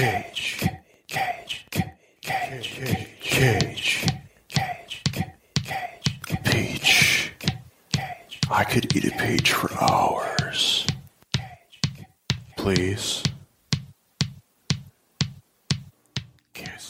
Cage. 0.00 0.66
Cage. 1.08 1.66
Cage. 1.70 1.92
Cage. 2.22 3.18
Cage. 3.20 4.06
Cage. 4.48 5.02
Peach. 6.42 7.32
Cage, 7.38 7.60
cage, 7.92 8.40
I 8.50 8.64
could 8.64 8.96
eat 8.96 9.04
a 9.04 9.10
peach 9.18 9.52
for 9.52 9.70
hours. 9.78 10.86
Please. 12.56 13.22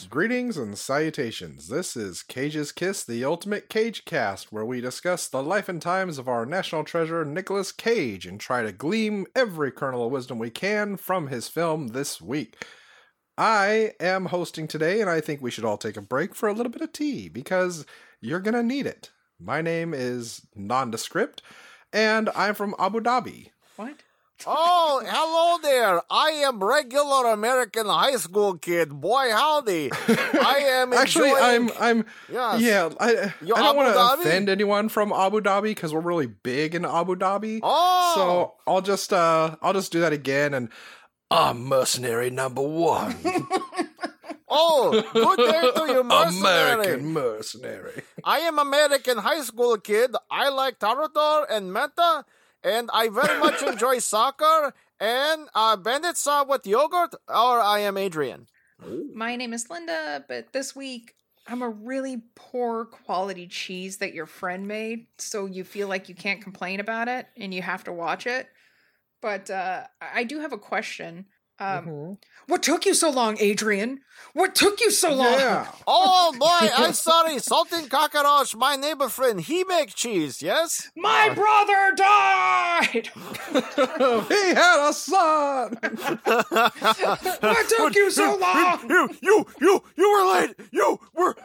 Greetings 0.09 0.57
and 0.57 0.77
salutations. 0.77 1.67
This 1.67 1.97
is 1.97 2.23
Cage's 2.23 2.71
Kiss, 2.71 3.03
the 3.03 3.25
ultimate 3.25 3.67
Cage 3.67 4.05
cast, 4.05 4.53
where 4.53 4.65
we 4.65 4.79
discuss 4.79 5.27
the 5.27 5.43
life 5.43 5.67
and 5.67 5.81
times 5.81 6.17
of 6.17 6.29
our 6.29 6.45
national 6.45 6.85
treasure, 6.85 7.25
Nicolas 7.25 7.73
Cage, 7.73 8.25
and 8.25 8.39
try 8.39 8.61
to 8.61 8.71
glean 8.71 9.25
every 9.35 9.71
kernel 9.71 10.05
of 10.05 10.11
wisdom 10.13 10.39
we 10.39 10.49
can 10.49 10.95
from 10.95 11.27
his 11.27 11.49
film 11.49 11.89
this 11.89 12.21
week. 12.21 12.57
I 13.41 13.93
am 13.99 14.27
hosting 14.27 14.67
today, 14.67 15.01
and 15.01 15.09
I 15.09 15.19
think 15.19 15.41
we 15.41 15.49
should 15.49 15.65
all 15.65 15.77
take 15.79 15.97
a 15.97 16.01
break 16.01 16.35
for 16.35 16.47
a 16.47 16.53
little 16.53 16.71
bit 16.71 16.83
of 16.83 16.93
tea 16.93 17.27
because 17.27 17.87
you're 18.19 18.39
gonna 18.39 18.61
need 18.61 18.85
it. 18.85 19.09
My 19.39 19.63
name 19.63 19.95
is 19.95 20.45
Nondescript, 20.55 21.41
and 21.91 22.29
I'm 22.35 22.53
from 22.53 22.75
Abu 22.77 22.99
Dhabi. 22.99 23.49
What? 23.77 23.95
Oh, 24.45 25.01
hello 25.03 25.57
there. 25.63 26.01
I 26.11 26.29
am 26.45 26.63
regular 26.63 27.31
American 27.33 27.87
high 27.87 28.15
school 28.17 28.59
kid. 28.59 28.89
Boy, 29.01 29.31
howdy. 29.31 29.89
I 30.07 30.57
am 30.63 30.93
Actually, 31.03 31.29
enjoying- 31.29 31.71
I'm, 31.79 31.97
I'm, 31.99 32.05
Yes. 32.31 32.61
yeah, 32.61 32.89
I, 32.99 33.33
You 33.43 33.55
I 33.55 33.61
don't 33.61 33.75
want 33.75 33.93
to 33.93 34.13
offend 34.21 34.49
anyone 34.49 34.89
from 34.89 35.11
Abu 35.11 35.41
Dhabi 35.41 35.63
because 35.63 35.93
we're 35.95 35.99
really 36.01 36.27
big 36.27 36.75
in 36.75 36.85
Abu 36.85 37.15
Dhabi. 37.15 37.59
Oh. 37.63 38.11
So 38.15 38.53
I'll 38.71 38.81
just, 38.81 39.11
uh, 39.13 39.55
I'll 39.63 39.73
just 39.73 39.91
do 39.91 39.99
that 40.01 40.13
again, 40.13 40.53
and 40.55 40.69
I'm 41.31 41.63
mercenary 41.65 42.29
number 42.29 42.61
one, 42.61 43.15
Oh, 44.53 44.91
good 45.13 45.37
day 45.37 45.71
to 45.75 45.93
you, 45.93 46.03
mercenary. 46.03 46.83
American 46.83 47.05
mercenary. 47.13 48.01
I 48.25 48.39
am 48.39 48.59
American 48.59 49.17
high 49.19 49.41
school 49.43 49.77
kid. 49.77 50.13
I 50.29 50.49
like 50.49 50.77
Tarador 50.77 51.45
and 51.49 51.71
Meta, 51.73 52.25
and 52.61 52.89
I 52.93 53.07
very 53.07 53.39
much 53.39 53.61
enjoy 53.65 53.99
soccer 53.99 54.73
and 54.99 55.47
uh, 55.55 55.77
bandits 55.77 56.27
uh, 56.27 56.43
with 56.45 56.67
yogurt. 56.67 57.15
Or 57.29 57.61
I 57.61 57.79
am 57.79 57.95
Adrian. 57.95 58.47
My 59.13 59.37
name 59.37 59.53
is 59.53 59.69
Linda, 59.69 60.25
but 60.27 60.51
this 60.51 60.75
week 60.75 61.13
I'm 61.47 61.61
a 61.61 61.69
really 61.69 62.21
poor 62.35 62.83
quality 62.83 63.47
cheese 63.47 63.97
that 63.99 64.13
your 64.13 64.25
friend 64.25 64.67
made, 64.67 65.07
so 65.17 65.45
you 65.45 65.63
feel 65.63 65.87
like 65.87 66.09
you 66.09 66.15
can't 66.15 66.41
complain 66.41 66.81
about 66.81 67.07
it 67.07 67.27
and 67.37 67.53
you 67.53 67.61
have 67.61 67.85
to 67.85 67.93
watch 67.93 68.27
it. 68.27 68.49
But 69.21 69.49
uh, 69.49 69.85
I 70.01 70.23
do 70.23 70.39
have 70.39 70.51
a 70.51 70.57
question. 70.57 71.27
Um, 71.61 71.85
Mm-hmm. 71.85 72.13
What 72.47 72.63
took 72.63 72.85
you 72.85 72.93
so 72.93 73.09
long, 73.11 73.37
Adrian? 73.39 73.99
What 74.33 74.55
took 74.55 74.81
you 74.81 74.91
so 74.91 75.13
long? 75.13 75.33
Yeah. 75.39 75.67
Oh 75.87 76.33
boy, 76.39 76.69
I'm 76.77 76.93
sorry. 76.93 77.37
Salting 77.39 77.87
cockroach, 77.89 78.55
my 78.55 78.75
neighbor 78.75 79.09
friend, 79.09 79.39
he 79.41 79.63
make 79.65 79.93
cheese. 79.93 80.41
Yes. 80.41 80.89
My 80.95 81.29
brother 81.33 81.93
died! 81.95 83.09
he 84.29 84.53
had 84.55 84.89
a 84.89 84.93
son. 84.93 85.77
What 87.41 87.69
took 87.69 87.95
you 87.95 88.09
so 88.11 88.37
long? 88.37 88.89
You, 88.89 89.09
you, 89.21 89.45
you, 89.59 89.83
you 89.97 90.11
were 90.11 90.33
late. 90.39 90.55
You 90.71 90.99
were 91.13 91.35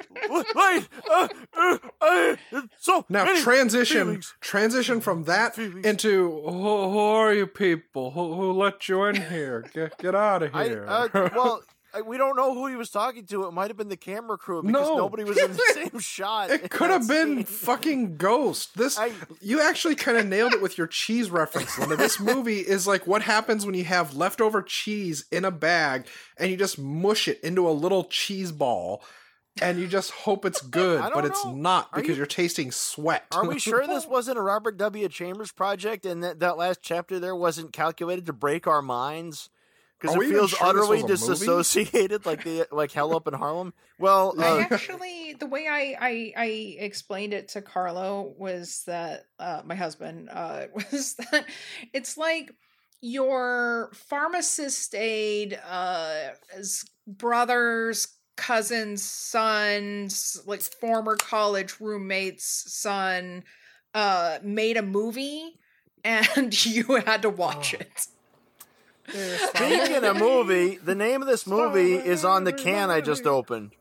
late. 0.55 0.89
Uh, 1.11 1.28
uh, 1.56 1.78
uh, 2.01 2.36
so 2.78 3.05
Now 3.08 3.25
transition, 3.42 4.05
feelings. 4.06 4.34
transition 4.41 5.01
from 5.01 5.25
that 5.25 5.56
Feelings. 5.56 5.84
into 5.86 6.30
who, 6.45 6.91
who 6.91 6.98
are 6.98 7.34
you 7.34 7.47
people? 7.47 8.12
Who, 8.12 8.34
who 8.34 8.53
let 8.53 8.89
you 8.89 9.05
in 9.05 9.17
here? 9.23 9.64
Get 9.75 9.98
get 10.06 10.14
out 10.14 10.42
of 10.42 10.54
I, 10.54 10.64
here. 10.68 10.84
uh, 10.88 11.08
well, 11.34 11.62
I, 11.94 12.02
we 12.02 12.18
don't 12.18 12.36
know 12.36 12.52
who 12.52 12.66
he 12.66 12.76
was 12.76 12.90
talking 12.90 13.24
to. 13.26 13.46
It 13.46 13.52
might 13.52 13.68
have 13.68 13.76
been 13.76 13.88
the 13.88 13.96
camera 13.96 14.36
crew 14.36 14.62
because 14.62 14.88
No. 14.88 14.96
nobody 14.96 15.24
was 15.24 15.38
in 15.38 15.52
the 15.52 15.62
same 15.74 15.98
shot. 15.98 16.50
in 16.50 16.60
It 16.60 16.70
could 16.70 16.90
have 16.90 17.06
that 17.06 17.12
been 17.27 17.36
scene. 17.36 17.44
fucking 17.44 18.16
Ghost. 18.16 18.77
This 18.77 18.98
I- 18.98 19.12
you 19.40 19.61
actually 19.62 19.95
kind 19.95 20.18
of 20.18 20.27
nailed 20.27 20.52
it 20.52 20.61
with 20.61 20.77
your 20.77 20.86
cheese 20.89 21.30
reference. 21.30 21.78
Linda. 21.78 21.96
This 21.96 22.20
movie 22.20 22.58
is 22.61 22.86
like 22.86 23.06
what 23.06 23.22
happens 23.22 23.64
when 23.64 23.74
you 23.74 23.84
have 23.84 24.14
leftover 24.14 24.62
cheese 24.62 25.24
in 25.33 25.45
a 25.45 25.50
bag 25.50 26.06
and 26.39 26.50
you 26.50 26.56
just 26.56 26.78
mush 26.78 27.28
it 27.28 27.40
into 27.42 27.66
a 27.68 27.72
little 27.72 28.05
cheese 28.05 28.52
ball 28.52 29.02
and 29.62 29.78
you 29.80 29.86
just 29.89 30.11
hope 30.11 30.45
it's 30.45 30.61
good, 30.80 31.00
I 31.00 31.05
but 31.08 31.22
don't 31.22 31.27
it's 31.30 31.45
know. 31.46 31.55
not 31.55 31.89
Are 31.92 31.96
because 32.02 32.11
you- 32.11 32.16
you, 32.16 32.22
are 32.24 32.27
tasting 32.27 32.70
sweat. 32.72 33.24
Are 33.33 33.46
we 33.46 33.58
sure 33.58 33.86
this 33.86 34.05
wasn't 34.06 34.36
a 34.36 34.42
Robert 34.42 34.77
W. 34.77 35.08
Chambers 35.08 35.50
project 35.50 36.05
and 36.05 36.22
that, 36.22 36.40
that 36.40 36.58
last 36.58 36.80
chapter 36.83 37.18
there 37.18 37.34
wasn't 37.34 37.72
calculated 37.72 38.27
to 38.27 38.34
break 38.34 38.66
our 38.66 38.83
minds? 38.83 39.48
Because 40.01 40.17
it 40.17 40.29
feels 40.29 40.51
sure 40.51 40.67
utterly 40.68 41.02
was 41.02 41.02
movie? 41.02 41.12
disassociated, 41.12 42.27
like 42.27 42.45
the 42.45 42.67
like 42.70 42.92
Hell 42.92 43.14
Up 43.17 43.27
in 43.27 43.34
Harlem. 43.34 43.73
Well, 43.98 44.34
I 44.39 44.42
uh, 44.45 44.58
actually, 44.70 45.34
the 45.39 45.46
way 45.46 45.67
I, 45.68 45.96
I 46.01 46.33
I 46.36 46.46
explained 46.79 47.33
it 47.33 47.48
to 47.48 47.62
Carlo 47.62 48.34
was 48.36 48.83
that 48.86 49.24
uh, 49.39 49.62
my 49.64 49.74
husband 49.74 50.29
uh, 50.30 50.67
was 50.74 51.14
that 51.33 51.46
it's 51.95 52.17
like 52.18 52.52
your 53.01 53.90
pharmacist 53.95 54.95
aide 54.95 55.58
uh, 55.68 56.30
s- 56.57 56.84
brother's 57.07 58.08
cousin's 58.36 59.02
son's 59.02 60.42
like 60.46 60.61
former 60.61 61.17
college 61.17 61.80
roommate's 61.80 62.64
son 62.74 63.42
uh, 63.95 64.39
made 64.42 64.77
a 64.77 64.83
movie 64.83 65.58
and 66.05 66.67
you 66.67 66.84
had 67.07 67.23
to 67.23 67.30
watch 67.30 67.74
Oh. 67.74 67.80
it. 67.80 68.07
Speaking 69.08 70.05
of 70.05 70.17
movie, 70.18 70.77
the 70.77 70.94
name 70.94 71.22
of 71.22 71.28
this 71.28 71.46
movie 71.46 71.94
is 71.94 72.24
on 72.24 72.44
the 72.44 72.52
can 72.52 72.90
I 72.90 73.00
just 73.00 73.27
opened. 73.27 73.72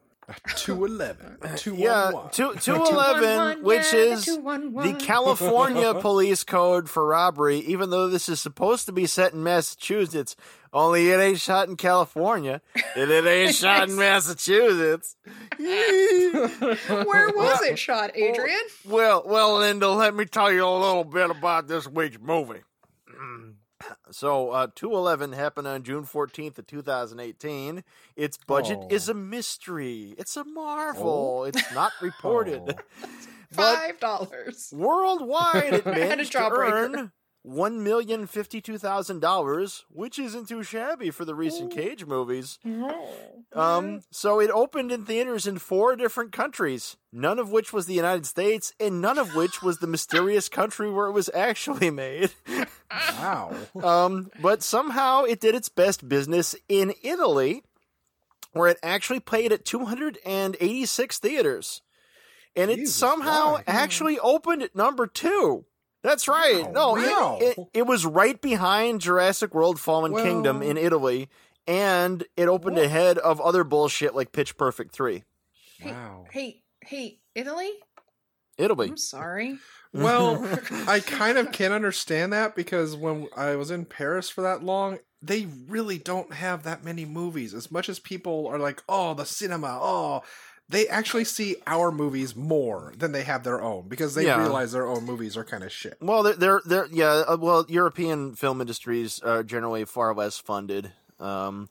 211. 0.56 1.38
Yeah, 1.78 2.12
211. 2.32 2.32
two 2.32 2.56
two 2.60 2.74
eleven, 2.76 3.64
which 3.64 3.94
yeah, 3.94 4.00
is 4.00 4.26
the 4.26 4.36
211. 4.36 4.96
California 4.96 5.94
police 6.02 6.44
code 6.44 6.90
for 6.90 7.06
robbery. 7.06 7.60
Even 7.60 7.92
though 7.92 8.08
this 8.08 8.28
is 8.28 8.40
supposed 8.40 8.88
to 8.88 8.92
be 8.92 9.06
set 9.06 9.34
in 9.34 9.44
Massachusetts, 9.44 10.36
only 10.74 11.10
it 11.10 11.20
ain't 11.20 11.40
shot 11.40 11.68
in 11.70 11.76
California, 11.76 12.62
and 12.96 13.12
it 13.12 13.26
ain't 13.26 13.54
shot 13.62 13.88
in 13.88 13.96
Massachusetts. 13.96 15.16
Where 15.58 17.30
was 17.30 17.62
it 17.62 17.78
shot, 17.78 18.12
Adrian? 18.16 18.60
Well, 18.84 19.24
well, 19.26 19.60
Linda, 19.60 19.90
let 19.90 20.16
me 20.16 20.26
tell 20.26 20.52
you 20.52 20.66
a 20.66 20.78
little 20.78 21.04
bit 21.04 21.30
about 21.30 21.68
this 21.68 21.88
week's 21.88 22.18
movie. 22.20 22.62
So, 24.12 24.52
uh, 24.52 24.68
211 24.74 25.34
happened 25.34 25.68
on 25.68 25.84
June 25.84 26.06
14th 26.06 26.58
of 26.58 26.68
2018. 26.68 27.84
Its 28.16 28.38
budget 28.38 28.80
Oh. 28.82 28.88
is 28.90 29.10
a 29.10 29.14
mystery. 29.14 30.16
It's 30.18 30.38
a 30.38 30.44
marvel. 30.46 31.44
It's 31.46 31.74
not 31.74 31.92
reported. 32.02 32.80
Oh. 33.58 33.62
Five 33.62 34.00
dollars. 34.02 34.74
worldwide, 34.76 35.74
it 35.76 35.86
managed 35.86 36.34
to 36.34 36.50
earn 36.50 37.12
one 37.46 37.84
million 37.84 38.26
fifty-two 38.26 38.78
thousand 38.80 39.20
dollars, 39.20 39.86
which 39.90 40.18
isn't 40.18 40.48
too 40.50 40.64
shabby 40.64 41.12
for 41.12 41.26
the 41.26 41.36
recent 41.36 41.72
Cage 41.72 42.06
movies. 42.06 42.58
Um, 43.54 44.02
so 44.12 44.40
it 44.40 44.50
opened 44.50 44.92
in 44.92 45.06
theaters 45.06 45.46
in 45.46 45.60
four 45.60 45.96
different 45.96 46.32
countries, 46.32 46.98
none 47.14 47.38
of 47.38 47.52
which 47.52 47.72
was 47.72 47.86
the 47.86 47.94
United 47.94 48.26
States, 48.26 48.74
and 48.80 49.00
none 49.00 49.20
of 49.20 49.36
which 49.36 49.62
was 49.62 49.78
the 49.78 49.88
mysterious 49.88 50.50
country 50.50 50.92
where 50.92 51.08
it 51.08 51.12
was 51.12 51.30
actually 51.34 51.92
made. 51.92 52.32
Wow. 52.92 53.54
Um, 53.84 54.30
but 54.42 54.62
somehow 54.62 55.24
it 55.24 55.40
did 55.42 55.56
its 55.56 55.70
best 55.70 56.08
business 56.08 56.56
in 56.70 56.94
Italy, 57.02 57.64
where 58.54 58.70
it 58.70 58.78
actually 58.84 59.20
played 59.20 59.52
at 59.52 59.66
286 59.66 61.20
theaters. 61.20 61.82
And 62.56 62.72
it 62.72 62.78
Jesus, 62.78 62.96
somehow 62.96 63.54
why? 63.54 63.64
actually 63.68 64.20
opened 64.20 64.62
at 64.64 64.76
number 64.76 65.08
two. 65.08 65.66
That's 66.06 66.28
right. 66.28 66.64
Wow, 66.66 66.72
no, 66.72 66.96
it- 66.98 67.02
wow. 67.10 67.38
It, 67.42 67.58
it, 67.80 67.88
was 67.88 68.06
right 68.06 68.40
behind 68.40 69.02
Jurassic 69.02 69.54
World 69.54 69.80
Fallen 69.80 70.12
Well- 70.12 70.24
Kingdom 70.24 70.62
in 70.62 70.78
Italy, 70.78 71.30
and 71.68 72.24
it 72.38 72.48
opened 72.48 72.78
ahead 72.78 73.18
of 73.18 73.42
other 73.42 73.64
bullshit 73.64 74.16
like 74.16 74.32
Pitch 74.32 74.56
Perfect 74.58 74.94
3. 74.94 75.24
Hey, 75.80 75.92
Wow. 75.92 76.26
hey, 76.32 76.62
hey, 76.82 77.20
Italy? 77.34 77.72
Italy. 78.58 78.90
I'm 78.90 78.98
sorry. 78.98 79.58
Well, 79.94 80.46
I 80.90 81.00
kind 81.00 81.38
of 81.38 81.54
can't 81.54 81.74
understand 81.74 82.34
that 82.34 82.54
because 82.54 82.98
when 82.98 83.30
I 83.34 83.56
was 83.56 83.72
in 83.72 83.86
Paris 83.86 84.30
for 84.30 84.42
that 84.42 84.62
long, 84.62 85.00
they 85.22 85.48
really 85.70 85.98
don't 85.98 86.34
have 86.34 86.64
that 86.64 86.84
many 86.84 87.06
movies. 87.06 87.54
As 87.54 87.72
much 87.72 87.88
as 87.88 87.98
people 87.98 88.46
are 88.48 88.60
like, 88.60 88.84
"Oh, 88.90 89.14
the 89.14 89.24
cinema," 89.26 89.80
oh, 89.82 90.22
they 90.68 90.88
actually 90.88 91.26
see 91.26 91.58
our 91.68 91.92
movies 91.92 92.36
more 92.36 92.94
than 92.98 93.12
they 93.12 93.24
have 93.24 93.44
their 93.44 93.62
own 93.62 93.88
because 93.88 94.16
they 94.16 94.26
Yeah. 94.26 94.40
realize 94.40 94.72
their 94.72 94.88
own 94.88 95.06
movies 95.06 95.38
are 95.38 95.44
kind 95.44 95.64
of 95.64 95.72
shit. 95.72 95.98
Well, 96.02 96.24
they're, 96.24 96.34
they're, 96.36 96.62
they're 96.66 96.88
yeah. 96.92 97.24
uh, 97.28 97.38
Well, 97.40 97.66
European 97.70 98.34
film 98.36 98.62
industries 98.62 99.20
are 99.20 99.44
generally 99.44 99.86
far 99.86 100.14
less 100.16 100.38
funded. 100.40 100.92
Um, 101.20 101.70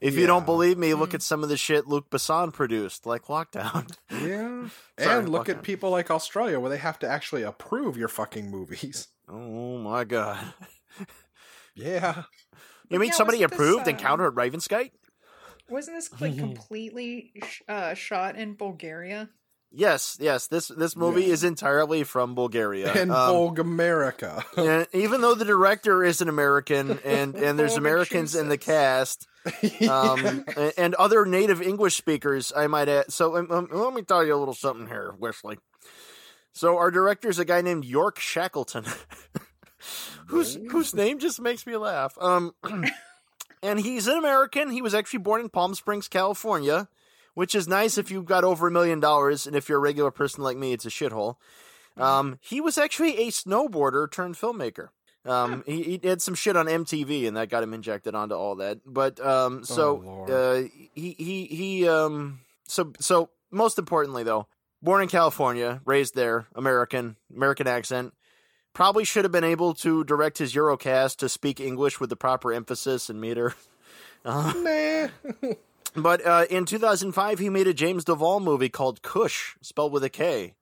if 0.00 0.14
you 0.16 0.28
don't 0.28 0.46
believe 0.46 0.78
me, 0.78 0.94
look 0.94 1.12
at 1.12 1.22
some 1.22 1.42
of 1.42 1.48
the 1.48 1.56
shit 1.56 1.88
Luc 1.88 2.08
Besson 2.08 2.52
produced, 2.52 3.04
like 3.04 3.24
Lockdown. 3.24 3.92
Yeah, 4.12 4.68
Sorry, 5.04 5.18
and 5.18 5.28
look 5.28 5.48
fuck 5.48 5.56
at 5.56 5.62
people 5.64 5.90
like 5.90 6.08
Australia 6.08 6.60
where 6.60 6.70
they 6.70 6.78
have 6.78 7.00
to 7.00 7.08
actually 7.08 7.42
approve 7.42 7.96
your 7.96 8.06
fucking 8.06 8.48
movies. 8.48 9.08
oh 9.28 9.78
my 9.78 10.04
god! 10.04 10.38
Yeah, 11.74 12.22
You 12.88 12.98
mean 13.00 13.08
yeah, 13.08 13.14
somebody 13.14 13.38
wasn't 13.38 13.50
this, 13.50 13.58
approved 13.60 13.86
uh, 13.88 13.90
Encounter 13.90 14.26
at 14.28 14.34
Ravenskite? 14.34 14.92
Wasn't 15.68 15.96
this 15.96 16.10
like 16.20 16.36
completely 16.38 17.32
uh, 17.68 17.94
shot 17.94 18.36
in 18.36 18.54
Bulgaria? 18.54 19.28
Yes, 19.70 20.16
yes. 20.18 20.46
This 20.46 20.68
this 20.68 20.96
movie 20.96 21.24
Yeah. 21.24 21.34
is 21.34 21.44
entirely 21.44 22.02
from 22.04 22.34
Bulgaria. 22.34 22.90
and 22.92 23.10
Um, 23.12 23.34
Bulg 23.34 23.58
America. 23.58 24.42
and 24.56 24.86
even 24.94 25.20
though 25.20 25.34
the 25.34 25.44
director 25.44 26.02
is 26.02 26.22
an 26.22 26.28
American 26.30 26.98
and 27.04 27.34
and 27.34 27.58
there's 27.58 27.76
Americans 27.84 28.34
in 28.34 28.48
the 28.48 28.56
cast, 28.56 29.26
um, 29.90 30.44
a- 30.56 30.80
and 30.80 30.94
other 30.94 31.26
native 31.26 31.60
English 31.60 31.96
speakers, 31.96 32.50
I 32.56 32.66
might 32.66 32.88
add. 32.88 33.12
So 33.12 33.36
um, 33.36 33.50
um, 33.50 33.68
let 33.70 33.92
me 33.92 34.00
tell 34.02 34.24
you 34.24 34.34
a 34.34 34.40
little 34.40 34.54
something 34.54 34.86
here, 34.86 35.14
Wesley. 35.18 35.58
So 36.54 36.78
our 36.78 36.90
director 36.90 37.28
is 37.28 37.38
a 37.38 37.44
guy 37.44 37.60
named 37.60 37.84
York 37.84 38.18
Shackleton, 38.18 38.86
whose 40.28 40.54
whose 40.70 40.94
name 40.94 41.18
just 41.18 41.40
makes 41.40 41.66
me 41.66 41.76
laugh. 41.76 42.16
Um, 42.18 42.52
and 43.62 43.80
he's 43.80 44.06
an 44.06 44.18
American. 44.18 44.70
He 44.70 44.82
was 44.82 44.94
actually 44.94 45.20
born 45.20 45.40
in 45.40 45.48
Palm 45.48 45.74
Springs, 45.74 46.08
California, 46.08 46.88
which 47.34 47.54
is 47.54 47.68
nice 47.68 47.98
if 47.98 48.10
you've 48.10 48.26
got 48.26 48.44
over 48.44 48.68
a 48.68 48.70
million 48.70 49.00
dollars, 49.00 49.46
and 49.46 49.54
if 49.54 49.68
you're 49.68 49.78
a 49.78 49.80
regular 49.80 50.10
person 50.10 50.42
like 50.42 50.56
me, 50.56 50.72
it's 50.72 50.86
a 50.86 50.90
shithole. 50.90 51.36
Um, 51.96 52.38
he 52.40 52.60
was 52.60 52.78
actually 52.78 53.18
a 53.26 53.30
snowboarder 53.30 54.10
turned 54.10 54.36
filmmaker. 54.36 54.88
Um, 55.24 55.64
he, 55.66 55.82
he 55.82 55.98
did 55.98 56.22
some 56.22 56.34
shit 56.34 56.56
on 56.56 56.66
MTV, 56.66 57.26
and 57.26 57.36
that 57.36 57.48
got 57.48 57.62
him 57.62 57.74
injected 57.74 58.14
onto 58.14 58.34
all 58.34 58.56
that. 58.56 58.78
But 58.86 59.20
um, 59.20 59.64
so 59.64 59.96
Lord. 59.96 60.30
uh, 60.30 60.54
he 60.94 61.14
he 61.18 61.44
he 61.44 61.88
um, 61.88 62.40
so 62.66 62.92
so 63.00 63.30
most 63.50 63.78
importantly 63.78 64.22
though, 64.22 64.46
born 64.80 65.02
in 65.02 65.08
California, 65.08 65.80
raised 65.84 66.14
there, 66.14 66.46
American, 66.54 67.16
American 67.34 67.66
accent. 67.66 68.14
Probably 68.78 69.02
should 69.02 69.24
have 69.24 69.32
been 69.32 69.42
able 69.42 69.74
to 69.74 70.04
direct 70.04 70.38
his 70.38 70.54
Eurocast 70.54 71.16
to 71.16 71.28
speak 71.28 71.58
English 71.58 71.98
with 71.98 72.10
the 72.10 72.16
proper 72.16 72.52
emphasis 72.52 73.10
and 73.10 73.20
meter. 73.20 73.54
Uh, 74.24 74.52
nah. 74.56 75.52
but 75.96 76.26
uh, 76.26 76.44
in 76.50 76.64
2005, 76.64 77.38
he 77.38 77.48
made 77.48 77.68
a 77.68 77.72
James 77.72 78.04
Duval 78.04 78.40
movie 78.40 78.68
called 78.68 79.00
Kush, 79.00 79.54
spelled 79.62 79.92
with 79.92 80.02
a 80.02 80.10
K. 80.10 80.54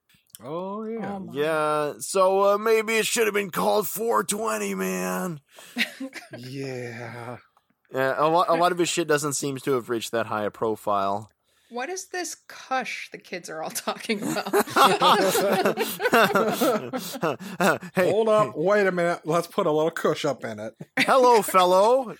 Oh 0.43 0.83
yeah. 0.83 1.19
Oh. 1.19 1.29
Yeah, 1.33 1.93
so 1.97 2.53
uh, 2.53 2.57
maybe 2.59 2.97
it 2.97 3.07
should 3.07 3.25
have 3.25 3.33
been 3.33 3.49
called 3.49 3.87
420, 3.87 4.75
man. 4.75 5.41
Yeah. 6.37 7.37
Yeah, 7.91 8.13
a 8.15 8.27
lot, 8.29 8.47
a 8.47 8.53
lot 8.53 8.71
of 8.71 8.77
his 8.77 8.89
shit 8.89 9.07
doesn't 9.07 9.33
seem 9.33 9.57
to 9.57 9.73
have 9.73 9.89
reached 9.89 10.11
that 10.11 10.27
high 10.27 10.43
a 10.43 10.51
profile. 10.51 11.31
What 11.69 11.89
is 11.89 12.07
this 12.07 12.35
kush 12.47 13.09
the 13.11 13.17
kids 13.17 13.49
are 13.49 13.61
all 13.61 13.69
talking 13.69 14.21
about? 14.23 14.55
hey, 17.95 18.11
Hold 18.11 18.29
up. 18.29 18.53
Wait 18.55 18.87
a 18.87 18.91
minute. 18.91 19.21
Let's 19.25 19.47
put 19.47 19.67
a 19.67 19.71
little 19.71 19.91
kush 19.91 20.23
up 20.23 20.45
in 20.45 20.59
it. 20.59 20.75
hello, 20.97 21.41
fellow. 21.53 22.15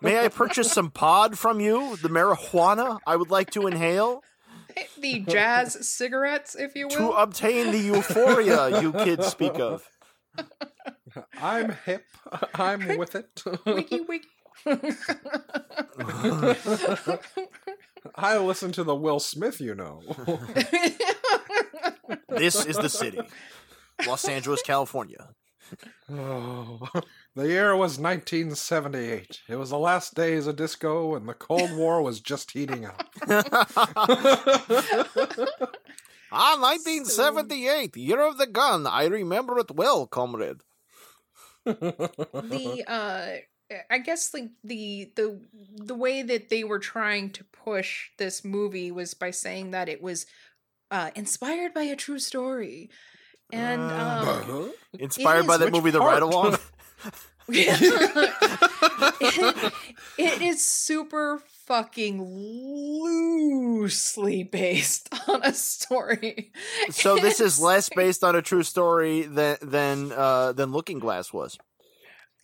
May 0.00 0.24
I 0.24 0.28
purchase 0.28 0.72
some 0.72 0.90
pod 0.90 1.36
from 1.36 1.60
you? 1.60 1.96
The 1.96 2.08
marijuana 2.08 2.98
I 3.06 3.16
would 3.16 3.30
like 3.30 3.50
to 3.52 3.66
inhale 3.66 4.22
the 4.98 5.20
jazz 5.20 5.88
cigarettes, 5.88 6.54
if 6.54 6.76
you 6.76 6.86
will. 6.88 6.96
to 6.96 7.10
obtain 7.10 7.72
the 7.72 7.78
euphoria 7.78 8.80
you 8.80 8.92
kids 8.92 9.26
speak 9.26 9.58
of. 9.58 9.86
I'm 11.40 11.72
hip. 11.84 12.04
I'm 12.54 12.96
with 12.96 13.16
it. 13.16 13.42
wiki 13.66 14.00
wiki. 14.00 14.28
I 18.14 18.38
listen 18.38 18.72
to 18.72 18.84
the 18.84 18.94
Will 18.94 19.20
Smith, 19.20 19.60
you 19.60 19.74
know. 19.74 20.02
This 22.28 22.64
is 22.66 22.76
the 22.76 22.88
city, 22.88 23.20
Los 24.06 24.26
Angeles, 24.26 24.62
California. 24.62 25.28
Oh, 26.10 26.80
the 27.36 27.46
year 27.48 27.76
was 27.76 27.98
1978. 27.98 29.42
It 29.48 29.56
was 29.56 29.70
the 29.70 29.78
last 29.78 30.14
days 30.14 30.46
of 30.46 30.56
disco, 30.56 31.14
and 31.14 31.28
the 31.28 31.34
Cold 31.34 31.72
War 31.76 32.02
was 32.02 32.20
just 32.20 32.50
heating 32.50 32.86
up. 32.86 33.02
Ah, 36.34 36.56
1978, 36.58 37.94
year 37.96 38.22
of 38.22 38.38
the 38.38 38.46
gun. 38.46 38.86
I 38.86 39.04
remember 39.04 39.58
it 39.58 39.70
well, 39.70 40.06
comrade. 40.06 40.62
the 41.64 42.84
uh 42.88 43.36
I 43.90 43.98
guess 43.98 44.32
like 44.34 44.50
the 44.64 45.12
the 45.16 45.40
the 45.76 45.94
way 45.94 46.22
that 46.22 46.48
they 46.48 46.64
were 46.64 46.78
trying 46.78 47.30
to 47.30 47.44
push 47.44 48.10
this 48.18 48.44
movie 48.44 48.90
was 48.90 49.14
by 49.14 49.30
saying 49.30 49.70
that 49.72 49.88
it 49.88 50.02
was 50.02 50.26
uh 50.90 51.10
inspired 51.14 51.74
by 51.74 51.82
a 51.82 51.96
true 51.96 52.18
story. 52.18 52.90
And 53.52 53.80
um 53.80 54.28
Uh-huh. 54.28 54.68
Inspired 54.98 55.46
by 55.46 55.56
that 55.58 55.66
which 55.66 55.74
movie, 55.74 55.90
The? 55.90 56.00
Ride 56.00 56.22
Along. 56.22 56.56
it, 57.48 57.82
it 60.18 60.42
is 60.42 60.64
super 60.64 61.42
fucking 61.66 62.20
loosely 63.02 64.44
based 64.44 65.08
on 65.28 65.42
a 65.42 65.52
story. 65.52 66.52
so 66.90 67.16
this 67.16 67.40
is 67.40 67.60
less 67.70 67.88
based 67.88 68.24
on 68.24 68.36
a 68.36 68.42
true 68.42 68.62
story 68.62 69.22
than 69.22 69.56
than 69.62 70.12
uh, 70.12 70.52
than 70.52 70.72
Looking 70.72 70.98
Glass 70.98 71.32
was. 71.32 71.58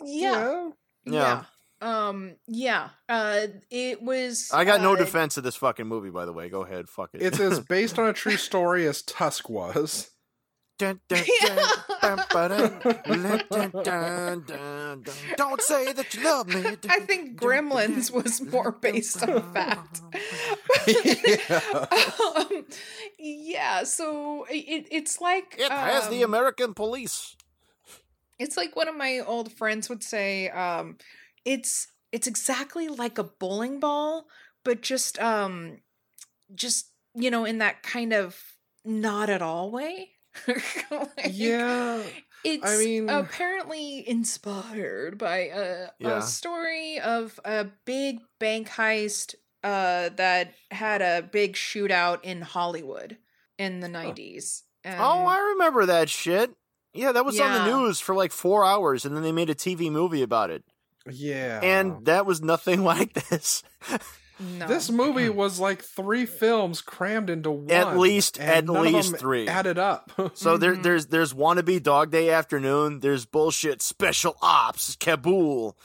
Yeah. 0.02 0.32
Yeah. 0.32 0.68
Yeah. 1.12 1.44
Um 1.80 2.36
yeah. 2.46 2.88
Uh 3.08 3.46
it 3.70 4.02
was 4.02 4.50
I 4.52 4.64
got 4.64 4.80
no 4.80 4.94
uh, 4.94 4.96
defense 4.96 5.36
of 5.36 5.44
this 5.44 5.56
fucking 5.56 5.86
movie, 5.86 6.10
by 6.10 6.24
the 6.24 6.32
way. 6.32 6.48
Go 6.48 6.62
ahead, 6.64 6.88
fuck 6.88 7.10
it. 7.14 7.22
It's 7.22 7.40
as 7.40 7.60
based 7.68 7.98
on 7.98 8.08
a 8.08 8.12
true 8.12 8.36
story 8.36 8.86
as 8.86 9.02
Tusk 9.02 9.48
was. 9.48 10.10
Dun, 10.78 11.00
dun, 11.08 11.26
dun. 11.42 11.58
Don't 15.36 15.60
say 15.60 15.92
that 15.92 16.14
you 16.14 16.22
love 16.22 16.46
me. 16.46 16.64
I 16.88 17.00
think 17.00 17.40
Gremlins 17.40 18.12
was 18.12 18.40
more 18.40 18.70
based 18.70 19.20
on 19.24 19.42
fact. 19.52 20.00
Yeah. 20.86 21.60
um, 22.36 22.64
yeah, 23.18 23.82
so 23.82 24.46
it, 24.48 24.86
it's 24.92 25.20
like 25.20 25.56
It 25.58 25.72
has 25.72 26.08
the 26.08 26.22
um, 26.22 26.32
American 26.32 26.74
police. 26.74 27.34
It's 28.38 28.56
like 28.56 28.76
one 28.76 28.88
of 28.88 28.96
my 28.96 29.18
old 29.20 29.52
friends 29.52 29.88
would 29.88 30.02
say 30.02 30.48
um 30.50 30.96
it's 31.44 31.88
it's 32.12 32.26
exactly 32.26 32.88
like 32.88 33.18
a 33.18 33.24
bowling 33.24 33.80
ball 33.80 34.26
but 34.64 34.80
just 34.80 35.18
um 35.20 35.78
just 36.54 36.90
you 37.14 37.30
know 37.30 37.44
in 37.44 37.58
that 37.58 37.82
kind 37.82 38.12
of 38.12 38.40
not 38.84 39.28
at 39.30 39.42
all 39.42 39.70
way 39.70 40.10
Like, 40.90 41.30
yeah. 41.30 42.02
it's 42.44 42.78
mean- 42.78 43.08
apparently 43.10 44.08
inspired 44.08 45.18
by 45.18 45.38
a, 45.52 45.88
Yeah. 45.98 46.18
a 46.18 46.22
story 46.22 47.00
of 47.00 47.40
a 47.44 47.66
big 47.84 48.20
bank 48.38 48.68
heist 48.68 49.34
uh 49.64 50.10
that 50.10 50.54
had 50.70 51.02
a 51.02 51.22
big 51.22 51.54
shootout 51.54 52.20
in 52.22 52.42
Hollywood 52.42 53.18
in 53.58 53.80
the 53.80 53.88
90s 53.88 54.62
and 54.84 55.00
Oh, 55.00 55.26
I 55.26 55.38
remember 55.54 55.86
that 55.86 56.08
shit. 56.08 56.54
Yeah, 56.94 57.12
that 57.12 57.24
was 57.24 57.38
on 57.38 57.52
the 57.52 57.76
news 57.76 58.00
for 58.00 58.14
like 58.14 58.32
four 58.32 58.64
hours, 58.64 59.04
and 59.04 59.14
then 59.14 59.22
they 59.22 59.32
made 59.32 59.50
a 59.50 59.54
TV 59.54 59.90
movie 59.90 60.22
about 60.22 60.50
it. 60.50 60.64
Yeah. 61.10 61.60
And 61.62 62.04
that 62.06 62.26
was 62.26 62.42
nothing 62.42 62.82
like 62.84 63.12
this. 63.14 63.62
no. 64.40 64.66
this 64.66 64.90
movie 64.90 65.28
was 65.28 65.58
like 65.60 65.82
three 65.82 66.26
films 66.26 66.80
crammed 66.80 67.30
into 67.30 67.50
one. 67.50 67.70
At 67.70 67.96
least- 67.98 68.38
at 68.38 68.68
least 68.68 69.16
three. 69.16 69.48
added 69.48 69.78
up. 69.78 70.10
So 70.34 70.56
there, 70.56 70.74
Mhm. 70.76 70.82
there's 70.82 71.06
there's 71.06 71.32
wannabe 71.34 71.82
Dog 71.82 72.10
Day 72.10 72.30
Afternoon. 72.30 73.00
There's 73.00 73.24
bullshit 73.26 73.80
Special 73.82 74.36
Ops 74.42 74.96
Kabul. 74.96 75.76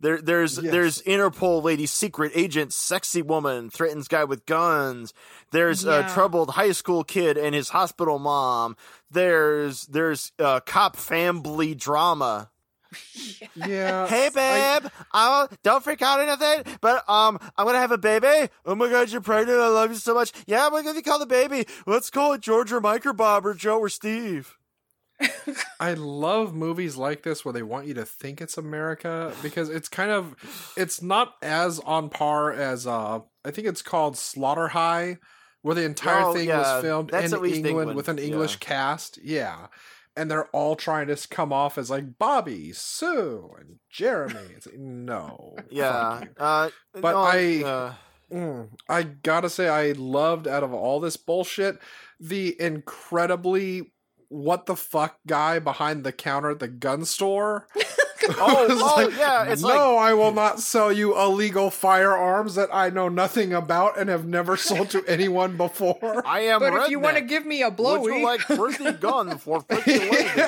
There, 0.00 0.22
there's 0.22 0.58
Yes. 0.62 0.70
there's 0.72 1.02
Interpol 1.02 1.60
lady 1.64 1.84
secret 1.86 2.30
agent 2.36 2.72
sexy 2.72 3.20
woman 3.20 3.68
threatens 3.68 4.06
guy 4.06 4.22
with 4.24 4.46
guns. 4.46 5.12
There's 5.50 5.82
Yeah. 5.84 6.06
a 6.08 6.14
troubled 6.14 6.50
high 6.50 6.70
school 6.72 7.02
kid 7.02 7.36
and 7.36 7.52
his 7.52 7.70
hospital 7.70 8.20
mom. 8.20 8.76
There's 9.10 9.86
there's 9.86 10.32
uh, 10.38 10.60
cop 10.60 10.96
family 10.96 11.74
drama. 11.74 12.50
yeah. 13.54 14.06
Hey 14.06 14.26
I- 14.34 14.80
babe, 14.80 14.90
I, 15.12 15.46
don't 15.62 15.84
freak 15.84 16.02
out 16.02 16.20
or 16.20 16.22
anything, 16.22 16.78
but 16.80 17.08
um, 17.08 17.38
I'm 17.56 17.66
gonna 17.66 17.78
have 17.78 17.92
a 17.92 17.98
baby. 17.98 18.50
Oh 18.64 18.74
my 18.74 18.88
god, 18.88 19.10
you're 19.10 19.20
pregnant! 19.20 19.58
I 19.58 19.68
love 19.68 19.90
you 19.90 19.96
so 19.96 20.14
much. 20.14 20.32
Yeah, 20.46 20.70
we're 20.72 20.82
gonna 20.82 21.02
call 21.02 21.18
the 21.18 21.26
baby. 21.26 21.66
Let's 21.86 22.10
call 22.10 22.32
it 22.32 22.40
George 22.40 22.72
or 22.72 22.80
Mike 22.80 23.04
or 23.04 23.12
Bob 23.12 23.44
or 23.46 23.54
Joe 23.54 23.78
or 23.78 23.88
Steve. 23.88 24.56
I 25.80 25.94
love 25.94 26.54
movies 26.54 26.96
like 26.96 27.22
this 27.24 27.44
where 27.44 27.52
they 27.52 27.62
want 27.62 27.86
you 27.86 27.94
to 27.94 28.04
think 28.04 28.40
it's 28.40 28.56
America 28.56 29.32
because 29.42 29.68
it's 29.68 29.88
kind 29.88 30.10
of 30.10 30.36
it's 30.76 31.02
not 31.02 31.34
as 31.42 31.80
on 31.80 32.08
par 32.08 32.52
as 32.52 32.86
uh 32.86 33.20
I 33.44 33.50
think 33.50 33.66
it's 33.66 33.82
called 33.82 34.16
Slaughter 34.16 34.68
High 34.68 35.18
where 35.68 35.74
the 35.74 35.84
entire 35.84 36.24
Oh, 36.24 36.32
thing 36.32 36.48
yeah, 36.48 36.58
was 36.76 36.82
filmed 36.82 37.10
that's 37.10 37.30
in 37.30 37.44
England, 37.44 37.66
England, 37.66 37.94
with 37.94 38.08
an 38.08 38.18
English 38.18 38.54
yeah. 38.54 38.66
cast. 38.68 39.18
Yeah. 39.22 39.66
And 40.16 40.30
they're 40.30 40.46
all 40.46 40.76
trying 40.76 41.08
to 41.08 41.28
come 41.28 41.52
off 41.52 41.76
as 41.76 41.90
like 41.90 42.18
Bobby, 42.18 42.72
Sue, 42.72 43.50
and 43.60 43.76
Jeremy. 43.90 44.54
It's 44.56 44.66
like, 44.66 44.78
no. 44.78 45.56
Yeah, 45.70 46.24
uh, 46.38 46.70
But 46.94 47.12
no, 47.12 47.18
I- 47.18 47.62
uh, 47.64 47.92
Mm, 48.32 48.68
I 48.90 49.02
gotta 49.04 49.48
say, 49.48 49.68
I 49.68 49.92
loved 49.92 50.46
out 50.46 50.62
of 50.62 50.74
all 50.74 51.00
this 51.00 51.16
bullshit 51.16 51.78
the 52.20 52.60
incredibly 52.60 53.92
what 54.28 54.66
the 54.66 54.76
fuck 54.76 55.18
guy 55.26 55.58
behind 55.58 56.04
the 56.04 56.12
counter 56.12 56.50
at 56.50 56.58
the 56.58 56.68
gun 56.68 57.04
store 57.04 57.66
Oh, 58.30 58.66
oh 58.68 59.04
like, 59.06 59.16
yeah, 59.16 59.44
it's 59.44 59.62
like 59.62 59.74
no, 59.74 59.96
I 59.96 60.12
will 60.12 60.32
not 60.32 60.60
sell 60.60 60.92
you 60.92 61.18
illegal 61.18 61.70
firearms 61.70 62.56
that 62.56 62.68
I 62.72 62.90
know 62.90 63.08
nothing 63.08 63.52
about 63.54 63.98
and 63.98 64.10
have 64.10 64.26
never 64.26 64.56
sold 64.56 64.90
to 64.90 65.04
anyone 65.06 65.56
before. 65.56 66.22
I 66.26 66.40
am. 66.40 66.60
but 66.60 66.74
if 66.74 66.90
you 66.90 66.98
want 66.98 67.16
to 67.16 67.22
give 67.22 67.46
me 67.46 67.62
a 67.62 67.70
would 67.70 67.78
you 67.78 67.84
blowy, 67.84 68.22
like 68.24 68.40
pretty 68.40 68.92
gun 69.00 69.38
for 69.38 69.62
pretty 69.62 69.98
lady? 70.10 70.42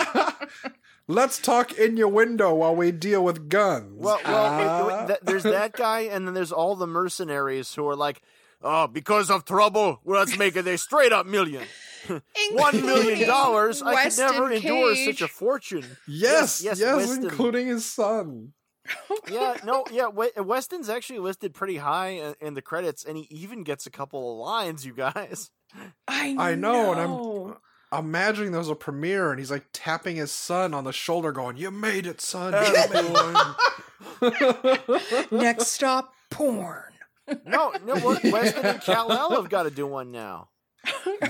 Let's 1.06 1.38
talk 1.38 1.72
in 1.72 1.96
your 1.96 2.08
window 2.08 2.54
while 2.54 2.76
we 2.76 2.92
deal 2.92 3.24
with 3.24 3.48
guns. 3.48 3.92
Well, 3.96 4.20
well, 4.24 4.46
uh, 4.46 4.88
it- 4.88 4.92
it- 5.02 5.06
th- 5.06 5.18
there's 5.22 5.42
that 5.44 5.72
guy, 5.72 6.00
and 6.00 6.26
then 6.26 6.34
there's 6.34 6.52
all 6.52 6.76
the 6.76 6.86
mercenaries 6.86 7.74
who 7.74 7.88
are 7.88 7.96
like, 7.96 8.20
"Oh, 8.62 8.86
because 8.88 9.30
of 9.30 9.44
trouble, 9.44 10.00
let's 10.04 10.36
make 10.36 10.54
it 10.56 10.66
a 10.66 10.76
straight 10.76 11.12
up 11.12 11.24
million, 11.26 11.64
one 12.52 12.84
million 12.84 13.28
dollars. 13.28 13.82
I 13.82 14.08
could 14.08 14.18
never 14.18 14.44
Weston 14.44 14.52
endure 14.70 14.94
such 14.96 15.20
a 15.22 15.28
fortune." 15.28 15.84
yes, 16.06 16.62
yes, 16.62 16.78
yes, 16.80 16.96
Weston. 16.96 17.24
including 17.24 17.66
his 17.68 17.84
son. 17.84 18.52
Yeah, 19.30 19.56
no, 19.64 19.84
yeah. 19.92 20.08
Weston's 20.08 20.88
actually 20.88 21.20
listed 21.20 21.54
pretty 21.54 21.76
high 21.76 22.08
in, 22.08 22.34
in 22.40 22.54
the 22.54 22.62
credits, 22.62 23.04
and 23.04 23.16
he 23.16 23.26
even 23.30 23.62
gets 23.62 23.86
a 23.86 23.90
couple 23.90 24.32
of 24.32 24.38
lines. 24.38 24.84
You 24.84 24.94
guys, 24.94 25.50
I 26.08 26.34
I 26.38 26.54
know, 26.56 26.90
and 26.92 27.00
I'm- 27.00 27.10
know. 27.10 27.58
Imagining 27.92 28.52
there's 28.52 28.68
a 28.68 28.76
premiere 28.76 29.30
and 29.32 29.40
he's 29.40 29.50
like 29.50 29.64
tapping 29.72 30.14
his 30.14 30.30
son 30.30 30.74
on 30.74 30.84
the 30.84 30.92
shoulder, 30.92 31.32
going, 31.32 31.56
"You 31.56 31.72
made 31.72 32.06
it, 32.06 32.20
son." 32.20 32.52
You 32.52 32.72
made 32.72 32.90
it." 34.22 35.32
Next 35.32 35.66
stop, 35.68 36.12
porn. 36.30 36.84
no, 37.44 37.72
no. 37.84 37.94
Weston 38.24 38.64
and 38.64 38.80
Kal-El 38.80 39.30
have 39.30 39.48
got 39.50 39.64
to 39.64 39.70
do 39.70 39.86
one 39.88 40.12
now. 40.12 40.49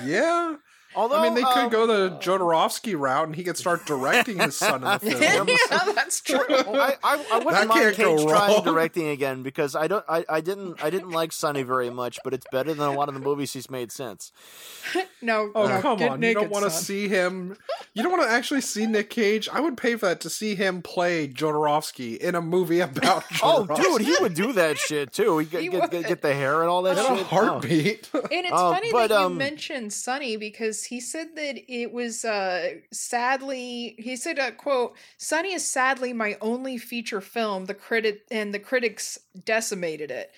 Yeah, 0.05 0.57
Although, 0.97 1.17
I 1.17 1.23
mean, 1.23 1.35
they 1.35 1.43
could 1.43 1.65
um, 1.65 1.71
go 1.71 1.87
the 1.87 2.11
Jodorowsky 2.17 2.99
route, 2.99 3.27
and 3.29 3.37
he 3.37 3.45
could 3.45 3.57
start 3.57 3.87
directing 3.87 4.39
his 4.41 4.57
son 4.57 4.83
in 4.83 4.91
the 4.91 4.99
film. 5.17 5.49
yeah, 5.49 5.93
that's 5.95 6.21
true. 6.21 6.39
I, 6.49 6.97
I, 7.05 7.25
I 7.33 7.39
wouldn't 7.39 7.51
That 7.53 7.69
mind 7.69 7.81
can't 7.81 7.97
go 7.97 8.17
Cage 8.17 8.27
trying 8.29 8.65
directing 8.65 9.07
again 9.09 9.43
because 9.45 9.77
I 9.77 9.87
don't 9.87 10.05
I, 10.09 10.25
I 10.29 10.41
didn't 10.41 10.83
I 10.83 10.91
didn't 10.91 11.11
like 11.11 11.33
Sonny 11.33 11.63
very 11.63 11.91
much, 11.91 12.19
but 12.25 12.35
it's 12.35 12.47
better 12.51 12.75
than 12.75 12.87
a 12.89 12.93
lot 12.93 13.09
of 13.09 13.15
the 13.15 13.21
movies 13.21 13.53
he's 13.53 13.71
made 13.71 13.93
since. 13.93 14.33
no, 15.23 15.53
Oh 15.55 15.69
no, 15.69 15.81
come 15.81 15.99
get 15.99 16.11
on! 16.11 16.21
naked, 16.21 16.37
you 16.37 16.49
don't 16.49 16.51
want 16.53 16.65
to 16.65 16.71
see 16.73 17.07
him. 17.09 17.57
You 17.95 18.03
don't 18.03 18.13
want 18.13 18.25
to 18.25 18.31
actually 18.31 18.61
see 18.63 18.87
Nick 18.87 19.11
Cage. 19.11 19.49
I 19.53 19.61
would 19.61 19.77
pay 19.77 19.95
for 19.97 20.07
that 20.07 20.21
to 20.23 20.31
see 20.31 20.55
him 20.55 20.83
play 20.83 21.29
Jodorowsky 21.29 22.17
in 22.19 22.35
a 22.35 22.41
movie 22.43 22.81
about. 22.81 23.25
Oh, 23.43 23.65
dude, 23.67 24.03
he 24.03 24.17
would 24.21 24.35
do 24.35 24.53
that 24.55 24.77
shit 24.79 25.13
too. 25.13 25.39
He 25.39 25.47
get 25.47 25.63
He 25.63 25.69
get, 25.69 25.91
get, 25.91 26.07
get 26.09 26.23
the 26.23 26.35
hair 26.35 26.63
and 26.63 26.69
all 26.71 26.83
that 26.83 26.99
in 26.99 27.05
shit. 27.05 27.13
a 27.13 27.21
Oh. 27.21 27.25
heartbeat. 27.25 28.09
And 28.13 28.27
it's 28.31 28.53
Uh, 28.53 28.73
funny 28.73 28.91
but, 28.93 29.09
that 29.09 29.21
you 29.21 29.27
um, 29.27 29.39
mentioned 29.39 29.93
Sonny 29.93 30.37
because 30.37 30.80
he 30.85 31.01
said 31.01 31.37
that 31.37 31.73
it 31.73 31.93
was 31.93 32.25
uh 32.25 32.75
sadly 32.93 33.95
he 33.99 34.17
said 34.17 34.39
uh, 34.39 34.51
quote 34.53 34.97
Sonny 35.19 35.53
is 35.53 35.67
sadly 35.67 36.13
my 36.13 36.37
only 36.41 36.79
feature 36.79 37.21
film 37.21 37.67
the 37.67 37.75
credit 37.75 38.23
and 38.31 38.53
the 38.55 38.59
critics 38.59 39.19
decimated 39.45 40.11
it. 40.11 40.31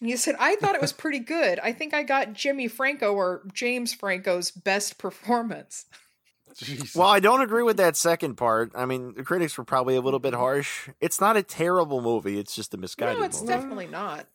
And 0.00 0.08
he 0.08 0.16
said 0.16 0.36
I 0.38 0.56
thought 0.56 0.74
it 0.74 0.80
was 0.80 0.92
pretty 1.04 1.20
good. 1.20 1.58
I 1.60 1.72
think 1.72 1.94
I 1.94 2.02
got 2.02 2.32
Jimmy 2.32 2.68
Franco 2.68 3.12
or 3.12 3.42
James 3.52 3.92
Franco's 3.92 4.50
best 4.50 4.98
performance. 4.98 5.86
Jesus. 6.56 6.94
Well, 6.96 7.08
I 7.08 7.20
don't 7.20 7.40
agree 7.40 7.62
with 7.62 7.76
that 7.76 7.96
second 7.96 8.34
part. 8.34 8.72
I 8.74 8.84
mean, 8.84 9.14
the 9.14 9.22
critics 9.22 9.56
were 9.56 9.64
probably 9.64 9.94
a 9.94 10.00
little 10.00 10.18
bit 10.18 10.34
harsh. 10.34 10.88
It's 11.00 11.20
not 11.20 11.36
a 11.36 11.42
terrible 11.42 12.00
movie. 12.00 12.38
It's 12.38 12.54
just 12.54 12.74
a 12.74 12.76
misguided 12.76 13.18
no, 13.18 13.24
it's 13.24 13.40
movie. 13.40 13.52
definitely 13.52 13.86
not. 13.86 14.26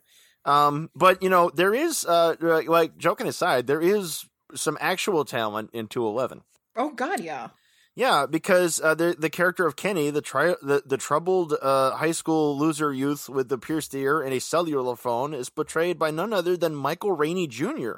Um, 0.45 0.89
but 0.95 1.23
you 1.23 1.29
know, 1.29 1.51
there 1.53 1.73
is 1.73 2.05
uh, 2.05 2.35
like 2.67 2.97
joking 2.97 3.27
aside, 3.27 3.67
there 3.67 3.81
is 3.81 4.25
some 4.55 4.77
actual 4.79 5.25
talent 5.25 5.69
in 5.73 5.87
211. 5.87 6.41
Oh 6.75 6.91
God, 6.91 7.19
yeah. 7.19 7.49
Yeah, 7.95 8.25
because 8.27 8.81
uh, 8.81 8.95
the 8.95 9.15
the 9.17 9.29
character 9.29 9.67
of 9.67 9.75
Kenny, 9.75 10.09
the 10.09 10.21
tri- 10.21 10.55
the, 10.63 10.81
the 10.83 10.97
troubled 10.97 11.53
uh, 11.61 11.91
high 11.91 12.11
school 12.11 12.57
loser 12.57 12.91
youth 12.91 13.29
with 13.29 13.49
the 13.49 13.57
pierced 13.59 13.93
ear 13.93 14.21
and 14.21 14.33
a 14.33 14.39
cellular 14.39 14.95
phone, 14.95 15.35
is 15.35 15.49
portrayed 15.49 15.99
by 15.99 16.09
none 16.09 16.33
other 16.33 16.57
than 16.57 16.73
Michael 16.73 17.11
Rainey 17.11 17.45
Jr., 17.45 17.97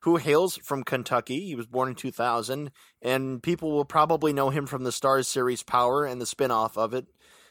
who 0.00 0.16
hails 0.16 0.56
from 0.56 0.82
Kentucky. 0.82 1.44
He 1.44 1.54
was 1.54 1.66
born 1.66 1.90
in 1.90 1.94
2000, 1.94 2.70
and 3.02 3.42
people 3.42 3.70
will 3.72 3.84
probably 3.84 4.32
know 4.32 4.48
him 4.48 4.64
from 4.64 4.84
the 4.84 4.90
Starz 4.90 5.26
series 5.26 5.62
Power 5.62 6.06
and 6.06 6.18
the 6.18 6.26
spin-off 6.26 6.78
of 6.78 6.94
it. 6.94 7.06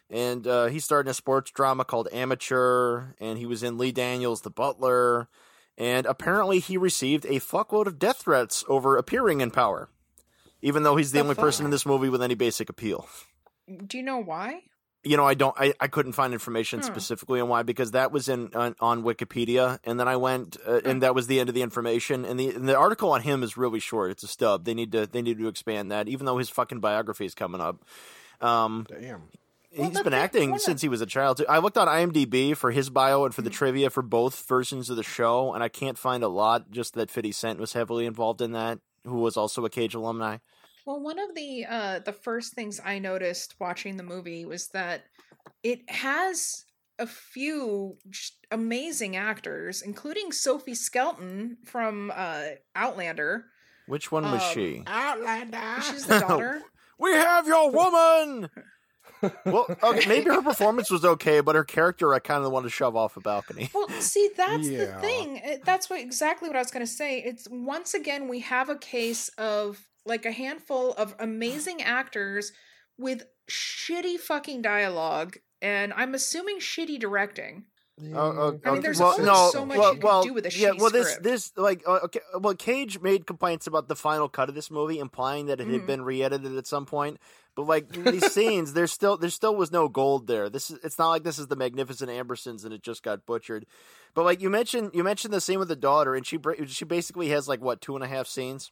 And 0.10 0.46
uh, 0.48 0.66
he 0.66 0.80
starred 0.80 1.06
in 1.06 1.12
a 1.12 1.14
sports 1.14 1.52
drama 1.52 1.86
called 1.86 2.10
Amateur, 2.12 3.14
and 3.20 3.38
he 3.38 3.46
was 3.46 3.62
in 3.62 3.78
Lee 3.78 3.92
Daniels' 3.92 4.42
The 4.42 4.50
Butler. 4.50 5.30
And 5.78 6.06
apparently, 6.06 6.60
he 6.60 6.78
received 6.78 7.26
a 7.26 7.40
fuckload 7.40 7.88
of 7.88 7.98
death 8.00 8.18
threats 8.24 8.64
over 8.68 8.98
appearing 8.98 9.42
in 9.42 9.52
Power 9.52 9.90
even 10.64 10.84
though 10.84 10.96
he's 10.96 11.12
the, 11.12 11.18
The 11.18 11.24
only 11.24 11.34
fuck? 11.34 11.44
person 11.44 11.66
in 11.66 11.72
this 11.72 11.88
movie 11.88 12.08
with 12.10 12.22
any 12.22 12.36
basic 12.36 12.70
appeal. 12.70 13.08
Do 13.88 13.98
you 13.98 14.04
know 14.04 14.20
why? 14.22 14.62
You 15.04 15.18
know, 15.18 15.26
I 15.26 15.34
don't, 15.34 15.56
I, 15.60 15.74
I 15.80 15.88
couldn't 15.88 16.12
find 16.14 16.34
information 16.34 16.82
Hmm. 16.82 16.86
specifically 16.86 17.42
on 17.42 17.50
why 17.50 17.64
because 17.64 17.92
that 17.92 18.12
was 18.12 18.30
in 18.30 18.54
on, 18.54 18.76
on 18.80 19.02
Wikipedia, 19.04 19.80
and 19.84 20.00
then 20.00 20.08
I 20.08 20.18
went, 20.18 20.58
uh, 20.68 20.82
and 20.86 21.02
that 21.02 21.16
was 21.16 21.26
the 21.26 21.40
end 21.40 21.50
of 21.50 21.56
the 21.56 21.64
information. 21.64 22.26
And 22.26 22.40
the 22.40 22.50
and 22.50 22.70
the 22.70 22.78
article 22.78 23.12
on 23.12 23.22
him 23.22 23.42
is 23.42 23.58
really 23.58 23.80
short; 23.80 24.12
it's 24.12 24.22
a 24.22 24.28
stub. 24.28 24.66
They 24.66 24.76
need 24.76 24.92
to 24.92 25.08
they 25.08 25.24
need 25.24 25.40
to 25.40 25.48
expand 25.48 25.92
that, 25.92 26.08
even 26.08 26.28
though 26.28 26.38
his 26.38 26.52
fucking 26.52 26.80
biography 26.82 27.26
is 27.26 27.34
coming 27.34 27.60
up. 27.62 27.84
Um, 28.40 28.86
Damn. 28.88 29.24
Well, 29.76 29.90
he's 29.90 30.02
been 30.02 30.14
acting 30.14 30.54
of- 30.56 30.62
since 30.62 30.82
he 30.82 30.90
was 30.90 31.02
a 31.02 31.06
child. 31.06 31.38
Too. 31.38 31.46
I 31.48 31.60
looked 31.60 31.78
on 31.78 31.88
IMDb 31.88 32.56
for 32.58 32.72
his 32.72 32.90
bio 32.90 33.24
and 33.26 33.34
for 33.34 33.42
the 33.42 33.50
Mm-hmm. 33.50 33.56
trivia 33.58 33.90
for 33.90 34.02
both 34.02 34.46
versions 34.48 34.90
of 34.90 34.98
the 34.98 35.04
show, 35.04 35.54
and 35.54 35.64
I 35.64 35.70
can't 35.70 35.98
find 35.98 36.24
a 36.24 36.28
lot. 36.28 36.72
Just 36.72 36.94
that 36.96 37.10
Fifty 37.10 37.32
Cent 37.32 37.60
was 37.60 37.74
heavily 37.74 38.06
involved 38.06 38.42
in 38.42 38.52
that, 38.52 38.80
who 39.06 39.18
was 39.20 39.38
also 39.38 39.64
a 39.66 39.70
Cage 39.70 39.96
alumni. 39.96 40.38
Well, 40.86 41.00
one 41.00 41.20
of 41.20 41.36
the 41.36 41.66
uh 41.70 42.00
the 42.00 42.12
first 42.14 42.54
things 42.54 42.82
I 42.84 43.00
noticed 43.00 43.56
watching 43.60 43.98
the 43.98 44.04
movie 44.04 44.46
was 44.46 44.70
that 44.70 45.04
it 45.64 45.90
has 45.90 46.66
a 47.00 47.08
few 47.08 47.98
amazing 48.52 49.16
actors, 49.16 49.82
including 49.82 50.32
Sophie 50.32 50.76
Skelton 50.76 51.58
from 51.66 52.12
uh 52.14 52.44
Outlander. 52.76 53.46
Which 53.88 54.12
one 54.12 54.24
was 54.24 54.42
Um, 54.42 54.54
she? 54.54 54.84
Outlander. 54.88 55.82
She's 55.82 56.06
the 56.08 56.20
daughter. 56.28 56.62
We 57.00 57.12
have 57.14 57.48
your 57.48 57.72
woman. 57.72 58.50
well, 59.46 59.66
okay, 59.84 60.08
maybe 60.08 60.30
her 60.30 60.42
performance 60.42 60.90
was 60.90 61.06
okay, 61.06 61.42
but 61.42 61.56
her 61.56 61.64
character 61.64 62.14
I 62.14 62.20
kind 62.20 62.44
of 62.44 62.52
want 62.52 62.66
to 62.66 62.70
shove 62.70 62.96
off 62.96 63.18
a 63.18 63.22
balcony. 63.22 63.70
Well, 63.74 63.90
see, 64.00 64.30
that's 64.36 64.68
the 64.68 64.88
thing. 65.00 65.60
That's 65.66 65.90
what 65.90 66.00
exactly 66.00 66.50
what 66.50 66.56
I 66.56 66.60
was 66.60 66.72
going 66.72 66.86
to 66.86 66.92
say. 66.92 67.20
It's 67.20 67.48
once 67.50 67.94
again 67.94 68.28
we 68.28 68.40
have 68.42 68.70
a 68.70 68.76
case 68.76 69.30
of 69.38 69.88
like 70.06 70.26
a 70.26 70.32
handful 70.32 70.94
of 70.94 71.16
amazing 71.20 71.82
actors 71.82 72.52
with 72.98 73.26
shitty 73.50 74.18
fucking 74.20 74.62
dialogue, 74.62 75.38
and 75.62 75.94
I'm 75.94 76.14
assuming 76.14 76.60
shitty 76.60 77.00
directing. 77.00 77.66
Oh, 78.14 78.16
oh, 78.16 78.60
I 78.66 78.72
mean, 78.72 78.82
there's 78.82 79.00
well, 79.00 79.14
only 79.14 79.26
no, 79.26 79.50
so 79.52 79.66
much 79.66 79.78
well, 79.78 79.94
you 79.94 80.00
can 80.00 80.08
well, 80.08 80.24
do 80.24 80.34
with 80.34 80.46
a 80.48 80.58
yeah. 80.58 80.72
Well, 80.76 80.90
this, 80.90 81.10
script. 81.10 81.24
this, 81.24 81.52
like, 81.56 81.84
uh, 81.88 82.00
okay. 82.06 82.22
Well, 82.40 82.56
Cage 82.56 83.00
made 83.00 83.28
complaints 83.28 83.68
about 83.68 83.88
the 83.90 83.96
final 83.96 84.28
cut 84.28 84.50
of 84.50 84.56
this 84.56 84.72
movie, 84.72 84.98
implying 84.98 85.46
that 85.48 85.60
it 85.60 85.68
had 85.68 85.82
Mhm. 85.82 85.86
been 85.86 86.02
re-edited 86.02 86.58
at 86.58 86.66
some 86.66 86.86
point. 86.86 87.20
But 87.56 87.68
like 87.68 87.90
these 87.90 88.32
scenes, 88.32 88.74
there's 88.74 88.92
still 88.92 89.18
there 89.18 89.30
still 89.30 89.56
was 89.56 89.72
no 89.72 89.90
gold 89.90 90.28
there. 90.28 90.50
This 90.50 90.72
is 90.72 90.80
it's 90.84 90.98
not 90.98 91.10
like 91.10 91.24
this 91.24 91.38
is 91.40 91.48
the 91.48 91.56
Magnificent 91.58 92.10
Ambersons 92.10 92.64
and 92.64 92.74
it 92.74 92.82
just 92.82 93.04
got 93.04 93.26
butchered. 93.26 93.66
But 94.14 94.24
like 94.26 94.42
you 94.42 94.50
mentioned, 94.50 94.92
you 94.94 95.04
mentioned 95.04 95.34
the 95.34 95.42
scene 95.42 95.60
with 95.60 95.68
the 95.68 95.76
daughter, 95.76 96.16
and 96.16 96.26
she 96.26 96.40
she 96.68 96.86
basically 96.86 97.30
has 97.30 97.48
like 97.48 97.62
what 97.62 97.82
two 97.82 97.96
and 97.96 98.04
a 98.04 98.08
half 98.08 98.28
scenes. 98.28 98.72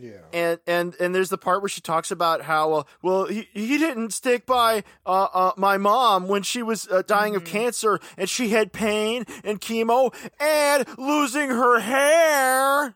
Yeah. 0.00 0.20
and 0.32 0.60
and 0.64 0.94
and 1.00 1.12
there's 1.12 1.28
the 1.30 1.36
part 1.38 1.60
where 1.60 1.68
she 1.68 1.80
talks 1.80 2.12
about 2.12 2.42
how 2.42 2.72
uh, 2.72 2.82
well 3.02 3.24
he, 3.26 3.48
he 3.52 3.78
didn't 3.78 4.12
stick 4.12 4.46
by 4.46 4.84
uh, 5.04 5.26
uh, 5.34 5.52
my 5.56 5.76
mom 5.76 6.28
when 6.28 6.44
she 6.44 6.62
was 6.62 6.86
uh, 6.86 7.02
dying 7.04 7.34
of 7.34 7.42
Mhm. 7.42 7.46
cancer 7.46 7.98
and 8.16 8.30
she 8.30 8.50
had 8.50 8.72
pain 8.72 9.24
and 9.42 9.60
chemo 9.60 10.14
and 10.38 10.86
losing 10.96 11.48
her 11.50 11.80
hair 11.80 12.94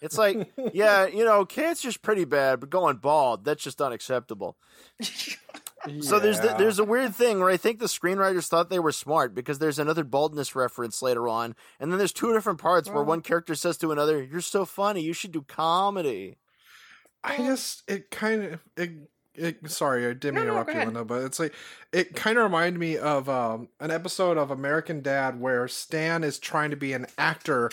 it's 0.00 0.18
like 0.18 0.52
yeah 0.72 1.06
you 1.06 1.24
know 1.24 1.44
cancer's 1.44 1.96
pretty 1.96 2.24
bad 2.24 2.60
but 2.60 2.70
going 2.70 2.96
bald 2.96 3.44
that's 3.44 3.62
just 3.62 3.80
unacceptable 3.80 4.56
so 6.00 6.18
there's 6.18 6.40
the, 6.40 6.54
there's 6.58 6.78
a 6.78 6.84
weird 6.84 7.14
thing 7.14 7.38
where 7.40 7.48
I 7.48 7.56
think 7.56 7.78
the 7.78 7.86
screenwriters 7.86 8.48
thought 8.48 8.68
they 8.68 8.78
were 8.78 8.92
smart 8.92 9.34
because 9.34 9.58
there's 9.58 9.78
another 9.78 10.04
baldness 10.04 10.54
reference 10.54 11.00
later 11.00 11.26
on, 11.26 11.54
and 11.78 11.90
then 11.90 11.98
there's 11.98 12.12
two 12.12 12.32
different 12.34 12.58
parts 12.58 12.90
where 12.90 13.02
one 13.02 13.22
character 13.22 13.54
says 13.54 13.78
to 13.78 13.90
another, 13.90 14.22
"You're 14.22 14.42
so 14.42 14.66
funny, 14.66 15.00
you 15.00 15.14
should 15.14 15.32
do 15.32 15.42
comedy." 15.42 16.36
I 17.24 17.36
just 17.38 17.82
it 17.88 18.10
kind 18.10 18.44
of 18.44 18.60
it, 18.76 18.90
it 19.34 19.70
sorry 19.70 20.06
I 20.06 20.12
didn't 20.12 20.34
No, 20.34 20.40
mean 20.40 20.46
to 20.48 20.52
no, 20.52 20.52
interrupt 20.52 20.74
you. 20.74 20.84
Linda, 20.84 21.04
but 21.04 21.22
it's 21.22 21.38
like 21.38 21.54
it 21.92 22.14
kind 22.14 22.36
of 22.38 22.44
reminded 22.44 22.78
me 22.78 22.96
of 22.98 23.28
um, 23.28 23.68
an 23.80 23.90
episode 23.90 24.36
of 24.36 24.50
American 24.50 25.00
Dad 25.00 25.40
where 25.40 25.66
Stan 25.68 26.24
is 26.24 26.38
trying 26.38 26.70
to 26.70 26.76
be 26.76 26.92
an 26.92 27.06
actor 27.16 27.70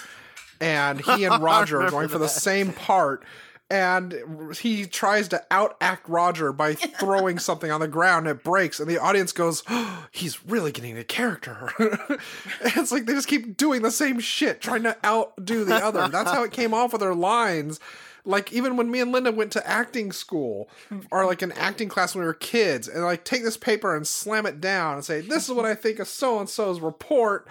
and 0.59 1.01
he 1.01 1.25
and 1.25 1.41
Roger 1.43 1.81
are 1.81 1.89
going 1.89 2.07
for 2.07 2.19
the 2.19 2.27
same 2.27 2.73
part 2.73 3.23
and 3.69 4.55
he 4.59 4.85
tries 4.85 5.27
to 5.27 5.43
outact 5.51 6.01
Roger 6.07 6.53
by 6.53 6.73
throwing 6.99 7.37
something 7.37 7.69
on 7.69 7.81
the 7.81 7.87
ground. 7.87 8.27
It 8.27 8.43
breaks, 8.43 8.79
and 8.79 8.89
the 8.89 8.97
audience 8.97 9.31
goes, 9.31 9.63
oh, 9.69 10.07
"He's 10.11 10.45
really 10.45 10.71
getting 10.71 10.97
a 10.97 11.03
character." 11.03 11.71
it's 12.61 12.91
like 12.91 13.05
they 13.05 13.13
just 13.13 13.27
keep 13.27 13.57
doing 13.57 13.81
the 13.81 13.91
same 13.91 14.19
shit, 14.19 14.61
trying 14.61 14.83
to 14.83 14.97
outdo 15.05 15.65
the 15.65 15.75
other. 15.75 16.07
That's 16.07 16.31
how 16.31 16.43
it 16.43 16.51
came 16.51 16.73
off 16.73 16.93
with 16.93 17.01
their 17.01 17.15
lines. 17.15 17.79
Like 18.23 18.51
even 18.51 18.75
when 18.75 18.91
me 18.91 18.99
and 18.99 19.11
Linda 19.11 19.31
went 19.31 19.53
to 19.53 19.67
acting 19.67 20.11
school 20.11 20.69
or 21.11 21.25
like 21.25 21.41
an 21.41 21.53
acting 21.53 21.87
class 21.87 22.13
when 22.13 22.21
we 22.21 22.27
were 22.27 22.33
kids, 22.33 22.87
and 22.87 23.03
like 23.03 23.23
take 23.23 23.43
this 23.43 23.57
paper 23.57 23.95
and 23.95 24.07
slam 24.07 24.45
it 24.45 24.61
down 24.61 24.95
and 24.95 25.05
say, 25.05 25.21
"This 25.21 25.47
is 25.47 25.55
what 25.55 25.65
I 25.65 25.75
think 25.75 25.99
of 25.99 26.07
so 26.07 26.39
and 26.39 26.49
so's 26.49 26.79
report." 26.79 27.47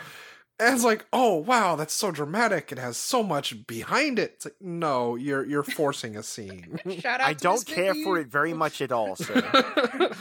And 0.59 0.75
it's 0.75 0.85
like, 0.85 1.05
oh 1.13 1.35
wow, 1.37 1.77
that's 1.77 1.93
so 1.93 2.11
dramatic. 2.11 2.73
It 2.73 2.79
has 2.79 2.97
so 2.97 3.23
much 3.23 3.67
behind 3.67 4.19
it. 4.19 4.33
It's 4.37 4.45
like, 4.47 4.55
no, 4.61 5.15
you're 5.15 5.45
you're 5.45 5.63
forcing 5.63 6.17
a 6.17 6.23
scene. 6.23 6.79
Shout 7.01 7.21
out 7.21 7.29
I 7.29 7.35
to 7.35 7.39
don't 7.43 7.55
Miss 7.69 7.77
care 7.77 7.95
for 7.95 8.19
it 8.19 8.29
very 8.29 8.55
much 8.55 8.81
at 8.81 8.91
all, 8.93 9.17
sir. 9.17 9.43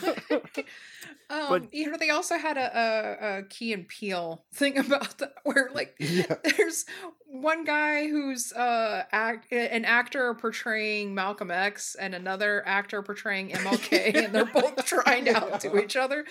Um, 1.28 1.46
But- 1.50 1.74
you 1.74 1.90
know, 1.90 1.98
they 1.98 2.12
also 2.12 2.38
had 2.38 2.56
a, 2.56 2.78
a, 2.78 3.38
a 3.40 3.44
Key 3.44 3.74
and 3.74 3.88
Peele 3.88 4.46
thing 4.54 4.78
about 4.86 5.18
that, 5.18 5.34
where 5.44 5.72
like 5.74 5.96
Yeah. 6.00 6.36
there's 6.44 6.86
one 7.26 7.64
guy 7.66 8.08
who's 8.08 8.54
uh 8.54 9.06
act 9.12 9.52
an 9.52 9.86
actor 9.86 10.36
portraying 10.36 11.16
Malcolm 11.16 11.50
X 11.50 11.96
and 11.96 12.14
another 12.14 12.62
actor 12.68 13.02
portraying 13.02 13.50
MLK, 13.50 14.16
and 14.26 14.36
they're 14.36 14.46
both 14.46 14.86
trying 14.86 15.26
to 15.26 15.36
outdo 15.36 15.80
each 15.80 15.96
other. 15.96 16.26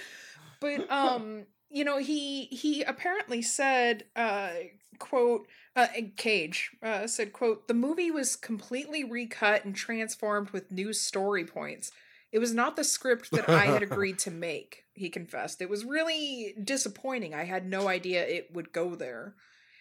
But 0.60 0.88
um, 0.90 1.46
you 1.70 1.84
know, 1.84 1.98
he 1.98 2.44
he 2.46 2.82
apparently 2.82 3.42
said, 3.42 4.04
uh, 4.16 4.50
quote. 4.98 5.46
Uh, 5.76 5.88
Cage 6.16 6.70
uh, 6.84 7.08
said, 7.08 7.32
"quote 7.32 7.66
The 7.66 7.74
movie 7.74 8.10
was 8.12 8.36
completely 8.36 9.02
recut 9.02 9.64
and 9.64 9.74
transformed 9.74 10.50
with 10.50 10.70
new 10.70 10.92
story 10.92 11.44
points. 11.44 11.90
It 12.30 12.38
was 12.38 12.54
not 12.54 12.76
the 12.76 12.84
script 12.84 13.30
that 13.32 13.48
I 13.48 13.66
had 13.66 13.82
agreed 13.90 14.18
to 14.20 14.30
make, 14.30 14.84
he 14.94 15.08
confessed. 15.10 15.60
It 15.60 15.68
was 15.68 15.84
really 15.84 16.54
disappointing. 16.62 17.34
I 17.34 17.44
had 17.44 17.66
no 17.66 17.88
idea 17.88 18.24
it 18.24 18.52
would 18.54 18.72
go 18.72 18.94
there. 18.94 19.34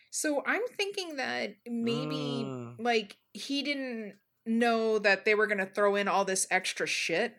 So 0.10 0.44
I'm 0.46 0.62
thinking 0.78 1.18
that 1.18 1.56
maybe 1.68 2.44
Mm. 2.46 2.76
like 2.80 3.18
he 3.34 3.62
didn't 3.64 4.16
know 4.46 5.00
that 5.00 5.26
they 5.26 5.36
were 5.36 5.48
going 5.48 5.58
to 5.60 5.66
throw 5.66 5.96
in 5.96 6.08
all 6.08 6.26
this 6.26 6.46
extra 6.52 6.86
shit. 6.88 7.36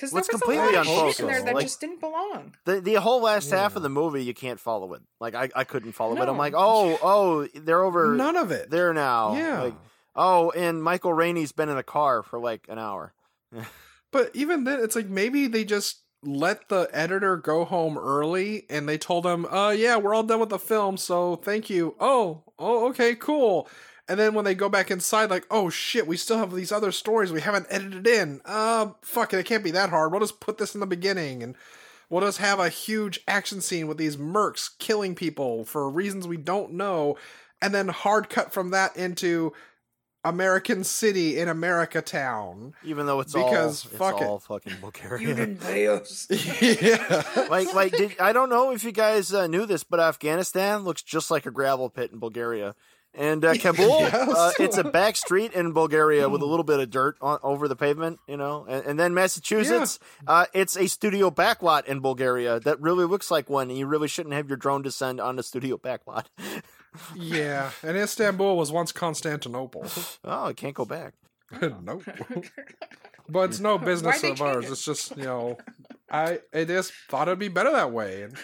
Because 0.00 0.12
there 0.12 0.20
was 0.20 0.28
completely 0.28 0.74
a 0.74 0.82
lot 0.82 1.08
of 1.08 1.14
shit 1.14 1.20
in 1.20 1.26
there 1.26 1.42
that 1.42 1.54
like- 1.54 1.66
just 1.66 1.80
didn't 1.80 2.00
belong. 2.00 2.54
the 2.64 2.80
the 2.80 2.94
whole 2.94 3.20
last 3.20 3.50
half 3.50 3.76
of 3.76 3.82
the 3.82 3.90
movie, 3.90 4.24
you 4.24 4.32
can't 4.32 4.58
follow 4.58 4.94
it. 4.94 5.02
Like 5.20 5.34
I, 5.34 5.50
I 5.54 5.64
couldn't 5.64 5.92
follow 5.92 6.16
it. 6.20 6.28
I'm 6.28 6.38
like, 6.38 6.54
oh, 6.56 6.98
oh, 7.02 7.46
they're 7.54 7.82
over 7.82 8.14
None 8.14 8.36
of 8.36 8.50
it. 8.50 8.70
there 8.70 8.94
now. 8.94 9.36
yeah. 9.36 9.62
Like, 9.62 9.74
oh, 10.16 10.50
and 10.52 10.82
Michael 10.82 11.12
Rainey's 11.12 11.52
been 11.52 11.68
in 11.68 11.76
a 11.76 11.82
car 11.82 12.22
for 12.22 12.38
like 12.38 12.66
an 12.68 12.78
hour. 12.78 13.12
But 14.12 14.30
even 14.34 14.64
then, 14.64 14.80
it's 14.82 14.96
like 14.96 15.06
maybe 15.06 15.46
they 15.46 15.64
just 15.64 16.02
let 16.22 16.68
the 16.68 16.88
editor 16.92 17.36
go 17.36 17.64
home 17.64 17.96
early 17.96 18.66
and 18.68 18.88
they 18.88 18.98
told 18.98 19.24
him, 19.24 19.46
uh, 19.46 19.70
yeah, 19.70 19.96
we're 19.96 20.14
all 20.14 20.24
done 20.24 20.40
with 20.40 20.48
the 20.48 20.58
film, 20.58 20.96
so 20.96 21.36
thank 21.36 21.70
you. 21.70 21.94
Oh, 22.00 22.42
oh, 22.58 22.88
okay, 22.88 23.14
cool. 23.14 23.68
And 24.10 24.18
then 24.18 24.34
when 24.34 24.44
they 24.44 24.56
go 24.56 24.68
back 24.68 24.90
inside, 24.90 25.30
like, 25.30 25.46
oh 25.52 25.70
shit, 25.70 26.04
we 26.04 26.16
still 26.16 26.38
have 26.38 26.52
these 26.52 26.72
other 26.72 26.90
stories 26.90 27.30
we 27.30 27.42
haven't 27.42 27.68
edited 27.70 28.08
in. 28.08 28.40
Uh, 28.44 28.88
fuck 29.02 29.32
it, 29.32 29.38
it 29.38 29.46
can't 29.46 29.62
be 29.62 29.70
that 29.70 29.90
hard. 29.90 30.10
We'll 30.10 30.20
just 30.20 30.40
put 30.40 30.58
this 30.58 30.74
in 30.74 30.80
the 30.80 30.86
beginning 30.86 31.44
and 31.44 31.54
we'll 32.08 32.22
just 32.22 32.38
have 32.38 32.58
a 32.58 32.68
huge 32.68 33.20
action 33.28 33.60
scene 33.60 33.86
with 33.86 33.98
these 33.98 34.16
mercs 34.16 34.76
killing 34.80 35.14
people 35.14 35.64
for 35.64 35.88
reasons 35.88 36.26
we 36.26 36.38
don't 36.38 36.72
know. 36.72 37.16
And 37.62 37.72
then 37.72 37.86
hard 37.86 38.28
cut 38.28 38.52
from 38.52 38.70
that 38.70 38.96
into 38.96 39.52
American 40.24 40.82
City 40.82 41.38
in 41.38 41.48
America 41.48 42.02
Town. 42.02 42.74
Even 42.82 43.06
though 43.06 43.20
it's 43.20 43.32
Because 43.32 43.86
all 43.86 43.92
fuck 43.96 44.14
it's 44.16 44.22
it. 44.22 44.26
all 44.26 44.38
fucking 44.40 44.74
Bulgaria. 44.80 45.28
You 45.28 45.34
didn't 45.34 45.60
pay 45.60 45.86
us. 45.86 46.26
yeah. 46.60 47.46
like 47.48 47.72
like 47.74 47.92
did, 47.92 48.18
I 48.20 48.32
don't 48.32 48.50
know 48.50 48.72
if 48.72 48.82
you 48.82 48.92
guys 48.92 49.32
uh, 49.32 49.46
knew 49.46 49.66
this, 49.66 49.84
but 49.84 50.00
Afghanistan 50.00 50.80
looks 50.80 51.02
just 51.02 51.30
like 51.30 51.46
a 51.46 51.50
gravel 51.52 51.88
pit 51.90 52.10
in 52.12 52.18
Bulgaria. 52.18 52.74
And 53.14 53.44
uh, 53.44 53.54
Kabul, 53.58 54.00
Yes. 54.00 54.14
uh, 54.14 54.52
it's 54.60 54.78
a 54.78 54.84
back 54.98 55.16
street 55.16 55.52
in 55.52 55.72
Bulgaria 55.72 56.28
with 56.28 56.42
a 56.42 56.46
little 56.46 56.64
bit 56.64 56.78
of 56.80 56.90
dirt 56.90 57.16
on, 57.20 57.38
over 57.42 57.66
the 57.68 57.74
pavement, 57.76 58.20
you 58.28 58.36
know. 58.36 58.66
And, 58.68 58.84
and 58.86 59.00
then 59.00 59.14
Massachusetts, 59.14 59.98
uh, 60.26 60.46
it's 60.54 60.76
a 60.76 60.86
studio 60.86 61.30
backlot 61.30 61.86
in 61.86 62.00
Bulgaria 62.00 62.60
that 62.60 62.80
really 62.80 63.04
looks 63.04 63.30
like 63.30 63.50
one. 63.50 63.68
And 63.68 63.78
you 63.78 63.86
really 63.86 64.08
shouldn't 64.08 64.34
have 64.34 64.48
your 64.48 64.56
drone 64.56 64.82
descend 64.82 65.20
on 65.20 65.38
a 65.38 65.42
studio 65.42 65.76
backlot. 65.76 66.26
yeah. 67.16 67.70
And 67.82 67.96
Istanbul 67.96 68.56
was 68.56 68.70
once 68.70 68.92
Constantinople. 68.92 69.86
oh, 70.24 70.46
it 70.48 70.56
can't 70.56 70.74
go 70.74 70.84
back. 70.84 71.14
nope. 71.60 72.04
But 73.28 73.50
it's 73.50 73.60
no 73.60 73.78
business 73.78 74.22
of 74.22 74.40
ours. 74.40 74.66
it? 74.66 74.72
It's 74.72 74.84
just, 74.84 75.16
you 75.16 75.24
know, 75.24 75.56
I 76.10 76.40
I 76.54 76.64
just 76.64 76.92
thought 77.08 77.28
it'd 77.28 77.38
be 77.38 77.48
better 77.48 77.70
that 77.72 77.92
way. 77.92 78.22
And 78.22 78.36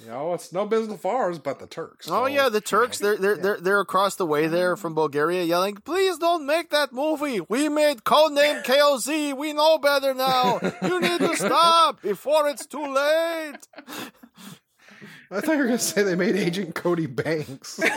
you 0.00 0.08
know, 0.08 0.34
it's 0.34 0.52
no 0.52 0.66
business 0.66 0.98
of 0.98 1.06
ours 1.06 1.38
but 1.38 1.58
the 1.58 1.66
Turks. 1.66 2.08
Oh 2.10 2.26
yeah, 2.26 2.48
the 2.48 2.60
Turks. 2.60 3.00
you 3.00 3.06
know, 3.06 3.16
They're 3.16 3.20
they're 3.34 3.42
they're 3.42 3.60
they're 3.60 3.80
across 3.80 4.16
the 4.16 4.26
way 4.26 4.46
there 4.48 4.76
from 4.76 4.94
Bulgaria, 4.94 5.44
yelling, 5.44 5.76
"Please 5.76 6.18
don't 6.18 6.46
make 6.46 6.70
that 6.70 6.92
movie. 6.92 7.40
We 7.48 7.68
made 7.68 8.04
codename 8.04 8.64
KOZ. 8.64 9.36
We 9.36 9.52
know 9.52 9.78
better 9.78 10.12
now. 10.14 10.60
You 10.82 11.00
need 11.00 11.18
to 11.20 11.36
stop 11.36 12.02
before 12.02 12.48
it's 12.48 12.66
too 12.66 12.82
late." 12.86 13.68
I 15.30 15.40
thought 15.40 15.52
you 15.52 15.58
were 15.58 15.64
gonna 15.64 15.78
say 15.78 16.02
they 16.02 16.14
made 16.16 16.36
Agent 16.36 16.74
Cody 16.74 17.06
Banks. 17.06 17.80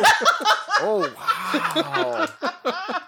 Oh 0.79 1.11
wow! 1.17 2.27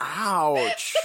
Ouch. 0.00 0.96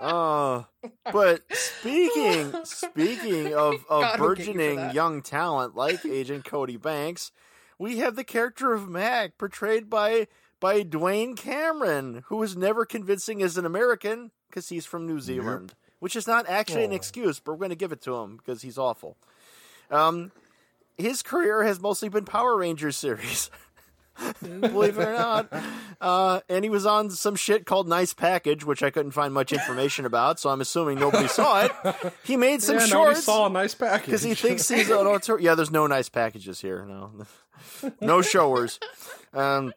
Uh, 0.00 0.64
but 1.12 1.42
speaking 1.52 2.52
speaking 2.64 3.54
of, 3.54 3.74
of 3.88 4.02
God 4.02 4.20
will 4.20 4.34
get 4.34 4.46
you 4.46 4.52
for 4.52 4.52
burgeoning 4.58 4.90
young 4.94 5.22
talent 5.22 5.74
like 5.76 6.04
Agent 6.04 6.44
Cody 6.44 6.76
Banks, 6.76 7.30
we 7.78 7.98
have 7.98 8.16
the 8.16 8.24
character 8.24 8.72
of 8.72 8.88
Mac 8.88 9.38
portrayed 9.38 9.88
by 9.88 10.26
by 10.60 10.82
Dwayne 10.82 11.36
Cameron, 11.36 12.24
who 12.26 12.42
is 12.42 12.56
never 12.56 12.84
convincing 12.86 13.42
as 13.42 13.56
an 13.58 13.66
American 13.66 14.30
because 14.48 14.68
he's 14.68 14.86
from 14.86 15.06
New 15.06 15.20
Zealand, 15.20 15.74
which 15.98 16.16
is 16.16 16.26
not 16.26 16.48
actually 16.48 16.84
an 16.84 16.92
Oh. 16.92 16.96
excuse, 16.96 17.38
but 17.40 17.52
we're 17.52 17.58
going 17.58 17.70
to 17.70 17.76
give 17.76 17.92
it 17.92 18.00
to 18.02 18.14
him 18.16 18.36
because 18.36 18.62
he's 18.62 18.78
awful. 18.78 19.16
Um, 19.90 20.32
his 20.96 21.22
career 21.22 21.64
has 21.64 21.80
mostly 21.80 22.08
been 22.08 22.24
Power 22.24 22.56
Rangers 22.56 22.96
series. 22.96 23.50
Believe 24.40 24.98
it 24.98 25.08
or 25.08 25.12
not. 25.12 25.52
Uh, 26.00 26.40
and 26.48 26.64
he 26.64 26.70
was 26.70 26.86
on 26.86 27.10
some 27.10 27.34
shit 27.34 27.66
called 27.66 27.88
Nice 27.88 28.14
Package, 28.14 28.64
which 28.64 28.82
I 28.82 28.90
couldn't 28.90 29.12
find 29.12 29.34
much 29.34 29.52
information 29.52 30.06
about, 30.06 30.38
so 30.38 30.50
I'm 30.50 30.60
assuming 30.60 30.98
nobody 30.98 31.28
saw 31.28 31.64
it. 31.64 31.72
He 32.24 32.36
made 32.36 32.62
some 32.62 32.76
yeah, 32.76 32.86
nobody 32.86 33.14
shorts 33.14 33.24
saw 33.24 33.46
a 33.46 33.50
nice 33.50 33.74
package 33.74 34.06
because 34.06 34.22
he 34.22 34.34
thinks 34.34 34.68
he's 34.68 34.90
an 34.90 35.06
auteur. 35.06 35.38
Yeah, 35.38 35.54
there's 35.54 35.70
no 35.70 35.86
nice 35.86 36.08
packages 36.08 36.60
here. 36.60 36.84
No, 36.86 37.12
no 38.00 38.22
showers. 38.22 38.78
Um, 39.32 39.72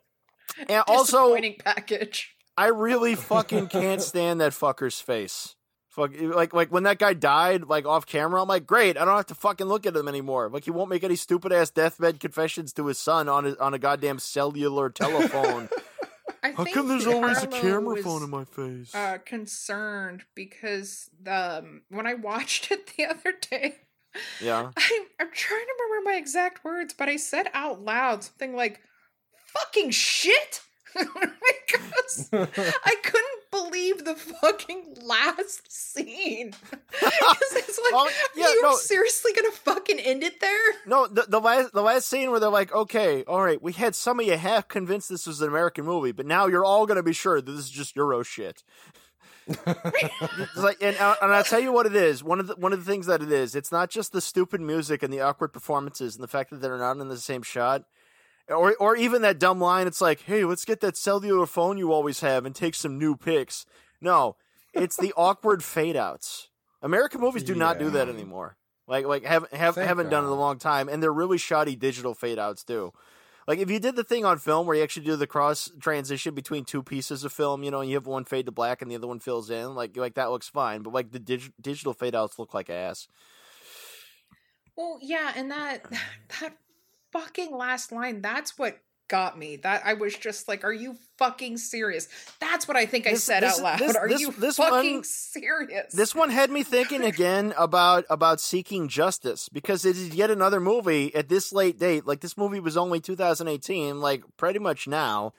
and 0.70 0.84
also, 0.88 1.36
package. 1.60 2.36
I 2.58 2.68
really 2.68 3.16
fucking 3.16 3.68
can't 3.68 4.02
stand 4.02 4.42
that 4.42 4.54
fucker's 4.54 5.00
face. 5.00 5.56
Fuck, 5.98 6.12
like 6.22 6.54
like 6.54 6.72
when 6.72 6.84
that 6.84 7.00
guy 7.00 7.14
died, 7.14 7.64
like 7.64 7.88
off 7.88 8.06
camera, 8.06 8.40
I'm 8.40 8.48
like, 8.48 8.68
great, 8.68 8.98
I 9.00 9.04
don't 9.04 9.16
have 9.16 9.26
to 9.26 9.36
fucking 9.36 9.66
look 9.66 9.88
at 9.88 9.96
him 9.96 10.08
anymore. 10.08 10.48
Like 10.48 10.64
he 10.64 10.70
won't 10.70 10.92
make 10.92 11.04
any 11.04 11.16
stupid 11.16 11.52
ass 11.52 11.72
deathbed 11.72 12.20
confessions 12.20 12.72
to 12.74 12.86
his 12.86 13.00
son 13.00 13.28
on 13.28 13.46
his, 13.46 13.56
on 13.56 13.74
a 13.74 13.80
goddamn 13.80 14.20
cellular 14.20 14.92
telephone. 14.92 15.70
I 16.44 16.52
How 16.52 16.66
think 16.66 16.76
come 16.76 16.88
there's 16.88 17.08
always 17.08 17.42
a 17.42 17.48
camera 17.48 17.96
was, 17.96 18.04
phone 18.04 18.22
in 18.24 18.30
my 18.30 18.46
face? 18.46 18.94
uh, 18.94 19.18
concerned 19.26 20.24
because 20.36 21.10
um, 21.26 21.82
when 21.90 22.06
I 22.06 22.14
watched 22.14 22.72
it 22.72 22.92
the 22.96 23.06
other 23.08 23.34
day, 23.50 23.78
yeah, 24.40 24.70
I, 24.78 25.06
I'm 25.20 25.32
trying 25.34 25.66
to 25.66 25.74
remember 25.84 26.12
my 26.12 26.16
exact 26.16 26.64
words, 26.64 26.94
but 26.96 27.10
I 27.10 27.16
said 27.16 27.48
out 27.56 27.82
loud 27.82 28.24
something 28.24 28.56
like 28.56 28.82
"fucking 29.48 29.90
shit" 29.90 30.62
because 30.94 32.30
I 32.32 32.96
couldn't 33.04 33.37
believe 33.52 34.06
the 34.06 34.16
fucking 34.16 34.98
last 35.04 35.72
scene. 35.72 36.54
it's 37.02 37.80
like, 37.92 38.14
yeah, 38.36 38.48
you 38.48 38.62
no. 38.62 38.76
seriously 38.76 39.32
gonna 39.34 39.52
fucking 39.52 40.00
end 40.00 40.24
it 40.24 40.40
there? 40.40 40.74
no, 40.86 41.08
the, 41.08 41.26
the 41.28 41.40
last 41.40 41.74
the 41.74 41.82
last 41.82 42.08
scene 42.08 42.32
where 42.32 42.40
they're 42.40 42.50
like, 42.50 42.74
okay, 42.74 43.24
all 43.24 43.44
right, 43.44 43.62
we 43.62 43.74
had 43.74 43.96
some 43.96 44.20
of 44.20 44.26
you 44.26 44.38
half 44.38 44.68
convinced 44.68 45.10
this 45.10 45.28
was 45.28 45.42
an 45.42 45.48
American 45.48 45.86
movie, 45.86 46.12
but 46.12 46.26
now 46.26 46.48
you're 46.48 46.66
all 46.66 46.86
gonna 46.86 47.04
be 47.04 47.14
sure 47.14 47.42
that 47.42 47.52
this 47.52 47.66
is 47.66 47.70
just 47.70 47.96
Euro 47.96 48.24
shit. 48.24 48.64
It's 49.48 50.58
like, 50.58 50.78
and, 50.82 50.98
uh, 50.98 51.16
and 51.22 51.32
I'll 51.32 51.44
tell 51.44 51.60
you 51.60 51.72
what 51.72 51.86
it 51.86 51.96
is. 51.96 52.24
One 52.24 52.40
of 52.40 52.48
the 52.48 52.56
one 52.56 52.74
of 52.74 52.84
the 52.84 52.90
things 52.90 53.06
that 53.06 53.22
it 53.22 53.32
is, 53.32 53.56
it's 53.56 53.72
not 53.72 53.90
just 53.90 54.12
the 54.12 54.22
stupid 54.22 54.60
music 54.62 55.04
and 55.04 55.14
the 55.14 55.22
awkward 55.22 55.54
performances 55.54 56.16
and 56.16 56.24
the 56.24 56.28
fact 56.28 56.50
that 56.50 56.58
they're 56.62 56.78
not 56.78 56.98
in 56.98 57.08
the 57.08 57.18
same 57.18 57.44
shot, 57.44 57.84
or 58.50 58.76
or 58.80 58.96
even 58.96 59.22
that 59.22 59.40
dumb 59.40 59.60
line. 59.60 59.88
It's 59.88 60.02
like, 60.02 60.22
hey, 60.22 60.46
let's 60.46 60.66
get 60.66 60.82
that 60.82 60.98
cellular 60.98 61.46
phone 61.46 61.78
you 61.78 61.92
always 61.92 62.22
have 62.22 62.46
and 62.46 62.56
take 62.56 62.76
some 62.76 62.98
new 62.98 63.16
pics. 63.16 63.66
No, 64.02 64.36
it's 64.74 64.98
the 64.98 65.14
awkward 65.18 65.64
fade 65.64 65.96
outs. 65.96 66.50
American 66.82 67.22
movies 67.22 67.44
do 67.44 67.56
not 67.56 67.80
do 67.80 67.90
that 67.92 68.10
anymore. 68.10 68.58
Like 68.88 69.06
like 69.06 69.26
haven't 69.26 69.54
have, 69.54 69.76
Thank 69.76 69.88
haven't 69.88 70.10
done 70.10 70.24
it 70.24 70.28
in 70.28 70.34
a 70.34 70.40
long 70.40 70.60
time, 70.60 70.88
and 70.88 71.04
they're 71.04 71.12
really 71.12 71.38
shoddy 71.38 71.76
digital 71.76 72.14
fade 72.14 72.40
outs 72.40 72.64
too. 72.64 72.94
Like 73.48 73.60
if 73.60 73.70
you 73.70 73.80
did 73.80 73.96
the 73.96 74.04
thing 74.04 74.26
on 74.26 74.40
film 74.40 74.68
where 74.68 74.76
you 74.76 74.84
actually 74.84 75.06
do 75.06 75.16
the 75.16 75.28
cross 75.28 75.72
transition 75.80 76.36
between 76.36 76.66
two 76.66 76.84
pieces 76.84 77.24
of 77.24 77.32
film, 77.32 77.64
you 77.64 77.72
know, 77.72 77.80
and 77.80 77.90
you 77.90 77.96
have 77.96 78.06
one 78.06 78.26
fade 78.26 78.46
to 78.46 78.52
black 78.52 78.82
and 78.82 78.92
the 78.92 78.96
other 78.96 79.08
one 79.08 79.20
fills 79.20 79.50
in, 79.50 79.74
like 79.74 79.96
like 79.98 80.16
that 80.16 80.32
looks 80.32 80.48
fine. 80.48 80.84
But 80.84 80.94
like 80.94 81.12
the 81.12 81.20
dig- 81.20 81.54
digital 81.60 81.94
fade 81.94 82.16
outs 82.16 82.38
look 82.40 82.54
like 82.54 82.70
ass. 82.70 83.08
Well, 84.76 85.00
yeah, 85.02 85.34
and 85.36 85.50
that 85.52 85.84
that 86.42 86.54
fucking 87.20 87.56
last 87.56 87.92
line, 87.92 88.22
that's 88.22 88.58
what 88.58 88.78
got 89.10 89.38
me. 89.38 89.56
That 89.56 89.84
I 89.86 89.94
was 89.94 90.16
just 90.18 90.48
like, 90.50 90.66
are 90.66 90.74
you 90.74 90.98
fucking 91.18 91.58
serious? 91.58 92.10
That's 92.42 92.68
what 92.68 92.76
I 92.76 92.86
think 92.86 93.08
I 93.08 93.14
said 93.14 93.42
this- 93.42 93.58
out 93.58 93.64
loud. 93.64 93.80
this- 93.80 93.96
are 93.96 94.08
this- 94.10 94.20
you 94.22 94.32
this 94.34 94.58
fucking 94.58 94.96
one- 94.96 95.04
serious? 95.04 95.94
This 95.94 96.14
one 96.14 96.30
had 96.30 96.50
me 96.52 96.64
thinking 96.64 97.02
again 97.14 97.54
about 97.58 98.04
about 98.10 98.42
seeking 98.42 98.88
justice 98.90 99.48
because 99.50 99.86
it 99.86 99.96
is 99.96 100.10
yet 100.14 100.30
another 100.30 100.60
movie 100.60 101.14
at 101.16 101.30
this 101.30 101.54
late 101.54 101.80
date. 101.80 102.06
Like 102.06 102.20
this 102.20 102.36
movie 102.38 102.60
was 102.60 102.76
only 102.76 103.00
2018, 103.00 104.02
like 104.02 104.24
pretty 104.36 104.60
much 104.60 104.88
now. 104.88 105.34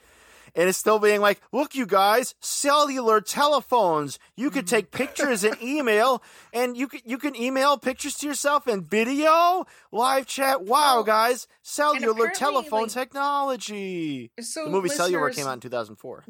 And 0.55 0.69
it's 0.69 0.79
still 0.79 0.99
being 0.99 1.21
like, 1.21 1.41
look, 1.53 1.75
you 1.75 1.87
guys, 1.87 2.35
cellular 2.41 3.21
telephones. 3.21 4.19
You 4.37 4.51
could 4.51 4.67
take 4.67 4.91
pictures 4.91 5.45
and 5.45 5.57
email, 5.63 6.23
and 6.53 6.77
you 6.77 6.89
can 6.89 7.01
you 7.05 7.19
can 7.19 7.37
email 7.37 7.79
pictures 7.79 8.15
to 8.19 8.27
yourself 8.27 8.67
and 8.67 8.89
video, 8.89 9.67
live 9.93 10.27
chat. 10.27 10.63
Wow, 10.65 11.03
guys, 11.05 11.47
cellular 11.63 12.29
telephone 12.31 12.83
like- 12.83 12.91
technology. 12.93 14.31
so 14.41 14.65
The 14.65 14.71
movie 14.71 14.89
Cellular 14.89 15.31
came 15.31 15.47
out 15.47 15.55
in 15.55 15.61
2004. 15.61 16.25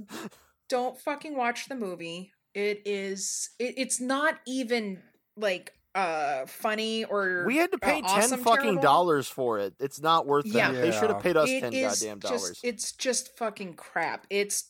Don't 0.69 1.01
fucking 1.01 1.37
watch 1.37 1.69
the 1.69 1.75
movie. 1.75 2.33
It 2.55 2.83
is. 2.85 3.51
It, 3.59 3.75
it's 3.79 4.01
not 4.01 4.41
even 4.47 5.03
like 5.37 5.73
uh 5.95 6.47
funny 6.47 7.05
or 7.05 7.45
We 7.47 7.57
had 7.57 7.73
to 7.73 7.79
pay 7.79 8.03
uh, 8.03 8.21
ten 8.21 8.39
fucking 8.41 8.63
terrible. 8.63 8.83
dollars 8.83 9.29
for 9.29 9.59
it. 9.59 9.75
It's 9.81 10.01
not 10.01 10.27
worth 10.27 10.47
Yeah. 10.47 10.71
that. 10.73 10.81
They 10.81 10.93
should 10.93 11.11
have 11.11 11.23
paid 11.23 11.37
us 11.37 11.49
It 11.49 11.61
ten 11.61 11.73
is 11.73 12.01
goddamn 12.01 12.21
just- 12.21 12.33
dollars. 12.33 12.61
It's 12.63 12.93
just 12.93 13.37
fucking 13.39 13.75
crap. 13.75 14.27
It's 14.31 14.65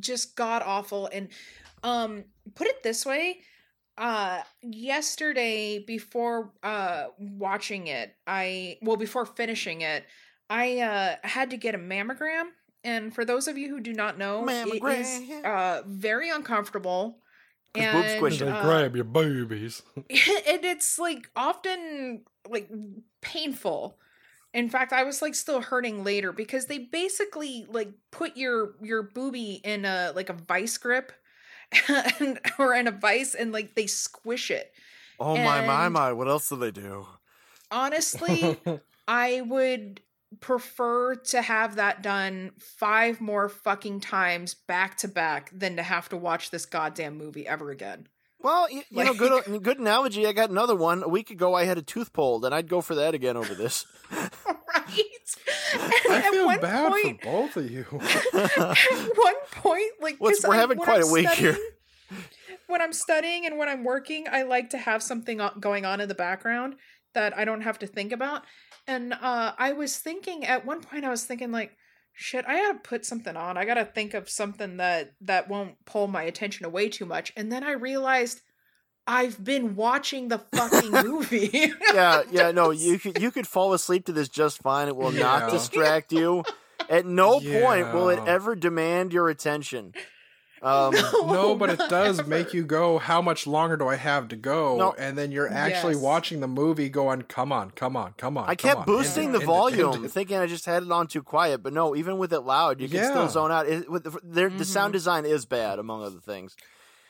just 0.00 0.34
god 0.36 0.62
awful. 0.64 1.08
And 1.12 1.28
um, 1.82 2.24
put 2.54 2.66
it 2.68 2.82
this 2.82 3.04
way, 3.04 3.40
uh, 3.98 4.40
yesterday 4.62 5.78
before 5.78 6.52
uh 6.62 7.06
watching 7.18 7.86
it, 7.88 8.14
I 8.26 8.78
well 8.82 8.96
before 8.96 9.26
finishing 9.26 9.80
it, 9.82 10.04
I 10.50 10.78
uh 10.80 11.16
had 11.26 11.50
to 11.50 11.56
get 11.56 11.74
a 11.74 11.78
mammogram. 11.78 12.44
And 12.84 13.14
for 13.14 13.24
those 13.24 13.46
of 13.46 13.56
you 13.56 13.68
who 13.68 13.80
do 13.80 13.92
not 13.92 14.18
know, 14.18 14.46
it 14.48 14.50
is 14.52 14.66
Mammogram. 14.80 15.44
uh 15.44 15.82
very 15.86 16.30
uncomfortable. 16.30 17.18
'Cause 17.74 17.84
boob 17.92 18.04
And, 18.04 18.10
squishing. 18.10 18.46
They 18.46 18.52
uh, 18.52 18.62
grab 18.62 18.94
your 18.94 19.04
boobies. 19.04 19.82
and 19.96 20.64
it's 20.64 20.98
like 20.98 21.30
often 21.34 22.22
like 22.48 22.68
painful 23.20 23.98
in 24.52 24.68
fact 24.68 24.92
i 24.92 25.04
was 25.04 25.22
like 25.22 25.34
still 25.34 25.60
hurting 25.60 26.02
later 26.04 26.32
because 26.32 26.66
they 26.66 26.78
basically 26.78 27.64
like 27.68 27.90
put 28.10 28.36
your 28.36 28.74
your 28.82 29.02
booby 29.02 29.60
in 29.64 29.84
a 29.84 30.12
like 30.14 30.28
a 30.28 30.32
vice 30.34 30.76
grip 30.76 31.12
and 31.88 32.38
or 32.58 32.74
in 32.74 32.88
a 32.88 32.90
vice 32.90 33.34
and 33.34 33.52
like 33.52 33.74
they 33.74 33.86
squish 33.86 34.50
it 34.50 34.72
oh 35.20 35.36
my 35.36 35.64
my 35.66 35.88
my! 35.88 36.12
What 36.12 36.28
else 36.28 36.48
do 36.48 36.56
they 36.56 36.72
do? 36.72 37.06
honestly 37.70 38.58
i 39.08 39.40
would 39.40 40.00
prefer 40.40 41.14
to 41.16 41.42
have 41.42 41.76
that 41.76 42.02
done 42.02 42.52
five 42.78 43.20
more 43.20 43.48
fucking 43.48 44.00
times 44.00 44.54
back 44.54 44.96
to 44.98 45.08
back 45.08 45.50
than 45.52 45.76
to 45.76 45.82
have 45.82 46.08
to 46.08 46.16
watch 46.16 46.50
this 46.50 46.64
goddamn 46.66 47.16
movie 47.18 47.46
ever 47.46 47.70
again 47.70 48.08
Well, 48.40 48.70
you, 48.70 48.82
you 48.90 49.04
know, 49.04 49.14
good 49.14 49.62
good 49.62 49.78
analogy. 49.78 50.26
I 50.26 50.32
got 50.32 50.50
another 50.50 50.74
one. 50.74 51.02
A 51.02 51.08
week 51.08 51.30
ago, 51.30 51.54
I 51.54 51.64
had 51.64 51.78
a 51.78 51.82
tooth 51.82 52.12
pulled, 52.12 52.44
and 52.44 52.52
I'd 52.54 52.68
go 52.68 52.80
for 52.80 52.96
that 52.96 53.14
again 53.14 53.36
over 53.36 53.54
this. 53.54 53.86
right 54.10 54.30
I 56.10 56.16
at 56.18 56.30
feel 56.32 56.46
one 56.46 56.60
bad 56.60 56.90
point 56.90 57.22
for 57.22 57.30
both 57.30 57.56
of 57.56 57.70
you. 57.70 57.86
at 58.32 59.16
one 59.16 59.34
point, 59.52 59.92
like 60.00 60.16
Let's- 60.20 60.40
'cause 60.40 60.48
we're 60.48 60.54
I- 60.54 60.58
having 60.58 60.78
when 60.78 60.84
quite 60.86 61.02
I'm 61.02 61.08
a 61.08 61.12
week 61.12 61.30
here. 61.30 61.56
When 62.66 62.80
I'm 62.82 62.92
studying 62.92 63.46
and 63.46 63.58
when 63.58 63.68
I'm 63.68 63.84
working, 63.84 64.26
I 64.30 64.42
like 64.42 64.70
to 64.70 64.78
have 64.78 65.02
something 65.02 65.40
going 65.60 65.84
on 65.84 66.00
in 66.00 66.08
the 66.08 66.14
background 66.14 66.76
that 67.14 67.36
I 67.36 67.44
don't 67.44 67.60
have 67.62 67.78
to 67.80 67.86
think 67.86 68.12
about. 68.12 68.44
And 68.86 69.12
uh, 69.12 69.52
I 69.58 69.72
was 69.72 69.96
thinking 69.96 70.44
at 70.44 70.66
one 70.66 70.80
point, 70.82 71.04
I 71.04 71.10
was 71.10 71.24
thinking 71.24 71.52
like, 71.52 71.76
shit, 72.12 72.44
I 72.46 72.56
gotta 72.60 72.78
put 72.80 73.04
something 73.06 73.36
on. 73.36 73.56
I 73.56 73.64
gotta 73.64 73.84
think 73.84 74.14
of 74.14 74.28
something 74.28 74.78
that 74.78 75.12
that 75.20 75.48
won't 75.48 75.76
pull 75.84 76.08
my 76.08 76.22
attention 76.24 76.66
away 76.66 76.88
too 76.88 77.06
much. 77.06 77.32
And 77.36 77.50
then 77.52 77.62
I 77.64 77.72
realized 77.72 78.40
I've 79.06 79.42
been 79.42 79.74
watching 79.76 80.28
the 80.28 80.38
fucking 80.38 80.90
movie. 81.04 81.72
yeah, 81.92 82.22
yeah. 82.30 82.50
No, 82.52 82.70
you 82.70 82.98
could 82.98 83.20
you 83.20 83.30
could 83.30 83.46
fall 83.46 83.72
asleep 83.72 84.06
to 84.06 84.12
this 84.12 84.28
just 84.28 84.58
fine. 84.62 84.88
It 84.88 84.96
will 84.96 85.12
Yeah. 85.12 85.20
not 85.20 85.50
distract 85.50 86.12
you. 86.12 86.44
At 86.88 87.06
no 87.06 87.40
point 87.40 87.92
will 87.94 88.08
it 88.10 88.20
ever 88.26 88.54
demand 88.56 89.12
your 89.12 89.28
attention. 89.28 89.94
Um, 90.62 90.94
no, 91.26 91.56
but 91.56 91.70
it 91.70 91.80
does 91.88 92.18
never. 92.18 92.28
make 92.28 92.54
you 92.54 92.64
go, 92.64 92.98
how 92.98 93.20
much 93.20 93.46
longer 93.46 93.76
do 93.76 93.88
I 93.88 93.96
have 93.96 94.28
to 94.28 94.36
go? 94.36 94.76
No. 94.76 94.94
And 94.96 95.18
then 95.18 95.32
you're 95.32 95.52
actually 95.52 95.94
Yes. 95.94 96.02
watching 96.02 96.40
the 96.40 96.46
movie 96.46 96.88
going, 96.88 97.22
come 97.22 97.50
on, 97.50 97.72
come 97.72 97.96
on, 97.96 98.14
come 98.16 98.38
on. 98.38 98.48
I 98.48 98.54
kept 98.54 98.80
on, 98.80 98.86
boosting 98.86 99.26
end 99.26 99.34
the 99.34 99.38
end 99.40 99.46
volume, 99.46 99.94
end 100.04 100.12
thinking 100.12 100.36
I 100.36 100.46
just 100.46 100.64
had 100.64 100.84
it 100.84 100.92
on 100.92 101.08
too 101.08 101.22
quiet. 101.22 101.62
But 101.62 101.72
no, 101.72 101.96
even 101.96 102.18
with 102.18 102.32
it 102.32 102.40
loud, 102.40 102.80
you 102.80 102.88
can 102.88 103.04
still 103.04 103.28
zone 103.28 103.50
out. 103.50 103.66
It, 103.68 103.90
with 103.90 104.04
the, 104.04 104.18
their, 104.22 104.48
the 104.50 104.64
sound 104.64 104.90
Mhm. 104.90 104.94
design 104.94 105.24
is 105.26 105.44
bad, 105.46 105.78
among 105.80 106.02
other 106.04 106.20
things. 106.20 106.54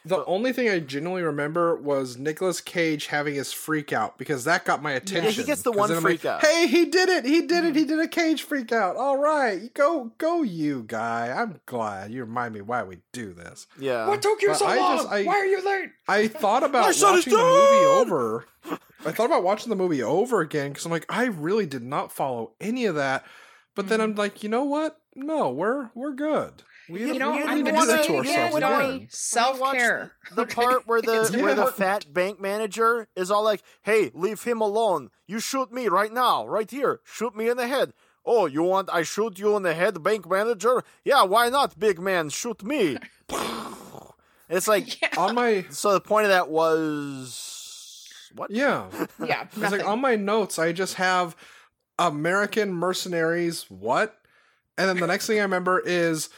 The 0.05 0.25
only 0.25 0.53
thing 0.53 0.69
I 0.69 0.81
genuinely 0.81 1.23
remember 1.23 1.77
was 1.77 2.19
Nicolas 2.19 2.61
Cage 2.61 3.07
having 3.07 3.35
his 3.35 3.53
freak 3.53 3.93
out 3.93 4.19
because 4.19 4.43
that 4.45 4.65
got 4.65 4.83
my 4.83 4.93
attention. 4.93 5.25
Yeah, 5.27 5.31
he 5.31 5.45
gets 5.45 5.63
the 5.63 5.71
one 5.71 5.89
then 5.89 5.99
I'm 5.99 6.03
like, 6.05 6.21
freak 6.21 6.25
out. 6.25 6.41
Mm-hmm. 6.43 6.47
Hey, 6.57 6.67
he 6.67 6.85
did 6.87 7.09
it! 7.09 7.25
He 7.25 7.43
did 7.43 7.65
it! 7.65 7.77
He 7.77 7.85
did 7.85 8.01
a 8.01 8.09
Cage 8.09 8.43
freak 8.43 8.73
out. 8.73 8.97
All 8.97 9.17
right, 9.19 9.73
go, 9.75 10.11
go, 10.19 10.43
you 10.43 10.83
guy. 10.87 11.29
I'm 11.31 11.61
glad 11.67 12.11
you 12.11 12.23
remind 12.25 12.55
me 12.55 12.63
why 12.63 12.83
we 12.83 12.99
do 13.13 13.33
this. 13.33 13.69
Yeah. 13.79 14.09
what 14.09 14.21
took 14.23 14.43
you 14.43 14.49
But 14.49 14.57
so 14.57 14.67
I 14.67 14.77
long? 14.77 14.97
just- 14.99 15.09
I- 15.09 15.23
Why 15.25 15.35
are 15.35 15.47
you 15.47 15.65
late? 15.65 15.91
I 16.09 16.27
thought 16.43 16.65
about 16.65 16.83
My 16.87 16.93
son 16.93 17.19
is 17.19 17.27
watching 17.27 17.33
the 17.39 17.45
movie 17.45 17.87
over. 18.01 18.47
I 19.05 19.13
thought 19.13 19.27
about 19.27 19.43
watching 19.45 19.71
the 19.71 19.77
movie 19.77 20.03
over 20.03 20.41
again 20.41 20.71
because 20.71 20.85
I'm 20.85 20.91
like, 20.93 21.07
I 21.09 21.27
really 21.27 21.67
did 21.67 21.83
not 21.83 22.11
follow 22.13 22.53
any 22.61 22.87
of 22.87 22.95
that. 22.97 23.25
But 23.75 23.89
then 23.89 24.01
Mhm. 24.01 24.03
I'm 24.03 24.15
like, 24.17 24.43
you 24.43 24.49
know 24.49 24.65
what? 24.65 24.99
No, 25.15 25.51
we're 25.51 25.91
we're 25.95 26.13
good. 26.13 26.63
We, 26.89 27.07
You 27.07 27.19
know, 27.19 27.31
we 27.33 27.43
I'm 27.43 27.63
gonna 27.65 27.77
wanna- 27.77 28.03
say 28.05 28.13
yeah, 28.25 28.47
it 28.47 28.55
again, 28.55 28.61
Johnny. 28.61 29.07
Self 29.11 29.61
care. 29.73 30.13
the 30.35 30.47
part 30.59 30.87
where 30.87 31.01
the 31.01 31.23
It's 31.23 31.31
where 31.37 31.55
the 31.55 31.67
fat 31.67 32.13
bank 32.13 32.41
manager 32.41 33.09
is 33.15 33.31
all 33.31 33.45
like, 33.45 33.63
"Hey, 33.83 34.11
leave 34.15 34.43
him 34.43 34.61
alone. 34.61 35.11
You 35.27 35.39
shoot 35.41 35.73
me 35.73 35.89
right 35.89 36.13
now, 36.13 36.47
right 36.47 36.71
here. 36.71 37.01
Shoot 37.05 37.37
me 37.37 37.49
in 37.49 37.57
the 37.57 37.69
head." 37.69 37.93
Oh, 38.25 38.47
you 38.47 38.63
want 38.63 38.89
I 38.93 39.03
shoot 39.03 39.39
you 39.39 39.57
in 39.57 39.63
the 39.65 39.75
head, 39.75 40.03
bank 40.03 40.29
manager? 40.31 40.83
Yeah, 41.05 41.25
why 41.25 41.49
not, 41.49 41.79
big 41.79 41.99
man? 42.01 42.29
Shoot 42.31 42.63
me. 42.65 42.99
it's 44.49 44.69
like 44.69 45.01
Yeah, 45.03 45.09
on 45.19 45.35
my 45.35 45.65
so. 45.71 45.93
The 45.93 46.01
point 46.01 46.25
of 46.25 46.31
that 46.31 46.49
was 46.49 48.07
what? 48.35 48.51
yeah. 48.51 48.87
yeah. 49.25 49.47
It's 49.57 49.73
like 49.73 49.87
on 49.87 50.01
my 50.01 50.17
notes, 50.17 50.59
I 50.59 50.73
just 50.73 50.95
have 50.95 51.37
American 51.99 52.73
mercenaries. 52.73 53.67
What? 53.69 54.17
And 54.79 54.89
then 54.89 54.99
the 54.99 55.07
next 55.07 55.27
thing 55.27 55.39
I 55.39 55.43
remember 55.43 55.83
is 55.85 56.31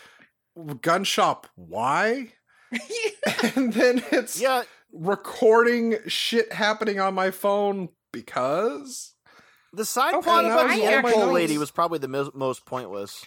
gun 0.81 1.05
shop. 1.05 1.47
Why? 1.55 2.33
And 3.57 3.73
then 3.73 4.03
it's 4.12 4.40
Yeah, 4.40 4.62
recording 4.93 5.97
shit 6.07 6.53
happening 6.53 7.01
on 7.01 7.14
my 7.14 7.31
phone 7.31 7.88
because. 8.12 9.14
the 9.73 9.85
side 9.85 10.14
Okay, 10.14 10.23
plot 10.25 10.45
about 10.45 10.71
I 10.71 10.77
the 10.79 10.85
actually- 10.87 11.33
lady 11.33 11.59
was 11.59 11.71
probably 11.71 11.99
the 11.99 12.09
mo- 12.09 12.31
most 12.35 12.64
pointless. 12.67 13.25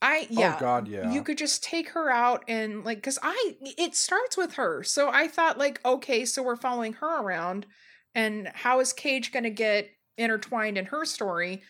I 0.00 0.26
yeah. 0.30 0.56
Oh 0.56 0.60
God, 0.60 0.88
yeah. 0.88 1.12
You 1.12 1.22
could 1.22 1.38
just 1.38 1.62
take 1.62 1.90
her 1.90 2.10
out 2.10 2.42
and 2.48 2.84
like 2.84 3.02
cuz 3.04 3.20
I 3.22 3.54
it 3.62 3.94
starts 3.94 4.36
with 4.36 4.54
her. 4.54 4.82
So 4.82 5.08
I 5.08 5.28
thought 5.28 5.58
like 5.58 5.80
okay, 5.84 6.24
so 6.24 6.42
we're 6.42 6.56
following 6.56 6.94
her 6.94 7.20
around 7.20 7.66
and 8.14 8.48
how 8.52 8.80
is 8.80 8.92
Cage 8.92 9.30
going 9.32 9.44
to 9.44 9.50
get 9.50 9.90
intertwined 10.18 10.76
in 10.76 10.86
her 10.86 11.04
story? 11.04 11.62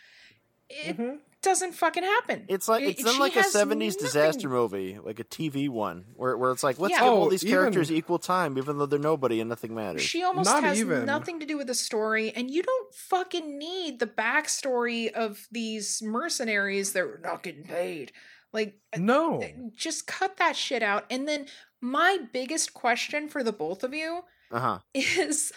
It 0.70 0.96
Mhm. 0.96 1.18
Doesn't 1.42 1.72
fucking 1.72 2.02
happen. 2.02 2.44
It's 2.48 2.68
like 2.68 2.82
it's 2.84 3.04
in 3.04 3.18
like 3.18 3.36
a 3.36 3.42
seventies 3.42 3.96
disaster 3.96 4.48
movie, 4.48 4.98
like 5.02 5.18
a 5.20 5.24
TV 5.24 5.68
one, 5.68 6.04
where 6.14 6.36
where 6.36 6.52
it's 6.52 6.62
like 6.62 6.78
let's 6.78 6.92
Yeah. 6.92 7.00
give 7.00 7.08
Oh, 7.08 7.16
all 7.16 7.28
these 7.28 7.42
characters 7.44 7.90
even- 7.90 7.98
equal 7.98 8.18
time, 8.18 8.56
even 8.58 8.78
though 8.78 8.86
they're 8.86 8.98
nobody 8.98 9.40
and 9.40 9.48
nothing 9.48 9.74
matters. 9.74 10.02
She 10.02 10.22
almost 10.22 10.48
Not 10.50 10.62
has 10.64 10.80
even. 10.80 11.04
nothing 11.04 11.40
to 11.40 11.46
do 11.46 11.56
with 11.58 11.66
the 11.66 11.74
story, 11.74 12.30
and 12.30 12.50
you 12.50 12.62
don't 12.62 12.94
fucking 12.94 13.58
need 13.58 13.98
the 13.98 14.06
backstory 14.06 15.10
of 15.12 15.46
these 15.50 16.00
mercenaries 16.02 16.92
that 16.92 17.02
are 17.02 17.20
not 17.22 17.42
getting 17.42 17.64
paid. 17.64 18.12
Like, 18.52 18.78
No. 18.96 19.42
just 19.74 20.06
cut 20.06 20.36
that 20.36 20.56
shit 20.56 20.82
out. 20.82 21.06
And 21.10 21.26
then 21.26 21.46
my 21.80 22.18
biggest 22.32 22.74
question 22.74 23.28
for 23.28 23.42
the 23.42 23.52
both 23.52 23.82
of 23.82 23.94
you 23.94 24.22
Uh 24.50 24.60
huh. 24.60 24.78
is 24.94 25.52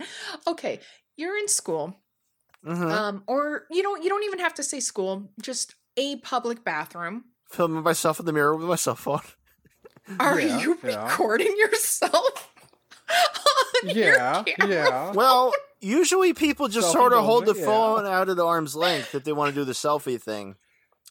okay, 0.46 0.80
you're 1.16 1.36
in 1.38 1.48
school, 1.48 1.96
hmm 2.64 2.82
um, 2.90 3.22
or 3.26 3.64
you 3.70 3.82
don't 3.82 4.02
you 4.02 4.08
don't 4.08 4.24
even 4.24 4.38
have 4.40 4.54
to 4.54 4.62
say 4.62 4.80
school, 4.80 5.30
just 5.40 5.74
a 5.96 6.16
public 6.16 6.64
bathroom. 6.64 7.24
Filming 7.50 7.82
myself 7.82 8.20
in 8.20 8.26
the 8.26 8.32
mirror 8.32 8.54
with 8.56 8.66
my 8.68 8.76
cell 8.76 8.94
phone. 8.94 9.20
Are 10.20 10.38
Yeah, 10.40 10.58
you 10.60 10.78
yeah. 10.82 11.04
recording 11.04 11.54
yourself? 11.58 12.52
on 13.84 13.90
your 13.90 14.14
Yeah, 14.14 14.42
camera? 14.44 14.74
yeah. 14.74 15.12
Well, 15.12 15.52
usually 15.80 16.34
people 16.34 16.68
just 16.68 16.92
sort 16.92 17.12
of 17.12 17.24
hold 17.24 17.46
the 17.46 17.54
yeah. 17.54 17.64
phone 17.64 18.06
out 18.06 18.28
at 18.28 18.38
arm's 18.38 18.74
length 18.76 19.14
if 19.14 19.24
they 19.24 19.32
want 19.32 19.54
to 19.54 19.60
do 19.60 19.64
the 19.64 19.72
selfie 19.72 20.20
thing. 20.20 20.56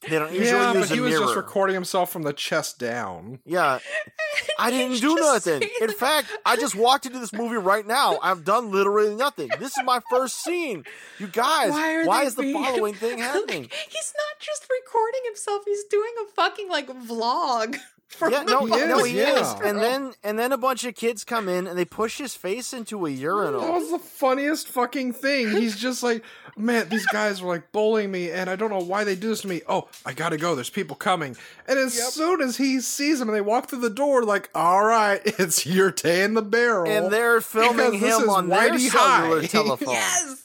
They 0.01 0.19
don't 0.19 0.31
usually 0.31 0.49
Yeah, 0.49 0.73
use 0.73 0.89
but 0.89 0.95
he 0.95 0.99
a 0.99 1.03
was 1.03 1.11
mirror. 1.11 1.23
just 1.25 1.35
recording 1.35 1.73
himself 1.73 2.11
from 2.11 2.23
the 2.23 2.33
chest 2.33 2.77
down. 2.79 3.39
yeah, 3.45 3.79
I 4.59 4.69
didn't 4.71 4.99
do 4.99 5.15
nothing. 5.15 5.61
saying 5.61 5.71
In 5.81 5.91
fact, 5.91 6.27
I 6.45 6.55
just 6.55 6.75
walked 6.75 7.05
into 7.05 7.19
this 7.19 7.33
movie 7.33 7.57
right 7.57 7.85
now. 7.85 8.19
I've 8.21 8.43
done 8.43 8.71
literally 8.71 9.15
nothing. 9.15 9.49
This 9.59 9.77
is 9.77 9.83
my 9.83 9.99
first 10.09 10.43
scene. 10.43 10.83
You 11.19 11.27
guys, 11.27 11.71
Why 11.71 12.03
why 12.05 12.21
they 12.21 12.27
is 12.27 12.35
the 12.35 12.53
following 12.53 12.93
thing 12.93 13.17
happening? 13.19 13.63
Like, 13.63 13.73
he's 13.89 14.13
not 14.15 14.39
just 14.39 14.67
recording 14.69 15.21
himself; 15.25 15.63
he's 15.65 15.83
doing 15.85 16.11
a 16.27 16.31
fucking 16.33 16.69
like 16.69 16.87
vlog. 16.87 17.77
For 18.09 18.31
Yeah, 18.31 18.45
the 18.45 18.51
no, 18.51 18.65
He 18.65 18.71
no, 18.71 18.99
is, 18.99 19.05
he 19.07 19.17
yeah. 19.17 19.39
is. 19.41 19.53
And 19.61 19.79
then, 19.79 20.13
and 20.23 20.39
then 20.39 20.51
a 20.53 20.57
bunch 20.57 20.85
of 20.85 20.95
kids 20.95 21.23
come 21.25 21.49
in 21.49 21.67
and 21.67 21.77
they 21.77 21.83
push 21.83 22.17
his 22.17 22.35
face 22.35 22.71
into 22.73 23.05
a 23.05 23.09
urinal. 23.09 23.59
That 23.61 23.73
was 23.73 23.91
the 23.91 23.99
funniest 23.99 24.69
fucking 24.69 25.11
thing. 25.13 25.49
He's 25.51 25.75
just 25.75 26.01
like, 26.03 26.23
man, 26.55 26.87
these 26.87 27.05
guys 27.07 27.41
were 27.41 27.49
like 27.53 27.71
bullying 27.73 28.09
me, 28.09 28.31
and 28.31 28.49
I 28.49 28.55
don't 28.55 28.69
know 28.69 28.79
why 28.79 29.03
they 29.03 29.15
do 29.15 29.27
this 29.27 29.41
to 29.41 29.47
me. 29.49 29.61
Oh, 29.67 29.89
I 30.05 30.13
gotta 30.13 30.37
go. 30.37 30.55
There's 30.55 30.69
people 30.69 30.95
coming. 30.95 31.35
And 31.67 31.77
as 31.77 31.97
Yep. 31.97 32.07
soon 32.11 32.41
as 32.41 32.55
he 32.57 32.79
sees 32.79 33.19
them 33.19 33.27
and 33.27 33.35
they 33.35 33.41
walk 33.41 33.69
through 33.69 33.81
the 33.81 33.89
door, 33.89 34.23
like, 34.23 34.49
all 34.55 34.85
right, 34.85 35.21
it's 35.25 35.65
your 35.65 35.91
day 35.91 36.23
in 36.23 36.33
the 36.33 36.41
barrel. 36.41 36.89
And 36.89 37.11
they're 37.11 37.41
filming 37.41 37.93
him 37.99 38.29
on 38.29 38.47
their 38.47 38.71
Whitey 38.71 38.89
cellular 38.89 39.41
High. 39.41 39.47
telephone. 39.47 39.93
yes. 39.93 40.43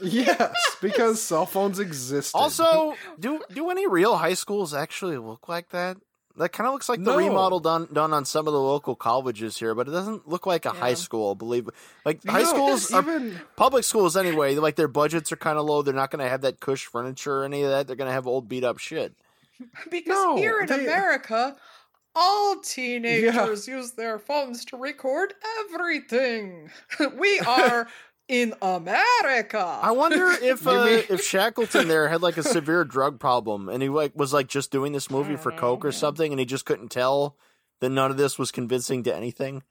yes, 0.00 0.54
because 0.80 1.20
cell 1.20 1.44
phones 1.46 1.80
exist. 1.80 2.34
Also, 2.34 2.94
do 3.18 3.42
do 3.52 3.68
any 3.70 3.86
real 3.88 4.16
high 4.16 4.34
schools 4.34 4.72
actually 4.72 5.18
look 5.18 5.48
like 5.48 5.70
that? 5.70 5.96
That 6.38 6.52
kind 6.52 6.66
of 6.66 6.72
looks 6.72 6.88
like 6.88 7.02
the 7.02 7.10
No. 7.12 7.18
remodel 7.18 7.60
done 7.60 7.88
done 7.92 8.12
on 8.12 8.24
some 8.24 8.46
of 8.46 8.52
the 8.52 8.60
local 8.60 8.94
colleges 8.94 9.58
here, 9.58 9.74
but 9.74 9.88
it 9.88 9.90
doesn't 9.90 10.28
look 10.28 10.46
like 10.46 10.64
a 10.64 10.70
high 10.70 10.94
school. 10.94 11.34
Believe 11.34 11.68
like 12.04 12.24
high 12.24 12.44
schools 12.44 12.92
are 12.92 13.02
even 13.02 13.40
public 13.56 13.84
schools 13.84 14.16
anyway. 14.16 14.54
Like 14.54 14.76
their 14.76 14.88
budgets 14.88 15.32
are 15.32 15.36
kind 15.36 15.58
of 15.58 15.66
low. 15.66 15.82
They're 15.82 15.92
not 15.94 16.10
going 16.10 16.24
to 16.24 16.30
have 16.30 16.42
that 16.42 16.60
cush 16.60 16.86
furniture 16.86 17.40
or 17.40 17.44
any 17.44 17.62
of 17.64 17.70
that. 17.70 17.86
They're 17.86 17.96
going 17.96 18.08
to 18.08 18.12
have 18.14 18.26
old 18.26 18.48
beat 18.48 18.64
up 18.64 18.78
shit. 18.78 19.14
Because 19.90 20.08
No, 20.14 20.36
here 20.36 20.60
in 20.60 20.66
they- 20.68 20.84
America, 20.84 21.56
all 22.14 22.60
teenagers 22.60 23.66
use 23.68 23.92
their 23.92 24.18
phones 24.18 24.64
to 24.66 24.76
record 24.76 25.34
everything. 25.60 26.70
we 27.18 27.40
are 27.40 27.88
in 28.28 28.54
America. 28.60 29.58
I 29.82 29.90
wonder 29.92 30.30
if 30.42 30.66
uh, 30.66 30.84
mean- 30.84 31.04
if 31.08 31.22
Shackleton 31.24 31.88
there 31.88 32.08
had 32.08 32.22
like 32.22 32.36
a 32.36 32.42
severe 32.42 32.84
drug 32.84 33.18
problem 33.18 33.68
and 33.68 33.82
he 33.82 33.88
like 33.88 34.12
was 34.14 34.32
like 34.32 34.46
just 34.48 34.70
doing 34.70 34.92
this 34.92 35.10
movie 35.10 35.36
for 35.36 35.50
coke 35.52 35.84
or 35.84 35.92
something 35.92 36.32
and 36.32 36.38
he 36.38 36.46
just 36.46 36.64
couldn't 36.66 36.90
tell 36.90 37.36
that 37.80 37.88
none 37.90 38.10
of 38.10 38.16
this 38.16 38.38
was 38.38 38.50
convincing 38.50 39.02
to 39.04 39.14
anything. 39.14 39.62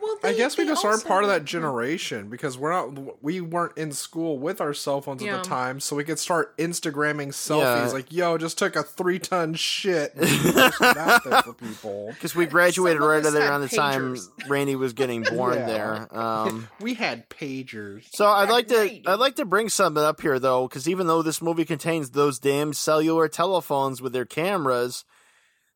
Well, 0.00 0.16
I 0.22 0.32
guess 0.34 0.56
we 0.56 0.64
they 0.64 0.70
just 0.70 0.84
aren't 0.84 1.04
part 1.04 1.24
of 1.24 1.30
that 1.30 1.44
generation 1.44 2.28
because 2.28 2.56
we're 2.58 2.70
not. 2.70 3.22
We 3.22 3.40
weren't 3.40 3.76
in 3.76 3.92
school 3.92 4.38
with 4.38 4.60
our 4.60 4.74
cell 4.74 5.00
phones 5.00 5.22
at 5.22 5.42
the 5.42 5.48
time, 5.48 5.80
so 5.80 5.96
we 5.96 6.04
could 6.04 6.18
start 6.18 6.56
Instagramming 6.58 7.28
selfies. 7.28 7.86
Yeah. 7.86 7.92
Like, 7.92 8.12
yo, 8.12 8.38
just 8.38 8.58
took 8.58 8.76
a 8.76 8.82
three 8.82 9.18
ton 9.18 9.54
shit. 9.54 10.14
and 10.16 10.28
posted 10.28 10.86
it 10.86 10.96
out 10.96 11.24
there 11.24 11.42
for 11.42 11.52
people. 11.54 12.06
Because 12.16 12.34
we 12.34 12.46
graduated 12.46 13.00
Some 13.00 13.08
right 13.08 13.24
around 13.24 13.60
the 13.62 13.68
time. 13.68 14.16
Randy 14.48 14.76
was 14.76 14.92
getting 14.92 15.22
born 15.22 15.54
Yeah. 15.54 15.66
there. 15.66 16.16
Um, 16.18 16.68
We 16.80 16.94
had 16.94 17.28
pagers. 17.28 18.04
so 18.12 18.26
I'd 18.26 18.48
like 18.50 18.68
to 18.68 19.00
I'd 19.06 19.18
like 19.18 19.36
to 19.36 19.44
bring 19.44 19.68
something 19.68 20.02
up 20.02 20.20
here 20.20 20.38
though, 20.38 20.68
because 20.68 20.88
even 20.88 21.06
though 21.06 21.22
this 21.22 21.42
movie 21.42 21.64
contains 21.64 22.10
those 22.10 22.38
damn 22.38 22.72
cellular 22.72 23.28
telephones 23.28 24.00
with 24.00 24.12
their 24.12 24.24
cameras, 24.24 25.04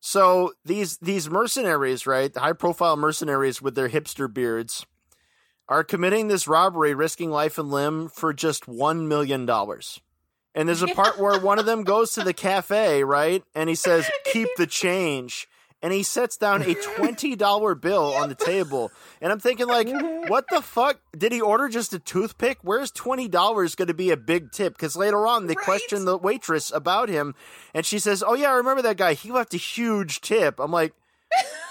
so 0.01 0.53
these 0.65 0.97
these 0.99 1.29
mercenaries, 1.31 2.07
right, 2.07 2.33
the 2.33 2.41
high 2.41 2.55
profile 2.55 2.97
mercenaries 2.97 3.61
with 3.61 3.75
their 3.75 3.89
hipster 3.89 4.33
beards, 4.33 4.87
are 5.69 5.85
committing 5.85 6.29
this 6.29 6.49
robbery, 6.49 6.95
risking 6.95 7.31
life 7.31 7.59
and 7.59 7.71
limb 7.71 8.09
for 8.09 8.33
just 8.33 8.67
one 8.67 9.07
million 9.07 9.47
dollars. 9.47 10.01
And 10.55 10.69
there's 10.69 10.83
a 10.83 10.89
part 10.89 11.19
where 11.19 11.39
one 11.39 11.61
of 11.61 11.67
them 11.67 11.85
goes 11.85 12.13
to 12.15 12.25
the 12.25 12.33
cafe, 12.35 13.05
right? 13.05 13.45
And 13.55 13.69
he 13.69 13.77
says, 13.77 14.11
keep 14.33 14.49
the 14.57 14.67
change. 14.67 15.47
And 15.83 15.93
he 15.93 16.03
sets 16.03 16.37
down 16.37 16.63
a 16.63 16.75
$20 16.75 17.81
bill 17.81 18.15
on 18.15 18.29
the 18.29 18.35
table. 18.35 18.91
And 19.21 19.33
I'm 19.33 19.41
thinking, 19.41 19.67
like, 19.67 19.87
mm-hmm. 19.87 20.29
what 20.29 20.45
the 20.51 20.61
fuck? 20.61 21.01
Did 21.17 21.33
he 21.33 21.41
order 21.41 21.69
just 21.69 21.95
a 21.95 21.99
toothpick? 21.99 22.59
Where's 22.63 22.93
$20 22.93 23.31
going 23.77 23.89
to 23.89 23.95
be 23.95 24.11
a 24.11 24.17
big 24.17 24.53
tip? 24.53 24.75
Because 24.75 24.97
later 24.97 25.27
on, 25.27 25.47
they 25.47 25.55
Right. 25.55 25.65
question 25.65 26.05
the 26.05 26.19
waitress 26.19 26.71
about 26.71 27.09
him. 27.09 27.35
And 27.75 27.87
she 27.87 27.99
says, 27.99 28.23
oh, 28.27 28.35
yeah, 28.35 28.51
I 28.51 28.57
remember 28.57 28.83
that 28.83 28.97
guy. 28.97 29.15
He 29.15 29.33
left 29.33 29.55
a 29.55 29.59
huge 29.59 30.21
tip. 30.21 30.61
I'm 30.61 30.71
like, 30.71 30.93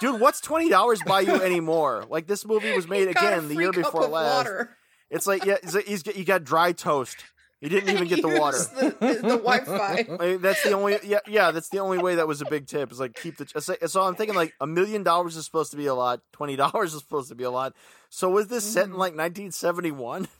dude, 0.01 0.19
what's 0.19 0.41
$20 0.41 1.05
buy 1.05 1.21
you 1.21 1.35
anymore? 1.41 2.05
Like, 2.09 2.27
this 2.27 2.45
movie 2.45 2.73
was 2.75 2.87
made 2.87 3.07
He 3.07 3.13
got 3.13 3.23
a 3.23 3.27
again 3.27 3.47
the 3.47 3.55
year 3.55 3.71
before 3.71 4.07
last. 4.07 4.35
water. 4.45 4.77
It's 5.09 5.25
like, 5.27 5.45
yeah, 5.45 5.57
it's 5.63 5.73
like 5.73 5.85
he's, 5.85 6.05
you 6.05 6.23
got 6.23 6.43
dry 6.43 6.71
toast. 6.71 7.25
You 7.61 7.67
didn't 7.69 7.89
even 7.89 8.07
get 8.07 8.21
the 8.21 8.29
water. 8.39 8.57
The, 8.57 8.95
the, 8.99 9.13
the 9.21 9.37
Wi-Fi. 9.37 10.05
Like, 10.19 10.41
that's 10.41 10.63
the 10.63 10.71
only 10.73 10.97
yeah 11.03 11.19
yeah 11.27 11.51
that's 11.51 11.69
the 11.69 11.79
only 11.79 11.97
way 11.97 12.15
that 12.15 12.27
was 12.27 12.41
a 12.41 12.45
big 12.45 12.67
tip 12.67 12.91
is 12.91 12.99
like 12.99 13.15
keep 13.15 13.37
the 13.37 13.47
so, 13.59 13.75
so 13.85 14.01
I'm 14.01 14.15
thinking 14.15 14.35
like 14.35 14.53
a 14.61 14.67
million 14.67 15.03
dollars 15.03 15.35
is 15.35 15.45
supposed 15.45 15.71
to 15.71 15.77
be 15.77 15.85
a 15.87 15.93
lot 15.93 16.21
twenty 16.31 16.55
dollars 16.55 16.93
is 16.93 17.01
supposed 17.01 17.29
to 17.29 17.35
be 17.35 17.43
a 17.43 17.51
lot 17.51 17.73
so 18.09 18.29
was 18.29 18.47
this 18.47 18.63
set 18.63 18.85
in 18.85 18.91
Mm-hmm. 18.91 18.99
like 18.99 19.13
1971 19.13 20.27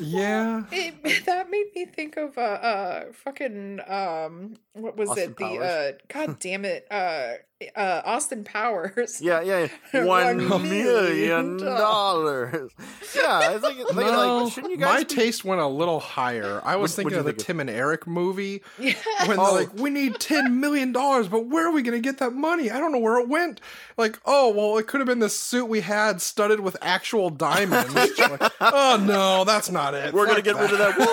Yeah. 0.00 0.64
It, 0.70 1.24
that 1.26 1.50
made 1.50 1.66
me 1.74 1.84
think 1.86 2.16
of 2.16 2.38
uh, 2.38 2.40
uh 2.40 3.04
fucking 3.12 3.80
um 3.88 4.54
what 4.74 4.96
was 4.96 5.10
Austin 5.10 5.30
it 5.32 5.36
the 5.36 5.44
uh 5.58 5.92
god 6.08 6.38
damn 6.38 6.64
it 6.64 6.86
uh 6.90 7.34
uh 7.74 8.02
Austin 8.04 8.44
Powers 8.44 9.20
yeah 9.20 9.40
yeah 9.40 9.66
One 10.04 10.48
one 10.48 10.62
million 10.68 10.68
million 10.68 11.56
dollars 11.56 12.70
yeah 13.16 13.50
it's 13.50 13.64
like, 13.64 13.76
it's 13.78 13.92
like, 13.94 14.06
No, 14.06 14.44
like 14.44 14.52
shouldn't 14.52 14.70
you 14.70 14.76
guys 14.78 14.94
my 14.94 14.98
be- 15.00 15.14
taste 15.16 15.44
went 15.44 15.60
a 15.60 15.66
little 15.66 15.98
higher. 15.98 16.60
I 16.64 16.76
was 16.76 16.92
What- 16.92 16.96
thinking 16.96 17.18
of 17.18 17.24
the 17.24 17.32
think 17.32 17.40
of- 17.40 17.46
Tim 17.46 17.58
and 17.60 17.68
Eric 17.68 18.06
movie 18.06 18.62
yeah 18.78 18.94
when 19.26 19.40
Oh. 19.40 19.46
they're 19.56 19.64
like, 19.66 19.74
"We 19.76 19.90
need 19.90 20.20
ten 20.20 20.60
million 20.60 20.92
dollars, 20.92 21.26
but 21.26 21.46
where 21.46 21.66
are 21.66 21.72
we 21.72 21.82
going 21.82 22.00
to 22.00 22.06
get 22.06 22.18
that 22.18 22.32
money? 22.32 22.70
I 22.70 22.78
don't 22.78 22.92
know 22.92 22.98
where 22.98 23.18
it 23.18 23.28
went." 23.28 23.60
Like, 23.96 24.20
oh 24.24 24.50
well, 24.52 24.78
it 24.78 24.86
could 24.86 25.00
have 25.00 25.08
been 25.08 25.18
the 25.18 25.28
suit 25.28 25.66
we 25.66 25.80
had 25.80 26.20
studded 26.20 26.60
with 26.60 26.76
actual 26.80 27.28
diamonds. 27.30 27.92
Like, 28.18 28.52
oh 28.60 29.02
no, 29.04 29.44
that's 29.44 29.68
not 29.70 29.94
it. 29.94 30.14
we're 30.14 30.26
gonna 30.26 30.36
Fuck 30.36 30.44
get 30.44 30.54
rid 30.56 30.70
of 30.70 30.78
that 30.78 30.96
wolf 30.96 31.08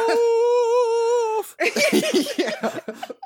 yeah. 2.38 2.80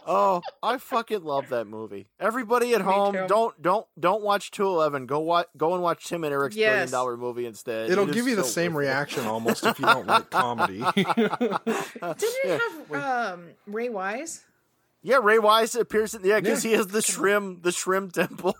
oh 0.08 0.41
I 0.63 0.78
fucking 0.78 1.23
love 1.23 1.49
that 1.49 1.65
movie 1.65 2.08
everybody 2.19 2.73
at 2.73 2.80
Me 2.82 2.86
home 2.86 3.13
too. 3.13 3.25
don't 3.28 3.62
don't 3.62 3.86
don't 3.99 4.23
watch 4.23 4.52
211 4.52 5.06
go 5.06 5.19
watch 5.19 5.47
go 5.58 5.73
and 5.73 5.84
watch 5.84 6.08
Tim 6.08 6.23
and 6.23 6.34
Eric's 6.34 6.56
billion 6.56 6.89
dollar 6.91 7.17
movie 7.17 7.45
instead 7.45 7.89
It'll 7.89 8.06
It 8.06 8.10
is 8.12 8.15
give 8.15 8.28
you 8.28 8.36
the 8.36 8.43
so 8.43 8.49
same 8.49 8.73
worth 8.73 8.86
it. 8.86 8.89
reaction 8.89 9.25
almost 9.28 9.65
if 9.65 9.80
you 9.80 9.86
don't 9.86 10.08
like 10.08 10.30
comedy. 10.30 10.84
didn't 10.95 11.62
it 11.65 12.62
have 12.91 13.34
um 13.34 13.49
Ray 13.67 13.89
Wise 13.89 14.43
Yeah, 15.02 15.19
Ray 15.21 15.39
Wise 15.39 15.75
appears 15.75 16.13
in 16.13 16.23
yeah 16.23 16.39
because 16.39 16.63
Yeah. 16.65 16.71
he 16.71 16.78
has 16.78 16.88
the 16.88 17.02
shrimp 17.02 17.63
the 17.63 17.71
shrimp 17.71 18.13
temple, 18.13 18.56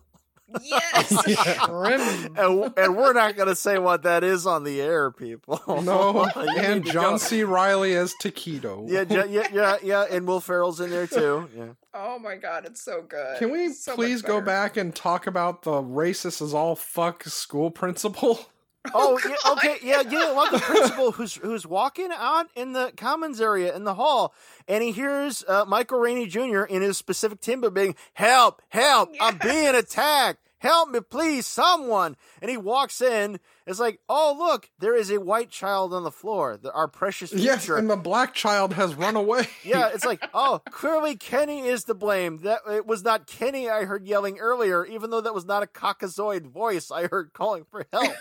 yes 0.64 1.12
Rim. 1.70 2.36
and, 2.38 2.74
and 2.78 2.96
we're 2.98 3.14
not 3.14 3.36
gonna 3.38 3.56
say 3.56 3.78
what 3.78 4.04
that 4.04 4.24
is 4.24 4.46
on 4.46 4.64
the 4.64 4.82
air, 4.82 5.12
people. 5.12 5.62
no, 5.68 6.24
and 6.58 6.86
John 6.86 7.14
go- 7.14 7.18
C. 7.18 7.44
Reilly 7.44 7.96
as 7.96 8.14
Taquito. 8.22 8.86
Yeah, 8.90 9.06
yeah, 9.10 9.48
yeah, 9.52 9.78
yeah, 9.84 10.06
and 10.10 10.28
Will 10.28 10.40
Ferrell's 10.40 10.80
in 10.80 10.90
there 10.90 11.08
too. 11.08 11.48
Yeah. 11.56 11.70
oh 11.94 12.20
my 12.20 12.36
god 12.36 12.66
it's 12.66 12.82
so 12.82 13.02
good 13.02 13.38
Can 13.40 13.52
we 13.52 13.74
So 13.74 13.96
please 13.96 14.22
go 14.22 14.40
back 14.42 14.78
and 14.78 14.96
talk 14.96 15.28
about 15.28 15.64
the 15.64 15.72
racist 15.82 16.42
as 16.42 16.54
all 16.54 16.76
fuck 16.76 17.24
school 17.26 17.72
principal? 17.72 18.40
Oh, 18.96 19.20
yeah, 19.28 19.52
okay, 19.52 19.78
yeah, 19.84 20.02
yeah. 20.02 20.34
Well, 20.34 20.52
the 20.52 20.60
principal 20.60 21.12
who's 21.12 21.36
who's 21.36 21.66
walking 21.66 22.10
out 22.12 22.48
in 22.56 22.74
the 22.74 22.92
commons 22.98 23.40
area 23.40 23.76
in 23.76 23.84
the 23.84 23.94
hall, 23.94 24.34
and 24.68 24.84
he 24.84 24.92
hears 24.92 25.44
uh, 25.48 25.66
Michael 25.68 26.00
Rainey 26.00 26.26
Jr. 26.28 26.64
in 26.64 26.82
his 26.82 26.98
specific 26.98 27.40
timbre 27.40 27.70
being, 27.70 27.96
"Help! 28.14 28.62
Help! 28.70 29.14
I'm 29.22 29.38
being 29.38 29.76
attacked! 29.76 30.40
Help 30.58 30.90
me, 30.90 31.00
please, 31.00 31.46
someone!" 31.46 32.18
And 32.42 32.50
he 32.52 32.58
walks 32.58 33.02
in. 33.02 33.40
It's 33.66 33.80
like, 33.80 34.00
"Oh, 34.10 34.36
look, 34.38 34.70
there 34.80 34.96
is 34.96 35.12
a 35.12 35.20
white 35.20 35.50
child 35.50 35.94
on 35.94 36.04
the 36.04 36.12
floor. 36.12 36.58
The, 36.58 36.74
our 36.74 36.88
precious 36.88 37.30
future." 37.30 37.46
Yes, 37.46 37.70
and 37.70 37.90
the 37.90 37.96
black 37.96 38.34
child 38.34 38.74
has 38.74 38.96
run 38.96 39.16
away. 39.16 39.48
yeah, 39.64 39.90
it's 39.94 40.06
like, 40.06 40.22
oh, 40.34 40.62
clearly 40.72 41.16
Kenny 41.16 41.62
is 41.62 41.84
to 41.86 41.94
blame. 41.94 42.40
That 42.40 42.62
it 42.70 42.86
was 42.88 43.04
not 43.04 43.28
Kenny 43.28 43.70
I 43.70 43.86
heard 43.86 44.06
yelling 44.06 44.40
earlier, 44.40 44.84
even 44.86 45.12
though 45.12 45.22
that 45.22 45.34
was 45.34 45.46
not 45.46 45.64
a 45.64 45.68
caucasoid 45.68 46.48
voice 46.48 46.90
I 46.92 47.08
heard 47.08 47.32
calling 47.34 47.66
for 47.70 47.86
help. 47.94 48.14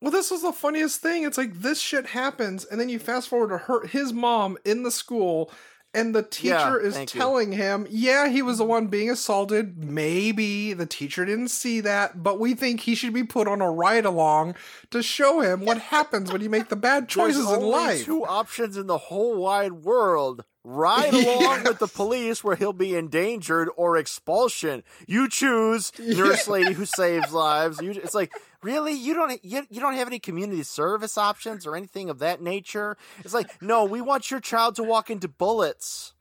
Well, 0.00 0.12
this 0.12 0.30
was 0.30 0.42
the 0.42 0.52
funniest 0.52 1.00
thing. 1.00 1.24
It's 1.24 1.38
like 1.38 1.60
this 1.60 1.80
shit 1.80 2.06
happens, 2.06 2.64
and 2.64 2.80
then 2.80 2.88
you 2.88 2.98
fast 2.98 3.28
forward 3.28 3.48
to 3.50 3.58
her, 3.58 3.86
his 3.86 4.12
mom 4.12 4.56
in 4.64 4.84
the 4.84 4.92
school, 4.92 5.50
and 5.92 6.14
the 6.14 6.20
Yeah, 6.40 6.58
teacher 6.58 6.78
is 6.80 6.94
thank 6.94 7.14
you. 7.14 7.20
telling 7.20 7.52
him, 7.52 7.86
"Yeah, 7.90 8.28
he 8.28 8.40
was 8.42 8.58
the 8.58 8.64
one 8.64 8.86
being 8.86 9.10
assaulted. 9.10 9.82
Maybe 9.82 10.72
the 10.72 10.86
teacher 10.86 11.24
didn't 11.24 11.48
see 11.48 11.80
that, 11.80 12.22
but 12.22 12.38
we 12.38 12.54
think 12.54 12.80
he 12.80 12.94
should 12.94 13.12
be 13.12 13.24
put 13.24 13.48
on 13.48 13.60
a 13.60 13.70
ride 13.70 14.04
along 14.04 14.54
to 14.90 15.02
show 15.02 15.40
him 15.40 15.64
what 15.64 15.78
happens 15.78 16.30
when 16.30 16.42
you 16.42 16.50
make 16.50 16.68
the 16.68 16.76
bad 16.76 17.08
choices 17.08 17.50
in 17.50 17.60
life." 17.62 18.04
two 18.04 18.24
options 18.24 18.76
in 18.76 18.86
the 18.86 18.98
whole 18.98 19.36
wide 19.36 19.72
world. 19.72 20.44
Ride 20.64 21.14
along 21.14 21.64
with 21.64 21.78
the 21.78 21.86
police 21.86 22.42
where 22.42 22.56
he'll 22.56 22.72
be 22.72 22.94
endangered 22.94 23.68
or 23.76 23.96
expulsion. 23.96 24.82
You 25.06 25.28
choose, 25.28 25.92
nurse 25.98 26.48
lady 26.48 26.72
who 26.74 26.84
saves 26.84 27.32
lives. 27.32 27.80
You, 27.80 27.92
it's 27.92 28.14
like, 28.14 28.32
really? 28.62 28.92
You 28.92 29.14
don't 29.14 29.44
you, 29.44 29.66
you 29.70 29.80
don't 29.80 29.94
have 29.94 30.08
any 30.08 30.18
community 30.18 30.62
service 30.62 31.16
options 31.16 31.66
or 31.66 31.76
anything 31.76 32.10
of 32.10 32.18
that 32.18 32.42
nature? 32.42 32.96
It's 33.20 33.34
like, 33.34 33.62
no, 33.62 33.84
we 33.84 34.00
want 34.00 34.30
your 34.30 34.40
child 34.40 34.76
to 34.76 34.82
walk 34.82 35.10
into 35.10 35.28
bullets. 35.28 36.12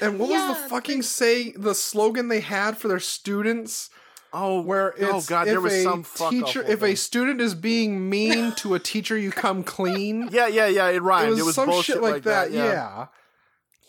And 0.00 0.18
what 0.18 0.30
was 0.30 0.48
the 0.48 0.68
fucking 0.68 0.98
they- 0.98 1.02
say 1.02 1.52
the 1.52 1.74
slogan 1.74 2.28
they 2.28 2.40
had 2.40 2.76
for 2.76 2.88
their 2.88 3.00
students? 3.00 3.90
Oh, 4.34 4.62
Where 4.62 4.94
oh 5.02 5.22
god, 5.26 5.46
there 5.46 5.60
was 5.60 5.82
some 5.82 6.04
fuck 6.04 6.30
teacher 6.30 6.60
awful 6.60 6.72
if 6.72 6.82
a 6.82 6.94
student 6.94 7.42
is 7.42 7.54
being 7.54 8.08
mean 8.08 8.52
to 8.56 8.74
a 8.74 8.78
teacher, 8.78 9.16
you 9.16 9.30
come 9.30 9.62
clean. 9.64 10.30
yeah, 10.32 10.46
yeah, 10.46 10.66
yeah, 10.68 10.88
it 10.88 11.02
rhymed. 11.02 11.38
it 11.38 11.42
was, 11.42 11.54
some 11.54 11.68
bullshit 11.68 11.96
shit 11.96 12.02
like, 12.02 12.22
that. 12.22 12.50
Yeah. 12.50 13.08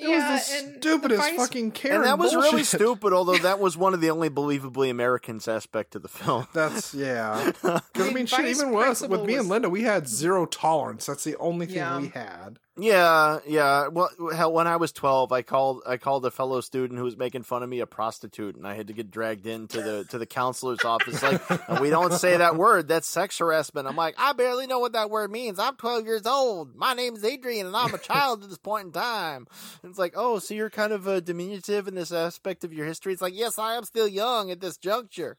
It 0.03 0.09
Yeah, 0.09 0.33
was 0.35 0.47
the 0.49 0.57
and 0.57 0.67
the 0.75 0.79
stupidest 0.79 1.21
vice- 1.21 1.35
fucking 1.37 1.71
Karen 1.71 1.95
And 1.97 2.05
that 2.05 2.19
was 2.19 2.35
really 2.35 2.63
stupid, 2.63 3.13
although 3.13 3.37
that 3.37 3.59
was 3.59 3.77
one 3.77 3.93
of 3.93 4.01
the 4.01 4.09
only 4.09 4.29
believably 4.29 4.89
Americans 4.89 5.47
aspect 5.47 5.95
of 5.95 6.01
the 6.01 6.07
film. 6.09 6.47
That's 6.53 6.93
yeah. 6.93 7.51
'Cause, 7.61 7.81
I 7.95 7.99
The 8.07 8.11
mean, 8.11 8.25
shit. 8.25 8.45
Even 8.45 8.71
with 8.71 8.85
us, 8.87 9.01
with 9.01 9.09
principal 9.09 9.25
me 9.25 9.35
and 9.35 9.47
Linda, 9.49 9.69
we 9.69 9.83
had 9.83 10.07
zero 10.07 10.45
tolerance. 10.45 11.05
That's 11.05 11.23
the 11.23 11.35
only 11.37 11.65
thing 11.67 11.75
Yeah. 11.77 11.99
we 11.99 12.07
had. 12.09 12.59
Yeah, 12.75 13.37
yeah. 13.45 13.89
Well, 13.89 14.09
hell, 14.35 14.51
when 14.51 14.65
I 14.65 14.77
was 14.77 14.91
twelve, 14.91 15.31
I 15.31 15.43
called 15.43 15.83
I 15.85 15.97
called 15.97 16.25
a 16.25 16.31
fellow 16.31 16.59
student 16.59 16.97
who 16.97 17.05
was 17.05 17.15
making 17.15 17.43
fun 17.43 17.61
of 17.61 17.69
me 17.69 17.81
a 17.81 17.85
prostitute, 17.85 18.55
and 18.55 18.65
I 18.65 18.73
had 18.73 18.87
to 18.87 18.93
get 18.93 19.11
dragged 19.11 19.45
into 19.45 19.79
the 19.79 20.05
to 20.05 20.17
the 20.17 20.25
counselor's 20.25 20.83
office. 20.83 21.21
Like, 21.21 21.79
we 21.79 21.91
don't 21.91 22.13
say 22.13 22.37
that 22.37 22.55
word. 22.55 22.87
That's 22.87 23.07
sex 23.07 23.37
harassment. 23.37 23.87
I'm 23.87 23.95
like, 23.95 24.15
I 24.17 24.33
barely 24.33 24.65
know 24.65 24.79
what 24.79 24.93
that 24.93 25.11
word 25.11 25.29
means. 25.29 25.59
I'm 25.59 25.75
twelve 25.75 26.05
years 26.05 26.25
old. 26.25 26.75
My 26.75 26.95
name's 26.95 27.23
Adrian, 27.23 27.67
and 27.67 27.75
I'm 27.75 27.93
a 27.93 27.99
child 27.99 28.43
at 28.43 28.49
this 28.49 28.57
point 28.57 28.87
in 28.87 28.91
time. 28.91 29.45
And 29.83 29.91
it's 29.91 29.99
like, 29.99 30.13
oh, 30.15 30.39
so 30.39 30.55
you're 30.55 30.71
kind 30.71 30.93
of 30.93 31.07
uh, 31.07 31.19
diminutive 31.19 31.87
in 31.87 31.93
this 31.93 32.11
aspect 32.11 32.63
of 32.63 32.73
your 32.73 32.87
history. 32.87 33.13
It's 33.13 33.21
like, 33.21 33.35
yes, 33.35 33.59
I 33.59 33.75
am 33.75 33.83
still 33.83 34.07
young 34.07 34.49
at 34.49 34.61
this 34.61 34.77
juncture. 34.77 35.37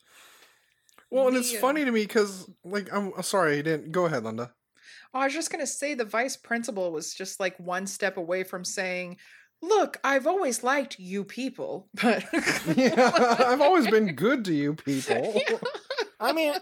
Well, 1.11 1.27
and 1.27 1.37
it's 1.37 1.51
The, 1.51 1.59
funny 1.59 1.85
to 1.85 1.90
me 1.90 2.03
because, 2.03 2.49
like, 2.64 2.92
I'm 2.92 3.12
I'm 3.16 3.23
sorry, 3.25 3.57
you 3.57 3.64
didn't 3.64 3.90
go 3.90 4.05
ahead, 4.07 4.23
Linda. 4.23 4.53
Oh, 5.14 5.20
I 5.20 5.27
was 5.27 5.33
just 5.33 5.53
gonna 5.53 5.66
say 5.66 5.94
the 5.94 6.05
vice 6.05 6.37
principal 6.37 6.90
was 6.90 7.14
just 7.14 7.38
like 7.38 7.57
one 7.61 7.87
step 7.87 8.16
away 8.16 8.42
from 8.42 8.64
saying, 8.64 9.18
"Look, 9.62 9.98
I've 10.03 10.27
always 10.27 10.64
liked 10.64 10.98
you 10.98 11.22
people, 11.22 11.88
but 12.03 12.24
yeah, 12.77 13.37
I've 13.46 13.61
always 13.61 13.88
been 13.88 14.14
good 14.16 14.44
to 14.46 14.53
you 14.53 14.74
people. 14.74 15.40
I 16.20 16.33
mean, 16.33 16.55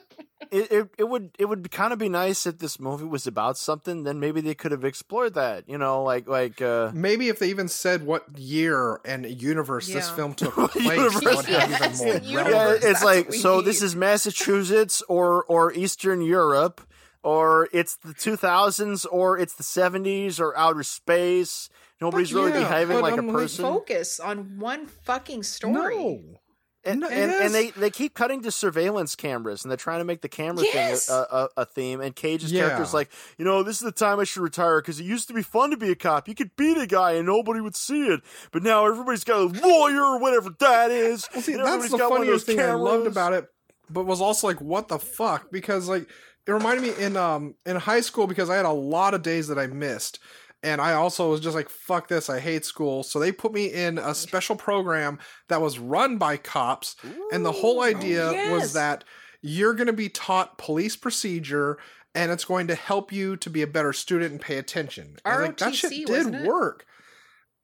it, 0.51 0.71
it 0.71 0.89
it 0.99 1.09
would 1.09 1.31
it 1.39 1.47
would 1.47 1.71
kind 1.71 1.95
of 1.95 1.99
be 1.99 2.11
nice 2.11 2.47
if 2.47 2.59
this 2.59 2.79
movie 2.79 3.07
was 3.07 3.27
about 3.27 3.57
something. 3.57 4.03
Then 4.05 4.21
maybe 4.21 4.43
they 4.43 4.55
could 4.55 4.73
have 4.73 4.85
explored 4.85 5.33
that. 5.33 5.67
You 5.67 5.79
know, 5.79 6.03
like 6.03 6.29
like 6.29 6.61
uh, 6.61 6.91
Maybe 6.93 7.29
if 7.29 7.39
they 7.39 7.49
even 7.49 7.69
said 7.69 8.05
what 8.05 8.37
year 8.37 9.01
and 9.07 9.25
universe 9.25 9.89
this 9.89 10.11
film 10.11 10.35
took 10.35 10.53
place, 10.53 10.85
universe, 10.85 11.25
would 11.25 11.47
have 11.47 11.71
yes, 11.71 12.03
even 12.03 12.13
more 12.13 12.21
the 12.21 12.51
yeah, 12.51 12.79
it's 12.83 13.03
like 13.03 13.27
what 13.27 13.33
we 13.33 13.39
so. 13.39 13.63
This 13.63 13.81
is 13.81 13.97
Massachusetts 13.97 15.03
or 15.09 15.45
or 15.45 15.73
Eastern 15.73 16.21
Europe. 16.21 16.83
Or 17.23 17.69
it's 17.73 17.97
the 17.97 18.15
2000s, 18.15 19.07
or 19.11 19.39
it's 19.39 19.55
the 19.55 19.63
70s, 19.63 20.41
or 20.41 20.57
outer 20.57 20.83
space. 20.83 21.69
Nobody's 22.01 22.35
really 22.35 22.51
yeah, 22.51 22.61
behaving 22.61 22.97
but 22.97 23.03
like 23.03 23.15
a 23.15 23.19
I'm 23.19 23.29
like, 23.29 23.37
person. 23.37 23.65
focus 23.65 24.19
on 24.19 24.59
one 24.59 24.87
fucking 24.87 25.45
story. 25.45 25.95
No. 25.95 26.39
And, 26.85 26.99
No, 26.99 27.07
and, 27.09 27.31
yes. 27.31 27.45
and 27.45 27.55
they, 27.55 27.71
they 27.71 27.91
keep 27.91 28.13
cutting 28.15 28.43
to 28.43 28.51
surveillance 28.51 29.15
cameras 29.15 29.63
and 29.63 29.71
they're 29.71 29.77
trying 29.77 30.01
to 30.01 30.05
make 30.05 30.21
the 30.21 30.29
camera 30.29 30.65
Yes. 30.65 31.07
thing 31.07 31.15
a, 31.15 31.37
a, 31.37 31.49
a 31.59 31.65
theme. 31.65 32.01
And 32.01 32.17
Cage's 32.17 32.51
Yeah. 32.51 32.63
character's 32.63 32.93
like, 32.93 33.09
you 33.39 33.45
know, 33.45 33.63
this 33.63 33.77
is 33.77 33.83
the 33.83 33.93
time 33.93 34.19
I 34.19 34.25
should 34.25 34.43
retire 34.43 34.81
because 34.81 34.99
it 34.99 35.05
used 35.05 35.29
to 35.29 35.35
be 35.35 35.43
fun 35.43 35.71
to 35.71 35.77
be 35.77 35.93
a 35.93 35.95
cop. 35.95 36.27
You 36.27 36.35
could 36.35 36.57
beat 36.57 36.77
a 36.79 36.89
guy 36.89 37.13
and 37.13 37.25
nobody 37.25 37.61
would 37.61 37.77
see 37.77 38.07
it. 38.09 38.21
But 38.51 38.65
now 38.65 38.85
everybody's 38.85 39.23
got 39.23 39.39
a 39.39 39.45
lawyer 39.45 40.03
or 40.03 40.19
whatever 40.19 40.51
that 40.59 40.91
is. 40.91 41.29
Well, 41.33 41.43
see, 41.43 41.55
that's 41.55 41.89
the 41.89 41.99
funniest 41.99 42.47
thing 42.47 42.59
I 42.59 42.73
loved 42.73 43.07
about 43.07 43.33
it, 43.33 43.47
but 43.89 44.05
was 44.07 44.21
also 44.21 44.49
like, 44.49 44.61
what 44.61 44.89
the 44.89 44.99
fuck? 44.99 45.53
Because 45.53 45.89
like 45.89 46.09
it 46.47 46.53
reminded 46.53 46.83
me 46.83 47.05
in 47.05 47.17
um 47.17 47.55
in 47.67 47.77
high 47.77 48.01
school 48.01 48.27
because 48.27 48.51
I 48.51 48.57
had 48.57 48.67
a 48.67 48.73
lot 48.73 49.15
of 49.15 49.23
days 49.23 49.49
that 49.49 49.59
I 49.59 49.67
missed. 49.67 50.19
And 50.65 50.81
I 50.81 50.93
also 50.93 51.31
was 51.31 51.41
just 51.41 51.57
like, 51.57 51.69
fuck 51.69 52.07
this, 52.07 52.31
I 52.31 52.39
hate 52.39 52.65
school. 52.65 53.03
So 53.03 53.19
they 53.19 53.33
put 53.33 53.53
me 53.53 53.67
in 53.67 53.99
a 53.99 54.15
special 54.15 54.55
program 54.55 55.19
that 55.49 55.61
was 55.61 55.81
run 55.81 56.19
by 56.19 56.37
cops. 56.37 56.95
And 57.33 57.45
the 57.45 57.51
whole 57.51 57.83
idea 57.83 58.31
yes. 58.31 58.53
was 58.53 58.73
that 58.75 59.03
you're 59.41 59.75
going 59.75 59.89
to 59.89 59.93
be 59.93 60.09
taught 60.09 60.59
police 60.59 60.95
procedure 60.95 61.79
and 62.15 62.31
it's 62.31 62.45
going 62.45 62.69
to 62.69 62.77
help 62.77 63.11
you 63.11 63.37
to 63.39 63.51
be 63.51 63.63
a 63.63 63.67
better 63.67 63.93
student 63.93 64.33
and 64.33 64.41
pay 64.41 64.57
attention. 64.57 65.17
I 65.25 65.37
was 65.37 65.47
like, 65.47 65.57
that 65.59 65.75
shit 65.75 65.93
ROTC, 65.93 66.07
did 66.07 66.35
it? 66.35 66.47
work. 66.47 66.87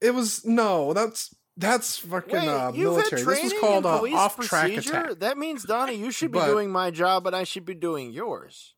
It 0.01 0.13
was, 0.13 0.45
no, 0.45 0.93
that's. 0.93 1.33
That's 1.59 1.97
fucking 1.97 2.33
Wait, 2.33 2.47
uh, 2.47 2.71
military. 2.71 3.21
This 3.21 3.43
was 3.43 3.53
called 3.59 3.85
uh, 3.85 4.01
off-track 4.01 4.71
attack. 4.71 5.19
That 5.19 5.37
means, 5.37 5.63
Donnie, 5.63 5.95
you 5.95 6.09
should 6.09 6.31
be 6.31 6.39
But- 6.39 6.47
doing 6.47 6.71
my 6.71 6.89
job, 6.89 7.23
but 7.25 7.33
I 7.33 7.43
should 7.43 7.65
be 7.65 7.75
doing 7.75 8.11
yours. 8.11 8.73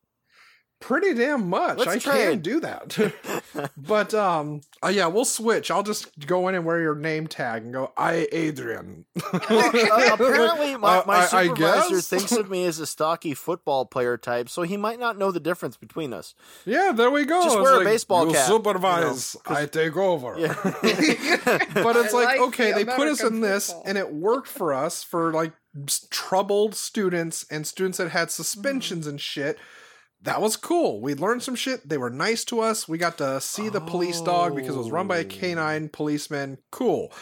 Pretty 0.82 1.14
damn 1.14 1.48
much. 1.48 1.78
Let's 1.78 1.90
I 2.06 2.10
trade. 2.10 2.30
can 2.32 2.38
do 2.40 2.60
that. 2.60 3.70
but 3.76 4.12
um, 4.14 4.60
uh, 4.84 4.88
yeah, 4.88 5.06
we'll 5.06 5.24
switch. 5.24 5.70
I'll 5.70 5.84
just 5.84 6.26
go 6.26 6.48
in 6.48 6.54
and 6.56 6.64
wear 6.66 6.80
your 6.80 6.94
name 6.96 7.28
tag 7.28 7.62
and 7.62 7.72
go, 7.72 7.92
"I 7.96 8.28
Adrian." 8.32 9.04
Uh, 9.32 10.10
apparently, 10.12 10.76
my, 10.76 10.98
Uh, 10.98 11.02
my 11.06 11.14
I- 11.16 11.18
I 11.20 11.46
supervisor 11.46 11.94
guess? 11.96 12.08
thinks 12.08 12.32
of 12.32 12.50
me 12.50 12.64
as 12.66 12.78
a 12.78 12.86
stocky 12.86 13.32
football 13.34 13.86
player 13.86 14.16
type, 14.16 14.48
so 14.48 14.62
he 14.62 14.76
might 14.76 14.98
not 14.98 15.16
know 15.18 15.30
the 15.30 15.40
difference 15.40 15.76
between 15.76 16.12
us. 16.12 16.34
yeah, 16.66 16.92
there 16.92 17.10
we 17.10 17.24
go. 17.24 17.42
Just 17.44 17.56
It's 17.56 17.62
wear 17.62 17.80
a 17.80 17.84
baseball 17.84 18.26
you 18.26 18.32
cap, 18.34 18.46
Supervise. 18.48 19.36
you 19.46 19.54
know, 19.54 19.60
I 19.60 19.66
take 19.66 19.96
over. 19.96 20.34
Yeah. 20.38 20.54
but 20.62 21.96
it's 21.96 22.12
like, 22.12 22.26
like 22.26 22.40
okay, 22.40 22.72
the 22.72 22.84
they 22.84 22.84
put 22.84 23.08
us 23.08 23.20
in 23.20 23.28
American 23.28 23.40
this, 23.40 23.74
and 23.84 23.96
it 23.96 24.12
worked 24.12 24.48
for 24.48 24.74
us 24.74 25.02
for 25.02 25.32
like 25.32 25.52
troubled 26.10 26.74
students 26.74 27.46
and 27.50 27.66
students 27.66 27.98
that 27.98 28.10
had 28.10 28.28
Mm-hmm. 28.28 28.42
suspensions 28.42 29.06
and 29.06 29.20
shit. 29.20 29.58
That 30.22 30.40
was 30.40 30.56
cool. 30.56 31.00
We 31.00 31.14
learned 31.14 31.42
some 31.42 31.56
shit. 31.56 31.88
They 31.88 31.98
were 31.98 32.10
nice 32.10 32.44
to 32.46 32.60
us. 32.60 32.88
We 32.88 32.96
got 32.96 33.18
to 33.18 33.40
see 33.40 33.68
the 33.68 33.80
police 33.80 34.20
dog 34.20 34.54
because 34.54 34.76
it 34.76 34.78
was 34.78 34.90
run 34.90 35.08
by 35.08 35.18
a 35.18 35.24
Oh. 35.24 35.28
canine 35.28 35.88
policeman. 35.88 36.58
Cool. 36.70 37.12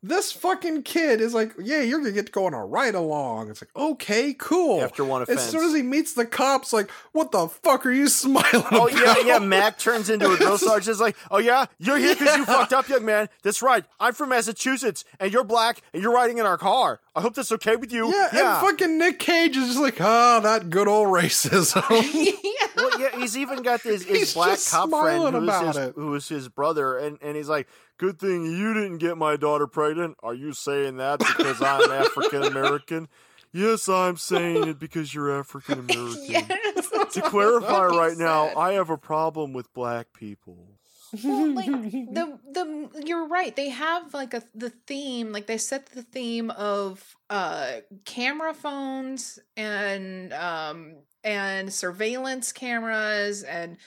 This 0.00 0.30
fucking 0.30 0.84
kid 0.84 1.20
is 1.20 1.34
like, 1.34 1.54
yeah, 1.60 1.80
you're 1.80 1.98
gonna 1.98 2.12
get 2.12 2.26
to 2.26 2.32
go 2.32 2.46
on 2.46 2.54
a 2.54 2.64
ride 2.64 2.94
along. 2.94 3.50
It's 3.50 3.60
like, 3.60 3.74
okay, 3.74 4.32
cool. 4.38 4.80
After 4.80 5.04
one 5.04 5.22
offense, 5.22 5.40
as 5.40 5.50
soon 5.50 5.64
as 5.64 5.74
he 5.74 5.82
meets 5.82 6.12
the 6.14 6.24
cops, 6.24 6.72
like, 6.72 6.88
what 7.10 7.32
the 7.32 7.48
fuck 7.48 7.84
are 7.84 7.90
you 7.90 8.06
smiling 8.08 8.46
Oh 8.70 8.86
about? 8.86 8.92
yeah, 8.92 9.14
yeah. 9.26 9.38
Mac 9.40 9.76
turns 9.76 10.08
into 10.08 10.30
a 10.30 10.36
drill 10.36 10.56
sergeant. 10.58 10.88
It's 10.92 11.00
like, 11.00 11.16
oh 11.32 11.38
yeah, 11.38 11.66
you're 11.78 11.98
here 11.98 12.14
because 12.14 12.36
you 12.36 12.44
fucked 12.44 12.72
up, 12.72 12.88
young 12.88 13.04
man. 13.04 13.28
That's 13.42 13.60
right. 13.60 13.84
I'm 13.98 14.14
from 14.14 14.28
Massachusetts, 14.28 15.04
and 15.18 15.32
you're 15.32 15.42
black, 15.42 15.82
and 15.92 16.00
you're 16.00 16.14
riding 16.14 16.38
in 16.38 16.46
our 16.46 16.58
car. 16.58 17.00
I 17.16 17.20
hope 17.20 17.34
that's 17.34 17.50
okay 17.50 17.74
with 17.74 17.92
you. 17.92 18.08
Yeah, 18.12 18.28
and 18.30 18.66
fucking 18.66 18.98
Nick 18.98 19.18
Cage 19.18 19.56
is 19.56 19.66
just 19.66 19.80
like, 19.80 20.00
ah, 20.00 20.38
that 20.40 20.70
good 20.70 20.86
old 20.86 21.08
racism. 21.08 21.82
well, 22.76 23.00
yeah, 23.00 23.18
he's 23.18 23.36
even 23.36 23.62
got 23.62 23.82
this 23.82 24.04
his 24.04 24.16
He's 24.18 24.34
black 24.34 24.60
cop 24.70 24.90
friend 24.90 25.22
smiling 25.22 25.48
who's 25.48 25.76
his, 25.76 25.92
who's 25.96 26.28
his 26.28 26.48
brother, 26.48 26.96
and, 26.98 27.18
and 27.20 27.36
he's 27.36 27.48
like, 27.48 27.66
"Good 27.98 28.18
thing 28.18 28.44
you 28.44 28.72
didn't 28.74 28.98
get 28.98 29.18
my 29.18 29.36
daughter 29.36 29.66
pregnant." 29.66 30.16
Are 30.22 30.34
you 30.34 30.52
saying 30.52 30.96
that 30.96 31.18
because 31.18 31.60
I'm 31.60 31.90
African 31.92 32.44
American? 32.44 33.08
Yes, 33.52 33.88
I'm 33.88 34.16
saying 34.16 34.68
it 34.68 34.78
because 34.78 35.14
you're 35.14 35.38
African 35.38 35.78
American. 35.78 36.24
yes, 36.28 37.14
To 37.14 37.22
clarify 37.22 37.90
he 37.90 37.96
right 37.96 38.16
now. 38.16 38.54
I 38.56 38.72
have 38.74 38.90
a 38.90 38.98
problem 38.98 39.52
with 39.52 39.72
black 39.72 40.12
people. 40.12 40.78
well, 41.24 41.54
like 41.54 41.66
the 41.66 42.38
the 42.52 43.02
you're 43.06 43.26
right. 43.26 43.56
They 43.56 43.70
have 43.70 44.12
like 44.12 44.34
a 44.34 44.42
the 44.54 44.70
theme, 44.70 45.32
like 45.32 45.46
they 45.46 45.56
set 45.58 45.86
the 45.86 46.02
theme 46.02 46.50
of 46.50 47.16
uh 47.30 47.78
camera 48.04 48.52
phones 48.54 49.38
and 49.56 50.32
um 50.34 50.96
and 51.24 51.72
surveillance 51.72 52.52
cameras 52.52 53.42
and 53.42 53.78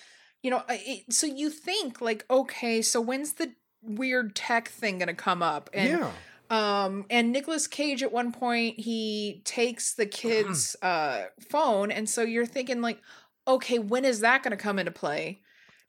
you 0.44 0.50
know 0.50 0.58
uh, 0.58 0.64
it, 0.70 1.14
so 1.14 1.28
you 1.28 1.50
think 1.52 2.02
like 2.02 2.26
okay, 2.30 2.82
so 2.82 3.00
when's 3.00 3.34
the 3.34 3.52
weird 3.84 4.36
tech 4.36 4.70
thing 4.70 5.00
going 5.00 5.08
to 5.08 5.14
come 5.14 5.42
up? 5.42 5.70
And 5.74 6.00
yeah. 6.00 6.12
um 6.50 7.06
and 7.10 7.32
Nicolas 7.32 7.68
Cage 7.68 8.04
at 8.04 8.12
one 8.12 8.32
point 8.32 8.80
he 8.80 9.42
takes 9.46 9.94
the 9.94 10.06
kid's 10.06 10.76
uh 10.82 11.26
phone 11.50 11.92
and 11.92 12.10
so 12.10 12.22
you're 12.22 12.46
thinking 12.46 12.82
like 12.82 13.00
okay, 13.48 13.80
when 13.80 14.06
is 14.06 14.20
that 14.22 14.44
going 14.44 14.52
to 14.52 14.58
come 14.58 14.80
into 14.80 14.92
play? 14.92 15.41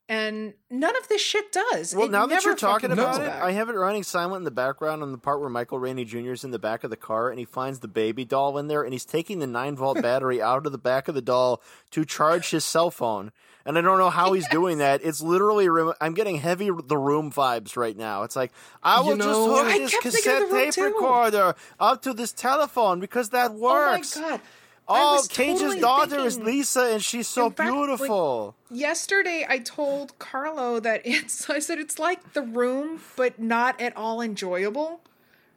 And 0.09 0.53
none 0.69 0.95
of 0.97 1.07
this 1.07 1.21
shit 1.21 1.53
does. 1.53 1.95
Well, 1.95 2.07
It 2.07 2.11
now 2.11 2.25
that 2.25 2.43
you're 2.43 2.55
talking 2.57 2.91
about 2.91 3.21
it, 3.21 3.27
back. 3.27 3.41
I 3.41 3.51
have 3.51 3.69
it 3.69 3.73
running 3.73 4.03
silent 4.03 4.41
in 4.41 4.43
the 4.43 4.51
background 4.51 5.01
on 5.01 5.13
the 5.13 5.17
part 5.17 5.39
where 5.39 5.49
Michael 5.49 5.79
Rainey 5.79 6.03
Jr. 6.03 6.31
is 6.33 6.43
in 6.43 6.51
the 6.51 6.59
back 6.59 6.83
of 6.83 6.89
the 6.89 6.97
car 6.97 7.29
and 7.29 7.39
he 7.39 7.45
finds 7.45 7.79
the 7.79 7.87
baby 7.87 8.25
doll 8.25 8.57
in 8.57 8.67
there 8.67 8.83
and 8.83 8.91
he's 8.91 9.05
taking 9.05 9.39
the 9.39 9.47
9 9.47 9.77
volt 9.77 10.01
battery 10.01 10.41
out 10.41 10.65
of 10.65 10.73
the 10.73 10.77
back 10.77 11.07
of 11.07 11.15
the 11.15 11.21
doll 11.21 11.61
to 11.91 12.03
charge 12.03 12.49
his 12.49 12.65
cell 12.65 12.91
phone. 12.91 13.31
And 13.65 13.77
I 13.77 13.81
don't 13.81 13.97
know 13.97 14.09
how 14.09 14.33
he's 14.33 14.47
doing 14.49 14.79
that. 14.79 14.99
It's 15.05 15.21
literally, 15.21 15.69
rem- 15.69 15.93
I'm 16.01 16.13
getting 16.15 16.35
heavy 16.35 16.69
The 16.69 16.97
Room 16.97 17.31
vibes 17.31 17.77
right 17.77 17.95
now. 17.95 18.23
It's 18.23 18.35
like, 18.35 18.51
I 18.83 18.99
You 19.01 19.07
will 19.11 19.15
know- 19.15 19.25
just 19.25 19.39
hook 19.57 19.65
I 19.67 19.77
this 19.79 19.91
kept 19.91 20.03
thinking 20.03 20.31
of 20.33 20.49
cassette 20.49 20.65
tape 20.65 20.73
too. 20.73 20.83
recorder 20.83 21.55
up 21.79 22.01
to 22.01 22.13
this 22.13 22.33
telephone 22.33 22.99
because 22.99 23.29
that 23.29 23.51
Oh 23.51 23.53
my 23.53 23.93
works. 23.95 24.17
god. 24.19 24.41
Oh, 24.87 25.23
Cage's 25.29 25.59
totally 25.61 25.79
daughter 25.79 26.19
is 26.19 26.37
Lisa 26.39 26.81
and 26.93 27.01
she's 27.03 27.27
so 27.27 27.49
fact, 27.49 27.59
like, 27.59 27.69
beautiful. 27.71 28.55
Yesterday 28.69 29.45
I 29.47 29.59
told 29.59 30.17
Carlo 30.19 30.79
that 30.81 31.01
it's 31.05 31.49
I 31.49 31.59
said 31.59 31.79
it's 31.79 31.99
like 31.99 32.33
the 32.33 32.41
room, 32.41 32.99
but 33.15 33.39
not 33.39 33.79
at 33.79 33.95
all 33.95 34.21
enjoyable. 34.21 35.01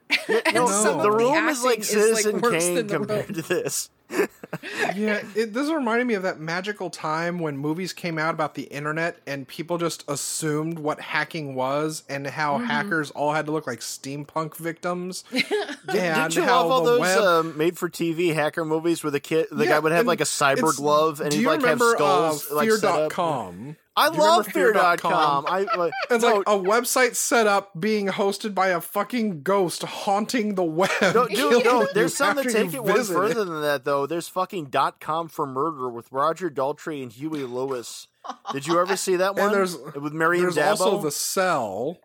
And 0.29 0.55
no, 0.55 0.67
some 0.67 0.97
No. 0.97 0.97
of 0.99 1.03
the 1.03 1.11
room 1.11 1.49
is 1.49 1.63
like 1.63 1.83
Citizen 1.83 2.39
worse 2.39 2.63
Kane 2.63 2.75
than 2.75 2.87
The 2.87 2.97
compared 2.97 3.27
Room. 3.27 3.35
to 3.35 3.41
this. 3.41 3.89
yeah, 4.95 5.21
it, 5.35 5.53
this 5.53 5.69
reminded 5.71 6.07
me 6.07 6.13
of 6.13 6.23
that 6.23 6.39
magical 6.39 6.89
time 6.89 7.39
when 7.39 7.57
movies 7.57 7.93
came 7.93 8.17
out 8.17 8.33
about 8.33 8.55
the 8.55 8.63
internet 8.63 9.17
and 9.27 9.47
people 9.47 9.77
just 9.77 10.03
assumed 10.09 10.79
what 10.79 10.99
hacking 10.99 11.55
was 11.55 12.03
and 12.09 12.25
how 12.27 12.57
hackers 12.57 13.11
all 13.11 13.33
had 13.33 13.45
to 13.47 13.51
look 13.51 13.67
like 13.67 13.79
steampunk 13.79 14.55
victims. 14.55 15.23
And 15.89 16.31
did 16.31 16.35
you 16.35 16.45
love 16.45 16.69
all 16.69 16.83
those 16.83 16.99
web- 16.99 17.19
um, 17.23 17.57
made-for-TV 17.57 18.33
hacker 18.33 18.65
movies 18.65 19.03
where 19.03 19.11
the 19.11 19.21
kid, 19.21 19.47
the 19.51 19.63
Yeah, 19.63 19.71
guy 19.71 19.79
would 19.79 19.93
have 19.93 20.05
like 20.05 20.19
a 20.19 20.25
cyber 20.25 20.75
glove 20.75 21.21
and 21.21 21.31
he'd 21.31 21.45
like 21.45 21.63
have 21.63 21.79
skulls 21.79 22.51
uh, 22.51 22.55
like 22.55 22.69
set 22.71 22.83
up? 22.83 23.13
Fear.com? 23.13 23.77
I 23.97 24.09
Do 24.09 24.19
love 24.19 24.47
remember 24.55 24.73
Fear.com. 24.79 25.45
I 25.47 25.65
like, 25.75 25.91
It's 26.11 26.23
no, 26.23 26.37
like 26.37 26.47
a 26.47 26.51
website 26.51 27.15
set 27.15 27.47
up 27.47 27.71
being 27.79 28.07
hosted 28.07 28.53
by 28.53 28.67
a 28.67 28.79
fucking 28.79 29.41
ghost 29.41 29.81
haunting 29.81 30.53
the 30.55 30.63
web. 30.63 30.89
No, 31.01 31.27
dude, 31.27 31.65
no, 31.65 31.87
there's 31.93 32.13
some 32.17 32.35
that 32.35 32.47
take 32.47 32.73
it 32.73 32.83
one 32.83 33.03
further 33.03 33.43
than 33.43 33.61
that, 33.61 33.85
though. 33.85 34.05
There's 34.05 34.27
fucking 34.27 34.65
dot 34.67 34.99
com 34.99 35.27
for 35.27 35.47
murder 35.47 35.89
with 35.89 36.11
Roger 36.11 36.49
Daltrey 36.51 37.01
and 37.01 37.11
Huey 37.11 37.43
Lewis. 37.43 38.07
Did 38.51 38.67
you 38.67 38.79
ever 38.79 38.95
see 38.95 39.15
that 39.15 39.35
one? 39.35 39.45
And 39.45 39.53
there's 39.55 39.77
with 39.95 40.13
Miriam 40.13 40.43
there's 40.43 40.57
Dabo. 40.57 40.69
also 40.81 41.01
the 41.01 41.11
cell, 41.11 41.99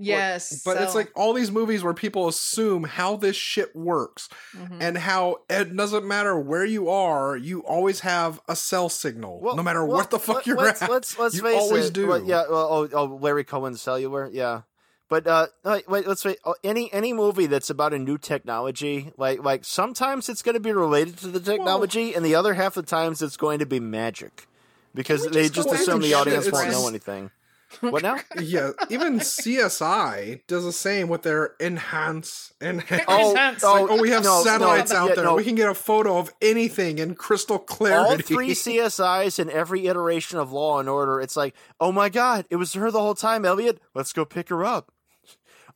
yes, 0.00 0.62
but 0.64 0.80
it's 0.80 0.94
like 0.94 1.10
all 1.14 1.32
these 1.32 1.50
movies 1.50 1.82
where 1.84 1.94
people 1.94 2.26
assume 2.26 2.84
how 2.84 3.16
this 3.16 3.36
shit 3.36 3.74
works 3.76 4.28
Mhm. 4.56 4.78
and 4.80 4.98
how 4.98 5.38
it 5.48 5.76
doesn't 5.76 6.06
matter 6.06 6.38
where 6.38 6.64
you 6.64 6.88
are, 6.90 7.36
you 7.36 7.60
always 7.60 8.00
have 8.00 8.40
a 8.48 8.56
cell 8.56 8.88
signal, 8.88 9.40
Well- 9.40 9.56
no 9.56 9.62
matter 9.62 9.84
well, 9.84 9.98
what 9.98 10.10
the 10.10 10.18
fuck 10.18 10.36
let- 10.36 10.46
you're 10.46 10.56
let's, 10.56 10.82
at. 10.82 10.90
Let's 10.90 11.18
let's 11.18 11.34
You 11.36 11.42
face 11.42 11.58
always 11.60 11.86
it. 11.86 11.92
do. 11.92 12.06
Well, 12.08 12.22
yeah. 12.24 12.44
Well, 12.50 12.68
oh, 12.72 12.88
oh, 12.92 13.18
Larry 13.20 13.44
Cohen's 13.44 13.80
cellular. 13.82 14.28
Yeah. 14.32 14.62
But 15.08 15.26
uh, 15.26 15.48
wait, 15.64 15.88
wait, 15.88 16.06
let's 16.06 16.24
wait. 16.24 16.38
Oh, 16.44 16.54
any 16.62 16.92
any 16.92 17.12
movie 17.12 17.46
that's 17.46 17.68
about 17.68 17.92
a 17.92 17.98
new 17.98 18.16
technology, 18.16 19.12
like 19.16 19.42
like 19.42 19.64
sometimes 19.64 20.28
it's 20.28 20.40
going 20.40 20.54
to 20.54 20.60
be 20.60 20.72
related 20.72 21.16
to 21.18 21.26
the 21.26 21.40
technology, 21.40 22.14
and 22.14 22.24
the 22.24 22.36
other 22.36 22.54
half 22.54 22.76
of 22.76 22.86
the 22.86 22.90
times 22.90 23.20
it's 23.20 23.36
going 23.36 23.58
to 23.58 23.66
be 23.66 23.80
magic, 23.80 24.46
because 24.94 25.22
we 25.26 25.32
they 25.32 25.42
just 25.48 25.68
just 25.68 25.82
assume 25.82 26.00
the 26.00 26.14
audience 26.14 26.48
won't 26.52 26.66
just- 26.68 26.80
know 26.80 26.86
anything. 26.88 27.32
What 27.80 28.02
now? 28.02 28.18
yeah, 28.40 28.72
even 28.88 29.20
CSI 29.20 30.40
does 30.46 30.64
the 30.64 30.72
same 30.72 31.08
with 31.08 31.22
their 31.22 31.54
enhance 31.60 32.52
enhance. 32.60 33.04
Oh, 33.06 33.30
Enhance. 33.30 33.62
oh, 33.64 33.86
oh, 33.90 34.02
we 34.02 34.10
have 34.10 34.24
no, 34.24 34.42
satellites 34.42 34.92
no, 34.92 34.98
out 34.98 35.08
yeah, 35.10 35.14
there. 35.14 35.24
no. 35.24 35.36
We 35.36 35.44
can 35.44 35.54
get 35.54 35.68
a 35.68 35.74
photo 35.74 36.18
of 36.18 36.32
anything 36.42 36.98
in 36.98 37.14
crystal 37.14 37.58
clarity. 37.58 38.10
all 38.10 38.18
three 38.18 38.50
CSIs 38.54 39.38
in 39.38 39.50
every 39.50 39.86
iteration 39.86 40.38
of 40.38 40.52
Law 40.52 40.80
and 40.80 40.88
Order, 40.88 41.20
it's 41.20 41.36
like, 41.36 41.54
oh 41.80 41.92
my 41.92 42.08
god, 42.08 42.44
it 42.50 42.56
was 42.56 42.74
her 42.74 42.90
the 42.90 43.00
whole 43.00 43.14
time, 43.14 43.44
Elliot. 43.44 43.80
Let's 43.94 44.12
go 44.12 44.24
pick 44.24 44.48
her 44.48 44.64
up. 44.64 44.92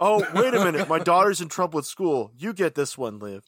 Oh, 0.00 0.26
wait 0.34 0.54
a 0.54 0.64
minute, 0.64 0.88
my 0.88 0.98
daughter's 1.00 1.40
in 1.40 1.48
trouble 1.48 1.78
at 1.78 1.84
school. 1.84 2.32
You 2.36 2.52
get 2.52 2.74
this 2.74 2.98
one, 2.98 3.20
Liv. 3.20 3.44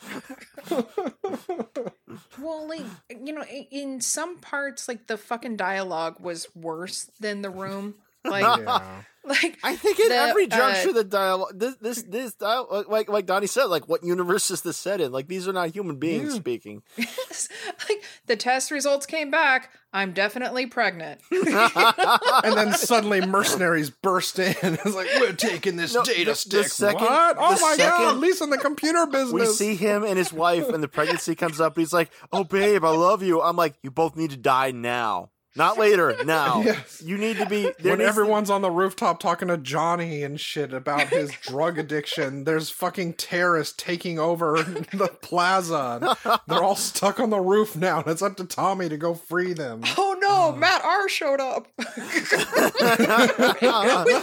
Well, 2.40 2.68
like 2.68 2.84
you 3.10 3.32
know, 3.32 3.44
in 3.44 4.00
some 4.00 4.38
parts, 4.38 4.88
like 4.88 5.06
the 5.06 5.16
fucking 5.16 5.56
dialogue 5.56 6.20
was 6.20 6.46
worse 6.54 7.10
than 7.20 7.42
the 7.42 7.50
room. 7.50 7.94
Like, 8.24 8.42
yeah. 8.60 9.02
like 9.42 9.58
I 9.62 9.76
think 9.76 9.98
in 10.00 10.08
The, 10.08 10.14
every 10.16 10.46
juncture, 10.46 10.90
uh, 10.90 10.92
the 10.92 11.04
dialogue, 11.04 11.52
this, 11.54 11.76
this, 11.76 12.02
this, 12.02 12.34
dialogue, 12.34 12.86
like, 12.88 13.08
like 13.08 13.26
Donnie 13.26 13.46
said, 13.46 13.64
like, 13.64 13.88
what 13.88 14.02
universe 14.02 14.50
is 14.50 14.62
this 14.62 14.76
set 14.76 15.00
in? 15.00 15.12
Like, 15.12 15.28
these 15.28 15.46
are 15.46 15.52
not 15.52 15.70
human 15.74 15.96
beings 15.96 16.32
Yeah. 16.32 16.38
speaking. 16.40 16.82
like 16.98 18.02
the 18.26 18.36
test 18.36 18.70
results 18.70 19.06
came 19.06 19.30
back. 19.30 19.70
I'm 19.92 20.12
definitely 20.12 20.66
pregnant. 20.66 21.20
and 21.32 22.56
then 22.56 22.72
suddenly 22.74 23.20
mercenaries 23.24 23.90
burst 23.90 24.38
in. 24.38 24.54
It's 24.62 24.84
like 24.94 25.08
we're 25.18 25.32
taking 25.32 25.76
this 25.76 25.94
No, 25.94 26.02
data 26.04 26.18
the- 26.24 26.30
the 26.30 26.34
stick. 26.36 26.66
second- 26.68 27.00
what? 27.00 27.36
Oh 27.38 27.54
the 27.54 27.60
my 27.60 27.76
god! 27.76 27.78
second- 27.78 28.04
At 28.06 28.18
least 28.18 28.42
in 28.42 28.50
the 28.50 28.58
computer 28.58 29.06
business. 29.06 29.32
We 29.32 29.46
see 29.46 29.74
him 29.76 30.04
and 30.04 30.18
his 30.18 30.32
wife, 30.32 30.68
and 30.68 30.82
the 30.82 30.88
pregnancy 30.88 31.34
comes 31.34 31.60
up. 31.60 31.76
And 31.76 31.82
he's 31.82 31.92
like, 31.92 32.10
"Oh, 32.32 32.44
babe, 32.44 32.84
I 32.84 32.90
love 32.90 33.22
you." 33.22 33.40
I'm 33.40 33.56
like, 33.56 33.74
"You 33.82 33.90
both 33.90 34.16
need 34.16 34.30
to 34.30 34.36
die 34.36 34.70
now, 34.72 35.30
not 35.58 35.76
later. 35.78 36.16
Now. 36.24 36.62
Yes. 36.68 37.02
You 37.04 37.16
need 37.18 37.36
to 37.38 37.46
be." 37.46 37.64
When 37.64 37.74
needs 37.98 37.98
to- 37.98 38.04
everyone's 38.06 38.50
on 38.50 38.62
the 38.62 38.70
rooftop 38.70 39.20
talking 39.20 39.48
to 39.48 39.56
Johnny 39.58 40.22
and 40.22 40.40
shit 40.40 40.72
about 40.72 41.08
his 41.08 41.30
drug 41.42 41.78
addiction, 41.78 42.44
there's 42.44 42.70
fucking 42.70 43.14
terrorists 43.14 43.74
taking 43.76 44.18
over 44.18 44.62
the 44.62 45.08
plaza. 45.22 46.16
They're 46.46 46.62
all 46.62 46.76
stuck 46.76 47.20
on 47.20 47.30
the 47.30 47.40
roof 47.40 47.76
now, 47.76 47.98
and 48.00 48.08
it's 48.08 48.22
up 48.22 48.36
to 48.38 48.44
Tommy 48.44 48.88
to 48.88 48.96
go 48.96 49.14
free 49.14 49.52
them. 49.52 49.82
Oh 49.96 50.16
no, 50.20 50.52
uh. 50.52 50.56
Matt 50.56 50.84
R 50.84 51.08
showed 51.08 51.40
up 51.40 51.66
with 51.76 51.86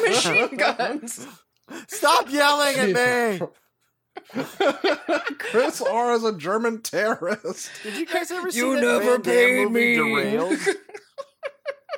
machine 0.07 0.57
guns. 0.57 1.27
Stop 1.87 2.31
yelling 2.31 2.95
at 2.95 3.39
me. 3.39 3.47
Chris 5.39 5.81
R 5.81 6.13
is 6.13 6.23
a 6.23 6.37
German 6.37 6.81
terrorist. 6.81 7.69
Did 7.83 7.97
you 7.97 8.05
guys 8.05 8.31
ever 8.31 8.51
see 8.51 8.59
You 8.59 8.75
that 8.75 8.81
never 8.81 9.19
paid 9.19 9.67
movie 9.69 9.73
me. 9.73 9.95
Derailed? 9.95 10.59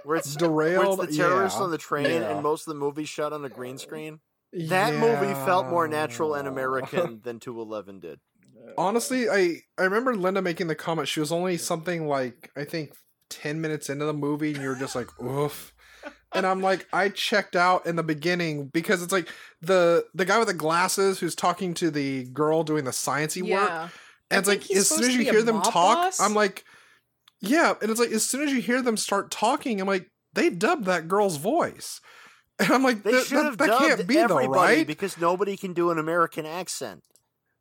Where 0.08 0.16
it's 0.16 0.36
Derailed, 0.38 0.97
where 0.97 1.08
it's 1.08 1.18
the 1.18 1.22
terrorists 1.24 1.60
yeah. 1.60 1.66
on 1.66 1.72
the 1.72 1.78
train, 1.78 2.05
Yeah. 2.05 2.32
and 2.32 2.41
most 2.41 2.66
of 2.66 2.74
the 2.74 2.80
movie 2.80 3.03
shot 3.03 3.34
on 3.34 3.43
a 3.43 3.49
green 3.49 3.78
screen. 3.78 4.20
That 4.53 4.93
movie 4.93 5.34
felt 5.45 5.68
more 5.68 5.88
natural 5.89 6.34
and 6.34 6.47
American 6.47 7.20
than 7.24 7.39
211 7.41 7.99
did. 7.99 8.20
Honestly, 8.78 9.30
I 9.30 9.58
I 9.78 9.84
remember 9.84 10.16
Linda 10.16 10.41
making 10.41 10.68
the 10.68 10.76
comment. 10.76 11.10
She 11.10 11.20
was 11.20 11.32
only 11.34 11.58
something 11.58 12.08
like 12.08 12.49
I 12.55 12.64
think 12.64 12.93
ten 13.30 13.60
minutes 13.60 13.89
into 13.89 14.05
the 14.05 14.14
movie, 14.14 14.53
and 14.53 14.64
you 14.64 14.70
were 14.70 14.76
just 14.76 14.95
like, 14.95 15.08
"Oof." 15.22 15.74
And 16.34 16.45
I'm 16.45 16.62
like, 16.62 16.88
I 16.93 17.10
checked 17.10 17.55
out 17.55 17.86
in 17.86 17.95
the 17.97 18.03
beginning 18.03 18.68
because 18.68 19.03
it's 19.03 19.12
like 19.12 19.28
the 19.62 20.05
the 20.14 20.26
guy 20.26 20.39
with 20.39 20.47
the 20.47 20.53
glasses 20.53 21.20
who's 21.20 21.36
talking 21.36 21.74
to 21.76 21.91
the 21.91 22.26
girl 22.26 22.64
doing 22.64 22.86
the 22.86 22.91
sciency 22.91 23.41
work, 23.41 23.70
Yeah. 23.70 23.89
and 24.32 24.39
it's 24.39 24.47
like 24.47 24.70
as 24.72 24.89
soon 24.89 25.03
as 25.03 25.16
you 25.16 25.24
hear 25.24 25.43
them 25.43 25.62
talk, 25.62 25.97
boss? 25.97 26.20
I'm 26.20 26.34
like, 26.34 26.64
yeah, 27.42 27.74
and 27.82 27.90
it's 27.92 28.00
like 28.00 28.12
as 28.12 28.26
soon 28.26 28.44
as 28.48 28.52
you 28.52 28.62
hear 28.62 28.82
them 28.82 28.98
start 28.98 29.32
talking, 29.32 29.80
I'm 29.82 29.88
like, 29.88 30.10
they 30.34 30.50
dubbed 30.50 30.86
that 30.86 31.08
girl's 31.08 31.38
voice, 31.38 32.02
and 32.60 32.72
I'm 32.72 32.84
like, 32.84 33.04
They 33.04 33.12
that, 33.12 33.26
should 33.26 33.38
that, 33.38 33.46
have 33.46 33.58
that 33.60 33.68
dubbed 33.68 33.86
can't 33.86 34.08
be 34.08 34.18
everybody 34.18 34.48
though, 34.48 34.54
right? 34.54 34.88
because 34.88 35.18
nobody 35.18 35.58
can 35.58 35.74
do 35.74 35.92
an 35.92 35.98
American 36.00 36.46
accent. 36.46 37.04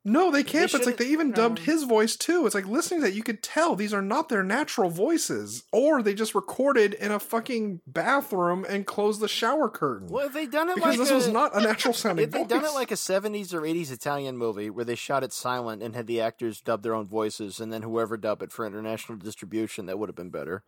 No, 0.09 0.31
they 0.31 0.41
can't. 0.43 0.71
but 0.71 0.79
it's 0.79 0.87
like 0.87 0.97
they 0.97 1.07
even 1.09 1.31
dubbed 1.31 1.59
No. 1.59 1.65
his 1.65 1.83
voice 1.83 2.15
too. 2.15 2.45
It's 2.45 2.55
like 2.55 2.65
listening 2.65 3.01
to 3.01 3.07
that, 3.07 3.13
you 3.13 3.23
could 3.23 3.43
tell 3.43 3.75
these 3.75 3.93
are 3.93 4.01
not 4.01 4.29
their 4.29 4.41
natural 4.41 4.89
voices, 4.89 5.63
or 5.73 6.01
they 6.01 6.13
just 6.13 6.33
recorded 6.33 6.93
in 6.93 7.11
a 7.11 7.19
fucking 7.19 7.81
bathroom 7.85 8.65
and 8.69 8.85
closed 8.87 9.19
the 9.19 9.27
shower 9.27 9.69
curtain. 9.69 10.07
Well, 10.07 10.25
if 10.27 10.33
they 10.33 10.45
done 10.45 10.69
it 10.69 10.75
because 10.75 10.97
like 10.97 10.99
this 10.99 11.11
a, 11.11 11.15
was 11.15 11.27
not 11.27 11.55
a 11.55 11.59
natural 11.61 11.93
sounding 12.01 12.23
if 12.25 12.31
they 12.31 12.39
voice. 12.39 12.47
done 12.47 12.63
it 12.65 12.73
like 12.73 12.91
a 12.91 12.95
70s 12.95 13.53
or 13.53 13.61
80s 13.61 13.91
Italian 13.91 14.37
movie 14.37 14.69
where 14.69 14.85
they 14.85 14.95
shot 14.95 15.23
it 15.23 15.33
silent 15.33 15.83
and 15.83 15.93
had 15.93 16.07
the 16.07 16.21
actors 16.21 16.61
dub 16.61 16.83
their 16.83 16.95
own 16.95 17.05
voices 17.05 17.59
and 17.59 17.73
then 17.73 17.81
whoever 17.81 18.15
dubbed 18.15 18.43
it 18.43 18.51
for 18.51 18.65
international 18.65 19.17
distribution, 19.17 19.87
that 19.87 19.99
would 19.99 20.07
have 20.09 20.15
been 20.15 20.29
better. 20.29 20.63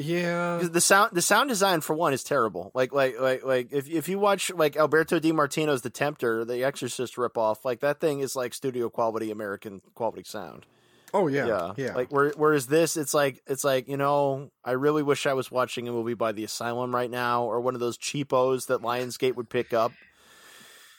Yeah, 0.00 0.58
'Cause 0.60 0.70
The 0.70 0.80
sound 0.80 1.10
the 1.12 1.22
sound 1.22 1.48
design 1.48 1.80
for 1.80 1.94
one 1.94 2.12
is 2.12 2.22
terrible. 2.22 2.70
Like 2.72 2.92
like 2.92 3.18
like 3.18 3.42
like 3.44 3.72
if 3.72 3.88
if 3.90 4.08
you 4.08 4.20
watch 4.20 4.50
like 4.54 4.76
Alberto 4.76 5.18
De 5.18 5.32
Martino's 5.32 5.82
The 5.82 5.90
Tempter, 5.90 6.44
the 6.44 6.62
Exorcist 6.62 7.16
ripoff, 7.16 7.64
like 7.64 7.80
that 7.80 7.98
thing 7.98 8.20
is 8.20 8.36
like 8.36 8.54
studio 8.54 8.88
quality 8.90 9.32
American 9.32 9.80
quality 9.96 10.22
sound. 10.24 10.66
oh 11.12 11.26
yeah, 11.26 11.46
yeah, 11.46 11.72
yeah. 11.76 11.94
Like 11.94 12.12
where, 12.12 12.32
whereas 12.36 12.68
this, 12.68 12.96
it's 12.96 13.12
like 13.12 13.42
it's 13.48 13.64
like 13.64 13.88
you 13.88 13.96
know, 13.96 14.50
I 14.64 14.72
really 14.72 15.02
wish 15.02 15.26
I 15.26 15.32
was 15.32 15.50
watching 15.50 15.88
a 15.88 15.92
movie 15.92 16.14
by 16.14 16.30
the 16.30 16.44
Asylum 16.44 16.94
right 16.94 17.10
now, 17.10 17.42
or 17.44 17.60
one 17.60 17.74
of 17.74 17.80
those 17.80 17.98
cheapos 17.98 18.66
that 18.66 18.82
Lionsgate 18.82 19.34
would 19.34 19.50
pick 19.50 19.72
up. 19.72 19.90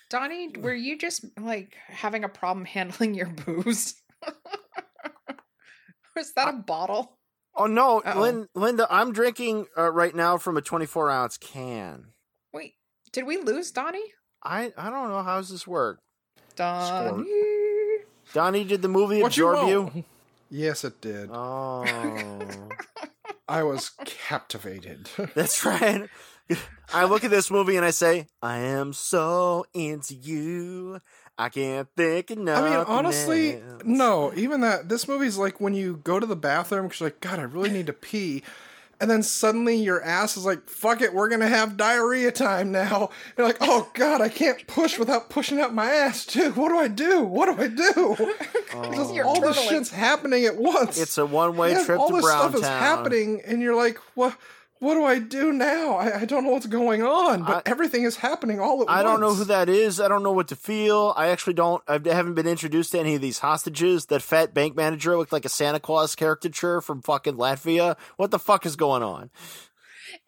Donnie, 0.10 0.50
were 0.58 0.74
you 0.74 0.98
just 0.98 1.24
like 1.40 1.76
having 1.88 2.24
a 2.26 2.30
problem 2.30 2.66
handling 2.66 3.14
your 3.14 3.28
booze? 3.28 3.96
Was 6.16 6.34
that 6.34 6.50
a 6.50 6.54
bottle? 6.58 7.19
Oh 7.60 7.66
no, 7.66 8.02
Lin, 8.16 8.48
Linda, 8.56 8.88
I'm 8.90 9.12
drinking 9.12 9.68
uh, 9.78 9.92
right 9.92 10.16
now 10.16 10.38
from 10.38 10.56
a 10.56 10.62
24 10.62 11.12
ounce 11.12 11.38
can. 11.38 12.06
Wait, 12.54 12.76
did 13.12 13.26
we 13.28 13.38
lose 13.38 13.70
Donnie? 13.70 14.14
I 14.42 14.72
I 14.78 14.90
don't 14.90 15.10
know 15.10 15.22
how 15.22 15.38
does 15.38 15.50
this 15.50 15.68
work. 15.68 16.00
Donnie. 16.56 17.26
Donnie, 18.34 18.64
did 18.64 18.82
the 18.82 18.88
movie 18.88 19.22
What 19.22 19.36
you 19.36 19.50
absorb 19.50 19.70
you? 19.70 19.82
want? 19.82 20.06
Yes, 20.50 20.84
it 20.84 21.02
did. 21.02 21.30
Oh, 21.32 21.86
I 23.48 23.64
was 23.64 23.92
captivated. 24.06 25.10
that's 25.36 25.66
right. 25.66 26.08
I 26.94 27.04
look 27.06 27.24
at 27.24 27.30
this 27.32 27.52
movie 27.52 27.76
and 27.76 27.86
I 27.86 27.92
say, 27.92 28.28
I 28.42 28.58
am 28.58 28.94
so 28.94 29.66
into 29.74 30.16
you. 30.16 31.00
I 31.40 31.48
can't 31.48 31.88
think 31.96 32.32
enough. 32.32 32.62
I 32.62 32.70
mean, 32.70 32.86
honestly, 32.86 33.62
no. 33.86 34.34
Even 34.36 34.60
that, 34.60 34.90
this 34.90 35.08
movie's 35.08 35.38
like 35.38 35.62
when 35.62 35.74
you 35.74 36.02
go 36.04 36.20
to 36.20 36.26
the 36.26 36.36
bathroom 36.36 36.88
because 36.88 37.00
you're 37.00 37.08
like, 37.08 37.22
God, 37.22 37.40
I 37.40 37.44
really 37.44 37.70
need 37.70 37.88
to 37.88 37.94
pee. 38.08 38.44
And 39.02 39.10
then 39.10 39.24
suddenly 39.24 39.78
your 39.78 40.04
ass 40.04 40.36
is 40.36 40.46
like, 40.46 40.68
fuck 40.68 41.02
it, 41.02 41.14
we're 41.14 41.30
going 41.30 41.40
to 41.40 41.48
have 41.48 41.78
diarrhea 41.78 42.34
time 42.34 42.74
now. 42.74 43.10
You're 43.38 43.48
like, 43.48 43.60
oh, 43.62 43.90
God, 43.94 44.20
I 44.20 44.28
can't 44.28 44.68
push 44.68 45.00
without 45.00 45.30
pushing 45.30 45.62
out 45.62 45.74
my 45.74 45.90
ass, 45.90 46.26
too. 46.26 46.52
What 46.52 46.68
do 46.68 46.78
I 46.78 46.90
do? 46.90 47.24
What 47.24 47.46
do 47.46 47.64
I 47.64 47.68
do? 47.68 48.34
Just 48.94 49.16
You're 49.16 49.24
all 49.24 49.40
this 49.40 49.58
shit's 49.58 49.90
happening 49.90 50.44
at 50.44 50.58
once. 50.58 51.00
It's 51.00 51.18
a 51.18 51.26
one 51.26 51.56
way 51.56 51.72
Yeah, 51.72 51.86
trip 51.86 51.98
all 51.98 52.10
to 52.10 52.16
this 52.16 52.26
Brown 52.26 52.50
stuff 52.50 52.56
is 52.56 52.68
happening, 52.68 53.42
and 53.46 53.62
you're 53.62 53.76
like, 53.76 53.98
what? 54.16 54.36
What 54.80 54.94
do 54.96 55.04
I 55.04 55.20
do 55.20 55.52
now? 55.52 55.94
I, 55.98 56.22
I 56.22 56.26
don't 56.26 56.44
know 56.44 56.52
what's 56.52 56.66
going 56.66 57.02
on, 57.04 57.44
but 57.44 57.68
I- 57.68 57.70
everything 57.70 58.04
is 58.04 58.16
happening 58.18 58.60
all 58.60 58.74
at 58.82 58.88
once. 58.88 58.90
I 58.90 59.04
don't 59.04 59.20
know 59.22 59.34
who 59.34 59.44
that 59.46 59.70
is. 59.70 60.00
I 60.00 60.08
don't 60.08 60.24
know 60.24 60.32
what 60.32 60.48
to 60.50 60.56
feel. 60.56 61.14
I 61.18 61.28
actually 61.28 61.54
don't. 61.54 61.84
I 61.88 62.00
haven't 62.06 62.34
been 62.36 62.48
introduced 62.48 62.92
to 62.94 63.00
any 63.00 63.16
of 63.16 63.22
these 63.22 63.40
hostages. 63.40 64.08
That 64.08 64.22
fat 64.22 64.54
bank 64.54 64.76
manager 64.76 65.18
looked 65.18 65.32
like 65.34 65.46
a 65.46 65.50
Santa 65.50 65.80
Claus 65.80 66.16
caricature 66.16 66.82
from 66.82 67.02
fucking 67.02 67.36
Latvia. 67.36 67.98
What 68.18 68.32
the 68.32 68.40
fuck 68.40 68.66
is 68.66 68.76
going 68.76 69.04
on? 69.04 69.30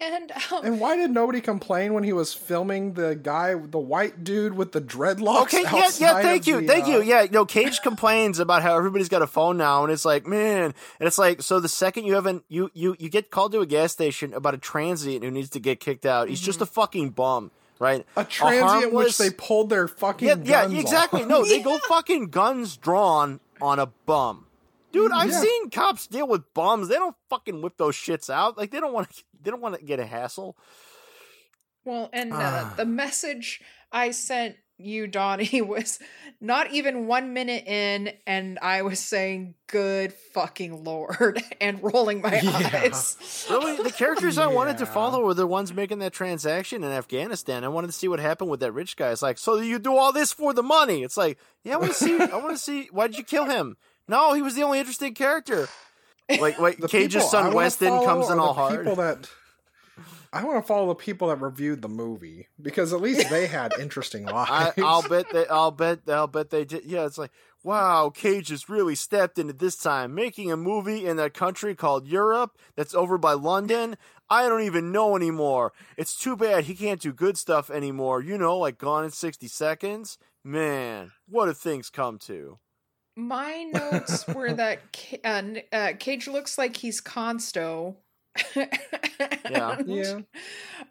And 0.04 0.32
um, 0.52 0.66
And 0.66 0.80
why 0.80 0.97
did 0.97 1.12
nobody 1.12 1.41
complain 1.41 1.93
when 1.93 2.04
he 2.04 2.12
was 2.12 2.34
filming 2.34 2.93
the 2.93 3.14
guy, 3.16 3.54
the 3.54 3.78
white 3.78 4.24
dude 4.24 4.54
with 4.56 4.72
the 4.72 4.82
dreadlocks? 4.82 5.43
Okay, 5.43 5.62
yeah, 5.62 5.72
yeah. 5.74 5.80
outside 5.84 6.24
Thank 6.24 6.47
you, 6.47 6.62
the, 6.62 6.68
thank 6.68 6.88
you. 6.88 6.97
uh, 6.97 7.02
Yeah, 7.02 7.28
no. 7.30 7.45
Cage 7.45 7.82
complains 7.84 8.39
about 8.39 8.64
how 8.64 8.76
everybody's 8.76 9.10
got 9.10 9.22
a 9.22 9.28
phone 9.28 9.58
now, 9.58 9.84
and 9.84 9.93
it's 9.93 10.04
like, 10.04 10.26
man, 10.26 10.74
and 10.99 11.08
it's 11.08 11.20
like, 11.20 11.43
so 11.43 11.60
the 11.60 11.70
second 11.70 12.06
you 12.06 12.16
haven't, 12.16 12.43
you 12.49 12.72
you 12.74 12.95
you 12.97 13.10
get 13.10 13.30
called 13.30 13.52
to 13.52 13.60
a 13.62 13.66
gas 13.68 13.91
station 13.91 14.34
about 14.34 14.56
a 14.56 14.58
transient 14.58 15.24
who 15.24 15.30
needs 15.30 15.52
to 15.52 15.60
get 15.60 15.80
kicked 15.80 16.06
out, 16.08 16.30
he's 16.30 16.41
just 16.41 16.62
a 16.62 16.66
fucking 16.66 17.12
bum, 17.12 17.52
right? 17.78 18.04
A 18.16 18.24
transient 18.26 18.91
which 18.93 19.16
harmless- 19.16 19.18
they 19.20 19.30
pulled 19.30 19.70
their 19.70 19.88
fucking 19.88 20.28
yeah, 20.28 20.66
yeah, 20.68 20.80
exactly. 20.80 21.22
on. 21.22 21.28
No, 21.28 21.45
they 21.45 21.62
go 21.62 21.78
fucking 21.88 22.30
guns 22.32 22.76
drawn 22.76 23.39
on 23.62 23.78
a 23.78 23.86
bum. 24.08 24.47
Dude, 24.91 25.12
I've 25.14 25.30
Yeah. 25.30 25.39
seen 25.39 25.70
cops 25.70 26.08
deal 26.08 26.28
with 26.28 26.54
bums. 26.54 26.89
They 26.89 26.95
don't 26.95 27.16
fucking 27.30 27.62
whip 27.62 27.78
those 27.78 27.95
shits 27.95 28.30
out. 28.30 28.58
Like 28.58 28.72
they 28.72 28.80
don't 28.82 28.91
want 28.91 29.10
to. 29.12 29.24
They 29.42 29.52
don't 29.52 29.62
want 29.62 29.76
to 29.80 29.84
get 29.86 30.00
a 30.00 30.06
hassle. 30.06 30.58
well, 31.86 32.10
and 32.14 32.32
uh, 32.34 32.36
Ah. 32.39 32.74
the 32.78 32.86
message 32.86 33.62
I 33.92 34.12
sent 34.12 34.56
you, 34.78 35.06
Donnie, 35.08 35.62
was 35.62 36.00
not 36.39 36.72
even 36.72 37.06
one 37.08 37.34
minute 37.34 37.68
in, 37.68 38.14
and 38.26 38.58
I 38.62 38.82
was 38.82 39.00
saying, 39.00 39.54
"Good 39.68 40.12
fucking 40.34 40.84
lord," 40.84 41.42
and 41.62 41.82
rolling 41.84 42.22
my 42.22 42.39
Yeah. 42.39 42.82
eyes. 42.84 43.48
Really, 43.50 43.78
the 43.78 43.92
characters 43.92 44.38
I 44.39 44.48
wanted 44.48 44.78
to 44.80 44.86
follow 44.88 45.22
were 45.24 45.34
the 45.36 45.46
ones 45.48 45.72
making 45.74 46.00
that 46.00 46.14
transaction 46.14 46.84
in 46.84 46.92
Afghanistan. 46.92 47.64
I 47.64 47.68
wanted 47.68 47.88
to 47.88 47.94
see 47.94 48.08
what 48.08 48.20
happened 48.20 48.50
with 48.50 48.60
that 48.62 48.72
rich 48.72 48.96
guy. 48.96 49.12
It's 49.12 49.22
like, 49.22 49.38
so 49.38 49.58
you 49.60 49.78
do 49.80 49.96
all 49.96 50.12
this 50.12 50.34
for 50.34 50.54
the 50.54 50.64
money? 50.64 51.04
It's 51.04 51.18
like, 51.18 51.38
yeah, 51.64 51.76
I 51.76 51.78
want 51.78 51.92
to 51.92 51.98
see. 51.98 52.20
I 52.20 52.38
want 52.38 52.52
to 52.52 52.58
see. 52.58 52.89
Why 52.92 53.08
did 53.08 53.18
you 53.18 53.24
kill 53.24 53.46
him? 53.46 53.78
No, 54.08 54.34
he 54.34 54.42
was 54.42 54.56
the 54.56 54.64
only 54.64 54.80
interesting 54.80 55.14
character. 55.14 55.68
Like, 56.30 56.60
like 56.60 56.78
The 56.80 56.88
Cage's 56.88 57.24
I 57.24 57.28
son 57.28 57.54
Weston 57.54 58.04
comes 58.06 58.30
in 58.30 58.40
all 58.40 58.54
hard. 58.54 58.80
People 58.80 58.96
that 58.96 59.30
I 60.34 60.46
want 60.46 60.64
to 60.64 60.68
follow 60.68 60.88
the 60.88 60.96
people 60.96 61.28
that 61.28 61.42
reviewed 61.42 61.82
the 61.82 61.90
movie 61.90 62.48
because 62.62 62.94
at 62.94 63.02
least 63.02 63.30
they 63.30 63.48
had 63.48 63.74
interesting 63.78 64.28
I, 64.30 64.32
lives. 64.32 64.74
I'll 64.78 65.08
bet 65.08 65.26
they. 65.32 65.46
I'll 65.48 65.72
bet. 65.72 66.00
I'll 66.08 66.28
bet 66.28 66.52
they 66.52 66.64
did. 66.64 66.86
Yeah, 66.86 67.06
it's 67.06 67.18
like, 67.18 67.32
wow, 67.64 68.10
Cage 68.10 68.48
has 68.48 68.70
really 68.70 68.96
stepped 68.96 69.38
into 69.38 69.52
this 69.52 69.76
time, 69.76 70.16
making 70.16 70.50
a 70.50 70.56
movie 70.56 71.06
in 71.06 71.20
a 71.20 71.30
country 71.30 71.76
called 71.76 72.08
Europe 72.08 72.58
that's 72.76 72.96
over 72.96 73.18
by 73.18 73.34
London. 73.34 73.98
I 74.30 74.48
don't 74.48 74.64
even 74.64 74.94
know 74.94 75.18
anymore. 75.18 75.74
It's 75.98 76.18
too 76.18 76.38
bad 76.38 76.64
he 76.64 76.76
can't 76.76 77.02
do 77.02 77.12
good 77.12 77.38
stuff 77.38 77.70
anymore. 77.70 78.22
You 78.22 78.38
know, 78.38 78.58
like 78.58 78.78
Gone 78.78 79.04
in 79.04 79.12
sixty 79.12 79.50
seconds. 79.50 80.18
Man, 80.46 81.12
what 81.28 81.50
have 81.50 81.58
things 81.58 81.90
come 81.90 82.18
to? 82.20 82.58
My 83.16 83.64
notes 83.64 84.26
were 84.28 84.53
that 84.53 84.80
Ca- 84.93 85.20
uh, 85.24 85.43
uh, 85.76 85.93
Cage 85.99 86.28
looks 86.28 86.57
like 86.57 86.78
he's 86.78 87.01
Consto. 87.01 87.97
Yeah. 89.49 89.78
And, 89.80 89.88
Yeah. 89.89 90.20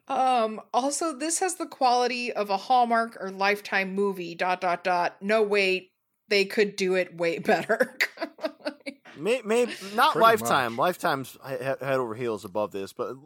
Um. 0.09 0.61
Also, 0.75 1.17
this 1.17 1.39
has 1.41 1.55
the 1.57 1.67
quality 1.67 2.33
of 2.33 2.51
a 2.51 2.57
Hallmark 2.57 3.17
or 3.21 3.31
Lifetime 3.31 3.95
movie. 3.95 4.35
Dot 4.35 4.61
dot 4.61 4.85
dot. 4.85 5.17
No, 5.21 5.43
wait, 5.43 5.93
they 6.29 6.45
could 6.45 6.77
do 6.77 6.95
it 6.95 7.17
way 7.17 7.39
better. 7.41 7.97
May, 9.21 9.43
may 9.45 9.67
not 9.95 10.13
Pretty 10.13 10.23
Lifetime. 10.23 10.77
Lifetime's 10.77 11.37
head 11.45 11.83
over 11.83 12.15
heels 12.15 12.45
above 12.45 12.73
this, 12.73 12.93
but 12.93 13.17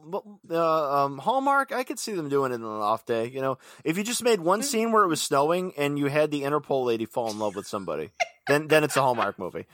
uh, 0.50 1.04
um, 1.04 1.18
Hallmark, 1.18 1.72
I 1.72 1.84
could 1.84 1.98
see 1.98 2.12
them 2.12 2.28
doing 2.28 2.52
it 2.52 2.56
on 2.56 2.62
an 2.62 2.66
off 2.66 3.06
day. 3.06 3.28
You 3.28 3.40
know, 3.40 3.58
if 3.84 3.96
you 3.96 4.04
just 4.04 4.22
made 4.22 4.40
one 4.40 4.62
scene 4.62 4.92
where 4.92 5.04
it 5.04 5.08
was 5.08 5.22
snowing 5.22 5.72
and 5.76 5.98
you 5.98 6.06
had 6.06 6.30
the 6.30 6.42
Interpol 6.42 6.84
lady 6.84 7.06
fall 7.06 7.30
in 7.30 7.38
love 7.38 7.56
with 7.56 7.66
somebody, 7.66 8.10
then 8.48 8.68
then 8.68 8.84
it's 8.84 8.96
a 8.96 9.02
Hallmark 9.02 9.38
movie. 9.38 9.66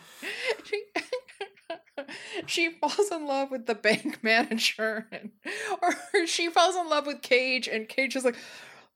she, 0.64 0.82
she 2.46 2.70
falls 2.70 3.10
in 3.10 3.26
love 3.26 3.50
with 3.50 3.66
the 3.66 3.74
bank 3.74 4.18
manager, 4.22 5.06
and, 5.12 5.30
or 5.82 6.26
she 6.26 6.48
falls 6.48 6.76
in 6.76 6.88
love 6.88 7.06
with 7.06 7.22
Cage, 7.22 7.68
and 7.68 7.88
Cage 7.88 8.16
is 8.16 8.24
like, 8.24 8.36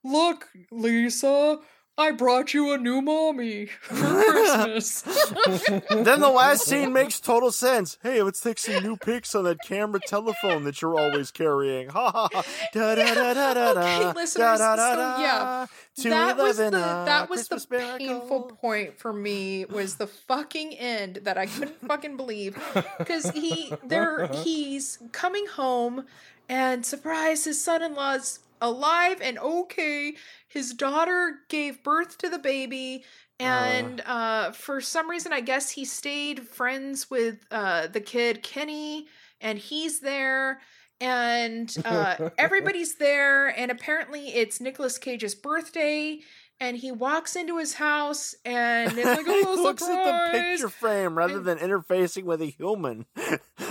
"Look, 0.02 0.48
Lisa, 0.70 1.58
I 1.96 2.10
brought 2.10 2.52
you 2.54 2.72
a 2.72 2.78
new 2.78 3.00
mommy 3.00 3.66
for 3.80 3.94
Christmas." 4.30 5.02
then 5.90 6.20
the 6.20 6.28
last 6.34 6.64
scene 6.66 6.92
makes 6.92 7.20
total 7.20 7.52
sense. 7.52 7.98
Hey, 8.02 8.22
let's 8.22 8.40
take 8.40 8.58
some 8.58 8.82
new 8.82 8.96
pics 8.96 9.34
on 9.34 9.44
that 9.44 9.58
camera 9.64 10.00
telephone 10.06 10.64
that 10.64 10.82
you're 10.82 10.98
always 10.98 11.30
carrying. 11.30 11.88
Ha 11.90 12.10
ha 12.10 12.28
ha. 12.32 12.42
Da 12.72 12.94
da 12.96 13.14
da 13.14 13.34
da 13.34 13.54
da 13.54 13.70
Okay, 13.70 14.00
da. 14.02 14.12
listeners, 14.12 14.58
Da, 14.58 14.74
da, 14.74 14.76
da, 14.76 14.90
so, 14.90 14.96
da. 14.96 15.20
yeah, 15.20 15.66
that 16.10 16.36
was 16.36 16.56
the 16.56 16.62
live 16.64 16.72
in 16.72 16.74
a 16.74 17.04
that 17.06 17.30
was 17.30 17.48
the 17.48 17.66
painful 17.98 18.42
point 18.60 18.98
for 18.98 19.12
me 19.12 19.64
was 19.66 19.96
the 19.96 20.06
fucking 20.08 20.74
end 20.74 21.20
that 21.22 21.38
I 21.38 21.46
couldn't 21.46 21.80
fucking 21.86 22.16
believe 22.16 22.58
because 22.98 23.30
he 23.30 23.72
there 23.84 24.26
he's 24.28 24.98
coming 25.12 25.46
home 25.46 26.04
and 26.48 26.84
surprise 26.84 27.44
his 27.44 27.62
son-in-law's 27.62 28.40
alive 28.64 29.20
and 29.22 29.38
okay. 29.38 30.14
His 30.48 30.72
daughter 30.72 31.40
gave 31.48 31.82
birth 31.82 32.18
to 32.18 32.28
the 32.28 32.38
baby 32.38 33.04
and 33.40 34.00
uh 34.06 34.52
for 34.52 34.80
some 34.80 35.10
reason 35.10 35.32
I 35.32 35.40
guess 35.40 35.70
he 35.70 35.84
stayed 35.84 36.46
friends 36.46 37.10
with 37.10 37.44
uh 37.50 37.88
the 37.88 38.00
kid 38.00 38.42
Kenny 38.44 39.08
and 39.40 39.58
he's 39.58 39.98
there 40.00 40.60
and 41.00 41.74
uh 41.84 42.30
everybody's 42.38 42.94
there 42.94 43.48
and 43.48 43.72
apparently 43.72 44.28
it's 44.28 44.60
Nicolas 44.60 44.98
Cage's 44.98 45.34
birthday 45.34 46.20
and 46.60 46.76
he 46.76 46.92
walks 46.92 47.36
into 47.36 47.58
his 47.58 47.74
house 47.74 48.34
and 48.44 48.96
it's 48.96 49.04
like 49.04 49.26
he 49.26 49.42
looks 49.44 49.82
at 49.82 49.88
the 50.32 50.38
picture 50.38 50.68
frame 50.68 51.16
rather 51.18 51.38
And- 51.38 51.44
than 51.46 51.58
interfacing 51.58 52.24
with 52.24 52.40
a 52.42 52.46
human. 52.46 53.06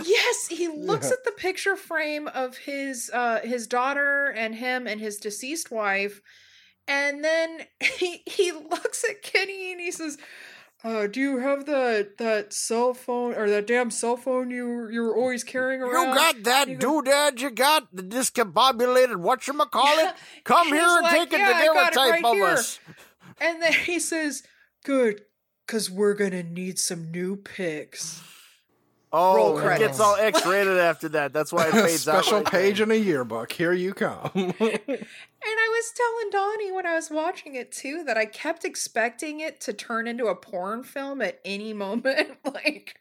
Yes, 0.03 0.47
he 0.47 0.67
looks 0.75 1.07
Yeah. 1.07 1.13
at 1.13 1.23
the 1.23 1.31
picture 1.31 1.75
frame 1.75 2.27
of 2.27 2.57
his 2.57 3.09
uh 3.13 3.39
his 3.43 3.67
daughter 3.67 4.27
and 4.35 4.55
him 4.55 4.87
and 4.87 4.99
his 4.99 5.17
deceased 5.17 5.71
wife, 5.71 6.21
and 6.87 7.23
then 7.23 7.61
he 7.79 8.21
he 8.25 8.51
looks 8.51 9.03
at 9.09 9.21
Kenny 9.21 9.71
and 9.71 9.81
he 9.81 9.91
says, 9.91 10.17
uh, 10.83 11.07
do 11.07 11.19
you 11.19 11.37
have 11.37 11.65
that 11.65 12.17
that 12.17 12.51
cell 12.53 12.93
phone 12.93 13.33
or 13.35 13.49
that 13.49 13.67
damn 13.67 13.89
cell 13.89 14.17
phone 14.17 14.49
you 14.49 14.89
you're 14.89 15.15
always 15.15 15.43
carrying 15.43 15.81
around? 15.81 16.09
You 16.09 16.15
got 16.15 16.43
that 16.43 16.67
You 16.67 16.75
go- 16.77 17.01
doodad 17.01 17.39
you 17.39 17.49
got? 17.51 17.87
The 17.95 18.03
discombobulated 18.03 19.15
whatchamacallit? 19.15 19.97
Yeah, 19.97 20.15
Come 20.43 20.67
he's 20.67 20.75
here 20.75 20.83
and 20.87 21.03
like, 21.03 21.29
take 21.29 21.33
a 21.33 21.37
"Yeah, 21.37 21.45
I 21.55 21.65
got 21.67 21.93
it 21.93 21.95
daguerreotype 21.97 22.11
right 22.11 22.25
of 22.25 22.33
here." 22.33 22.45
us. 22.47 22.79
And 23.39 23.61
then 23.61 23.73
he 23.73 23.99
says, 23.99 24.43
"Good, 24.83 25.21
cause 25.67 25.89
we're 25.89 26.13
gonna 26.15 26.43
need 26.43 26.79
some 26.79 27.11
new 27.11 27.35
pics." 27.37 28.21
Oh, 29.15 29.35
Roll 29.35 29.59
it 29.59 29.77
gets 29.77 29.99
all 29.99 30.15
X-rated 30.15 30.75
after 30.79 31.07
that. 31.09 31.33
That's 31.33 31.53
why 31.53 31.67
it 31.67 31.71
fades 31.73 32.07
out. 32.07 32.23
Special 32.23 32.41
page 32.41 32.81
in 32.81 32.89
a 32.89 32.95
yearbook. 32.95 33.51
Here 33.51 33.71
you 33.71 33.93
come. 33.93 34.55
And 35.45 35.57
I 35.59 35.69
was 35.69 35.91
telling 35.91 36.29
Donnie 36.31 36.71
when 36.71 36.85
I 36.85 36.95
was 36.95 37.09
watching 37.09 37.55
it 37.55 37.71
too 37.71 38.03
that 38.05 38.17
I 38.17 38.25
kept 38.25 38.63
expecting 38.63 39.41
it 39.41 39.59
to 39.61 39.73
turn 39.73 40.07
into 40.07 40.27
a 40.27 40.35
porn 40.35 40.83
film 40.83 41.21
at 41.21 41.39
any 41.43 41.73
moment. 41.73 42.37
like, 42.45 42.99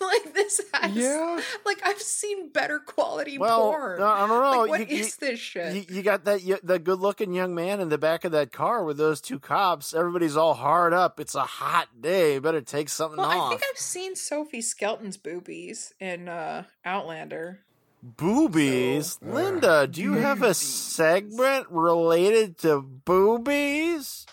like 0.00 0.32
this 0.32 0.60
has, 0.72 0.94
yeah. 0.94 1.40
like 1.66 1.80
I've 1.84 2.00
seen 2.00 2.50
better 2.50 2.78
quality 2.78 3.38
Well, 3.38 3.72
porn. 3.72 4.00
I 4.02 4.26
don't 4.26 4.28
know. 4.28 4.60
like, 4.60 4.70
what 4.70 4.90
you, 4.90 4.98
is 4.98 5.16
this 5.16 5.40
shit? 5.40 5.74
you, 5.74 5.96
you 5.96 6.02
got 6.02 6.24
that 6.26 6.42
y- 6.44 6.60
that 6.62 6.84
good-looking 6.84 7.32
young 7.32 7.54
man 7.56 7.80
in 7.80 7.88
the 7.88 7.98
back 7.98 8.24
of 8.24 8.30
that 8.32 8.52
car 8.52 8.84
with 8.84 8.96
those 8.96 9.20
two 9.20 9.40
cops. 9.40 9.92
Everybody's 9.92 10.36
all 10.36 10.54
hard 10.54 10.92
up. 10.92 11.18
It's 11.18 11.34
a 11.34 11.42
hot 11.42 11.88
day. 12.00 12.38
Better 12.38 12.60
take 12.60 12.88
something 12.88 13.18
well, 13.18 13.46
I 13.46 13.48
think 13.50 13.62
I've 13.68 13.78
seen 13.80 14.14
Sophie 14.14 14.62
Skelton's 14.62 15.16
boobies 15.16 15.92
in 15.98 16.28
uh, 16.28 16.64
Outlander. 16.84 17.60
Boobies, 18.02 19.18
So- 19.20 19.26
Linda. 19.26 19.70
Uh, 19.70 19.86
do 19.86 20.00
you 20.00 20.14
have 20.14 20.42
a 20.42 20.54
segment 20.54 21.66
related 21.70 22.58
to 22.58 22.80
boobies? 22.80 24.26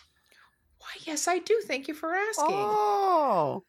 Why, 0.80 0.88
yes, 1.06 1.28
I 1.28 1.40
do. 1.40 1.62
Thank 1.66 1.88
you 1.88 1.94
for 1.94 2.14
asking. 2.16 2.46
Oh, 2.50 3.64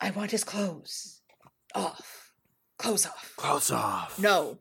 I 0.00 0.10
want 0.10 0.30
his 0.30 0.44
clothes 0.44 1.20
off. 1.74 2.32
Clothes 2.78 3.04
off. 3.06 3.34
Clothes 3.36 3.70
off. 3.70 4.18
No, 4.18 4.58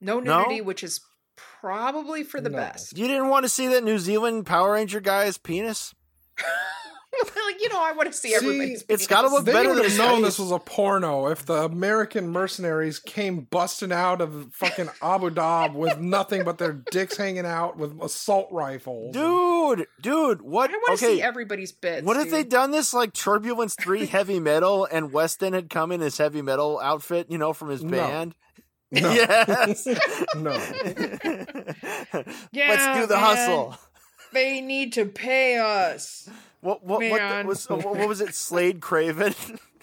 no 0.00 0.20
No? 0.20 0.42
nudity, 0.42 0.60
which 0.60 0.84
is 0.84 1.00
probably 1.36 2.22
for 2.22 2.40
the 2.40 2.50
No. 2.50 2.58
best. 2.58 2.96
You 2.96 3.08
didn't 3.08 3.28
want 3.28 3.44
to 3.44 3.48
see 3.48 3.66
that 3.68 3.82
New 3.82 3.98
Zealand 3.98 4.46
Power 4.46 4.72
Ranger 4.74 5.00
guy's 5.00 5.36
penis? 5.38 5.94
like, 7.46 7.60
you 7.62 7.68
know, 7.68 7.82
I 7.82 7.92
want 7.92 8.10
to 8.10 8.16
see 8.16 8.28
See, 8.30 8.34
everybody's. 8.34 8.84
it's 8.88 9.06
gotta 9.06 9.28
penis. 9.28 9.32
look 9.38 9.44
They 9.46 9.52
better 9.52 9.68
would 9.70 9.78
than 9.78 9.90
have 9.90 9.98
known 9.98 10.22
this 10.22 10.38
was 10.38 10.50
a 10.50 10.58
porno 10.58 11.28
if 11.28 11.44
the 11.46 11.64
American 11.64 12.28
mercenaries 12.30 12.98
came 12.98 13.40
busting 13.50 13.92
out 13.92 14.20
of 14.20 14.48
fucking 14.52 14.88
Abu 15.02 15.30
Dhabi 15.30 15.74
with 15.74 15.98
nothing 15.98 16.44
but 16.44 16.58
their 16.58 16.72
dicks 16.90 17.16
hanging 17.16 17.46
out 17.46 17.76
with 17.76 18.00
assault 18.02 18.48
rifles. 18.50 19.14
Dude, 19.14 19.86
dude, 20.00 20.42
what? 20.42 20.70
I 20.70 20.74
want 20.74 20.98
to 20.98 21.06
okay, 21.06 21.16
see 21.16 21.22
everybody's 21.22 21.72
bits. 21.72 22.04
what 22.06 22.16
if 22.18 22.30
they 22.30 22.44
done 22.44 22.70
this 22.70 22.92
like 22.94 23.12
Turbulence 23.12 23.74
3 23.80 24.06
heavy 24.06 24.40
metal 24.40 24.86
and 24.90 25.12
Weston 25.12 25.52
had 25.52 25.70
come 25.70 25.92
in 25.92 26.00
his 26.00 26.18
heavy 26.18 26.42
metal 26.42 26.78
outfit, 26.80 27.30
you 27.30 27.38
know, 27.38 27.52
from 27.52 27.68
his 27.70 27.82
No. 27.82 27.90
band? 27.96 28.34
No. 28.92 29.10
Yes. 29.12 29.86
No. 30.36 30.52
Yeah, 32.52 32.68
Let's 32.70 33.00
do 33.00 33.06
the 33.06 33.14
man. 33.14 33.24
hustle. 33.24 33.76
They 34.32 34.60
need 34.60 34.92
to 34.94 35.06
pay 35.06 35.58
us. 35.58 36.28
What 36.60 36.84
what 36.84 37.00
what, 37.00 37.18
the- 37.42 37.44
was 37.46 37.70
uh, 37.70 37.76
what, 37.76 37.96
what 37.96 38.08
was 38.08 38.20
it? 38.20 38.34
Slade 38.34 38.80
Craven. 38.80 39.34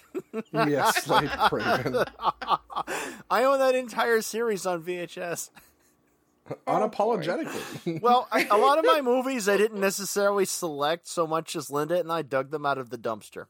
yes, 0.52 1.04
Slade 1.04 1.30
Craven. 1.30 2.04
I 3.30 3.44
own 3.44 3.58
that 3.58 3.74
entire 3.74 4.20
series 4.22 4.66
on 4.66 4.82
VHS. 4.82 5.50
Unapologetically. 6.66 8.02
Well, 8.02 8.28
I, 8.30 8.44
a 8.50 8.58
lot 8.58 8.78
of 8.78 8.84
my 8.84 9.00
movies 9.00 9.48
I 9.48 9.56
didn't 9.56 9.80
necessarily 9.80 10.44
select 10.44 11.06
so 11.08 11.26
much 11.26 11.56
as 11.56 11.70
Linda, 11.70 11.98
and 11.98 12.12
I 12.12 12.22
dug 12.22 12.50
them 12.50 12.66
out 12.66 12.76
of 12.76 12.90
the 12.90 12.98
dumpster. 12.98 13.46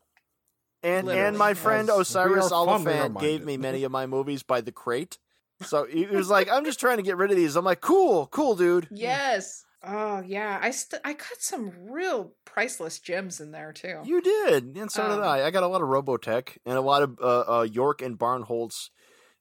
And 0.82 1.06
Literally. 1.06 1.28
and 1.28 1.38
my 1.38 1.54
friend 1.54 1.90
Osiris 1.90 2.52
are 2.52 2.54
Oliphant 2.68 3.18
gave 3.18 3.44
me 3.44 3.56
many 3.56 3.84
of 3.84 3.90
my 3.90 4.06
movies 4.06 4.42
by 4.42 4.60
the 4.60 4.70
crate. 4.70 5.18
So 5.62 5.86
he 5.86 6.04
was 6.06 6.28
like, 6.28 6.50
"I'm 6.50 6.64
just 6.64 6.78
trying 6.78 6.98
to 6.98 7.02
get 7.02 7.16
rid 7.16 7.30
of 7.30 7.36
these." 7.36 7.56
I'm 7.56 7.64
like, 7.64 7.80
"Cool, 7.80 8.26
cool, 8.26 8.54
dude." 8.54 8.88
Yes. 8.90 9.63
Oh 9.86 10.22
yeah, 10.26 10.58
I 10.62 10.70
st- 10.70 11.02
I 11.04 11.14
cut 11.14 11.40
some 11.42 11.72
real 11.90 12.32
priceless 12.44 12.98
gems 12.98 13.40
in 13.40 13.50
there 13.52 13.72
too. 13.72 14.00
You 14.04 14.20
did, 14.20 14.76
and 14.76 14.90
so 14.90 15.02
did 15.02 15.12
Um, 15.18 15.22
I. 15.22 15.44
I 15.44 15.50
got 15.50 15.62
a 15.62 15.66
lot 15.68 15.82
of 15.82 15.88
Robotech 15.88 16.56
and 16.64 16.76
a 16.76 16.80
lot 16.80 17.02
of 17.02 17.18
uh, 17.20 17.58
uh, 17.58 17.62
York 17.62 18.00
and 18.02 18.18
Barnholtz 18.18 18.90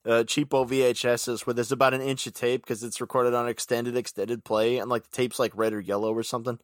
uh, 0.05 0.23
cheapo 0.25 0.67
VHSs 0.67 1.45
where 1.45 1.53
there's 1.53 1.71
about 1.71 1.93
an 1.93 2.01
inch 2.01 2.27
of 2.27 2.33
tape 2.33 2.61
because 2.63 2.83
it's 2.83 2.99
recorded 2.99 3.33
on 3.33 3.47
extended 3.47 3.95
extended 3.95 4.43
play, 4.43 4.77
and 4.77 4.89
like 4.89 5.03
the 5.03 5.15
tape's 5.15 5.39
like 5.39 5.51
red 5.55 5.73
or 5.73 5.79
yellow 5.79 6.13
or 6.13 6.23
something. 6.23 6.59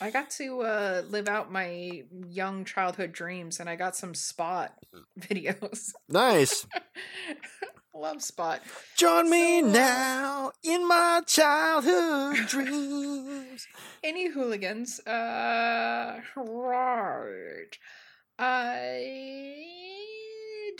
I 0.00 0.10
got 0.12 0.30
to 0.30 0.60
uh, 0.60 1.02
live 1.10 1.28
out 1.28 1.50
my 1.50 2.04
young 2.28 2.64
childhood 2.64 3.10
dreams, 3.12 3.58
and 3.58 3.68
I 3.68 3.74
got 3.74 3.96
some 3.96 4.14
Spot 4.14 4.72
videos. 5.18 5.90
Nice. 6.08 6.66
Love 7.98 8.22
Spot. 8.22 8.60
Join 8.96 9.28
me 9.28 9.60
So, 9.60 9.68
uh, 9.68 9.72
now 9.72 10.52
in 10.62 10.86
my 10.86 11.22
childhood 11.26 12.36
dreams. 12.48 13.66
Any 14.04 14.28
hooligans? 14.30 15.00
Uh, 15.00 16.20
right. 16.36 17.70
I, 18.38 19.64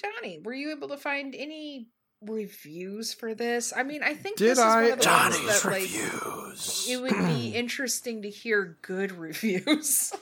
Johnny, 0.01 0.39
were 0.45 0.55
you 0.55 0.71
able 0.71 0.89
to 0.89 0.97
find 0.97 1.35
any 1.35 1.89
reviews 2.23 3.12
for 3.12 3.35
this? 3.35 3.73
I 3.77 3.83
mean, 3.83 4.03
I 4.03 4.14
think 4.14 4.39
Did 4.39 4.51
this 4.51 4.59
is 4.59 4.64
I- 4.64 4.83
one 4.85 4.93
of 4.93 4.99
the 4.99 5.05
Johnny's 5.05 5.62
that, 5.62 5.64
like, 5.64 5.83
reviews. 5.83 6.87
it 6.89 7.01
would 7.03 7.27
be 7.27 7.49
interesting 7.55 8.23
to 8.23 8.31
hear 8.31 8.79
good 8.83 9.11
reviews. 9.19 10.12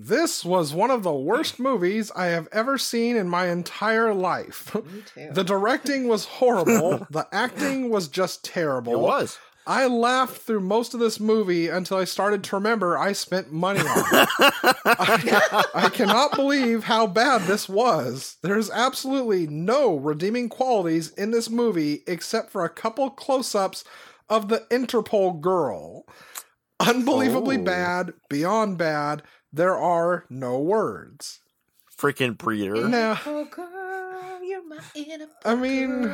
This 0.00 0.44
was 0.44 0.72
one 0.72 0.92
of 0.92 1.02
the 1.02 1.12
worst 1.12 1.58
movies 1.68 2.12
I 2.14 2.26
have 2.26 2.46
ever 2.52 2.78
seen 2.78 3.16
in 3.16 3.28
my 3.28 3.48
entire 3.48 4.14
life. 4.14 4.72
Me 4.74 5.02
too. 5.14 5.30
The 5.32 5.42
directing 5.42 6.06
was 6.06 6.24
horrible. 6.24 7.06
the 7.10 7.26
acting 7.32 7.90
was 7.90 8.06
just 8.06 8.44
terrible. 8.44 8.92
it 8.92 8.98
was. 9.00 9.38
I 9.66 9.86
laughed 9.86 10.38
through 10.42 10.60
most 10.60 10.94
of 10.94 11.00
this 11.00 11.18
movie 11.20 11.68
until 11.68 11.98
I 11.98 12.04
started 12.04 12.42
to 12.44 12.56
remember 12.56 12.96
I 12.96 13.12
spent 13.12 13.52
money 13.52 13.80
on 13.80 13.86
it. 13.86 14.28
I, 14.86 15.64
I 15.74 15.88
cannot 15.90 16.34
believe 16.36 16.84
how 16.84 17.06
bad 17.06 17.42
this 17.42 17.68
was. 17.68 18.36
There's 18.42 18.70
absolutely 18.70 19.46
no 19.46 19.96
redeeming 19.96 20.48
qualities 20.48 21.10
in 21.10 21.32
this 21.32 21.50
movie 21.50 22.02
except 22.06 22.50
for 22.50 22.64
a 22.64 22.70
couple 22.70 23.10
close 23.10 23.54
ups 23.54 23.84
of 24.30 24.48
the 24.48 24.60
Interpol 24.70 25.38
girl. 25.40 26.06
Unbelievably 26.80 27.58
Oh. 27.58 27.64
bad, 27.64 28.14
beyond 28.30 28.78
bad. 28.78 29.22
There 29.52 29.76
are 29.76 30.24
no 30.28 30.58
words. 30.58 31.40
Freaking 31.96 32.36
breeder. 32.38 32.86
Now, 32.88 33.18
Oh, 33.26 33.44
girl, 33.46 34.42
you're 34.44 34.62
my 34.64 34.78
I 35.44 35.54
mean. 35.56 36.10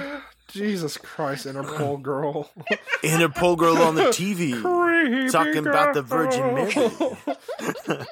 Jesus 0.48 0.96
Christ, 0.96 1.46
Interpol 1.46 2.00
girl. 2.00 2.50
Interpol 3.02 3.56
girl 3.58 3.76
on 3.78 3.94
the 3.94 4.04
TV. 4.04 5.30
Talking 5.32 5.66
about 5.66 5.94
the 5.94 6.02
Virgin 6.02 6.54
Mary. 6.54 6.72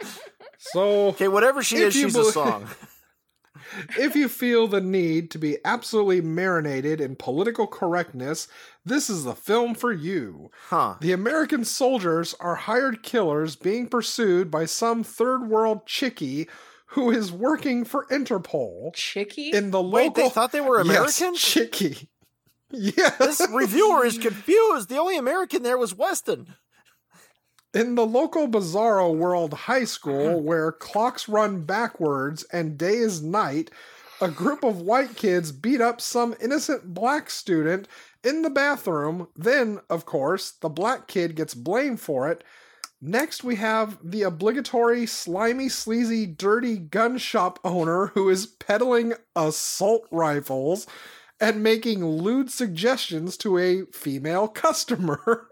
so, 0.58 1.08
Okay, 1.08 1.28
whatever 1.28 1.62
she 1.62 1.76
is, 1.76 1.94
you 1.96 2.04
she's 2.04 2.16
a 2.16 2.24
song. 2.32 2.66
If 3.98 4.14
you 4.14 4.28
feel 4.28 4.66
the 4.66 4.80
need 4.80 5.30
to 5.32 5.38
be 5.38 5.58
absolutely 5.64 6.20
marinated 6.20 7.00
in 7.00 7.16
political 7.16 7.66
correctness, 7.66 8.48
this 8.84 9.08
is 9.08 9.24
the 9.24 9.34
film 9.34 9.74
for 9.74 9.92
you. 9.92 10.50
Huh. 10.68 10.96
The 11.00 11.12
American 11.12 11.64
soldiers 11.64 12.34
are 12.40 12.54
hired 12.54 13.02
killers 13.02 13.56
being 13.56 13.88
pursued 13.88 14.50
by 14.50 14.64
some 14.66 15.04
third 15.04 15.48
world 15.48 15.86
chickie 15.86 16.48
who 16.86 17.10
is 17.10 17.32
working 17.32 17.84
for 17.84 18.06
Interpol 18.10 18.94
Chicky? 18.94 19.50
in 19.50 19.70
the 19.70 19.82
local. 19.82 19.92
Wait, 19.92 20.06
local. 20.08 20.22
they 20.24 20.28
thought 20.28 20.52
they 20.52 20.60
were 20.60 20.78
American? 20.78 21.04
Yes, 21.04 21.20
American? 21.20 21.38
chickie. 21.38 22.08
Yes. 22.74 23.18
This 23.18 23.46
reviewer 23.52 24.06
is 24.06 24.16
confused. 24.16 24.88
The 24.88 24.96
only 24.96 25.18
American 25.18 25.62
there 25.62 25.76
was 25.76 25.94
Weston. 25.94 26.54
In 27.74 27.94
the 27.94 28.04
local 28.04 28.48
Bizarro 28.48 29.14
World 29.14 29.54
High 29.54 29.84
School, 29.84 30.38
hmm. 30.40 30.44
where 30.44 30.72
clocks 30.72 31.28
run 31.28 31.62
backwards 31.64 32.42
and 32.52 32.76
day 32.76 32.96
is 32.96 33.22
night, 33.22 33.70
a 34.20 34.28
group 34.28 34.62
of 34.62 34.82
white 34.82 35.16
kids 35.16 35.52
beat 35.52 35.80
up 35.80 36.00
some 36.00 36.34
innocent 36.40 36.92
black 36.94 37.30
student 37.30 37.88
in 38.22 38.42
the 38.42 38.50
bathroom. 38.50 39.28
Then, 39.34 39.80
of 39.88 40.04
course, 40.04 40.50
the 40.50 40.68
black 40.68 41.08
kid 41.08 41.34
gets 41.34 41.54
blamed 41.54 42.00
for 42.00 42.30
it. 42.30 42.44
Next, 43.00 43.42
we 43.42 43.56
have 43.56 43.98
the 44.04 44.22
obligatory 44.22 45.06
slimy, 45.06 45.68
sleazy, 45.68 46.26
dirty 46.26 46.76
gun 46.76 47.18
shop 47.18 47.58
owner 47.64 48.08
who 48.08 48.28
is 48.28 48.46
peddling 48.46 49.14
assault 49.34 50.06
rifles 50.12 50.86
and 51.40 51.62
making 51.62 52.04
lewd 52.04 52.50
suggestions 52.50 53.36
to 53.38 53.58
a 53.58 53.86
female 53.86 54.46
customer. 54.46 55.48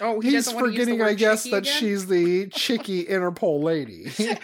oh, 0.00 0.20
he 0.20 0.30
He's 0.30 0.44
doesn't 0.46 0.54
want 0.60 0.66
to 0.68 0.72
use 0.72 0.86
the 0.86 0.92
forgetting, 0.92 1.02
I 1.02 1.14
guess, 1.14 1.44
that 1.44 1.56
again? 1.58 1.72
she's 1.74 2.06
the 2.06 2.46
chicky 2.48 3.04
Interpol 3.10 3.62
lady. 3.62 4.06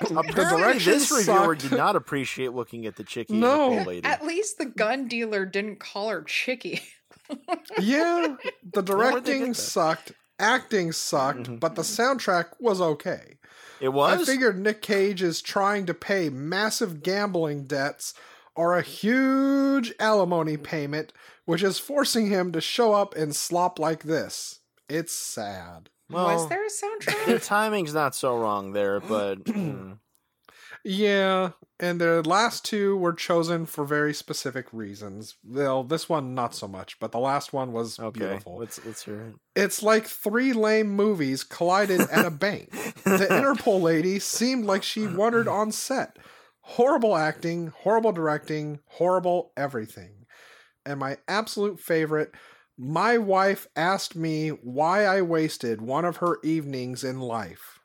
Apparently, 0.00 0.34
direction 0.62 0.92
this 0.92 1.10
reviewer 1.10 1.54
sucked. 1.56 1.60
did 1.70 1.72
not 1.78 1.96
appreciate 1.96 2.52
looking 2.52 2.84
at 2.86 2.96
the 2.96 3.04
chicky 3.04 3.32
No. 3.34 3.70
Interpol 3.70 3.86
lady. 3.86 4.04
At 4.06 4.24
least 4.24 4.58
the 4.58 4.66
gun 4.66 5.08
dealer 5.08 5.46
didn't 5.46 5.80
call 5.80 6.10
her 6.10 6.22
Chicky. 6.22 6.82
yeah, 7.80 8.36
the 8.36 8.36
where'd 8.36 8.36
they 8.44 8.72
get 8.72 8.84
directing 8.86 9.54
sucked, 9.54 10.12
acting 10.38 10.92
sucked, 10.92 11.44
Mhm. 11.48 11.60
but 11.60 11.74
the 11.74 11.82
soundtrack 11.82 12.46
was 12.60 12.80
okay. 12.80 13.38
It 13.80 13.88
was. 13.88 14.20
I 14.20 14.24
figured 14.32 14.58
Nick 14.58 14.82
Cage 14.82 15.22
is 15.22 15.40
trying 15.40 15.86
to 15.86 15.94
pay 15.94 16.28
massive 16.28 17.02
gambling 17.02 17.64
debts 17.64 18.12
or 18.54 18.76
a 18.76 18.82
huge 18.82 19.92
alimony 19.98 20.56
payment, 20.56 21.12
which 21.44 21.62
is 21.62 21.78
forcing 21.78 22.26
him 22.28 22.52
to 22.52 22.60
show 22.60 22.92
up 22.94 23.14
in 23.16 23.32
slop 23.32 23.78
like 23.78 24.04
this. 24.04 24.60
It's 24.88 25.14
sad. 25.14 25.90
well, 26.10 26.26
Was 26.26 26.48
there 26.48 26.64
a 26.64 26.68
Their 26.68 27.38
soundtrack? 27.38 27.46
timing's 27.46 27.94
not 27.94 28.14
so 28.14 28.36
wrong 28.36 28.72
there, 28.72 29.00
but 29.00 29.44
mm, 29.44 29.98
Yeah, 30.84 31.50
and 31.80 31.98
the 32.00 32.22
last 32.28 32.64
two 32.64 32.96
were 32.96 33.14
chosen 33.14 33.64
for 33.64 33.84
very 33.86 34.12
specific 34.12 34.66
reasons. 34.72 35.36
Well, 35.42 35.82
this 35.82 36.08
one 36.08 36.34
not 36.34 36.54
so 36.54 36.68
much, 36.68 36.98
but 37.00 37.10
the 37.12 37.18
last 37.18 37.52
one 37.54 37.72
was 37.72 37.98
okay. 37.98 38.18
beautiful. 38.20 38.58
Let's 38.58 38.84
let's 38.84 39.02
hear 39.04 39.20
it. 39.22 39.34
It's 39.56 39.82
like 39.82 40.06
three 40.06 40.52
lame 40.52 40.90
movies 40.90 41.42
collided 41.42 42.02
at 42.02 42.26
a 42.26 42.30
bank. 42.30 42.70
The 43.04 43.26
Interpol 43.30 43.80
lady 43.80 44.18
seemed 44.18 44.66
like 44.66 44.82
she 44.82 45.06
wandered 45.06 45.48
on 45.48 45.72
set. 45.72 46.18
Horrible 46.60 47.16
acting, 47.16 47.68
horrible 47.68 48.12
directing, 48.12 48.80
horrible 48.86 49.52
everything. 49.56 50.23
And 50.86 51.00
my 51.00 51.16
absolute 51.28 51.80
favorite, 51.80 52.34
my 52.76 53.16
wife 53.18 53.66
asked 53.76 54.16
me 54.16 54.48
why 54.48 55.04
I 55.06 55.22
wasted 55.22 55.80
one 55.80 56.04
of 56.04 56.16
her 56.18 56.38
evenings 56.42 57.04
in 57.04 57.20
life. 57.20 57.80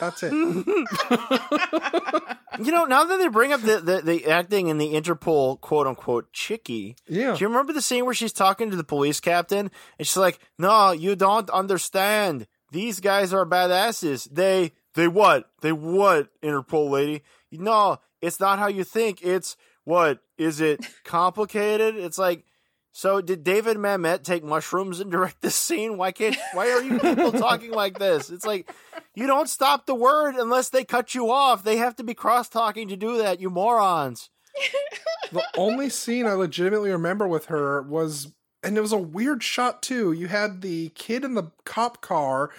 That's 0.00 0.22
it. 0.22 0.32
You 2.60 2.72
know, 2.72 2.86
now 2.86 3.04
that 3.04 3.18
they 3.18 3.28
bring 3.28 3.52
up 3.52 3.60
the, 3.60 3.78
the, 3.78 4.00
the 4.02 4.26
acting 4.26 4.66
in 4.66 4.78
the 4.78 4.94
Interpol 4.94 5.60
quote 5.60 5.86
unquote 5.86 6.32
chickie, 6.32 6.96
Yeah. 7.06 7.34
do 7.34 7.38
you 7.40 7.46
remember 7.46 7.72
the 7.72 7.80
scene 7.82 8.04
where 8.04 8.14
she's 8.14 8.32
talking 8.32 8.68
to 8.70 8.76
the 8.76 8.82
police 8.82 9.20
captain 9.20 9.70
and 9.96 10.08
she's 10.08 10.16
like, 10.16 10.40
"No, 10.58 10.90
you 10.90 11.14
don't 11.14 11.48
understand. 11.50 12.48
These 12.72 12.98
guys 12.98 13.32
are 13.32 13.46
badasses. 13.46 14.28
They 14.28 14.72
they 14.94 15.06
what? 15.06 15.48
They 15.60 15.70
what? 15.70 16.30
Interpol 16.42 16.90
lady? 16.90 17.22
No, 17.52 17.98
it's 18.20 18.40
not 18.40 18.58
how 18.58 18.66
you 18.66 18.82
think. 18.82 19.22
It's 19.22 19.56
what? 19.84 20.18
Is 20.38 20.60
it 20.60 20.86
complicated? 21.04 21.96
It's 21.96 22.18
like." 22.18 22.44
So 22.90 23.20
did 23.20 23.44
David 23.44 23.76
Mamet 23.76 24.24
take 24.24 24.42
mushrooms 24.42 24.98
and 24.98 25.12
direct 25.12 25.40
this 25.40 25.54
scene? 25.54 25.98
Why 25.98 26.10
can't 26.10 26.36
why 26.52 26.70
are 26.70 26.82
you 26.82 26.98
people 26.98 27.30
talking 27.30 27.70
like 27.70 27.98
this? 27.98 28.28
It's 28.28 28.46
like 28.46 28.72
you 29.14 29.26
don't 29.26 29.48
stop 29.48 29.86
the 29.86 29.94
word 29.94 30.34
unless 30.36 30.70
they 30.70 30.84
cut 30.84 31.14
you 31.14 31.30
off. 31.30 31.62
They 31.62 31.76
have 31.76 31.96
to 31.96 32.04
be 32.04 32.14
cross 32.14 32.48
talking 32.48 32.88
to 32.88 32.96
do 32.96 33.18
that, 33.18 33.40
you 33.40 33.50
morons. 33.50 34.30
the 35.32 35.44
only 35.56 35.90
scene 35.90 36.26
I 36.26 36.32
legitimately 36.32 36.90
remember 36.90 37.26
with 37.26 37.46
her 37.46 37.82
was, 37.82 38.32
and 38.62 38.76
it 38.76 38.80
was 38.80 38.92
a 38.92 38.98
weird 38.98 39.42
shot 39.42 39.82
too. 39.82 40.12
You 40.12 40.28
had 40.28 40.62
the 40.62 40.90
kid 40.90 41.24
in 41.24 41.34
the 41.34 41.50
cop 41.64 42.00
car, 42.00 42.50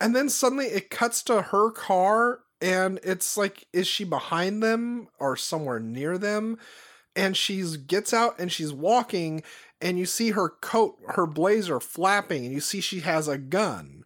and 0.00 0.14
then 0.14 0.28
suddenly 0.28 0.66
it 0.66 0.90
cuts 0.90 1.22
to 1.24 1.42
her 1.42 1.70
car, 1.70 2.40
and 2.60 3.00
it's 3.02 3.36
like, 3.36 3.66
is 3.72 3.86
she 3.86 4.04
behind 4.04 4.62
them 4.62 5.08
or 5.18 5.36
somewhere 5.36 5.80
near 5.80 6.18
them? 6.18 6.58
And 7.14 7.36
she's 7.36 7.76
gets 7.76 8.12
out 8.14 8.38
and 8.38 8.50
she's 8.50 8.72
walking 8.72 9.42
and 9.80 9.98
you 9.98 10.06
see 10.06 10.30
her 10.30 10.48
coat 10.48 10.96
her 11.08 11.26
blazer 11.26 11.80
flapping 11.80 12.44
and 12.44 12.54
you 12.54 12.60
see 12.60 12.80
she 12.80 13.00
has 13.00 13.28
a 13.28 13.38
gun. 13.38 14.04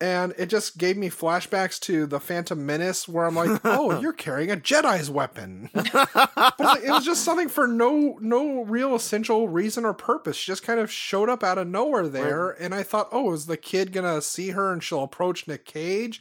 And 0.00 0.34
it 0.36 0.46
just 0.46 0.76
gave 0.76 0.96
me 0.98 1.08
flashbacks 1.08 1.78
to 1.82 2.04
the 2.04 2.20
phantom 2.20 2.66
menace 2.66 3.08
where 3.08 3.24
i'm 3.24 3.36
like 3.36 3.60
oh 3.64 4.00
you're 4.02 4.12
carrying 4.12 4.50
a 4.50 4.56
jedi's 4.56 5.10
weapon. 5.10 5.70
But 5.72 6.60
like, 6.60 6.82
it 6.82 6.90
was 6.90 7.04
just 7.04 7.24
something 7.24 7.48
for 7.48 7.66
no 7.66 8.18
no 8.20 8.64
real 8.64 8.94
essential 8.94 9.48
reason 9.48 9.84
or 9.84 9.94
purpose. 9.94 10.36
She 10.36 10.50
just 10.50 10.64
kind 10.64 10.80
of 10.80 10.90
showed 10.90 11.28
up 11.28 11.42
out 11.42 11.58
of 11.58 11.68
nowhere 11.68 12.08
there 12.08 12.50
and 12.50 12.74
i 12.74 12.82
thought 12.82 13.08
oh 13.12 13.32
is 13.32 13.46
the 13.46 13.56
kid 13.56 13.92
gonna 13.92 14.20
see 14.20 14.50
her 14.50 14.72
and 14.72 14.82
she'll 14.82 15.04
approach 15.04 15.46
nick 15.48 15.64
cage? 15.64 16.20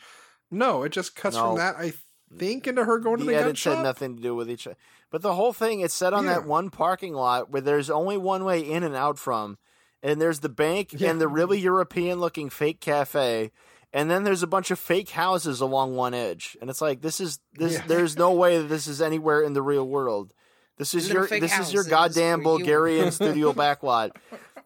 No 0.51 0.83
it 0.83 0.91
just 0.91 1.15
cuts 1.15 1.35
No. 1.35 1.47
from 1.47 1.57
that 1.57 1.75
i 1.77 1.93
think 2.37 2.67
into 2.67 2.83
her 2.85 2.99
going 2.99 3.17
to 3.19 3.25
the 3.25 3.31
the 3.31 3.37
gun 3.37 3.43
edits 3.45 3.63
had 3.63 3.73
shop 3.75 3.83
nothing 3.83 4.15
to 4.15 4.21
do 4.21 4.35
with 4.35 4.49
each 4.49 4.65
other. 4.67 4.77
But 5.13 5.21
the 5.21 5.35
whole 5.35 5.53
thing 5.53 5.81
it's 5.81 5.93
set 5.93 6.11
on 6.11 6.25
that 6.25 6.47
one 6.47 6.71
parking 6.71 7.13
lot 7.13 7.51
where 7.51 7.61
there's 7.61 7.91
only 7.91 8.17
one 8.17 8.43
way 8.45 8.61
in 8.61 8.81
and 8.81 8.95
out 8.95 9.19
from. 9.19 9.59
And 10.01 10.19
there's 10.19 10.39
the 10.39 10.49
bank 10.49 10.89
Yeah. 10.91 11.11
and 11.11 11.21
the 11.21 11.27
really 11.27 11.59
European 11.59 12.19
looking 12.19 12.49
fake 12.49 12.79
cafe. 12.81 13.51
And 13.93 14.09
then 14.09 14.23
there's 14.23 14.41
a 14.41 14.47
bunch 14.47 14.71
of 14.71 14.79
fake 14.79 15.09
houses 15.11 15.61
along 15.61 15.95
one 15.95 16.15
edge. 16.15 16.57
And 16.59 16.67
it's 16.67 16.81
like 16.81 17.01
this 17.01 17.19
is 17.19 17.39
this 17.53 17.73
Yeah. 17.73 17.83
there's 17.85 18.17
no 18.17 18.31
way 18.33 18.57
that 18.57 18.69
this 18.69 18.87
is 18.87 19.03
anywhere 19.03 19.43
in 19.43 19.53
the 19.53 19.61
real 19.61 19.87
world. 19.87 20.33
This 20.77 20.95
is 20.95 21.09
your 21.09 21.27
this 21.27 21.57
is 21.59 21.73
your 21.73 21.83
goddamn 21.83 22.41
Bulgarian 22.41 23.11
studio 23.19 23.53
backlot. 23.53 24.11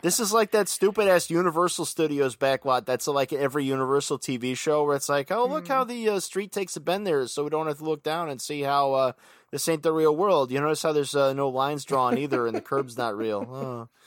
This 0.01 0.19
is 0.19 0.31
like 0.31 0.51
that 0.51 0.69
stupid 0.69 1.07
ass 1.07 1.29
Universal 1.29 1.85
Studios 1.85 2.35
backlot. 2.35 2.85
That's 2.85 3.07
like 3.07 3.33
every 3.33 3.65
Universal 3.65 4.19
TV 4.19 4.55
show 4.55 4.83
where 4.83 4.95
it's 4.95 5.09
like, 5.09 5.31
oh, 5.31 5.47
look 5.47 5.67
how 5.67 5.83
the 5.83 6.09
uh, 6.09 6.19
street 6.19 6.51
takes 6.51 6.75
a 6.75 6.79
bend 6.79 7.07
there, 7.07 7.25
so 7.27 7.43
we 7.43 7.49
don't 7.49 7.67
have 7.67 7.79
to 7.79 7.83
look 7.83 8.03
down 8.03 8.29
and 8.29 8.39
see 8.39 8.61
how 8.61 8.93
uh, 8.93 9.11
this 9.51 9.67
ain't 9.67 9.83
the 9.83 9.91
real 9.91 10.15
world. 10.15 10.51
You 10.51 10.61
notice 10.61 10.83
how 10.83 10.93
there's 10.93 11.15
uh, 11.15 11.33
no 11.33 11.49
lines 11.49 11.83
drawn 11.83 12.17
either, 12.17 12.45
and 12.45 12.55
the 12.55 12.61
curb's 12.61 12.97
not 12.97 13.17
real. 13.17 13.87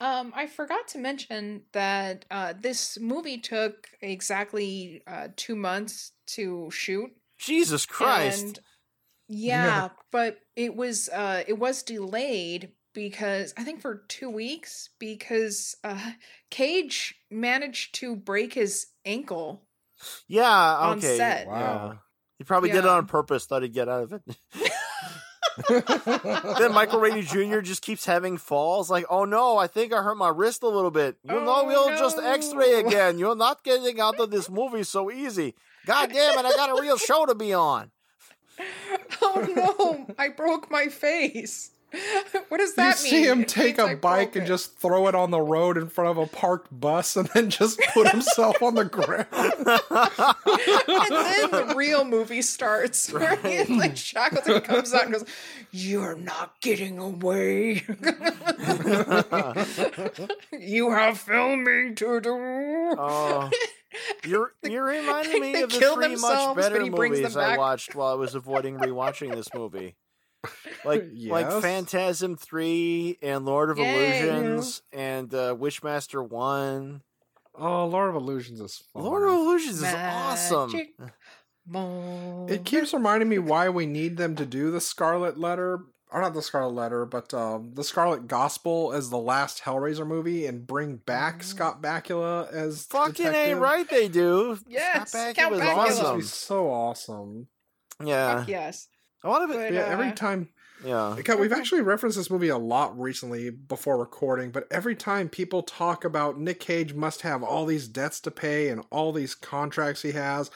Oh. 0.00 0.06
Um, 0.06 0.32
I 0.36 0.48
forgot 0.48 0.88
to 0.88 0.98
mention 0.98 1.62
that 1.72 2.26
uh, 2.30 2.52
this 2.60 2.98
movie 3.00 3.38
took 3.38 3.86
exactly 4.02 5.02
uh, 5.06 5.28
two 5.36 5.54
months 5.54 6.12
to 6.26 6.68
shoot. 6.70 7.10
Jesus 7.38 7.86
Christ! 7.86 8.60
And 9.28 9.38
yeah, 9.38 9.88
but 10.10 10.38
it 10.56 10.76
was 10.76 11.08
uh, 11.08 11.44
it 11.46 11.58
was 11.58 11.82
delayed 11.82 12.72
because 12.94 13.54
I 13.56 13.64
think 13.64 13.80
for 13.80 14.04
two 14.08 14.30
weeks 14.30 14.90
because 14.98 15.76
uh, 15.84 16.12
Cage 16.50 17.14
managed 17.30 17.94
to 17.96 18.16
break 18.16 18.54
his 18.54 18.86
ankle. 19.04 19.62
yeah, 20.28 20.76
on 20.76 20.98
okay. 20.98 21.16
set. 21.16 21.46
Wow. 21.46 21.90
Yeah. 21.92 21.98
He 22.38 22.44
probably 22.44 22.70
did 22.70 22.78
it 22.78 22.86
on 22.86 23.06
purpose. 23.06 23.46
Thought 23.46 23.62
he'd 23.62 23.72
get 23.72 23.88
out 23.88 24.02
of 24.02 24.12
it. 24.12 24.22
then 26.58 26.72
Michael 26.72 27.00
Rainey 27.00 27.22
Jr. 27.22 27.60
just 27.60 27.82
keeps 27.82 28.04
having 28.04 28.36
falls. 28.36 28.90
Like, 28.90 29.06
oh 29.08 29.24
no, 29.24 29.56
I 29.56 29.66
think 29.66 29.92
I 29.92 30.02
hurt 30.02 30.16
my 30.16 30.28
wrist 30.28 30.62
a 30.62 30.68
little 30.68 30.90
bit. 30.90 31.16
You 31.22 31.32
know, 31.32 31.44
Oh, 31.46 31.66
we'll 31.66 31.90
just. 31.90 32.18
X-ray 32.18 32.74
again. 32.80 33.18
You're 33.18 33.36
not 33.36 33.62
getting 33.62 34.00
out 34.00 34.18
of 34.18 34.30
this 34.30 34.50
movie 34.50 34.82
so 34.82 35.10
easy. 35.10 35.54
God 35.86 36.10
damn 36.12 36.38
it! 36.38 36.44
I 36.46 36.50
got 36.52 36.76
a 36.76 36.80
real 36.80 36.96
show 36.96 37.26
to 37.26 37.34
be 37.34 37.52
on. 37.52 37.90
Oh 39.22 39.46
no! 40.06 40.14
I 40.18 40.28
broke 40.28 40.70
my 40.70 40.86
face. 40.88 41.70
What 42.48 42.58
does 42.58 42.70
You 42.70 42.76
that 42.76 42.96
mean? 43.02 43.10
see 43.10 43.24
him 43.24 43.44
take 43.44 43.78
a 43.78 43.84
I 43.84 43.94
bike 43.94 44.34
and 44.34 44.44
it. 44.44 44.48
just 44.48 44.76
throw 44.78 45.06
it 45.06 45.14
on 45.14 45.30
the 45.30 45.40
road 45.40 45.76
in 45.78 45.88
front 45.88 46.10
of 46.10 46.18
a 46.18 46.26
parked 46.26 46.68
bus 46.78 47.14
and 47.16 47.28
then 47.28 47.50
just 47.50 47.80
put 47.94 48.08
himself 48.08 48.60
on 48.62 48.74
the 48.74 48.84
ground. 48.84 49.26
and 49.32 49.54
then 51.10 51.50
the 51.68 51.74
real 51.76 52.04
movie 52.04 52.42
starts 52.42 53.12
where 53.12 53.36
he, 53.36 53.62
like 53.76 53.96
Shackleton 53.96 54.60
comes 54.62 54.92
out 54.92 55.04
and 55.04 55.12
goes, 55.12 55.24
"You're 55.70 56.16
not 56.16 56.60
getting 56.60 56.98
away. 56.98 57.84
you 60.52 60.90
have 60.90 61.18
filming 61.18 61.94
to 61.96 62.20
do." 62.20 62.34
Oh, 62.98 63.50
you're 64.24 64.52
you're 64.62 64.84
reminding 64.84 65.40
me 65.40 65.52
they 65.52 65.62
of 65.62 65.70
the 65.70 65.78
kill 65.78 65.94
three 65.94 66.08
much 66.08 66.20
themselves, 66.20 66.60
better 66.60 66.76
but 66.76 66.84
he 66.84 66.90
brings 66.90 67.16
them 67.16 67.22
movies 67.22 67.36
I 67.36 67.56
watched 67.56 67.94
while 67.94 68.12
I 68.12 68.14
was 68.14 68.34
avoiding 68.34 68.78
rewatching 68.78 69.34
this 69.34 69.48
movie. 69.54 69.96
Like 70.84 71.04
like 71.26 71.50
Phantasm 71.62 72.36
three 72.36 73.18
and 73.22 73.44
Lord 73.44 73.70
of 73.70 73.78
Yay. 73.78 74.20
Illusions 74.20 74.82
and 74.92 75.32
uh, 75.32 75.54
Wishmaster 75.54 76.26
one. 76.26 77.02
Oh, 77.56 77.86
Lord 77.86 78.10
of 78.10 78.16
Illusions 78.16 78.60
is 78.60 78.82
fun. 78.92 79.04
Lord 79.04 79.22
of 79.28 79.34
Illusions 79.34 79.76
is 79.82 79.94
awesome. 79.94 80.72
Magic. 80.72 82.50
It 82.50 82.64
keeps 82.64 82.92
reminding 82.92 83.28
me 83.28 83.38
why 83.38 83.68
we 83.68 83.86
need 83.86 84.16
them 84.16 84.36
to 84.36 84.44
do 84.44 84.70
the 84.70 84.80
Scarlet 84.80 85.38
Letter, 85.38 85.80
or 86.14 86.20
not 86.20 86.32
the 86.32 86.42
Scarlet 86.42 86.74
Letter, 86.74 87.04
but 87.04 87.34
um, 87.34 87.72
the 87.74 87.82
Scarlet 87.82 88.28
Gospel 88.28 88.92
as 88.92 89.10
the 89.10 89.18
last 89.18 89.62
Hellraiser 89.64 90.06
movie, 90.06 90.46
and 90.46 90.64
bring 90.64 90.96
back 90.98 91.42
Scott 91.42 91.82
Bakula 91.82 92.50
as 92.52 92.84
Fucking 92.84 93.14
detective. 93.14 93.34
ain't 93.34 93.58
right, 93.58 93.90
they 93.90 94.06
do. 94.06 94.56
Yes, 94.68 95.10
Scott 95.10 95.34
Bakula 95.34 95.50
was 95.50 95.60
Bakula. 95.60 95.76
would 95.76 95.88
awesome. 95.88 96.18
be 96.18 96.22
so 96.24 96.70
awesome. 96.70 97.48
Yeah, 98.04 98.38
Fuck 98.38 98.48
yes. 98.48 98.86
a 99.24 99.28
lot 99.28 99.42
of 99.42 99.50
it. 99.50 99.56
But, 99.56 99.72
Yeah, 99.72 99.86
every 99.86 100.08
uh, 100.08 100.14
time 100.14 100.50
Yeah, 100.84 101.16
God, 101.24 101.40
we've 101.40 101.52
actually 101.52 101.82
referenced 101.82 102.16
this 102.16 102.30
movie 102.30 102.48
a 102.48 102.58
lot 102.58 102.96
recently 102.96 103.50
before 103.50 103.98
recording, 103.98 104.52
but 104.52 104.68
every 104.70 104.94
time 104.94 105.28
people 105.28 105.64
talk 105.64 106.04
about 106.04 106.38
Nick 106.38 106.60
Cage 106.60 106.94
must 106.94 107.22
have 107.22 107.42
all 107.42 107.66
these 107.66 107.88
debts 107.88 108.20
to 108.20 108.30
pay 108.30 108.68
and 108.68 108.84
all 108.90 109.12
these 109.12 109.34
contracts 109.34 110.02
he 110.02 110.12
has, 110.12 110.48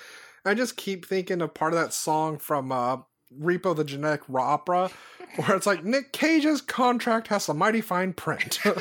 I 0.45 0.55
just 0.55 0.77
keep 0.77 1.05
thinking 1.05 1.43
of 1.43 1.53
part 1.53 1.73
of 1.73 1.81
that 1.81 1.93
song 1.93 2.39
from 2.39 2.71
uh, 2.71 2.99
Repo 3.37 3.77
the 3.77 3.85
Genetic 3.85 4.23
Opera, 4.33 4.91
where 5.37 5.57
it's 5.57 5.67
like 5.67 5.85
Nick 5.85 6.13
Cage's 6.13 6.61
contract 6.63 7.29
has 7.29 7.49
a 7.49 7.55
mighty 7.55 7.81
fine 7.81 8.13
print. 8.15 8.59
you, 8.65 8.73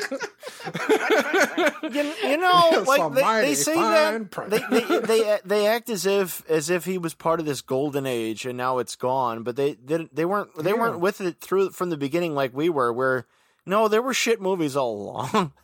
you 2.24 2.36
know, 2.36 2.84
like 2.86 3.14
they, 3.14 3.48
they 3.48 3.54
say 3.54 3.74
that 3.74 4.30
print. 4.30 4.50
they, 4.50 4.60
they 4.70 4.98
they 5.00 5.38
they 5.44 5.66
act 5.66 5.90
as 5.90 6.06
if 6.06 6.48
as 6.48 6.70
if 6.70 6.84
he 6.84 6.98
was 6.98 7.14
part 7.14 7.40
of 7.40 7.46
this 7.46 7.60
golden 7.60 8.06
age 8.06 8.46
and 8.46 8.56
now 8.56 8.78
it's 8.78 8.96
gone. 8.96 9.42
But 9.42 9.56
they 9.56 9.74
didn't. 9.74 10.14
They 10.14 10.24
weren't. 10.24 10.50
They 10.56 10.70
Yeah. 10.70 10.76
weren't 10.78 11.00
with 11.00 11.20
it 11.20 11.40
through 11.40 11.70
from 11.70 11.90
the 11.90 11.96
beginning 11.96 12.34
like 12.34 12.54
we 12.54 12.68
were. 12.68 12.92
Where 12.92 13.26
no, 13.66 13.88
there 13.88 14.02
were 14.02 14.14
shit 14.14 14.40
movies 14.40 14.76
all 14.76 14.94
along. 14.94 15.52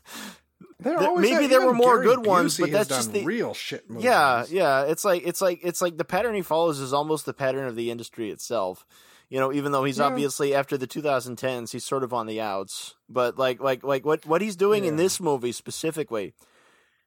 There 0.80 0.96
Th- 0.98 1.08
always 1.08 1.30
maybe 1.30 1.46
there 1.46 1.64
were 1.64 1.72
more 1.74 1.96
Gary 2.02 2.16
good 2.16 2.26
ones, 2.26 2.58
but 2.58 2.70
that's 2.72 2.88
just 2.88 3.12
the- 3.12 3.24
real 3.24 3.54
shit 3.54 3.88
movies. 3.88 4.04
Yeah, 4.04 4.44
yeah. 4.50 4.82
It's 4.82 5.04
like 5.04 5.22
it's 5.24 5.40
like 5.40 5.60
it's 5.62 5.80
like 5.80 5.96
the 5.96 6.04
pattern 6.04 6.34
he 6.34 6.42
follows 6.42 6.80
is 6.80 6.92
almost 6.92 7.26
the 7.26 7.32
pattern 7.34 7.66
of 7.66 7.76
the 7.76 7.90
industry 7.90 8.30
itself. 8.30 8.84
You 9.30 9.40
know, 9.40 9.52
even 9.52 9.72
though 9.72 9.84
he's 9.84 9.98
Yeah. 9.98 10.04
obviously 10.06 10.54
after 10.54 10.76
the 10.76 10.86
2010s, 10.86 11.72
he's 11.72 11.84
sort 11.84 12.02
of 12.04 12.12
on 12.12 12.26
the 12.26 12.40
outs. 12.40 12.94
But 13.08 13.38
like 13.38 13.60
like 13.60 13.82
like 13.84 14.04
what 14.04 14.26
what 14.26 14.42
he's 14.42 14.56
doing 14.56 14.84
in 14.84 14.96
this 14.96 15.20
movie 15.20 15.52
specifically 15.52 16.34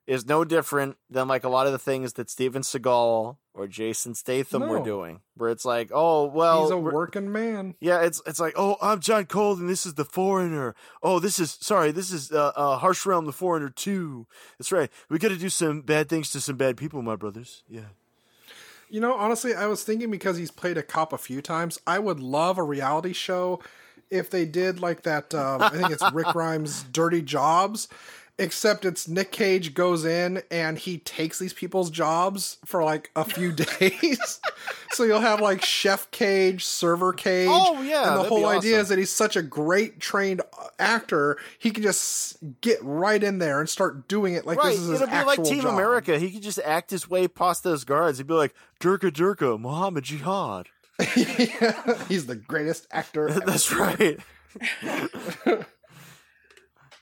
is 0.08 0.26
no 0.26 0.46
different 0.46 0.98
than 1.10 1.28
like 1.28 1.44
a 1.44 1.50
lot 1.50 1.68
of 1.68 1.74
the 1.74 1.80
things 1.80 2.14
that 2.14 2.30
Steven 2.30 2.62
Seagal 2.62 3.38
or 3.54 3.68
Jason 3.68 4.16
Statham 4.16 4.68
were 4.68 4.80
doing, 4.80 5.20
where 5.36 5.50
it's 5.50 5.66
like, 5.66 5.92
oh 5.94 6.26
well, 6.26 6.64
He's 6.64 6.72
a 6.72 6.78
working 6.78 7.32
man. 7.32 7.76
yeah, 7.82 8.02
it's 8.02 8.22
it's 8.26 8.40
like, 8.40 8.54
oh, 8.56 8.78
I'm 8.82 9.02
John 9.02 9.26
Cold, 9.26 9.60
and 9.60 9.70
this 9.70 9.86
is 9.86 9.96
the 9.96 10.06
Foreigner. 10.06 10.76
Oh, 11.04 11.20
this 11.20 11.40
is 11.40 11.58
sorry, 11.60 11.92
this 11.92 12.12
is 12.12 12.32
uh, 12.32 12.54
uh 12.56 12.78
Harsh 12.78 13.06
Realm, 13.06 13.26
the 13.26 13.34
Foreigner 13.34 13.70
too. 13.70 14.26
That's 14.58 14.72
right. 14.72 14.90
We 15.10 15.20
got 15.20 15.30
to 15.30 15.38
do 15.38 15.50
some 15.50 15.82
bad 15.82 16.08
things 16.08 16.32
to 16.32 16.42
some 16.42 16.56
bad 16.56 16.78
people, 16.78 17.02
my 17.02 17.16
brothers. 17.16 17.64
Yeah. 17.68 17.82
You 18.90 19.02
know, 19.02 19.14
honestly, 19.14 19.54
I 19.54 19.68
was 19.68 19.84
thinking 19.84 20.10
because 20.10 20.38
he's 20.38 20.52
played 20.52 20.78
a 20.78 20.84
cop 20.84 21.12
a 21.12 21.18
few 21.18 21.42
times, 21.42 21.78
I 21.86 22.00
would 22.00 22.22
love 22.22 22.58
a 22.58 22.64
reality 22.64 23.12
show 23.12 23.60
if 24.10 24.30
they 24.30 24.46
did 24.46 24.80
like 24.80 25.02
that. 25.04 25.34
Um, 25.36 25.62
I 25.62 25.70
think 25.70 25.92
it's 25.92 26.12
Rick 26.14 26.28
Grimes' 26.32 26.84
Dirty 26.84 27.22
Jobs, 27.22 27.90
except 28.40 28.86
it's 28.86 29.08
Nick 29.08 29.32
Cage 29.32 29.74
goes 29.74 30.06
in 30.06 30.44
and 30.52 30.78
he 30.78 31.00
takes 31.00 31.40
these 31.40 31.54
people's 31.54 31.90
jobs 31.90 32.58
for 32.66 32.84
like 32.84 33.10
a 33.16 33.24
few 33.26 33.52
days. 33.80 34.40
so 34.92 35.04
you'll 35.04 35.20
have 35.22 35.42
like 35.42 35.64
Chef 35.64 36.10
Cage, 36.12 36.64
Server 36.64 37.14
Cage. 37.14 37.50
Oh, 37.52 37.82
yeah, 37.82 38.14
and 38.16 38.24
the 38.24 38.30
whole 38.30 38.46
idea 38.46 38.74
awesome. 38.76 38.82
is 38.82 38.90
that 38.90 38.98
he's 39.00 39.12
such 39.12 39.36
a 39.36 39.42
great 39.42 40.00
trained 40.00 40.42
uh, 40.42 40.68
actor, 40.80 41.38
he 41.58 41.72
can 41.72 41.84
just 41.84 42.38
get 42.62 42.78
right 42.84 43.24
in 43.24 43.40
there 43.40 43.60
and 43.60 43.68
start 43.68 44.08
doing 44.08 44.34
it 44.36 44.46
like 44.46 44.60
right. 44.64 44.72
this 44.72 44.80
is 44.82 44.88
his 44.90 45.02
It'll 45.02 45.20
be 45.20 45.26
like 45.26 45.44
Team 45.44 45.62
job. 45.62 45.74
America. 45.74 46.20
He 46.20 46.32
could 46.32 46.44
just 46.44 46.60
act 46.64 46.92
his 46.92 47.10
way 47.10 47.28
past 47.28 47.64
those 47.64 47.84
guards. 47.84 48.18
He'd 48.20 48.28
be 48.28 48.34
like, 48.34 48.54
Durka 48.80 49.12
Durka, 49.12 49.60
Muhammad 49.60 50.04
Jihad. 50.04 50.68
he's 52.08 52.26
the 52.26 52.36
greatest 52.36 52.88
actor. 52.92 53.30
ever. 53.30 53.40
That's 53.42 53.72
right. 53.74 54.20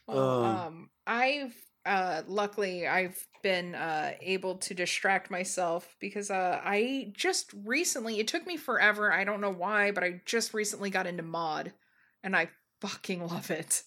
Well, 0.07 0.43
Um, 0.43 0.45
um, 0.67 0.89
I've 1.07 1.55
uh, 1.85 2.23
luckily 2.27 2.87
I've 2.87 3.27
been 3.43 3.75
uh, 3.75 4.13
able 4.21 4.55
to 4.55 4.73
distract 4.73 5.29
myself 5.29 5.95
because 5.99 6.31
uh, 6.31 6.59
I 6.63 7.11
just 7.13 7.51
recently. 7.63 8.19
It 8.19 8.27
took 8.27 8.47
me 8.47 8.57
forever. 8.57 9.13
I 9.13 9.23
don't 9.23 9.41
know 9.41 9.51
why, 9.51 9.91
but 9.91 10.03
I 10.03 10.21
just 10.25 10.53
recently 10.53 10.89
got 10.89 11.05
into 11.07 11.23
Maude, 11.23 11.73
and 12.23 12.35
I 12.35 12.49
fucking 12.81 13.27
love 13.27 13.51
it. 13.51 13.83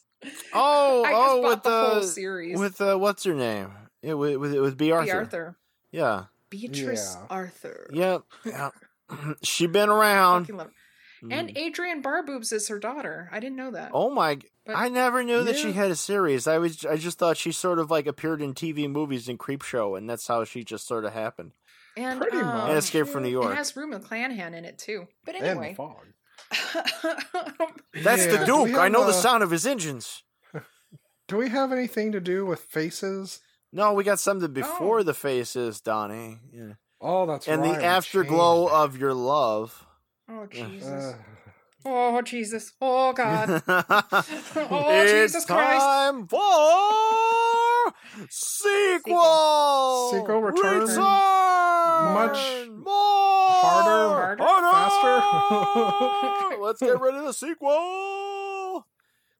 Oh, 0.54 1.04
I 1.06 1.10
just 1.10 1.24
oh, 1.24 1.48
with 1.48 1.62
the 1.62 1.70
whole 1.70 1.98
uh, 1.98 2.02
series. 2.02 2.58
with 2.58 2.80
uh, 2.80 2.96
what's 2.96 3.24
her 3.24 3.34
name? 3.34 3.72
Yeah, 4.02 4.14
with 4.14 4.36
with, 4.36 4.54
with 4.54 4.78
Bea 4.78 4.92
Arthur. 4.92 5.06
Bea 5.06 5.12
Arthur, 5.12 5.56
Yeah, 5.90 6.24
Beatrice 6.50 7.16
Yeah. 7.18 7.26
Arthur. 7.30 7.90
Yep. 7.92 8.22
yeah. 8.44 8.70
she 9.42 9.66
been 9.66 9.88
around. 9.88 10.50
Fucking. 11.20 11.32
And 11.32 11.48
Mm. 11.48 11.58
Adrian 11.58 12.02
Barboobs 12.02 12.52
is 12.52 12.68
her 12.68 12.78
daughter. 12.78 13.28
I 13.32 13.40
didn't 13.40 13.56
know 13.56 13.70
that. 13.72 13.90
Oh 13.94 14.10
my! 14.10 14.38
But- 14.66 14.76
I 14.76 14.88
never 14.88 15.22
knew 15.24 15.42
that 15.44 15.56
she 15.56 15.72
had 15.72 15.90
a 15.90 15.96
series. 15.96 16.46
I 16.46 16.58
was 16.58 16.84
I 16.84 16.96
just 16.96 17.18
thought 17.18 17.36
she 17.36 17.52
sort 17.52 17.78
of 17.78 17.90
like 17.90 18.06
appeared 18.06 18.40
in 18.42 18.54
TV 18.54 18.88
movies 18.88 19.28
and 19.28 19.38
Creepshow, 19.38 19.96
and 19.96 20.08
that's 20.08 20.26
how 20.26 20.44
she 20.44 20.62
just 20.64 20.86
sort 20.86 21.04
of 21.04 21.12
happened. 21.12 21.52
and 21.96 22.20
pretty 22.20 22.36
um, 22.38 22.46
much, 22.46 22.68
And 22.68 22.78
Escape 22.78 23.08
from 23.08 23.22
New 23.24 23.28
It 23.30 23.32
York. 23.32 23.54
has 23.56 23.74
Rue 23.76 23.90
McClanahan 23.90 24.54
in 24.54 24.64
it 24.64 24.78
too. 24.78 25.08
But 25.24 25.34
And 25.36 25.44
anyway, 25.44 25.74
fog. 25.74 25.96
That's 27.94 28.26
Yeah, 28.26 28.36
the 28.36 28.44
Duke. 28.46 28.74
I 28.76 28.84
have, 28.84 28.92
know 28.92 29.02
the 29.04 29.10
uh, 29.10 29.12
sound 29.12 29.42
of 29.42 29.50
his 29.50 29.66
engines. 29.66 30.22
Do 31.28 31.36
we 31.36 31.48
have 31.48 31.72
anything 31.72 32.12
to 32.12 32.20
do 32.20 32.46
with 32.46 32.60
faces? 32.60 33.40
No, 33.72 33.92
we 33.92 34.04
got 34.04 34.18
something 34.18 34.52
before 34.52 35.00
Oh. 35.00 35.02
the 35.02 35.14
faces, 35.14 35.80
Donnie. 35.80 36.38
Yeah. 36.52 36.74
Oh, 37.00 37.26
that's 37.26 37.46
and 37.48 37.62
right. 37.62 37.78
the 37.78 37.84
afterglow 37.84 38.66
changed 38.68 38.74
of 38.74 38.96
your 38.98 39.14
love. 39.14 39.84
Oh. 40.28 40.46
Jesus, 40.50 41.14
Uh, 41.14 41.16
oh 41.86 42.22
Jesus, 42.22 42.72
oh 42.80 43.12
God, 43.12 43.62
oh 43.68 44.88
it's 44.90 45.12
Jesus 45.32 45.44
Christ. 45.44 45.80
time 45.80 46.26
for 46.26 46.38
sequel. 48.28 50.10
Sequel 50.12 50.40
return. 50.42 50.80
Return. 50.80 50.96
Much 52.14 52.66
more 52.68 53.50
harder, 53.62 54.42
harder. 54.42 54.70
Faster. 56.50 56.56
Let's 56.62 56.80
get 56.80 57.00
rid 57.00 57.14
of 57.14 57.24
the 57.24 57.32
sequel. 57.32 58.86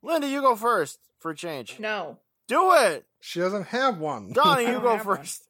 Linda, 0.03 0.29
you 0.29 0.41
go 0.41 0.55
first 0.57 0.99
for 1.19 1.33
a 1.33 1.37
change. 1.37 1.79
No, 1.81 2.19
Do 2.47 2.73
it, 2.75 3.05
she 3.21 3.41
doesn't 3.41 3.67
have 3.69 3.99
one. 3.99 4.33
Donnie. 4.33 4.65
You 4.67 4.81
go 4.81 4.97
have 4.97 5.07
one. 5.07 5.17
first. 5.19 5.45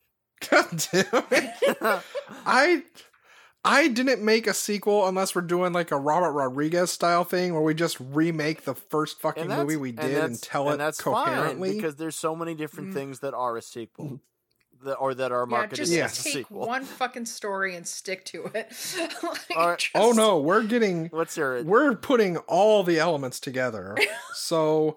God 0.50 0.66
damn 0.92 1.24
it. 1.30 2.02
I 2.46 2.82
I 3.68 3.88
didn't 3.88 4.22
make 4.24 4.46
a 4.46 4.54
sequel 4.54 5.06
unless 5.06 5.34
we're 5.34 5.42
doing 5.42 5.72
like 5.72 5.90
a 5.90 5.96
Robert 5.96 6.32
Rodriguez 6.32 6.90
style 6.90 7.24
thing 7.24 7.52
where 7.52 7.62
we 7.62 7.74
just 7.74 7.98
remake 8.00 8.64
the 8.64 8.74
first 8.74 9.20
fucking 9.20 9.48
movie 9.48 9.76
we 9.76 9.92
did 9.92 10.04
and, 10.04 10.14
that's- 10.14 10.40
tell 10.40 10.66
and 10.68 10.74
it 10.74 10.78
that's 10.78 11.00
fine, 11.02 11.26
coherently. 11.26 11.74
because 11.74 11.96
there's 11.96 12.16
so 12.16 12.34
many 12.34 12.54
different 12.54 12.90
Mm. 12.90 12.94
things 12.94 13.18
that 13.20 13.34
are 13.34 13.56
a 13.56 13.62
sequel, 13.62 14.20
that, 14.84 14.94
or 14.94 15.12
that 15.14 15.32
are 15.32 15.42
yeah, 15.46 15.50
marketed 15.50 15.76
just 15.78 15.90
as 15.92 15.96
Yes. 15.96 16.20
a 16.20 16.24
take 16.24 16.32
sequel. 16.32 16.66
one 16.66 16.84
fucking 16.84 17.26
story 17.26 17.74
and 17.74 17.86
stick 17.86 18.24
to 18.26 18.50
it. 18.54 18.72
Like, 19.22 19.56
All 19.56 19.68
right. 19.70 19.78
just- 19.78 19.90
oh 19.96 20.12
no, 20.12 20.38
we're 20.38 20.62
getting 20.62 21.06
what's 21.06 21.36
your 21.36 21.62
we're 21.64 21.94
putting 21.94 22.36
all 22.46 22.82
the 22.84 22.98
elements 22.98 23.40
together. 23.40 23.96
so 24.34 24.96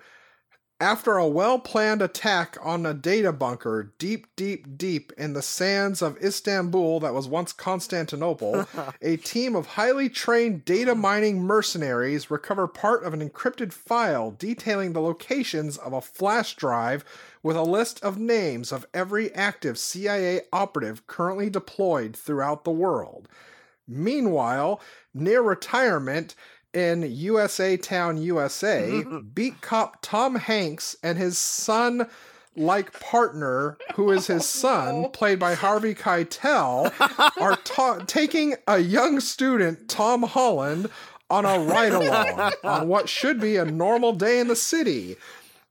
after 0.81 1.17
a 1.17 1.27
well-planned 1.27 2.01
attack 2.01 2.57
on 2.59 2.87
a 2.87 2.93
data 2.93 3.31
bunker 3.31 3.93
deep 3.99 4.25
deep 4.35 4.79
deep 4.79 5.13
in 5.15 5.33
the 5.33 5.41
sands 5.41 6.01
of 6.01 6.17
Istanbul 6.23 6.99
that 6.99 7.13
was 7.13 7.27
once 7.27 7.53
Constantinople, 7.53 8.65
a 9.01 9.17
team 9.17 9.55
of 9.55 9.67
highly 9.67 10.09
trained 10.09 10.65
data 10.65 10.95
mining 10.95 11.39
mercenaries 11.39 12.31
recover 12.31 12.67
part 12.67 13.03
of 13.03 13.13
an 13.13 13.21
encrypted 13.29 13.71
file 13.71 14.31
detailing 14.31 14.93
the 14.93 15.01
locations 15.01 15.77
of 15.77 15.93
a 15.93 16.01
flash 16.01 16.55
drive 16.55 17.05
with 17.43 17.55
a 17.55 17.61
list 17.61 18.03
of 18.03 18.17
names 18.17 18.71
of 18.71 18.87
every 18.91 19.31
active 19.35 19.77
CIA 19.77 20.41
operative 20.51 21.05
currently 21.05 21.51
deployed 21.51 22.15
throughout 22.15 22.63
the 22.63 22.71
world. 22.71 23.27
Meanwhile, 23.87 24.81
near 25.13 25.43
retirement 25.43 26.33
in 26.73 27.03
USA 27.03 27.77
Town, 27.77 28.17
USA, 28.17 29.03
beat 29.33 29.61
cop 29.61 29.97
Tom 30.01 30.35
Hanks 30.35 30.95
and 31.03 31.17
his 31.17 31.37
son 31.37 32.07
like 32.55 32.99
partner, 32.99 33.77
who 33.95 34.11
is 34.11 34.27
his 34.27 34.41
oh, 34.41 34.59
son, 34.59 35.09
played 35.11 35.39
by 35.39 35.53
Harvey 35.53 35.95
Keitel, 35.95 36.91
are 37.39 37.55
ta- 37.63 38.03
taking 38.07 38.55
a 38.67 38.79
young 38.79 39.19
student, 39.19 39.87
Tom 39.87 40.23
Holland, 40.23 40.89
on 41.29 41.45
a 41.45 41.59
ride 41.59 41.93
along 41.93 42.51
on 42.63 42.87
what 42.89 43.07
should 43.07 43.39
be 43.39 43.55
a 43.55 43.63
normal 43.63 44.11
day 44.11 44.39
in 44.39 44.49
the 44.49 44.55
city. 44.55 45.15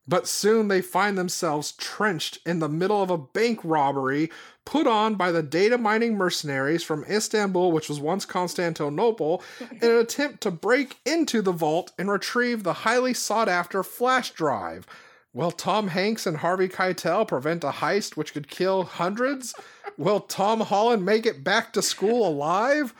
But 0.09 0.27
soon 0.27 0.69
they 0.69 0.81
find 0.81 1.17
themselves 1.17 1.73
trenched 1.73 2.39
in 2.47 2.59
the 2.59 2.69
middle 2.69 3.03
of 3.03 3.11
a 3.11 3.19
bank 3.19 3.61
robbery 3.63 4.31
put 4.71 4.87
on 4.87 5.17
by 5.17 5.33
the 5.33 5.43
data 5.43 5.77
mining 5.77 6.17
mercenaries 6.17 6.85
from 6.85 7.05
Istanbul, 7.11 7.73
which 7.73 7.89
was 7.89 7.99
once 7.99 8.25
Constantinople, 8.25 9.43
in 9.83 9.91
an 9.91 9.97
attempt 9.97 10.41
to 10.43 10.51
break 10.53 10.99
into 11.05 11.43
the 11.43 11.51
vault 11.51 11.91
and 11.99 12.09
retrieve 12.09 12.63
the 12.63 12.73
highly 12.73 13.13
sought 13.13 13.49
after 13.49 13.83
flash 13.83 14.31
drive. 14.31 14.87
Will 15.33 15.51
Tom 15.51 15.89
Hanks 15.89 16.25
and 16.25 16.37
Harvey 16.37 16.69
Keitel 16.69 17.27
prevent 17.27 17.65
a 17.65 17.71
heist 17.71 18.17
which 18.17 18.33
could 18.33 18.49
kill 18.49 18.85
hundreds? 18.85 19.55
Will 19.99 20.21
Tom 20.21 20.61
Holland 20.61 21.05
make 21.05 21.27
it 21.27 21.43
back 21.43 21.73
to 21.73 21.83
school 21.83 22.27
alive? 22.27 22.95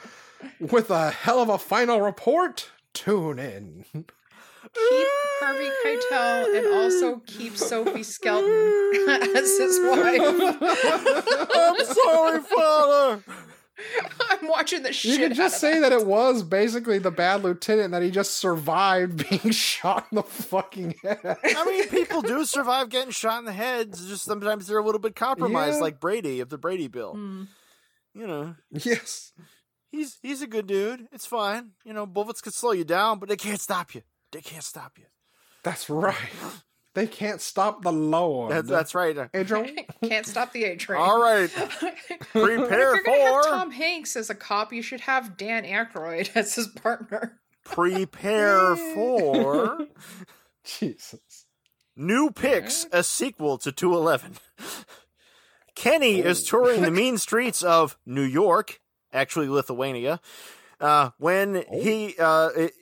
With 0.59 0.91
a 0.91 1.11
hell 1.11 1.41
of 1.41 1.49
a 1.49 1.59
final 1.59 2.01
report? 2.01 2.69
Tune 2.95 3.39
in. 3.39 3.85
keep 4.75 5.09
Harvey 5.41 5.69
Keitel 5.85 6.59
and 6.59 6.75
also 6.75 7.23
keep 7.27 7.57
Sophie 7.57 8.03
Skelton 8.03 8.93
as 9.37 9.59
his 9.59 9.81
wife. 9.83 10.21
I'm 11.55 11.85
sorry, 11.85 12.41
father. 12.43 13.25
I'm 14.31 14.47
watching 14.47 14.83
the 14.83 14.93
shit. 14.93 15.13
You 15.13 15.19
could 15.19 15.33
out 15.33 15.37
just 15.37 15.55
of 15.57 15.61
say 15.61 15.81
that 15.81 15.91
it 15.93 16.07
was 16.07 16.43
basically 16.43 16.99
the 16.99 17.11
bad 17.11 17.43
lieutenant 17.43 17.93
that 17.93 18.03
he 18.03 18.11
just 18.11 18.37
survived 18.37 19.29
being 19.31 19.53
shot 19.53 20.07
in 20.11 20.17
the 20.17 20.23
fucking 20.23 20.97
head. 21.03 21.19
I 21.25 21.65
mean, 21.65 21.89
people 21.89 22.21
do 22.21 22.45
survive 22.45 22.91
getting 22.91 23.11
shot 23.13 23.39
in 23.39 23.47
the 23.47 23.53
head. 23.53 23.95
Just 23.95 24.25
sometimes 24.25 24.67
they're 24.67 24.79
a 24.79 24.85
little 24.85 25.01
bit 25.01 25.17
compromised, 25.17 25.77
Yeah. 25.77 25.81
like 25.83 25.99
Brady 26.01 26.41
of 26.41 26.51
the 26.51 26.59
Brady 26.59 26.89
Bill. 26.89 27.15
Mm. 27.15 27.49
You 28.15 28.27
know, 28.27 28.55
yes. 28.71 29.33
he's 29.91 30.19
he's 30.21 30.43
a 30.43 30.47
good 30.47 30.67
dude. 30.67 31.07
It's 31.13 31.27
fine. 31.27 31.71
You 31.85 31.93
know, 31.95 32.05
bullets 32.07 32.41
could 32.43 32.55
slow 32.55 32.73
you 32.73 32.85
down, 32.85 33.19
but 33.19 33.29
they 33.29 33.37
can't 33.37 33.61
stop 33.61 33.95
you. 33.95 34.03
They 34.33 34.41
can't 34.41 34.65
stop 34.65 34.99
you. 34.99 35.05
That's 35.63 35.91
right. 35.91 36.17
They 36.95 37.07
can't 37.07 37.41
stop 37.41 37.83
the 37.83 37.93
Lord. 37.93 38.51
That's, 38.51 38.69
that's 38.69 38.95
right. 38.95 39.17
Adrian? 39.33 39.77
Can't 40.05 40.27
stop 40.27 40.53
the 40.53 40.65
A 40.65 40.77
train. 40.77 41.01
All 41.01 41.23
right. 41.23 41.49
Prepare 42.33 42.35
if 42.35 42.71
you're 42.71 43.03
gonna 43.05 43.19
have 43.21 43.45
for- 43.45 43.51
Tom 43.51 43.71
Hanks 43.71 44.17
as 44.17 44.29
a 44.29 44.35
cop, 44.35 44.73
you 44.73 44.83
should 44.83 45.01
have 45.03 45.37
Dan 45.37 45.65
Aykroyd 45.65 46.31
as 46.35 46.55
his 46.57 46.67
partner. 46.67 47.39
Prepare 47.65 48.75
for 48.75 49.87
Jesus. 50.65 51.47
New 51.95 52.31
Picks, 52.31 52.87
a 52.93 53.05
sequel 53.05 53.59
to 53.59 53.71
211. 53.71 54.39
Kenny 55.77 56.21
is 56.21 56.43
oh. 56.43 56.51
touring 56.51 56.83
the 56.83 56.91
mean 56.91 57.19
streets 57.19 57.63
of 57.63 57.97
New 58.05 58.23
York, 58.23 58.81
actually 59.13 59.49
Lithuania, 59.49 60.21
uh, 60.81 61.11
when 61.19 61.65
he 61.73 62.15
uh, 62.19 62.49
it- 62.57 62.75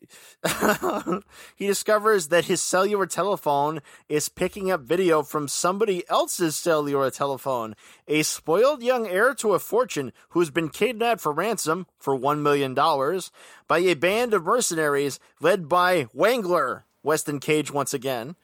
he 1.57 1.67
discovers 1.67 2.29
that 2.29 2.45
his 2.45 2.63
cellular 2.63 3.07
telephone 3.07 3.81
is 4.09 4.29
picking 4.29 4.71
up 4.71 4.81
video 4.83 5.23
from 5.23 5.49
somebody 5.49 6.09
else's 6.09 6.55
cellular 6.57 7.11
telephone. 7.11 7.75
A 8.07 8.23
spoiled 8.23 8.83
young 8.83 9.07
heir 9.07 9.35
to 9.35 9.55
a 9.55 9.59
fortune 9.59 10.13
who's 10.31 10.51
been 10.51 10.69
kidnapped 10.69 11.21
for 11.21 11.33
ransom 11.33 11.87
for 11.99 12.17
$1 12.17 12.41
million 12.41 12.73
by 12.75 13.79
a 13.79 13.95
band 13.95 14.33
of 14.33 14.45
mercenaries 14.45 15.19
led 15.41 15.69
by 15.69 16.05
Wangler, 16.17 16.85
Weston 17.03 17.41
Cage 17.41 17.73
once 17.73 17.93
again. 17.93 18.37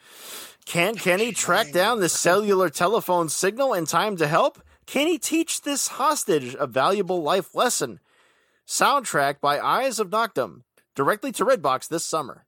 Can 0.66 0.96
Kenny 0.96 1.32
track 1.32 1.72
down 1.72 2.00
the 2.00 2.08
cellular 2.08 2.70
telephone 2.70 3.28
signal 3.28 3.72
in 3.74 3.84
time 3.86 4.16
to 4.16 4.26
help? 4.26 4.60
Can 4.86 5.06
he 5.06 5.18
teach 5.18 5.62
this 5.62 5.88
hostage 5.88 6.54
a 6.58 6.66
valuable 6.66 7.22
life 7.22 7.54
lesson? 7.54 8.00
Soundtrack 8.66 9.40
by 9.40 9.58
Eyes 9.58 9.98
of 9.98 10.10
Noctum, 10.10 10.62
directly 10.94 11.32
to 11.32 11.44
Redbox 11.44 11.88
this 11.88 12.04
summer. 12.04 12.46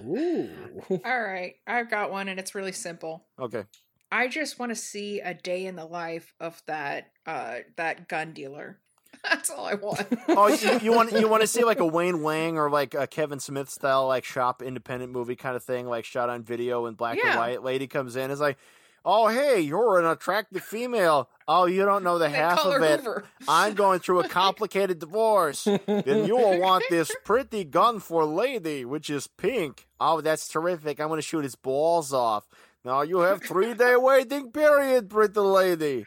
Ooh. 0.00 0.50
All 0.90 1.20
right, 1.20 1.54
I've 1.66 1.90
got 1.90 2.10
one, 2.10 2.28
and 2.28 2.38
it's 2.38 2.54
really 2.54 2.72
simple. 2.72 3.24
Okay. 3.38 3.64
I 4.12 4.28
just 4.28 4.58
want 4.58 4.70
to 4.70 4.76
see 4.76 5.20
a 5.20 5.34
day 5.34 5.66
in 5.66 5.74
the 5.74 5.84
life 5.84 6.32
of 6.40 6.62
that 6.66 7.10
uh 7.26 7.56
that 7.76 8.08
gun 8.08 8.32
dealer. 8.32 8.78
That's 9.24 9.50
all 9.50 9.64
I 9.66 9.74
want. 9.74 10.06
Oh, 10.28 10.46
you, 10.62 10.78
you 10.80 10.92
want 10.92 11.12
you 11.12 11.28
want 11.28 11.40
to 11.40 11.46
see 11.46 11.64
like 11.64 11.80
a 11.80 11.86
Wayne 11.86 12.22
Wang 12.22 12.56
or 12.56 12.70
like 12.70 12.94
a 12.94 13.06
Kevin 13.06 13.40
Smith 13.40 13.68
style 13.68 14.06
like 14.06 14.24
shop 14.24 14.62
independent 14.62 15.12
movie 15.12 15.36
kind 15.36 15.56
of 15.56 15.64
thing, 15.64 15.86
like 15.86 16.04
shot 16.04 16.28
on 16.28 16.42
video 16.42 16.86
in 16.86 16.94
black 16.94 17.18
and 17.22 17.36
white. 17.38 17.62
Lady 17.62 17.86
comes 17.88 18.14
in 18.14 18.30
is 18.30 18.40
like, 18.40 18.58
"Oh, 19.06 19.28
hey, 19.28 19.60
you're 19.60 20.00
an 20.00 20.04
attractive 20.04 20.64
female. 20.64 21.30
Oh, 21.48 21.66
you 21.66 21.84
don't 21.84 22.02
know 22.02 22.18
the 22.18 22.26
They 22.28 22.34
half 22.36 22.58
of 22.58 22.82
it. 22.82 23.00
Hoover. 23.00 23.24
I'm 23.46 23.74
going 23.74 24.00
through 24.00 24.20
a 24.20 24.28
complicated 24.42 24.98
divorce. 24.98 25.62
then 25.64 26.26
you 26.26 26.36
will 26.36 26.60
want 26.60 26.82
this 26.90 27.14
pretty 27.24 27.62
gun 27.62 28.00
for 28.00 28.24
lady, 28.24 28.84
which 28.84 29.08
is 29.08 29.28
pink. 29.28 29.86
Oh, 30.00 30.20
that's 30.20 30.48
terrific. 30.48 31.00
I'm 31.00 31.06
going 31.06 31.18
to 31.18 31.22
shoot 31.26 31.44
his 31.44 31.54
balls 31.54 32.12
off. 32.12 32.48
Now 32.84 33.02
you 33.02 33.18
have 33.20 33.42
three 33.42 33.74
day 33.74 33.94
waiting 34.10 34.50
period, 34.50 35.08
pretty 35.08 35.38
lady. 35.40 36.04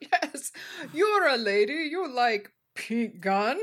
yes, 0.00 0.52
you're 0.92 1.26
a 1.28 1.36
lady. 1.38 1.88
You 1.90 2.12
like 2.14 2.52
pink 2.74 3.20
gun. 3.20 3.58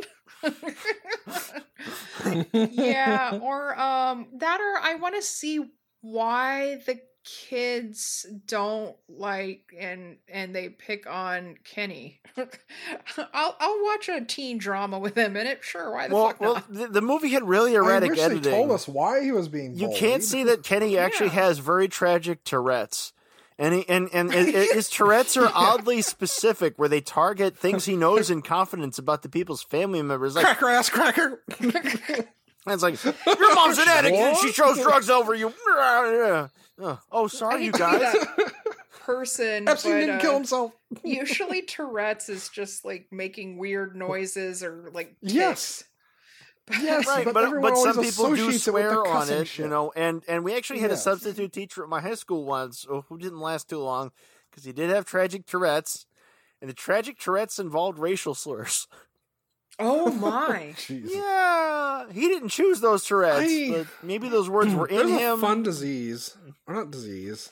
yeah, 2.53 3.39
or 3.41 3.79
um, 3.79 4.27
that 4.37 4.59
or 4.59 4.79
I 4.81 4.95
want 4.95 5.15
to 5.15 5.21
see 5.21 5.59
why 6.01 6.81
the 6.85 6.99
kids 7.49 8.25
don't 8.47 8.95
like 9.07 9.73
and 9.77 10.17
and 10.27 10.55
they 10.55 10.69
pick 10.69 11.07
on 11.09 11.55
Kenny. 11.63 12.19
I'll 12.37 13.55
I'll 13.59 13.83
watch 13.83 14.09
a 14.09 14.23
teen 14.25 14.57
drama 14.57 14.99
with 14.99 15.15
him 15.17 15.35
in 15.37 15.47
it. 15.47 15.63
Sure, 15.63 15.91
why 15.93 16.07
the 16.07 16.15
well, 16.15 16.27
fuck 16.27 16.39
well, 16.41 16.53
not? 16.55 16.73
the, 16.73 16.87
the 16.87 17.01
movie 17.01 17.29
had 17.29 17.47
really 17.47 17.71
I 17.73 17.79
erratic 17.79 18.11
wish 18.11 18.19
editing. 18.19 18.43
they 18.43 18.51
told 18.51 18.71
us 18.71 18.87
why 18.87 19.21
he 19.23 19.31
was 19.31 19.47
being. 19.47 19.75
you 19.75 19.91
can't 19.95 20.23
see 20.23 20.43
that 20.45 20.63
Kenny 20.63 20.97
actually 20.97 21.27
Yeah. 21.27 21.33
has 21.33 21.59
very 21.59 21.87
tragic 21.87 22.43
Tourette's. 22.43 23.13
And, 23.57 23.73
he, 23.75 23.89
and 23.89 24.09
and 24.13 24.33
and 24.33 24.47
his 24.47 24.89
Tourette's 24.89 25.35
are 25.35 25.51
oddly 25.53 26.01
specific, 26.01 26.79
where 26.79 26.87
they 26.87 27.01
target 27.01 27.57
things 27.57 27.85
he 27.85 27.97
knows 27.97 28.29
in 28.31 28.41
confidence 28.41 28.97
about 28.97 29.21
the 29.21 29.29
people's 29.29 29.63
family 29.63 30.01
members. 30.01 30.35
Like 30.35 30.45
cracker 30.45 30.69
ass 30.69 30.89
cracker. 30.89 31.43
It's 32.67 32.83
like 32.83 33.03
your 33.03 33.55
mom's 33.55 33.77
an 33.77 33.85
addict 33.87 34.15
and 34.15 34.37
she 34.37 34.51
chose 34.51 34.79
drugs 34.79 35.09
over 35.09 35.33
you. 35.33 35.53
Oh, 37.11 37.27
sorry, 37.27 37.65
you 37.65 37.71
hate 37.71 37.73
to 37.73 37.77
guys. 37.79 38.15
person, 39.01 39.67
Epstein 39.67 39.91
but, 39.91 39.99
didn't 39.99 40.15
uh, 40.15 40.19
kill 40.21 40.33
himself. 40.35 40.71
usually 41.03 41.61
Tourette's 41.63 42.29
is 42.29 42.47
just 42.47 42.85
like 42.85 43.07
making 43.11 43.57
weird 43.57 43.97
noises 43.97 44.63
or 44.63 44.89
like 44.93 45.15
Yes. 45.21 45.83
Yes, 46.71 47.05
Right, 47.07 47.25
but, 47.25 47.33
but, 47.33 47.61
but 47.61 47.77
some 47.77 47.95
people 48.01 48.27
do 48.27 48.33
associates 48.35 48.55
it 48.67 48.69
swear 48.71 49.05
on 49.07 49.29
it, 49.29 49.47
shit. 49.47 49.65
you 49.65 49.69
know. 49.69 49.91
And 49.95 50.23
and 50.27 50.43
we 50.45 50.55
actually 50.55 50.79
had 50.79 50.91
Yes. 50.91 50.99
a 50.99 51.03
substitute 51.03 51.51
teacher 51.51 51.83
at 51.83 51.89
my 51.89 51.99
high 51.99 52.13
school 52.15 52.45
once 52.45 52.85
uh, 52.89 53.01
who 53.09 53.17
didn't 53.17 53.39
last 53.41 53.67
too 53.69 53.79
long 53.79 54.11
because 54.49 54.63
he 54.65 54.71
did 54.71 54.89
have 54.91 55.03
tragic 55.05 55.47
Tourette's, 55.47 56.05
and 56.61 56.69
the 56.69 56.73
tragic 56.75 57.19
Tourette's 57.19 57.57
involved 57.59 57.97
racial 57.99 58.35
slurs. 58.35 58.87
Oh, 59.79 60.07
oh 60.07 60.11
my. 60.11 60.75
Yeah, 60.89 62.05
he 62.11 62.27
didn't 62.27 62.49
choose 62.49 62.81
those 62.81 63.05
Tourette's, 63.05 63.51
I- 63.51 63.71
but 63.77 63.87
maybe 64.03 64.29
those 64.29 64.49
words 64.49 64.73
were 64.73 64.87
in 64.89 64.97
There's 64.97 65.11
a 65.11 65.19
him. 65.33 65.39
fun 65.39 65.63
disease, 65.63 66.35
or 66.67 66.73
not 66.75 66.91
disease. 66.91 67.51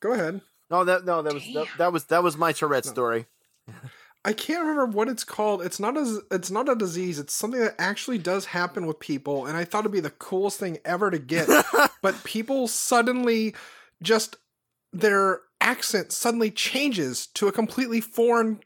Go 0.00 0.12
ahead. 0.12 0.40
No, 0.70 0.84
that 0.84 1.04
no, 1.04 1.20
that 1.22 1.34
was 1.34 1.44
that, 1.54 1.66
that 1.78 1.92
was 1.92 2.04
that 2.04 2.22
was 2.22 2.36
my 2.36 2.52
Tourette 2.52 2.86
story. 2.86 3.26
I 4.24 4.32
can't 4.32 4.62
remember 4.62 4.86
what 4.86 5.08
it's 5.08 5.24
called. 5.24 5.62
It's 5.62 5.78
not 5.80 5.96
a 5.96 6.20
it's 6.30 6.50
not 6.50 6.68
a 6.68 6.74
disease. 6.74 7.18
It's 7.18 7.34
something 7.34 7.60
that 7.60 7.74
actually 7.78 8.18
does 8.18 8.46
happen 8.46 8.86
with 8.86 8.98
people, 8.98 9.46
and 9.46 9.56
I 9.56 9.64
thought 9.64 9.80
it'd 9.80 9.92
be 9.92 10.00
the 10.00 10.10
coolest 10.10 10.58
thing 10.58 10.78
ever 10.84 11.10
to 11.10 11.18
get. 11.18 11.48
but 12.02 12.24
people 12.24 12.68
suddenly 12.68 13.54
just 14.02 14.36
their 14.92 15.40
accent 15.60 16.12
suddenly 16.12 16.50
changes 16.50 17.26
to 17.28 17.48
a 17.48 17.52
completely 17.52 18.00
foreign 18.00 18.60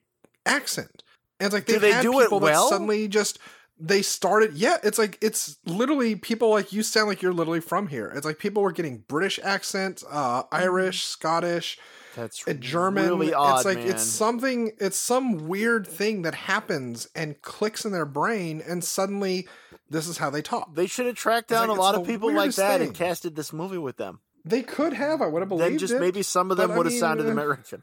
accent. 0.45 1.03
And 1.41 1.47
it's 1.47 1.55
like 1.55 1.67
Do 1.67 1.79
they 1.79 2.01
do 2.03 2.21
it 2.21 2.31
well? 2.31 2.69
suddenly 2.69 3.09
just 3.09 3.39
they 3.79 4.01
started 4.01 4.55
yeah 4.55 4.79
it's 4.83 4.97
like 4.99 5.19
it's 5.21 5.59
literally 5.67 6.17
people 6.17 6.49
like 6.49 6.73
you 6.73 6.83
sound 6.83 7.09
like 7.09 7.21
you're 7.21 7.35
literally 7.35 7.61
from 7.61 7.89
here 7.89 8.11
it's 8.17 8.25
like 8.25 8.39
people 8.39 8.63
were 8.63 8.73
getting 8.73 9.05
british 9.07 9.39
accents 9.43 10.03
uh 10.11 10.43
irish 10.51 11.05
scottish 11.05 11.79
That's 12.15 12.43
German. 12.59 13.05
really 13.05 13.35
odd, 13.35 13.57
it's 13.57 13.65
like 13.67 13.77
man. 13.77 13.89
it's 13.89 14.03
something. 14.03 14.73
It's 14.81 14.97
some 14.97 15.47
weird 15.49 15.87
thing 15.87 16.23
that 16.23 16.35
happens 16.35 17.07
and 17.15 17.41
clicks 17.43 17.85
in 17.85 17.93
their 17.93 18.07
brain, 18.07 18.63
and 18.67 18.83
suddenly 18.83 19.47
this 19.91 20.09
is 20.09 20.17
how 20.17 20.31
they 20.31 20.41
talk. 20.41 20.75
They 20.75 20.87
should 20.87 21.05
have 21.05 21.17
tracked 21.17 21.49
down 21.51 21.69
like 21.69 21.77
a 21.77 21.81
lot 21.81 21.95
of 21.95 22.07
people 22.07 22.33
like 22.33 22.55
that 22.55 22.79
thing. 22.79 22.89
and 22.89 22.97
casted 22.97 23.37
this 23.37 23.53
movie 23.53 23.77
with 23.77 23.99
them. 23.99 24.21
They 24.47 24.63
could 24.63 24.95
have. 24.95 25.21
I 25.21 25.27
would 25.27 25.41
have 25.43 25.51
believed 25.51 25.73
Then 25.73 25.79
just 25.79 25.93
it. 25.93 26.01
maybe 26.01 26.23
some 26.23 26.51
of 26.51 26.57
them 26.57 26.75
would 26.75 26.87
have 26.87 26.93
mean, 26.95 27.01
sounded 27.01 27.27
uh, 27.27 27.33
American. 27.33 27.83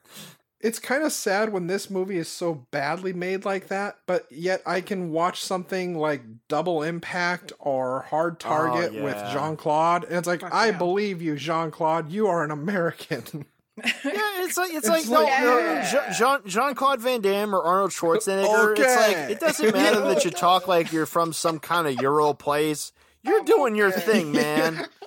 It's 0.64 0.80
kind 0.80 1.04
of 1.04 1.12
sad 1.12 1.52
when 1.52 1.68
this 1.68 1.90
movie 1.90 2.18
is 2.18 2.30
so 2.30 2.66
badly 2.72 3.12
made 3.12 3.44
like 3.44 3.68
that, 3.68 3.98
but 4.08 4.26
yet 4.32 4.62
I 4.66 4.80
can 4.80 5.12
watch 5.12 5.44
something 5.44 5.98
like 5.98 6.22
Double 6.48 6.84
Impact 6.84 7.52
or 7.60 8.04
Hard 8.04 8.36
oh, 8.36 8.38
Target 8.38 8.94
with 8.94 9.16
Oh, 9.16 9.20
yeah. 9.20 9.34
Jean 9.34 9.58
Claude, 9.58 10.06
and 10.06 10.16
it's 10.16 10.28
like 10.28 10.40
Fuck 10.40 10.54
I 10.54 10.68
yeah. 10.68 10.78
believe 10.78 11.22
you, 11.22 11.36
Jean 11.36 11.70
Claude. 11.70 12.10
You 12.10 12.28
are 12.28 12.44
an 12.44 12.52
American. 12.52 13.46
Yeah, 13.76 13.90
it's 14.06 14.56
like 14.56 14.70
it's, 14.70 14.88
It's 14.88 14.90
like, 14.90 15.08
like- 15.08 15.42
no, 15.42 15.58
Yeah. 15.58 16.14
Jean 16.14 16.42
Jean 16.46 16.76
Claude 16.76 17.02
Van 17.02 17.22
Damme 17.22 17.56
or 17.56 17.64
Arnold 17.64 17.90
Schwarzenegger. 17.90 18.78
It's 18.78 18.96
like 18.96 19.18
it 19.32 19.40
doesn't 19.40 19.74
matter 19.74 20.00
that 20.02 20.24
you 20.24 20.30
talk 20.30 20.68
like 20.68 20.94
you're 20.94 21.08
from 21.08 21.34
some 21.34 21.60
kind 21.60 21.88
of 21.88 22.00
Euro 22.00 22.36
place. 22.36 22.92
You're 23.24 23.44
doing 23.44 23.76
your 23.76 23.90
thing, 23.90 24.32
man. 24.32 24.86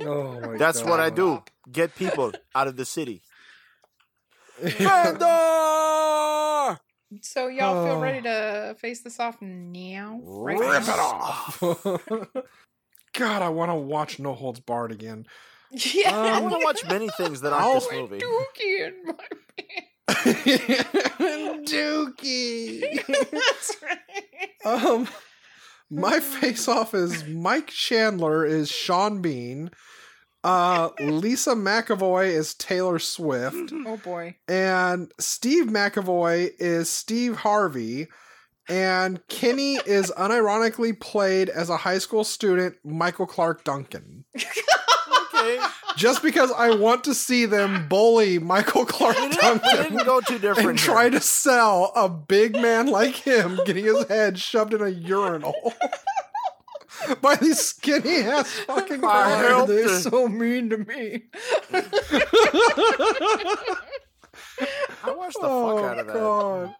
oh 0.00 0.40
my 0.40 0.56
That's 0.56 0.82
what 0.82 1.00
I 1.00 1.10
do. 1.10 1.42
Get 1.70 1.94
people 1.96 2.32
out 2.54 2.68
of 2.68 2.76
the 2.76 2.84
city. 2.84 3.22
Vander! 4.60 5.26
So 7.22 7.46
y'all 7.48 7.84
feel 7.86 7.96
Oh. 7.96 8.00
ready 8.00 8.20
to 8.22 8.74
face 8.80 9.02
this 9.02 9.20
off 9.20 9.36
now? 9.40 10.18
Right 10.22 10.58
Rip 10.58 10.86
now? 10.86 10.94
it 10.94 10.98
off. 10.98 11.62
God, 13.14 13.42
I 13.42 13.48
want 13.50 13.70
to 13.70 13.74
watch 13.76 14.18
No 14.18 14.34
Holds 14.34 14.58
Barred 14.60 14.90
again. 14.92 15.26
Yeah. 15.70 16.16
I 16.16 16.36
Um, 16.38 16.44
want 16.44 16.54
to 16.60 16.64
watch 16.64 16.84
many 16.88 17.08
things 17.16 17.40
that 17.42 17.52
aren't 17.52 17.64
I'll- 17.64 17.74
this 17.74 17.88
my 17.90 17.98
movie. 17.98 18.18
dookie 18.18 18.88
in 18.88 19.04
my 19.04 19.14
pants. 20.06 21.72
Dookie. 21.72 23.04
That's 23.30 23.76
right. 23.82 24.00
um, 24.64 25.08
my 25.90 26.20
face 26.20 26.68
off 26.68 26.94
is 26.94 27.24
Mike 27.26 27.68
Chandler 27.68 28.44
is 28.44 28.68
Sean 28.70 29.20
Bean. 29.22 29.70
Uh, 30.46 30.90
Lisa 31.00 31.54
McAvoy 31.54 32.28
is 32.28 32.54
Taylor 32.54 32.98
Swift, 33.00 33.72
Oh 33.86 33.96
boy. 33.96 34.36
and 34.46 35.10
Steve 35.18 35.64
McAvoy 35.66 36.50
is 36.60 36.88
Steve 36.88 37.36
Harvey, 37.38 38.06
and 38.68 39.26
Kenny 39.28 39.74
is 39.86 40.12
unironically 40.16 40.98
played 41.00 41.48
as 41.48 41.68
a 41.68 41.76
high 41.76 41.98
school 41.98 42.22
student, 42.22 42.76
Michael 42.84 43.26
Clarke 43.26 43.64
Duncan. 43.64 44.24
Okay. 45.34 45.58
Just 45.96 46.22
because 46.22 46.50
I 46.52 46.74
want 46.74 47.04
to 47.04 47.14
see 47.14 47.44
them 47.46 47.88
bully 47.88 48.38
Michael 48.38 48.84
Clarke 48.86 49.16
We 49.18 49.28
we 49.28 49.36
Duncan 49.36 49.76
didn't 49.82 50.04
go 50.04 50.20
too 50.20 50.38
different. 50.38 50.68
and 50.70 50.78
here. 50.80 50.94
try 50.94 51.08
to 51.10 51.20
sell 51.20 51.92
a 51.96 52.08
big 52.08 52.52
man 52.54 52.86
like 52.86 53.14
him 53.16 53.58
getting 53.66 53.84
his 53.84 54.04
head 54.08 54.38
shoved 54.38 54.74
in 54.74 54.80
a 54.82 54.88
urinal 54.88 55.54
by 57.20 57.36
these 57.36 57.60
skinny 57.60 58.18
ass 58.18 58.50
fucking 58.66 58.96
I 58.96 58.98
cryers. 58.98 59.48
helped 59.48 59.68
They're 59.68 60.00
so 60.00 60.28
mean 60.28 60.70
to 60.70 60.78
me. 60.78 61.24
I 65.04 65.12
watched 65.12 65.40
the 65.40 65.46
oh, 65.46 65.76
fuck 65.76 65.84
out 65.84 65.98
of 65.98 66.06
that. 66.06 66.14
God. 66.14 66.74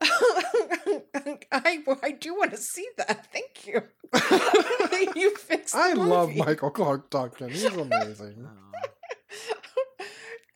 I 1.52 1.82
I 2.02 2.10
do 2.12 2.34
want 2.36 2.52
to 2.52 2.56
see 2.56 2.88
that. 2.96 3.26
Thank 3.32 3.66
you. 3.66 3.82
you 5.20 5.36
fixed. 5.36 5.74
The 5.74 5.80
I 5.80 5.92
love. 5.94 6.34
Michael 6.34 6.70
Clarke 6.70 7.10
Duncan. 7.10 7.50
He's 7.50 7.64
amazing. 7.64 8.48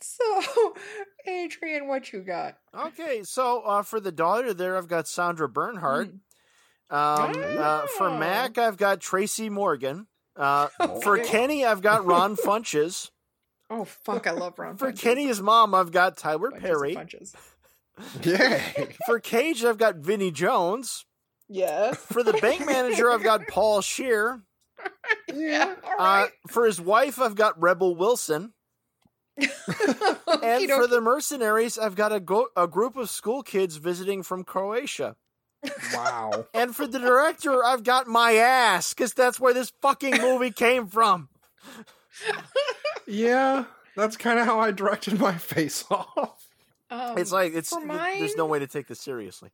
So, 0.00 0.74
Adrian, 1.26 1.88
what 1.88 2.12
you 2.12 2.20
got? 2.20 2.58
Okay, 2.74 3.22
so 3.22 3.62
uh, 3.62 3.82
for 3.82 4.00
the 4.00 4.12
daughter 4.12 4.52
there, 4.54 4.76
I've 4.76 4.88
got 4.88 5.08
Sandra 5.08 5.48
Bernhard. 5.48 6.20
Um, 6.92 7.32
uh, 7.58 7.86
for 7.96 8.08
Oh. 8.10 8.18
Mac, 8.18 8.58
I've 8.58 8.76
got 8.76 9.00
Tracy 9.00 9.48
Morgan. 9.48 10.06
Uh, 10.36 10.68
For 11.02 11.18
Kenny, 11.18 11.64
I've 11.64 11.80
got 11.82 12.04
Ron 12.04 12.36
Funches. 12.44 13.10
Oh 13.70 13.84
fuck, 13.84 14.26
I 14.26 14.32
love 14.32 14.58
Ron. 14.58 14.76
For 14.76 14.92
Funches. 14.92 14.98
Kenny's 15.00 15.40
mom, 15.42 15.74
I've 15.74 15.90
got 15.90 16.16
Tyler 16.18 16.50
Bunches 16.50 16.68
Perry. 16.68 16.94
Funches. 16.94 17.34
Yay. 18.22 18.94
For 19.06 19.20
Cage, 19.20 19.64
I've 19.64 19.78
got 19.78 19.96
Vinnie 19.96 20.30
Jones. 20.30 21.04
Yes. 21.48 21.96
For 21.96 22.22
the 22.22 22.32
bank 22.34 22.64
manager, 22.66 23.10
I've 23.10 23.22
got 23.22 23.46
Paul 23.48 23.80
Scheer. 23.82 24.42
Yeah. 25.32 25.74
All 25.84 25.92
Uh, 25.92 25.96
right. 26.22 26.30
for 26.48 26.64
his 26.66 26.80
wife, 26.80 27.18
I've 27.20 27.34
got 27.34 27.60
Rebel 27.60 27.94
Wilson. 27.94 28.52
And 29.36 30.70
for 30.70 30.86
the 30.86 31.00
mercenaries, 31.02 31.78
I've 31.78 31.94
got 31.94 32.12
a, 32.12 32.20
go- 32.20 32.48
a 32.56 32.66
group 32.66 32.96
of 32.96 33.10
school 33.10 33.42
kids 33.42 33.76
visiting 33.76 34.22
from 34.22 34.44
Croatia. 34.44 35.16
Wow. 35.94 36.46
And 36.54 36.74
for 36.74 36.86
the 36.86 36.98
director, 36.98 37.64
I've 37.64 37.84
got 37.84 38.06
my 38.06 38.32
ass, 38.34 38.94
because 38.94 39.12
that's 39.14 39.38
where 39.40 39.54
this 39.54 39.72
fucking 39.82 40.20
movie 40.20 40.50
came 40.50 40.86
from. 40.86 41.28
Yeah, 43.06 43.64
that's 43.96 44.16
kind 44.16 44.38
of 44.38 44.46
how 44.46 44.60
I 44.60 44.70
directed 44.70 45.18
my 45.18 45.36
face 45.36 45.84
off. 45.90 46.46
Um, 46.90 47.18
It's 47.18 47.32
like 47.32 47.54
it's 47.54 47.70
for 47.70 47.80
th- 47.80 48.18
there's 48.18 48.36
no 48.36 48.46
way 48.46 48.58
to 48.58 48.66
take 48.66 48.86
this 48.86 49.00
seriously. 49.00 49.50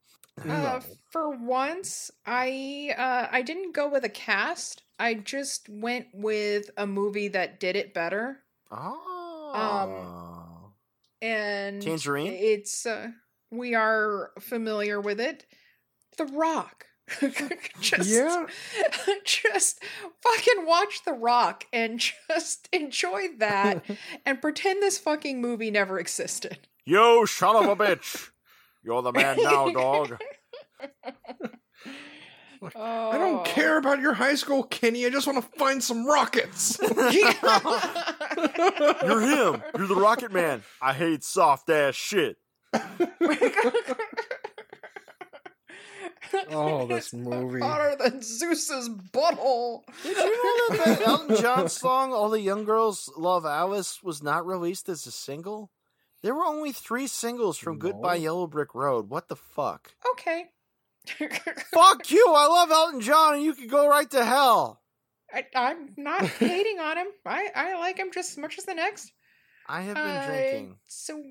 Uh, 0.49 0.81
for 1.11 1.31
once, 1.31 2.11
I 2.27 2.95
uh, 2.97 3.27
I 3.31 3.43
didn't 3.43 3.75
go 3.75 3.89
with 3.89 4.05
a 4.05 4.09
cast. 4.09 4.83
I 4.99 5.15
just 5.15 5.69
went 5.69 6.07
with 6.13 6.71
a 6.77 6.87
movie 6.87 7.29
that 7.29 7.61
did 7.61 7.77
it 7.77 7.95
better. 7.95 8.41
Oh. 8.71 10.73
And 11.21 11.83
Tangerine? 11.83 12.33
It's 12.33 12.87
uh, 12.87 13.09
we 13.51 13.75
are 13.75 14.31
familiar 14.41 15.01
with 15.01 15.21
it. 15.21 15.47
The 16.19 16.27
Rock. 16.27 16.87
just 17.81 18.09
Yeah. 18.11 18.47
just 19.25 19.83
fucking 20.23 20.67
watch 20.67 21.05
The 21.05 21.13
Rock 21.13 21.65
and 21.73 21.99
just 22.01 22.69
enjoy 22.73 23.29
that 23.39 23.85
and 24.27 24.43
pretend 24.43 24.83
this 24.83 24.99
fucking 24.99 25.41
movie 25.41 25.71
never 25.71 25.99
existed. 25.99 26.59
you 26.85 27.27
son 27.27 27.57
of 27.57 27.71
a 27.71 27.77
bitch! 27.77 28.31
You're 28.83 29.03
the 29.03 29.13
man 29.13 29.39
now, 29.43 29.71
dog. 29.71 30.21
Oh. 32.75 33.11
I 33.11 33.19
don't 33.19 33.41
oh. 33.41 33.43
care 33.45 33.79
about 33.79 34.01
your 34.01 34.15
high 34.15 34.35
school, 34.35 34.65
Kenny. 34.65 35.07
I 35.07 35.11
just 35.11 35.27
want 35.29 35.41
to 35.43 35.59
find 35.59 35.83
some 35.83 36.07
rockets. 36.07 36.79
You're 36.81 37.21
him. 39.21 39.63
You're 39.77 39.87
the 39.87 39.97
Rocket 39.97 40.33
Man. 40.33 40.63
I 40.83 40.93
hate 40.93 41.23
soft 41.23 41.71
ass 41.71 41.95
shit. 41.95 42.37
Oh, 46.51 46.87
this 46.89 47.07
It's 47.07 47.13
movie. 47.15 47.61
hotter 47.61 47.97
than 47.99 48.21
Zeus's 48.23 48.89
butthole. 48.89 49.83
Did 50.03 50.17
you 50.17 50.71
know 50.71 50.77
that 50.77 50.99
that 50.99 51.01
Elton 51.09 51.37
John 51.37 51.69
song 51.69 52.13
"All 52.13 52.29
the 52.31 52.41
Young 52.41 52.65
Girls 52.65 53.11
Love 53.17 53.45
Alice" 53.47 54.03
was 54.03 54.23
not 54.23 54.47
released 54.47 54.89
as 54.89 55.07
a 55.07 55.11
single? 55.13 55.71
There 56.23 56.35
were 56.35 56.45
only 56.45 56.73
three 56.73 57.07
singles 57.07 57.59
from 57.59 57.79
Goodbye 57.79 58.17
Yellow 58.17 58.47
Brick 58.47 58.75
Road. 58.75 59.09
What 59.09 59.29
the 59.29 59.37
fuck? 59.37 59.93
Okay. 60.13 60.47
fuck 61.73 62.11
you! 62.11 62.25
I 62.29 62.47
love 62.47 62.71
Elton 62.71 63.01
John, 63.01 63.35
and 63.35 63.43
you 63.43 63.55
can 63.55 63.69
go 63.69 63.89
right 63.89 64.11
to 64.11 64.25
hell. 64.25 64.83
I, 65.33 65.45
I'm 65.55 65.91
not 65.97 66.25
hating 66.27 66.79
on 66.81 66.97
him. 66.99 67.07
I, 67.25 67.49
I 67.55 67.79
like 67.79 67.99
him 67.99 68.11
just 68.13 68.33
as 68.33 68.39
much 68.39 68.59
as 68.59 68.65
the 68.65 68.75
next. 68.75 69.13
I 69.69 69.83
have 69.83 69.95
been 69.97 70.05
Uh, 70.07 70.27
drinking. 70.27 70.77
So, 70.87 71.23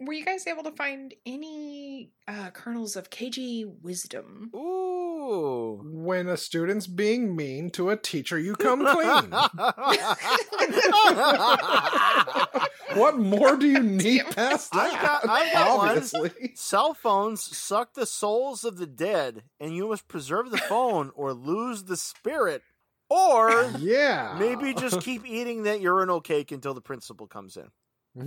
were 0.00 0.12
you 0.12 0.24
guys 0.24 0.46
able 0.46 0.62
to 0.64 0.72
find 0.72 1.14
any 1.24 2.10
uh, 2.28 2.50
kernels 2.50 2.96
of 2.96 3.10
KG 3.10 3.64
wisdom? 3.82 4.50
Ooh. 4.54 5.80
when 5.84 6.28
a 6.28 6.36
student's 6.36 6.86
being 6.86 7.34
mean 7.34 7.70
to 7.70 7.90
a 7.90 7.96
teacher, 7.96 8.38
you 8.38 8.54
come 8.54 8.86
clean. 8.86 9.30
what 12.94 13.18
more 13.18 13.56
do 13.56 13.66
you 13.66 13.82
need 13.82 14.24
past 14.34 14.74
I've 14.74 15.00
got- 15.00 15.28
I've 15.28 15.52
got 15.52 15.78
one. 15.78 15.88
Obviously. 15.90 16.30
Cell 16.54 16.94
phones 16.94 17.42
suck 17.56 17.94
the 17.94 18.06
souls 18.06 18.64
of 18.64 18.78
the 18.78 18.86
dead, 18.86 19.42
and 19.60 19.74
you 19.74 19.88
must 19.88 20.08
preserve 20.08 20.50
the 20.50 20.58
phone 20.58 21.10
or 21.14 21.32
lose 21.32 21.84
the 21.84 21.96
spirit. 21.96 22.62
Or 23.08 23.70
Yeah. 23.78 24.34
maybe 24.38 24.74
just 24.74 25.00
keep 25.00 25.24
eating 25.24 25.62
that 25.62 25.80
urinal 25.80 26.20
cake 26.20 26.50
until 26.50 26.74
the 26.74 26.80
principal 26.80 27.28
comes 27.28 27.56
in. 27.56 27.68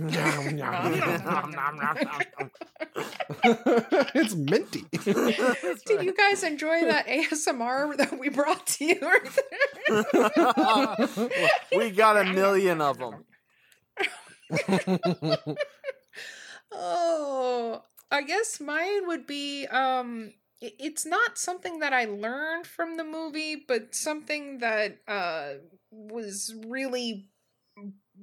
It's 4.14 4.34
minty. 4.34 4.84
Did 4.92 6.02
you 6.04 6.14
guys 6.14 6.44
enjoy 6.44 6.84
that 6.84 7.08
ASMR 7.08 7.96
that 7.96 8.16
we 8.18 8.28
brought 8.28 8.66
to 8.68 8.84
you? 8.84 9.00
we 11.76 11.90
got 11.90 12.18
a 12.18 12.24
million 12.32 12.80
of 12.80 12.98
them. 12.98 13.24
oh, 16.72 17.82
I 18.12 18.22
guess 18.22 18.60
mine 18.60 19.08
would 19.08 19.26
be 19.26 19.66
um 19.66 20.32
it's 20.60 21.06
not 21.06 21.38
something 21.38 21.78
that 21.80 21.92
I 21.92 22.04
learned 22.04 22.66
from 22.66 22.96
the 22.96 23.04
movie, 23.04 23.56
but 23.56 23.94
something 23.94 24.58
that 24.58 24.98
uh 25.08 25.54
was 25.90 26.54
really 26.66 27.29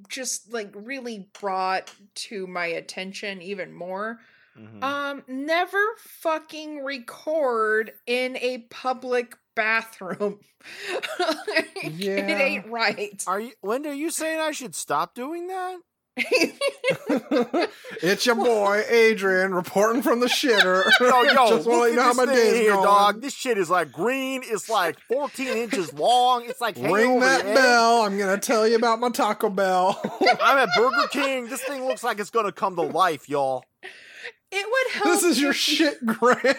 just 0.10 0.52
like 0.54 0.72
really 0.74 1.28
brought 1.40 1.92
to 2.16 2.48
my 2.48 2.66
attention 2.66 3.42
even 3.42 3.74
more. 3.74 4.20
Mhm. 4.58 4.84
Um 4.84 5.24
never 5.28 5.82
fucking 6.00 6.84
record 6.84 7.92
in 8.06 8.38
a 8.38 8.60
public 8.70 9.36
bathroom. 9.56 10.40
it 11.20 11.94
Yeah. 11.94 12.38
ain't 12.38 12.68
right. 12.68 13.24
Are 13.28 13.40
you? 13.40 13.52
Wendy, 13.62 13.90
are 13.90 13.94
you 13.94 14.12
saying 14.12 14.40
I 14.40 14.52
should 14.52 14.76
stop 14.76 15.14
doing 15.16 15.48
that? 15.48 15.78
It's 18.02 18.26
your 18.26 18.36
boy 18.36 18.84
Adrian 18.90 19.54
reporting 19.54 20.02
from 20.02 20.20
the 20.20 20.28
shitter. 20.28 20.84
Yo, 21.00 21.22
yo, 21.24 21.50
Just 21.58 21.68
want 21.68 21.68
to 21.68 21.72
look 21.72 21.96
know 21.96 22.02
at 22.02 22.04
how 22.04 22.14
this 22.26 22.28
my 22.28 22.34
here, 22.58 22.72
going. 22.74 22.84
dog. 22.84 23.22
This 23.22 23.34
shit 23.34 23.58
is 23.58 23.70
like 23.70 23.92
green. 23.92 24.42
It's 24.46 24.70
like 24.70 24.98
14 25.08 25.48
inches 25.48 25.94
long. 25.94 26.46
It's 26.46 26.62
like 26.62 26.76
Ring 26.78 27.20
that 27.20 27.44
bell. 27.44 28.02
I'm 28.04 28.18
gonna 28.18 28.38
tell 28.38 28.68
you 28.68 28.76
about 28.76 29.00
my 29.00 29.10
Taco 29.10 29.50
Bell. 29.50 30.00
I'm 30.42 30.58
at 30.58 30.70
Burger 30.76 31.08
King. 31.12 31.48
This 31.48 31.62
thing 31.64 31.86
looks 31.86 32.04
like 32.04 32.20
it's 32.20 32.30
gonna 32.30 32.52
come 32.52 32.76
to 32.76 32.82
life, 32.82 33.30
y'all. 33.30 33.64
It 34.50 34.66
would 34.66 34.94
help. 34.94 35.06
this 35.06 35.24
is 35.24 35.42
your 35.42 35.52
shit, 35.54 36.04
Graham. 36.06 36.56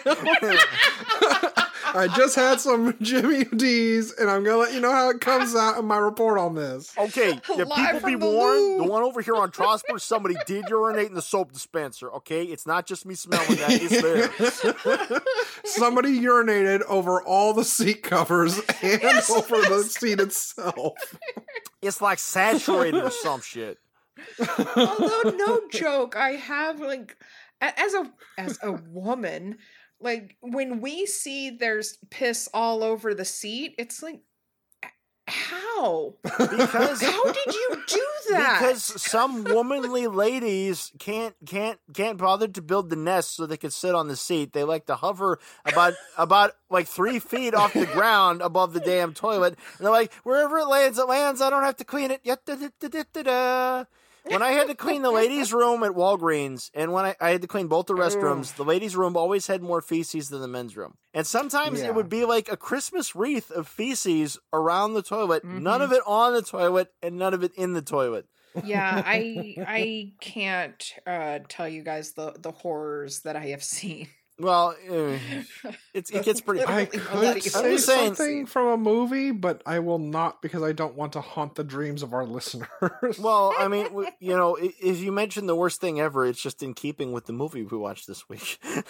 I 1.91 2.07
just 2.15 2.35
had 2.35 2.59
some 2.59 2.95
Jimmy 3.01 3.45
D's, 3.45 4.11
and 4.13 4.29
I'm 4.29 4.43
gonna 4.43 4.57
let 4.57 4.73
you 4.73 4.79
know 4.79 4.91
how 4.91 5.09
it 5.09 5.19
comes 5.21 5.55
out 5.55 5.79
in 5.79 5.85
my 5.85 5.97
report 5.97 6.37
on 6.37 6.53
this. 6.53 6.93
Okay, 6.95 7.29
yeah, 7.55 7.63
people 7.65 8.07
be 8.07 8.15
the 8.15 8.25
warned. 8.25 8.59
loo. 8.59 8.77
The 8.77 8.83
one 8.83 9.01
over 9.01 9.21
here 9.21 9.35
on 9.35 9.49
Trosper, 9.49 9.99
somebody 9.99 10.35
did 10.45 10.65
urinate 10.69 11.07
in 11.07 11.15
the 11.15 11.21
soap 11.21 11.51
dispenser. 11.51 12.11
Okay, 12.17 12.43
it's 12.43 12.67
not 12.67 12.85
just 12.85 13.07
me 13.07 13.15
smelling 13.15 13.55
that; 13.55 13.71
it's 13.71 14.01
there. 15.09 15.21
Somebody 15.65 16.19
urinated 16.19 16.81
over 16.87 17.21
all 17.23 17.53
the 17.53 17.63
seat 17.65 18.03
covers 18.03 18.59
and 18.83 19.01
Yes, 19.01 19.29
over 19.31 19.57
the 19.61 19.81
yes. 19.83 19.95
seat 19.97 20.19
itself. 20.19 20.93
It's 21.81 22.01
like 22.01 22.19
saturated 22.19 23.03
or 23.03 23.09
some 23.11 23.41
shit. 23.41 23.79
Although 24.75 25.33
no 25.37 25.61
joke, 25.71 26.15
I 26.15 26.31
have 26.31 26.79
like 26.81 27.17
a- 27.21 27.25
as 27.61 27.93
a 27.93 28.11
as 28.37 28.59
a 28.63 28.71
woman, 28.71 29.57
like 29.99 30.37
when 30.41 30.81
we 30.81 31.05
see 31.05 31.49
there's 31.49 31.97
piss 32.09 32.49
all 32.53 32.83
over 32.83 33.13
the 33.13 33.25
seat, 33.25 33.75
it's 33.77 34.01
like 34.01 34.21
how? 35.29 36.15
Because 36.23 37.01
How 37.01 37.23
did 37.31 37.53
you 37.53 37.83
do 37.87 38.07
that? 38.29 38.59
because 38.59 38.83
some 39.01 39.43
womanly 39.43 40.07
ladies 40.07 40.91
can't 40.99 41.35
can't 41.45 41.79
can't 41.93 42.17
bother 42.17 42.47
to 42.47 42.61
build 42.61 42.89
the 42.89 42.95
nest 42.95 43.35
so 43.35 43.45
they 43.45 43.57
can 43.57 43.71
sit 43.71 43.93
on 43.95 44.07
the 44.07 44.15
seat. 44.15 44.53
They 44.53 44.63
like 44.63 44.87
to 44.87 44.95
hover 44.95 45.39
about 45.65 45.93
about 46.17 46.51
like 46.69 46.87
three 46.87 47.19
feet 47.19 47.53
off 47.53 47.73
the 47.73 47.85
ground 47.85 48.41
above 48.41 48.73
the 48.73 48.79
damn 48.79 49.13
toilet. 49.13 49.57
And 49.77 49.85
they're 49.85 49.91
like, 49.91 50.13
wherever 50.23 50.57
it 50.57 50.67
lands, 50.67 50.97
it 50.97 51.07
lands. 51.07 51.41
I 51.41 51.49
don't 51.49 51.63
have 51.63 51.77
to 51.77 51.85
clean 51.85 52.11
it. 52.11 52.21
Yet-da-da-da-da-da. 52.23 53.85
When 54.29 54.41
I 54.43 54.51
had 54.51 54.67
to 54.67 54.75
clean 54.75 55.01
the 55.01 55.11
ladies' 55.11 55.51
room 55.53 55.83
at 55.83 55.91
Walgreens, 55.91 56.69
and 56.73 56.93
when 56.93 57.05
I, 57.05 57.15
I 57.19 57.29
had 57.31 57.41
to 57.41 57.47
clean 57.47 57.67
both 57.67 57.87
the 57.87 57.93
restrooms, 57.95 58.55
the 58.55 58.63
ladies' 58.63 58.95
room 58.95 59.17
always 59.17 59.47
had 59.47 59.61
more 59.63 59.81
feces 59.81 60.29
than 60.29 60.41
the 60.41 60.47
men's 60.47 60.77
room. 60.77 60.95
And 61.13 61.25
sometimes 61.25 61.81
Yeah. 61.81 61.87
it 61.87 61.95
would 61.95 62.09
be 62.09 62.25
like 62.25 62.51
a 62.51 62.57
Christmas 62.57 63.15
wreath 63.15 63.49
of 63.51 63.67
feces 63.67 64.37
around 64.53 64.93
the 64.93 65.01
toilet, 65.01 65.43
none 65.43 65.81
Mhm. 65.81 65.83
of 65.83 65.91
it 65.91 66.03
on 66.05 66.33
the 66.33 66.41
toilet, 66.41 66.89
and 67.01 67.17
none 67.17 67.33
of 67.33 67.43
it 67.43 67.53
in 67.55 67.73
the 67.73 67.81
toilet. 67.81 68.27
yeah, 68.63 69.01
I 69.05 69.55
I 69.67 70.11
can't 70.21 70.93
uh 71.07 71.39
tell 71.47 71.67
you 71.69 71.83
guys 71.83 72.13
the 72.13 72.33
the 72.37 72.51
horrors 72.51 73.21
that 73.21 73.35
I 73.35 73.47
have 73.47 73.63
seen. 73.63 74.07
Well, 74.39 74.75
uh, 74.89 75.17
it's, 75.93 76.09
it 76.11 76.23
gets 76.23 76.39
pretty. 76.41 76.63
I 76.65 76.85
could 76.85 77.01
say 77.43 77.71
I'm 77.71 77.77
saying- 77.77 78.15
something 78.15 78.45
from 78.45 78.67
a 78.67 78.77
movie, 78.77 79.31
but 79.31 79.61
I 79.65 79.79
will 79.79 79.99
not 79.99 80.41
because 80.41 80.63
I 80.63 80.71
don't 80.71 80.95
want 80.95 81.13
to 81.13 81.21
haunt 81.21 81.55
the 81.55 81.63
dreams 81.63 82.03
of 82.03 82.13
our 82.13 82.25
listeners. 82.25 82.67
Well, 83.19 83.53
I 83.57 83.67
mean, 83.67 83.87
you 84.19 84.35
know, 84.37 84.57
i- 84.57 84.73
if 84.81 84.99
you 84.99 85.11
mention 85.11 85.45
the 85.45 85.55
worst 85.55 85.81
thing 85.81 85.99
ever, 85.99 86.25
it's 86.25 86.41
just 86.41 86.63
in 86.63 86.73
keeping 86.73 87.11
with 87.11 87.25
the 87.25 87.33
movie 87.33 87.63
we 87.63 87.77
watched 87.77 88.07
this 88.07 88.27
week. 88.29 88.59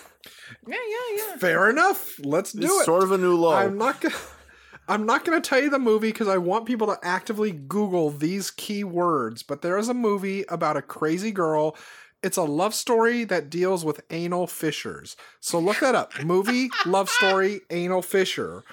Yeah, 0.67 0.75
yeah, 0.75 1.15
yeah. 1.29 1.37
fair 1.37 1.69
enough. 1.69 2.19
Let's 2.19 2.51
do 2.51 2.63
it's 2.63 2.81
it. 2.81 2.85
sort 2.85 3.03
of 3.03 3.11
a 3.11 3.17
new 3.17 3.35
low. 3.35 3.53
I'm 3.53 3.77
not 3.77 4.01
gonna. 4.01 4.15
I'm 4.87 5.05
not 5.05 5.23
going 5.23 5.39
to 5.39 5.47
tell 5.47 5.61
you 5.61 5.69
the 5.69 5.77
movie 5.79 6.09
because 6.09 6.27
I 6.27 6.37
want 6.39 6.65
people 6.65 6.87
to 6.87 6.97
actively 7.03 7.51
Google 7.51 8.09
these 8.09 8.49
key 8.51 8.83
words. 8.83 9.43
But 9.43 9.61
there 9.61 9.77
is 9.77 9.87
a 9.87 9.93
movie 9.93 10.43
about 10.49 10.77
a 10.77 10.81
crazy 10.81 11.31
girl. 11.31 11.75
It's 12.21 12.37
a 12.37 12.43
love 12.43 12.73
story 12.73 13.23
that 13.25 13.49
deals 13.49 13.85
with 13.85 14.01
anal 14.09 14.45
fissures. 14.45 15.15
So 15.39 15.57
look 15.57 15.79
that 15.79 15.95
up. 15.95 16.11
movie, 16.23 16.69
love 16.85 17.09
story, 17.09 17.61
anal 17.69 18.01
fissure. 18.01 18.63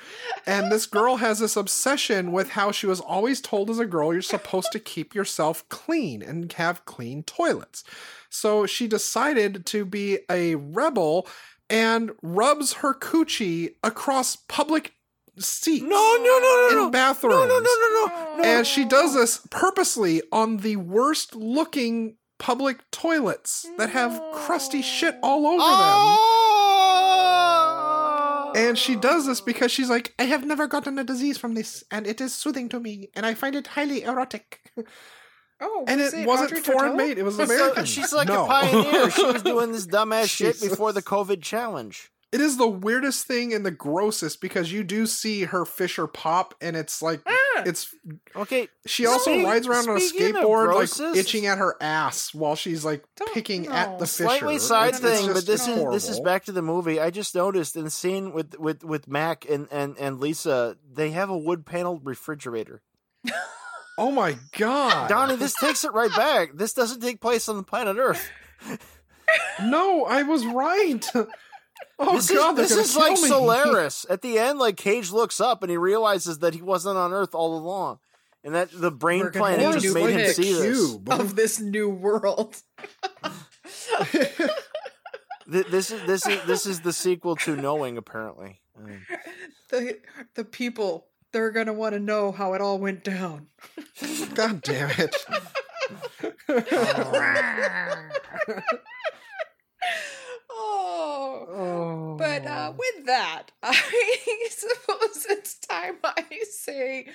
And 0.47 0.73
this 0.73 0.87
girl 0.87 1.17
has 1.17 1.39
this 1.39 1.57
obsession 1.57 2.33
with 2.33 2.51
how 2.51 2.73
she 2.73 2.87
was 2.87 3.01
always 3.01 3.41
told 3.41 3.71
as 3.71 3.79
a 3.79 3.87
girl 3.87 4.13
you're 4.13 4.23
supposed 4.23 4.73
to 4.73 4.81
keep 4.81 5.15
yourself 5.15 5.69
clean 5.69 6.23
and 6.23 6.53
have 6.55 6.85
clean 6.87 7.23
toilets. 7.23 7.85
So 8.31 8.67
she 8.67 8.89
decided 8.89 9.65
to 9.67 9.85
be 9.85 10.19
a 10.29 10.57
rebel 10.57 11.29
and 11.71 12.13
rubs 12.23 12.75
her 12.75 12.95
coochie 12.95 13.75
across 13.85 14.37
public 14.37 14.93
seats 15.39 15.83
no, 15.83 15.89
no, 15.89 16.39
no, 16.39 16.69
in 16.71 16.77
no, 16.77 16.85
no, 16.85 16.91
bathrooms. 16.91 17.35
no, 17.35 17.47
no, 17.47 17.59
no, 17.59 17.61
no, 17.61 18.07
no, 18.07 18.37
no. 18.39 18.45
And 18.45 18.67
she 18.67 18.85
does 18.85 19.15
this 19.15 19.47
purposely 19.51 20.23
on 20.33 20.59
the 20.59 20.77
worst 20.77 21.35
looking 21.35 22.17
public 22.39 22.79
toilets 22.91 23.67
that 23.79 23.91
have 23.91 24.21
crusty 24.33 24.83
shit 24.83 25.17
all 25.23 25.47
over 25.47 25.59
them. 25.59 26.17
Oh! 27.29 28.53
And 28.57 28.79
she 28.79 28.97
does 28.97 29.27
this 29.27 29.41
because 29.41 29.71
she's 29.71 29.91
like, 29.91 30.15
I 30.19 30.25
have 30.25 30.47
never 30.47 30.67
gotten 30.67 30.99
a 30.99 31.05
disease 31.05 31.37
from 31.39 31.55
this, 31.55 31.85
and 31.91 32.07
it 32.07 32.21
is 32.21 32.35
soothing 32.35 32.69
to 32.71 32.81
me, 32.81 33.11
and 33.15 33.27
I 33.27 33.35
find 33.35 33.55
it 33.55 33.67
highly 33.69 34.03
erotic. 34.03 34.61
Oh, 35.61 35.85
And 35.89 36.01
was 36.01 36.13
it, 36.15 36.27
wasn't 36.27 36.51
Audrey 36.53 36.61
foreign 36.63 36.93
Tautou? 36.93 36.97
made; 36.97 37.19
it 37.19 37.23
was 37.25 37.37
So 37.37 37.45
American. 37.45 37.85
she's 37.87 38.13
like 38.13 38.29
No. 38.29 38.45
a 38.45 38.47
pioneer. 38.47 39.11
She 39.17 39.25
was 39.25 39.43
doing 39.43 39.73
this 39.73 39.87
dumbass 39.87 40.29
shit 40.29 40.61
before 40.61 40.93
the 40.93 41.01
COVID 41.03 41.41
challenge. 41.43 42.11
It 42.33 42.41
is 42.43 42.57
the 42.59 42.69
weirdest 42.69 43.27
thing 43.27 43.55
and 43.55 43.65
the 43.65 43.71
grossest 43.71 44.41
because 44.43 44.71
you 44.73 44.85
do 44.85 45.07
see 45.07 45.45
her 45.45 45.65
Fisher 45.65 46.07
pop, 46.07 46.55
and 46.61 46.77
it's 46.77 47.01
like 47.01 47.23
Yeah. 47.57 47.65
It's 47.67 47.95
Okay, 48.35 48.69
she 48.87 49.07
also 49.07 49.33
Speak- 49.33 49.47
rides 49.47 49.67
around 49.67 49.89
on 49.89 49.97
a 49.97 50.01
skateboard, 50.01 50.75
like 50.75 51.17
itching 51.17 51.47
at 51.47 51.59
her 51.59 51.77
ass 51.81 52.35
while 52.35 52.55
she's 52.57 52.85
like 52.85 53.05
Don't- 53.17 53.33
picking 53.35 53.67
at 53.69 53.91
no. 53.93 53.99
the 53.99 54.07
fisher. 54.07 54.25
slightly 54.29 54.59
side 54.59 54.95
It's- 54.95 55.03
it's 55.03 55.19
thing, 55.21 55.27
but 55.29 55.35
just 55.35 55.47
this 55.47 55.67
is 55.69 55.85
this 55.91 56.09
is 56.09 56.21
back 56.21 56.45
to 56.47 56.53
the 56.53 56.63
movie. 56.63 57.01
I 57.01 57.11
just 57.11 57.35
noticed 57.35 57.77
in 57.77 57.85
the 57.85 57.91
scene 57.91 58.33
with 58.33 58.59
with 58.59 58.85
with 58.85 59.09
Mac 59.09 59.45
and 59.49 59.69
and 59.71 59.97
and 59.99 60.21
Lisa, 60.21 60.77
they 60.93 61.11
have 61.13 61.31
a 61.31 61.39
wood 61.39 61.65
paneled 61.67 62.03
refrigerator. 62.05 62.83
Oh 63.99 64.11
my 64.11 64.37
god, 64.59 65.09
Donnie, 65.09 65.37
this 65.37 65.55
takes 65.55 65.83
it 65.83 65.93
right 65.95 66.15
back. 66.15 66.51
This 66.53 66.75
doesn't 66.75 67.01
take 67.01 67.19
place 67.19 67.49
on 67.49 67.57
the 67.57 67.63
planet 67.63 67.97
Earth. 67.99 68.29
No, 69.63 70.05
I 70.05 70.23
was 70.23 70.45
right. 70.47 71.05
Oh 71.99 72.17
this 72.17 72.31
god, 72.31 72.59
is, 72.59 72.69
this 72.69 72.91
is 72.91 72.97
like 72.97 73.13
me. 73.13 73.29
Solaris. 73.29 74.05
At 74.11 74.23
the 74.23 74.39
end, 74.39 74.59
like 74.59 74.77
Cage 74.77 75.11
looks 75.11 75.41
up 75.41 75.63
and 75.63 75.71
he 75.71 75.77
realizes 75.77 76.41
that 76.41 76.55
he 76.55 76.63
wasn't 76.63 76.99
on 76.99 77.13
Earth 77.13 77.35
all 77.35 77.57
along, 77.57 77.99
and 78.45 78.55
that 78.55 78.69
the 78.73 78.91
brain 78.91 79.23
We're 79.23 79.31
planet 79.31 79.75
need 79.75 79.81
just 79.81 79.95
made 79.95 80.11
him 80.11 80.33
see 80.33 80.53
this. 80.53 80.77
Cube. 80.79 81.09
of 81.11 81.37
this 81.37 81.59
new 81.61 81.89
world. 81.89 82.61
This 85.49 85.93
is 85.93 86.03
this 86.07 86.27
is 86.27 86.43
this 86.45 86.67
is 86.67 86.81
the 86.81 86.93
sequel 86.93 87.37
to 87.37 87.55
Knowing, 87.55 87.97
apparently. 87.97 88.61
Um, 88.77 89.07
the 89.71 89.99
the 90.35 90.45
people 90.45 91.07
they're 91.33 91.53
gonna 91.53 91.73
want 91.73 91.93
to 91.93 92.01
know 92.01 92.33
how 92.33 92.55
it 92.55 92.61
all 92.61 92.79
went 92.79 93.05
down. 93.05 93.47
God 94.35 94.63
damn 94.63 94.91
it. 94.91 95.15
oh. 101.57 101.63
oh. 101.63 102.17
But 102.19 102.47
uh, 102.47 102.73
with 102.77 103.07
that, 103.07 103.45
I 103.63 104.49
suppose 104.51 105.27
it's 105.29 105.59
time 105.59 105.97
I 106.05 106.25
say, 106.51 107.09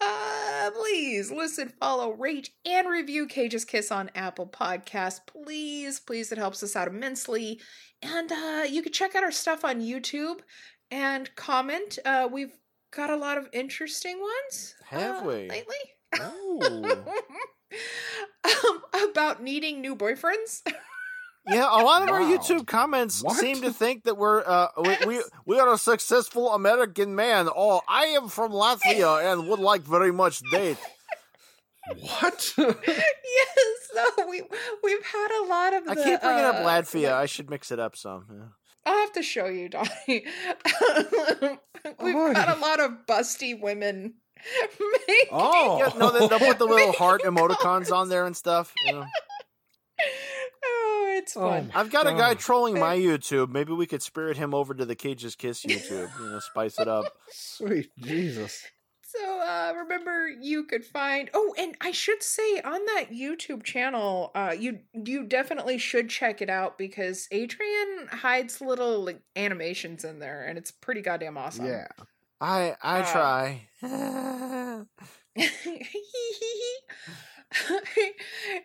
uh, 0.00 0.70
please 0.72 1.30
listen, 1.30 1.72
follow, 1.80 2.12
rate, 2.12 2.50
and 2.64 2.88
review 2.88 3.26
Cage's 3.26 3.64
Kiss 3.64 3.92
on 3.92 4.10
Apple 4.14 4.46
Podcasts. 4.46 5.20
Please, 5.26 6.00
please, 6.00 6.32
it 6.32 6.38
helps 6.38 6.62
us 6.62 6.76
out 6.76 6.88
immensely. 6.88 7.60
And 8.02 8.30
uh, 8.30 8.64
you 8.68 8.82
can 8.82 8.92
check 8.92 9.14
out 9.14 9.22
our 9.22 9.30
stuff 9.30 9.64
on 9.64 9.80
YouTube 9.80 10.40
and 10.90 11.34
comment. 11.36 11.98
Uh, 12.04 12.28
we've 12.30 12.52
got 12.92 13.10
a 13.10 13.16
lot 13.16 13.38
of 13.38 13.48
interesting 13.52 14.20
ones. 14.20 14.74
Have 14.86 15.22
uh, 15.22 15.26
we? 15.26 15.48
lately? 15.48 15.76
Ooh. 16.20 16.84
um, 18.44 18.82
about 19.10 19.42
needing 19.42 19.80
new 19.80 19.96
boyfriends. 19.96 20.62
Yeah, 21.46 21.68
a 21.70 21.82
lot 21.84 22.02
of 22.02 22.08
our 22.08 22.20
YouTube 22.20 22.66
comments 22.66 23.22
What? 23.22 23.36
seem 23.36 23.60
to 23.62 23.72
think 23.72 24.04
that 24.04 24.16
we're 24.16 24.42
uh, 24.46 24.68
we, 24.80 24.96
we 25.06 25.22
we 25.46 25.58
are 25.60 25.72
a 25.74 25.78
successful 25.78 26.52
American 26.54 27.14
man. 27.14 27.48
Oh, 27.54 27.82
I 27.86 28.04
am 28.06 28.28
from 28.28 28.52
Latvia 28.52 29.30
and 29.32 29.48
would 29.48 29.58
like 29.60 29.82
very 29.82 30.10
much 30.12 30.40
date. 30.50 30.78
what? 32.00 32.54
yes, 32.58 33.58
so 33.92 34.28
we 34.28 34.42
we've 34.82 35.04
had 35.04 35.42
a 35.42 35.46
lot 35.46 35.74
of. 35.74 35.88
I 35.88 35.94
the, 35.96 36.02
keep 36.04 36.20
bringing 36.22 36.44
up 36.44 36.54
uh, 36.56 36.64
Latvia. 36.64 37.12
I 37.12 37.26
should 37.26 37.50
mix 37.50 37.70
it 37.70 37.78
up 37.78 37.94
some. 37.96 38.24
yeah. 38.32 38.46
I'll 38.86 38.98
have 39.00 39.12
to 39.12 39.22
show 39.22 39.46
you, 39.46 39.68
Donnie. 39.70 39.88
We've 42.00 42.16
Oh, 42.16 42.32
got 42.34 42.56
a 42.56 42.60
lot 42.60 42.80
of 42.80 42.90
busty 43.06 43.58
women. 43.60 44.14
making- 45.08 45.28
oh. 45.32 45.78
Yeah, 45.78 45.92
no, 45.98 46.10
they, 46.10 46.26
they'll 46.28 46.38
put 46.38 46.58
the 46.58 46.66
little 46.66 46.92
heart 46.92 47.22
emoticons 47.22 47.90
on 47.94 48.08
there 48.10 48.26
and 48.26 48.36
stuff. 48.36 48.72
you 48.86 48.92
know. 48.92 49.04
Oh, 50.66 51.14
it's 51.16 51.36
Oh, 51.36 51.40
fun. 51.48 51.70
I've 51.74 51.90
got 51.90 52.06
a 52.06 52.12
guy 52.12 52.34
trolling 52.34 52.78
my 52.78 52.96
YouTube. 52.96 53.50
Maybe 53.50 53.72
we 53.72 53.86
could 53.86 54.02
spirit 54.02 54.36
him 54.36 54.54
over 54.54 54.74
to 54.74 54.84
the 54.84 54.94
Cage's 54.96 55.36
Kiss 55.36 55.62
YouTube. 55.64 56.10
You 56.18 56.30
know, 56.30 56.38
spice 56.40 56.78
it 56.78 56.88
up. 56.88 57.06
Sweet 57.30 57.90
Jesus. 57.98 58.64
So 59.02 59.40
uh 59.40 59.72
remember 59.76 60.28
you 60.28 60.64
could 60.64 60.84
find 60.84 61.30
oh 61.34 61.54
and 61.56 61.76
I 61.80 61.92
should 61.92 62.20
say 62.20 62.60
on 62.62 62.84
that 62.86 63.10
YouTube 63.12 63.62
channel 63.62 64.32
uh 64.34 64.56
you 64.58 64.80
you 64.92 65.22
definitely 65.22 65.78
should 65.78 66.10
check 66.10 66.42
it 66.42 66.50
out 66.50 66.78
because 66.78 67.28
Adrian 67.30 68.08
hides 68.10 68.60
little 68.60 69.04
like 69.04 69.20
animations 69.36 70.02
in 70.04 70.18
there 70.18 70.44
and 70.44 70.58
it's 70.58 70.72
pretty 70.72 71.00
goddamn 71.00 71.36
awesome. 71.38 71.66
Yeah. 71.66 71.86
I 72.40 72.74
I 72.82 73.00
Uh, 73.02 73.12
try. 73.12 74.86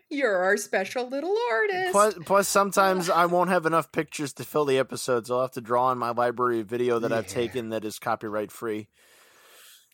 You're 0.10 0.36
our 0.38 0.58
special 0.58 1.08
little 1.08 1.36
artist. 1.52 1.92
Plus, 1.92 2.16
plus, 2.26 2.48
sometimes 2.48 3.10
I 3.10 3.26
won't 3.28 3.50
have 3.50 3.66
enough 3.66 3.92
pictures 3.92 4.34
to 4.34 4.44
fill 4.44 4.66
the 4.66 4.78
episodes. 4.78 5.32
I'll 5.32 5.42
have 5.42 5.52
to 5.52 5.62
draw 5.62 5.86
on 5.88 5.98
my 5.98 6.12
library 6.12 6.62
of 6.62 6.68
video 6.68 7.00
that 7.00 7.12
I've 7.12 7.28
taken 7.28 7.70
that 7.70 7.86
is 7.86 8.00
copyright 8.00 8.52
free. 8.52 8.88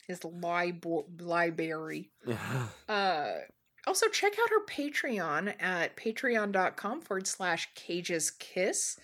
His 0.07 0.23
libor- 0.23 1.03
library. 1.19 2.11
Uh, 2.87 3.39
also, 3.87 4.07
check 4.07 4.33
out 4.33 4.49
her 4.49 4.65
Patreon 4.65 5.53
at 5.61 5.95
patreon.com 5.95 7.01
forward 7.01 7.27
slash 7.27 7.69
cages 7.75 8.31
kiss. 8.31 8.97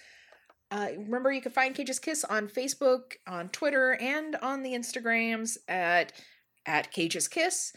Uh, 0.71 0.87
remember, 0.97 1.31
you 1.31 1.41
can 1.41 1.51
find 1.51 1.75
Cages 1.75 1.99
Kiss 1.99 2.23
on 2.23 2.47
Facebook, 2.47 3.17
on 3.27 3.49
Twitter, 3.49 3.97
and 3.99 4.37
on 4.37 4.63
the 4.63 4.71
Instagrams 4.71 5.57
at 5.67 6.13
at 6.65 6.91
Cages 6.91 7.27
Kiss. 7.27 7.73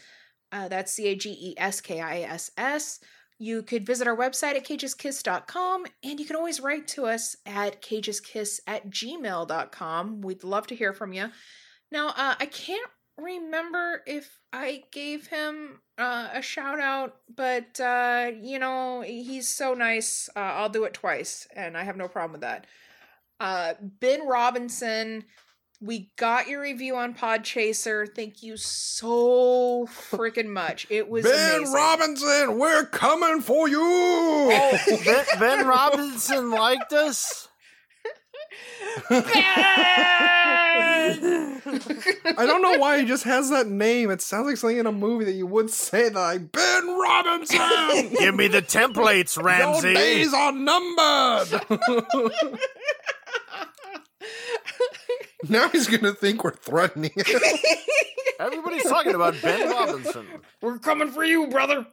Uh, 0.51 0.67
that's 0.67 0.91
C 0.91 1.07
A 1.07 1.15
G 1.15 1.31
E 1.31 1.53
S 1.57 1.81
K 1.81 2.01
I 2.01 2.21
S 2.21 2.51
S. 2.57 2.99
You 3.37 3.63
could 3.63 3.85
visit 3.85 4.07
our 4.07 4.15
website 4.15 4.55
at 4.55 4.65
cageskiss.com, 4.65 5.85
and 6.03 6.19
you 6.19 6.25
can 6.25 6.37
always 6.37 6.61
write 6.61 6.87
to 6.89 7.05
us 7.05 7.35
at 7.45 7.81
cageskiss 7.81 8.61
at 8.65 8.89
gmail.com. 8.89 10.21
We'd 10.21 10.43
love 10.45 10.67
to 10.67 10.75
hear 10.75 10.93
from 10.93 11.11
you. 11.11 11.29
Now, 11.91 12.09
uh, 12.09 12.35
I 12.39 12.45
can't 12.45 12.89
remember 13.17 14.03
if 14.05 14.39
I 14.53 14.83
gave 14.91 15.27
him 15.27 15.81
uh, 15.97 16.29
a 16.33 16.41
shout 16.41 16.79
out, 16.79 17.17
but 17.33 17.79
uh, 17.79 18.31
you 18.41 18.59
know, 18.59 19.01
he's 19.01 19.49
so 19.49 19.73
nice. 19.73 20.29
Uh, 20.35 20.39
I'll 20.39 20.69
do 20.69 20.85
it 20.85 20.93
twice, 20.93 21.47
and 21.55 21.77
I 21.77 21.83
have 21.83 21.97
no 21.97 22.07
problem 22.07 22.33
with 22.33 22.41
that. 22.41 22.67
Uh, 23.39 23.73
ben 23.81 24.25
Robinson, 24.25 25.25
we 25.81 26.09
got 26.17 26.47
your 26.47 26.61
review 26.61 26.95
on 26.95 27.13
Podchaser. 27.13 28.07
Thank 28.15 28.41
you 28.43 28.57
so 28.57 29.87
freaking 30.11 30.47
much. 30.47 30.87
It 30.89 31.09
was 31.09 31.23
ben 31.25 31.55
amazing. 31.57 31.73
Robinson, 31.73 32.57
we're 32.59 32.85
coming 32.85 33.41
for 33.41 33.67
you. 33.67 33.79
Oh, 33.81 34.77
ben, 35.05 35.25
ben 35.39 35.67
Robinson 35.67 36.49
liked 36.51 36.93
us. 36.93 37.47
I 42.37 42.45
don't 42.45 42.61
know 42.61 42.77
why 42.77 42.99
he 42.99 43.05
just 43.05 43.23
has 43.23 43.49
that 43.49 43.67
name. 43.67 44.09
It 44.11 44.21
sounds 44.21 44.47
like 44.47 44.57
something 44.57 44.77
in 44.77 44.85
a 44.85 44.91
movie 44.91 45.25
that 45.25 45.33
you 45.33 45.47
would 45.47 45.69
say 45.69 46.09
that 46.09 46.19
like 46.19 46.51
Ben 46.51 46.87
Robinson. 46.99 47.59
Give 48.17 48.35
me 48.35 48.47
the 48.47 48.61
templates, 48.61 49.35
Your 49.35 49.45
Ramsey. 49.45 49.93
days 49.93 50.33
are 50.33 50.51
numbered. 50.51 51.61
now 55.49 55.69
he's 55.69 55.87
gonna 55.87 56.13
think 56.13 56.43
we're 56.43 56.51
threatening 56.51 57.11
him. 57.15 57.25
Everybody's 58.39 58.83
talking 58.83 59.15
about 59.15 59.41
Ben 59.41 59.69
Robinson. 59.69 60.27
We're 60.61 60.77
coming 60.79 61.09
for 61.09 61.23
you, 61.23 61.47
brother. 61.47 61.87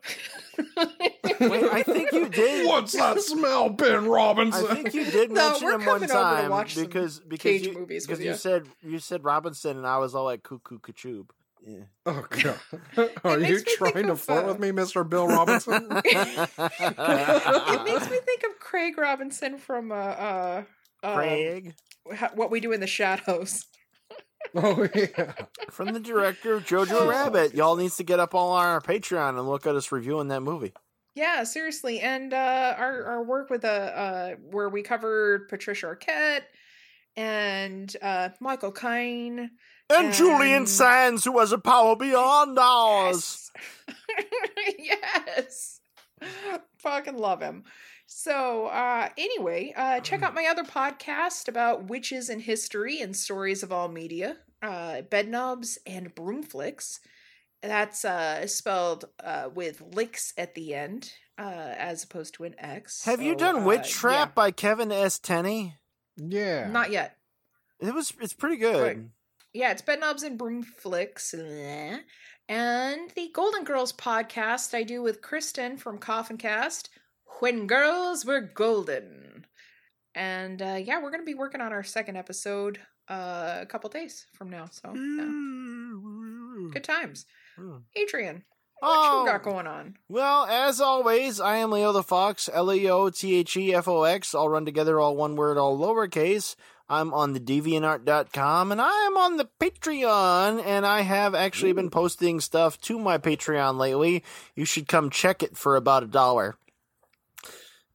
Wait, 0.58 1.64
I 1.72 1.82
think 1.84 2.12
you 2.12 2.28
did. 2.28 2.66
What's 2.66 2.92
that 2.92 3.20
smell, 3.20 3.70
Ben 3.70 4.06
Robinson? 4.06 4.66
I 4.66 4.74
think 4.74 4.92
you 4.92 5.04
did 5.04 5.30
No, 5.30 5.50
mention 5.50 5.66
we're 5.66 5.74
him 5.74 5.86
one 5.86 6.00
coming 6.00 6.10
over 6.10 6.36
to 6.36 6.42
time 6.42 6.50
watch 6.50 6.74
some 6.74 6.84
because 6.84 7.20
because 7.20 7.42
Cage 7.42 7.66
you, 7.66 7.74
movies 7.74 8.06
because 8.06 8.18
with 8.18 8.26
you 8.26 8.32
ya. 8.32 8.36
said 8.36 8.66
you 8.82 8.98
said 8.98 9.24
Robinson 9.24 9.76
and 9.76 9.86
I 9.86 9.98
was 9.98 10.14
all 10.14 10.24
like 10.24 10.42
cuckoo 10.42 10.78
kachoob. 10.78 11.30
Yeah. 11.64 11.84
Oh 12.06 12.26
god, 12.28 12.58
are 13.24 13.38
makes 13.38 13.48
you 13.48 13.56
me 13.56 13.62
think 13.62 13.78
trying 13.78 14.06
to 14.06 14.12
of, 14.12 14.20
flirt 14.20 14.44
uh, 14.44 14.48
with 14.48 14.58
me, 14.58 14.72
Mister 14.72 15.04
Bill 15.04 15.28
Robinson? 15.28 15.86
it 15.90 17.84
makes 17.84 18.10
me 18.10 18.18
think 18.18 18.42
of 18.50 18.58
Craig 18.58 18.98
Robinson 18.98 19.58
from 19.58 19.92
uh, 19.92 19.94
uh, 19.94 20.62
uh 21.04 21.14
Craig 21.14 21.66
ha- 21.66 21.72
what 22.34 22.50
we 22.50 22.60
do 22.60 22.72
in 22.72 22.80
the 22.80 22.86
shadows. 22.86 23.66
oh 24.54 24.88
yeah. 24.94 25.32
from 25.70 25.92
the 25.92 26.00
director 26.00 26.54
of 26.54 26.64
Jojo 26.64 27.08
Rabbit. 27.08 27.54
Y'all 27.54 27.76
needs 27.76 27.96
to 27.96 28.04
get 28.04 28.20
up 28.20 28.34
all 28.34 28.50
on 28.50 28.66
our 28.66 28.80
Patreon 28.80 29.30
and 29.30 29.48
look 29.48 29.66
at 29.66 29.74
us 29.74 29.92
reviewing 29.92 30.28
that 30.28 30.42
movie. 30.42 30.72
Yeah, 31.14 31.44
seriously, 31.44 32.00
and 32.00 32.32
uh, 32.32 32.74
our 32.78 33.04
our 33.04 33.22
work 33.22 33.50
with 33.50 33.64
uh, 33.64 33.68
uh 33.68 34.30
where 34.50 34.68
we 34.68 34.82
covered 34.82 35.48
Patricia 35.48 35.86
Arquette 35.86 36.42
and 37.16 37.94
uh 38.02 38.30
Michael 38.40 38.72
Caine. 38.72 39.50
And 39.90 40.14
Julian 40.14 40.66
Sands, 40.66 41.24
who 41.24 41.38
has 41.38 41.52
a 41.52 41.58
power 41.58 41.96
beyond 41.96 42.58
ours. 42.58 43.50
yes. 44.78 45.80
Fucking 46.78 47.18
love 47.18 47.42
him. 47.42 47.64
So, 48.14 48.66
uh, 48.66 49.08
anyway, 49.16 49.72
uh, 49.74 50.00
check 50.00 50.22
out 50.22 50.34
my 50.34 50.44
other 50.44 50.64
podcast 50.64 51.48
about 51.48 51.88
witches 51.88 52.28
and 52.28 52.42
history 52.42 53.00
and 53.00 53.16
stories 53.16 53.62
of 53.62 53.72
all 53.72 53.88
media, 53.88 54.36
uh, 54.60 55.00
Bedknobs 55.10 55.78
and 55.86 56.14
Broomflicks. 56.14 57.00
That's 57.62 58.04
uh, 58.04 58.46
spelled 58.46 59.06
uh, 59.24 59.48
with 59.54 59.82
licks 59.94 60.34
at 60.36 60.54
the 60.54 60.74
end, 60.74 61.10
uh, 61.38 61.74
as 61.78 62.04
opposed 62.04 62.34
to 62.34 62.44
an 62.44 62.54
X. 62.58 63.04
Have 63.04 63.22
you 63.22 63.34
done 63.34 63.62
uh, 63.62 63.64
Witch 63.64 63.90
Trap 63.90 64.34
by 64.34 64.50
Kevin 64.50 64.92
S. 64.92 65.18
Tenney? 65.18 65.76
Yeah. 66.16 66.66
yeah. 66.66 66.68
Not 66.68 66.90
yet. 66.90 67.16
It 67.80 67.94
was. 67.94 68.12
It's 68.20 68.34
pretty 68.34 68.58
good. 68.58 68.82
Right. 68.82 68.98
Yeah, 69.54 69.72
it's 69.72 69.82
Bedknobs 69.82 70.22
and 70.22 70.38
Broomflicks. 70.38 71.34
And 72.48 73.10
the 73.16 73.30
Golden 73.32 73.64
Girls 73.64 73.92
podcast 73.92 74.74
I 74.74 74.82
do 74.82 75.02
with 75.02 75.22
Kristen 75.22 75.78
from 75.78 75.96
Coffin 75.96 76.36
Cast, 76.36 76.90
When 77.40 77.66
Girls 77.66 78.24
Were 78.24 78.40
Golden. 78.40 79.46
And 80.14 80.60
uh, 80.60 80.78
yeah, 80.82 81.02
we're 81.02 81.10
going 81.10 81.22
to 81.22 81.26
be 81.26 81.34
working 81.34 81.60
on 81.60 81.72
our 81.72 81.82
second 81.82 82.16
episode 82.16 82.78
uh, 83.08 83.58
a 83.60 83.66
couple 83.66 83.88
days 83.90 84.26
from 84.34 84.50
now. 84.50 84.66
So 84.70 84.92
yeah, 84.94 86.70
good 86.72 86.84
times. 86.84 87.24
Hmm. 87.56 87.78
Adrian, 87.96 88.44
what 88.80 88.90
Oh, 88.92 89.20
you 89.24 89.30
got 89.30 89.42
going 89.42 89.66
on? 89.66 89.96
Well, 90.08 90.44
as 90.46 90.80
always, 90.80 91.40
I 91.40 91.56
am 91.56 91.70
Leo 91.70 91.92
the 91.92 92.02
Fox, 92.02 92.48
L 92.52 92.72
E 92.72 92.88
O 92.90 93.10
T 93.10 93.34
H 93.36 93.56
E 93.56 93.74
F 93.74 93.88
O 93.88 94.02
X, 94.04 94.34
all 94.34 94.48
run 94.48 94.64
together, 94.64 95.00
all 95.00 95.16
one 95.16 95.36
word, 95.36 95.56
all 95.56 95.78
lowercase. 95.78 96.56
I'm 96.88 97.14
on 97.14 97.32
the 97.32 97.40
deviantart.com 97.40 98.70
and 98.70 98.80
I 98.80 99.06
am 99.06 99.16
on 99.16 99.38
the 99.38 99.48
Patreon 99.58 100.62
and 100.62 100.84
I 100.84 101.00
have 101.02 101.34
actually 101.34 101.72
been 101.72 101.88
posting 101.88 102.38
stuff 102.38 102.78
to 102.82 102.98
my 102.98 103.16
Patreon 103.16 103.78
lately. 103.78 104.22
You 104.54 104.66
should 104.66 104.88
come 104.88 105.08
check 105.08 105.42
it 105.42 105.56
for 105.56 105.76
about 105.76 106.02
a 106.02 106.06
dollar. 106.08 106.56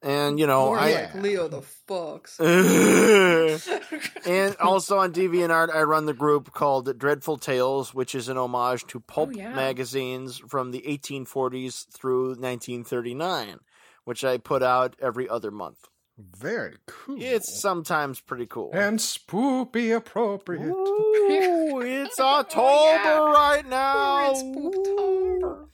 And, 0.03 0.40
you 0.40 0.45
know, 0.45 0.68
More 0.68 0.80
I. 0.80 0.91
like 0.91 1.15
Leo 1.15 1.48
the 1.48 1.61
Fox. 1.61 2.40
and 4.26 4.56
also 4.60 4.99
on 4.99 5.11
DeviantArt, 5.11 5.74
I 5.74 5.82
run 5.84 6.06
the 6.06 6.14
group 6.14 6.53
called 6.53 6.98
Dreadful 6.99 7.38
Tales, 7.38 7.94
which 7.94 8.14
is 8.14 8.30
an 8.30 8.38
homage 8.38 8.86
to 8.88 8.99
oh, 8.99 9.03
pulp 9.07 9.36
yeah. 9.36 9.53
magazines 9.56 10.38
from 10.38 10.72
the 10.72 10.82
1840s 10.88 11.88
through 11.91 12.28
1939, 12.36 13.60
which 14.06 14.24
I 14.24 14.38
put 14.38 14.61
out 14.61 14.95
every 15.02 15.28
other 15.28 15.49
month. 15.52 15.80
Very 16.19 16.78
cool. 16.88 17.18
It's 17.22 17.60
sometimes 17.61 18.19
pretty 18.19 18.48
cool. 18.48 18.72
and 18.74 18.98
spoopy 18.99 19.95
appropriate. 19.95 20.64
Ooh, 20.68 21.82
it's 21.82 22.15
oh, 22.19 22.40
October 22.40 22.64
Oh, 22.68 23.02
yeah. 23.03 23.32
right 23.34 23.68
now. 23.68 24.32
in 24.32 24.56
Spooktober. 24.56 25.68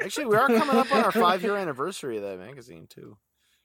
Actually, 0.00 0.26
we 0.26 0.36
are 0.36 0.46
coming 0.48 0.76
up 0.76 0.90
on 0.94 1.04
our 1.04 1.12
five 1.26 1.42
year 1.42 1.56
anniversary 1.56 2.16
of 2.16 2.22
that 2.22 2.38
magazine, 2.38 2.86
too. 2.88 3.16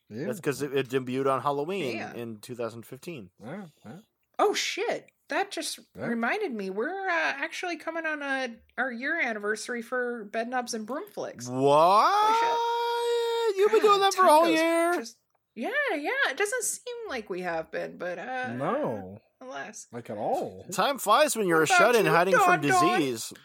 Yeah. 0.09 0.25
That's 0.27 0.39
because 0.39 0.61
it, 0.61 0.73
it 0.75 0.89
debuted 0.89 1.31
on 1.31 1.41
Halloween 1.41 1.97
Yeah. 1.97 2.13
in 2.13 2.37
2015. 2.37 3.29
yeah, 3.43 3.63
yeah. 3.85 3.91
Oh 4.39 4.53
shit! 4.53 5.09
That 5.29 5.51
just 5.51 5.79
Yeah. 5.97 6.07
reminded 6.07 6.53
me. 6.53 6.69
We're 6.69 7.07
uh, 7.07 7.33
actually 7.37 7.77
coming 7.77 8.05
on 8.05 8.21
a 8.21 8.49
our 8.77 8.91
year 8.91 9.19
anniversary 9.21 9.81
for 9.81 10.25
Bed 10.25 10.49
Bedknobs 10.51 10.73
and 10.73 10.87
Broomflicks. 10.87 11.49
What? 11.49 13.55
You've 13.57 13.71
been 13.71 13.81
doing 13.81 13.99
that 14.01 14.13
for 14.13 14.25
a 14.25 14.27
whole 14.27 14.49
year? 14.49 14.95
just- 14.95 15.17
yeah, 15.55 15.69
yeah. 15.95 16.09
It 16.31 16.37
doesn't 16.37 16.63
seem 16.63 16.95
like 17.09 17.29
we 17.29 17.41
have 17.41 17.69
been, 17.71 17.97
but 17.97 18.17
uh 18.17 18.53
No, 18.53 19.21
alas. 19.39 19.87
like 19.91 20.09
at 20.09 20.17
all. 20.17 20.65
Time 20.71 20.97
flies 20.97 21.35
when 21.35 21.47
you're 21.47 21.59
a 21.59 21.61
What 21.61 21.69
about 21.69 21.77
shut 21.77 21.95
in 21.95 22.05
you, 22.05 22.11
hiding 22.11 22.37
from 22.39 22.61
disease. 22.61 23.29
Don? 23.29 23.43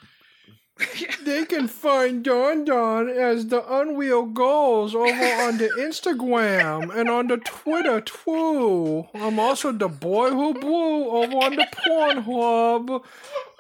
Disease. 0.79 1.17
They 1.25 1.45
can 1.45 1.69
find 1.69 2.25
Don 2.25 2.65
Don 2.65 3.09
as 3.09 3.49
the 3.49 3.63
Unreal 3.73 4.25
Goals 4.27 4.95
over 4.95 5.09
on 5.09 5.59
the 5.59 5.69
Instagram 5.79 6.95
and 6.97 7.11
on 7.11 7.29
the 7.29 7.37
Twitter 7.37 8.01
too. 8.01 9.07
I'm 9.15 9.39
also 9.39 9.73
the 9.73 9.89
Boy 9.89 10.31
Who 10.31 10.55
Blew 10.55 11.09
over 11.11 11.33
on 11.35 11.57
the 11.57 11.67
Pornhub. 11.87 13.05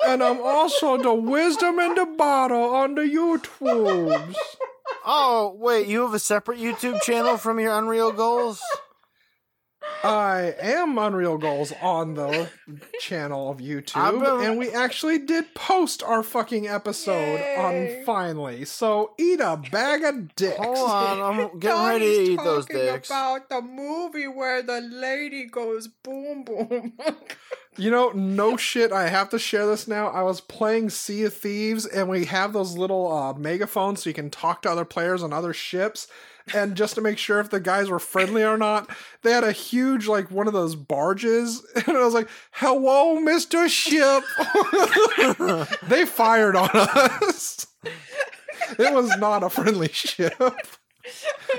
And 0.06 0.22
I'm 0.22 0.40
also 0.40 0.96
the 0.96 1.12
Wisdom 1.12 1.78
in 1.78 1.94
the 1.94 2.06
Bottle 2.06 2.74
on 2.74 2.94
the 2.94 3.02
YouTubes. 3.02 4.36
Oh, 5.04 5.56
wait, 5.58 5.86
you 5.88 6.02
have 6.02 6.14
a 6.14 6.18
separate 6.18 6.58
YouTube 6.58 7.02
channel 7.02 7.36
from 7.36 7.58
your 7.58 7.76
Unreal 7.78 8.12
Goals? 8.12 8.62
I 10.04 10.54
am 10.60 10.96
Unreal 10.96 11.38
Goals 11.38 11.72
on 11.82 12.14
the 12.14 12.48
channel 13.00 13.50
of 13.50 13.58
YouTube, 13.58 14.20
been- 14.20 14.44
and 14.46 14.58
we 14.58 14.70
actually 14.70 15.18
did 15.18 15.54
post 15.54 16.02
our 16.02 16.22
fucking 16.22 16.68
episode 16.68 17.12
Yay. 17.38 17.56
on 17.98 18.04
finally. 18.04 18.64
So 18.64 19.12
eat 19.18 19.40
a 19.40 19.56
bag 19.72 20.04
of 20.04 20.34
dicks. 20.36 20.56
Hold 20.58 20.78
on, 20.90 21.20
I'm 21.20 21.58
getting 21.58 21.82
ready 21.84 22.26
to 22.26 22.32
eat 22.32 22.36
those 22.44 22.66
talking 22.66 22.82
dicks. 22.82 23.08
About 23.10 23.48
the 23.48 23.60
movie 23.60 24.28
where 24.28 24.62
the 24.62 24.80
lady 24.80 25.46
goes 25.46 25.88
boom 25.88 26.44
boom. 26.44 26.92
You 27.80 27.92
know, 27.92 28.10
no 28.10 28.56
shit. 28.56 28.90
I 28.90 29.06
have 29.08 29.28
to 29.28 29.38
share 29.38 29.64
this 29.64 29.86
now. 29.86 30.08
I 30.08 30.22
was 30.22 30.40
playing 30.40 30.90
Sea 30.90 31.22
of 31.22 31.34
Thieves, 31.34 31.86
and 31.86 32.08
we 32.08 32.24
have 32.24 32.52
those 32.52 32.76
little 32.76 33.10
uh, 33.12 33.34
megaphones 33.34 34.02
so 34.02 34.10
you 34.10 34.14
can 34.14 34.30
talk 34.30 34.62
to 34.62 34.68
other 34.70 34.84
players 34.84 35.22
on 35.22 35.32
other 35.32 35.52
ships. 35.52 36.08
And 36.54 36.76
just 36.76 36.94
to 36.94 37.00
make 37.00 37.18
sure 37.18 37.40
if 37.40 37.50
the 37.50 37.60
guys 37.60 37.88
were 37.88 37.98
friendly 37.98 38.42
or 38.44 38.56
not, 38.56 38.90
they 39.22 39.32
had 39.32 39.44
a 39.44 39.52
huge, 39.52 40.06
like, 40.06 40.30
one 40.30 40.46
of 40.46 40.52
those 40.52 40.74
barges. 40.74 41.64
And 41.86 41.96
I 41.96 42.04
was 42.04 42.14
like, 42.14 42.28
hello, 42.52 43.18
Mr. 43.18 43.68
Ship. 43.68 44.22
they 45.88 46.04
fired 46.04 46.56
on 46.56 46.70
us. 46.72 47.66
It 48.78 48.92
was 48.92 49.16
not 49.18 49.42
a 49.42 49.48
friendly 49.48 49.88
ship. 49.88 50.34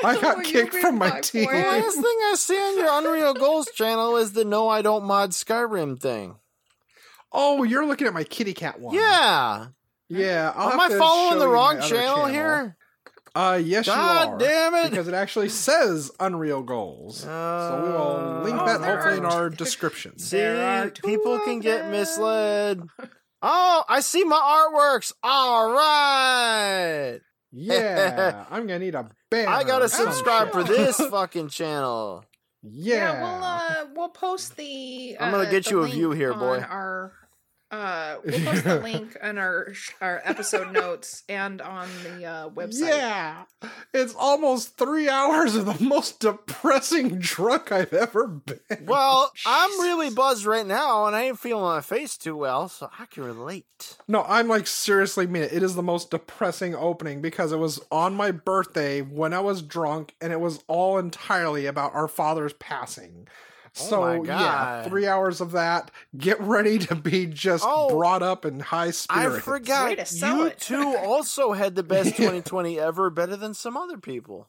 I 0.03 0.19
got 0.19 0.37
Will 0.37 0.43
kicked 0.43 0.75
from 0.75 0.97
my 0.97 1.09
my 1.09 1.21
team. 1.21 1.49
The 1.49 1.57
last 1.57 1.95
thing 1.95 2.03
I 2.05 2.33
see 2.37 2.55
on 2.55 2.77
your 2.77 2.87
Unreal 2.91 3.33
Goals 3.33 3.69
channel 3.73 4.17
is 4.17 4.33
the 4.33 4.45
No 4.45 4.69
I 4.69 4.81
Don't 4.81 5.05
Mod 5.05 5.31
Skyrim 5.31 5.99
thing. 5.99 6.35
Oh, 7.31 7.63
you're 7.63 7.85
looking 7.85 8.07
at 8.07 8.13
my 8.13 8.23
kitty 8.23 8.53
cat 8.53 8.79
one. 8.79 8.95
Yeah. 8.95 9.67
Yeah. 10.07 10.51
I'll 10.55 10.71
Am 10.71 10.79
I 10.79 10.89
following 10.89 11.39
the 11.39 11.47
wrong 11.47 11.79
my 11.79 11.85
other 11.85 11.95
channel, 11.95 12.25
here? 12.25 12.75
Uh, 13.39 13.55
yes, 13.55 13.85
God 13.85 14.27
you 14.27 14.33
are. 14.33 14.37
damn 14.37 14.75
it. 14.75 14.89
Because 14.89 15.07
it 15.07 15.13
actually 15.13 15.49
says 15.49 16.11
Unreal 16.19 16.61
Goals. 16.61 17.21
so 17.21 17.81
we 17.85 17.89
will 17.91 18.41
link 18.43 18.59
Oh, 18.61 18.65
that 18.65 18.81
there 18.81 18.95
hopefully 18.97 19.17
in 19.17 19.25
our 19.25 19.49
description. 19.63 20.17
See, 20.19 20.37
There 20.37 20.61
are 20.61 20.89
people 20.89 21.35
of 21.35 21.43
can 21.45 21.59
get 21.59 21.89
misled. 21.89 22.81
Oh, 23.41 23.85
I 23.87 24.01
see 24.01 24.25
my 24.25 24.35
artworks. 24.35 25.13
All 25.23 25.71
right. 25.71 27.19
Yeah, 27.53 28.43
I'm 28.51 28.67
gonna 28.67 28.79
need 28.79 28.95
a 28.95 29.09
banner. 29.31 29.49
I 29.49 29.63
gotta 29.63 29.87
subscribe 29.87 30.51
for 30.51 30.61
this 30.63 30.97
fucking 31.09 31.47
channel. 31.47 32.25
Yeah. 32.63 33.21
we'll 33.21 33.43
uh 33.43 33.85
we'll 33.95 34.09
post 34.09 34.57
the. 34.57 35.15
I'm 35.21 35.31
gonna 35.31 35.47
uh, 35.47 35.51
get 35.51 35.71
you 35.71 35.79
a 35.79 35.87
view 35.87 36.11
here, 36.11 36.33
boy. 36.33 36.57
on 36.57 36.63
Our 36.65 37.13
uh, 37.71 38.17
we'll 38.25 38.39
post 38.39 38.63
the 38.63 38.79
link 38.79 39.17
on 39.21 39.37
our 39.37 39.73
our 40.01 40.21
episode 40.25 40.71
notes 40.71 41.23
and 41.29 41.61
on 41.61 41.87
the 42.03 42.25
uh, 42.25 42.49
website. 42.49 42.87
Yeah, 42.89 43.43
it's 43.93 44.15
almost 44.15 44.77
three 44.77 45.07
hours 45.07 45.55
of 45.55 45.65
the 45.65 45.83
most 45.83 46.19
depressing 46.19 47.19
drunk 47.19 47.71
I've 47.71 47.93
ever 47.93 48.27
been. 48.27 48.85
Well, 48.85 49.31
I'm 49.45 49.81
really 49.81 50.09
buzzed 50.09 50.45
right 50.45 50.65
now, 50.65 51.05
and 51.05 51.15
I 51.15 51.23
ain't 51.23 51.39
feeling 51.39 51.63
my 51.63 51.81
face 51.81 52.17
too 52.17 52.35
well, 52.35 52.69
so 52.69 52.89
I 52.97 53.05
can 53.05 53.23
relate. 53.23 53.97
No, 54.07 54.23
I'm 54.27 54.47
like 54.47 54.67
seriously 54.67 55.27
mean 55.27 55.43
it. 55.43 55.53
It 55.53 55.63
is 55.63 55.75
the 55.75 55.83
most 55.83 56.11
depressing 56.11 56.75
opening 56.75 57.21
because 57.21 57.51
it 57.51 57.57
was 57.57 57.79
on 57.91 58.15
my 58.15 58.31
birthday 58.31 59.01
when 59.01 59.33
I 59.33 59.39
was 59.41 59.61
drunk, 59.61 60.15
and 60.19 60.33
it 60.33 60.39
was 60.39 60.63
all 60.67 60.97
entirely 60.97 61.65
about 61.65 61.93
our 61.93 62.07
father's 62.07 62.53
passing. 62.53 63.27
So 63.79 64.03
Oh 64.03 64.23
my 64.23 64.27
yeah, 64.27 64.83
three 64.83 65.07
hours 65.07 65.41
of 65.41 65.51
that. 65.51 65.91
Get 66.17 66.39
ready 66.41 66.77
to 66.79 66.95
be 66.95 67.25
just 67.25 67.63
Oh, 67.67 67.89
brought 67.89 68.21
up 68.21 68.45
in 68.45 68.59
high 68.59 68.91
spirits. 68.91 69.37
I 69.37 69.39
forgot 69.41 69.89
Way 69.89 69.95
to 69.95 70.27
you 70.27 70.49
two 70.51 70.95
also 70.97 71.53
had 71.53 71.75
the 71.75 71.83
best 71.83 72.09
2020 72.17 72.79
ever, 72.79 73.09
better 73.09 73.35
than 73.35 73.53
some 73.53 73.77
other 73.77 73.97
people. 73.97 74.47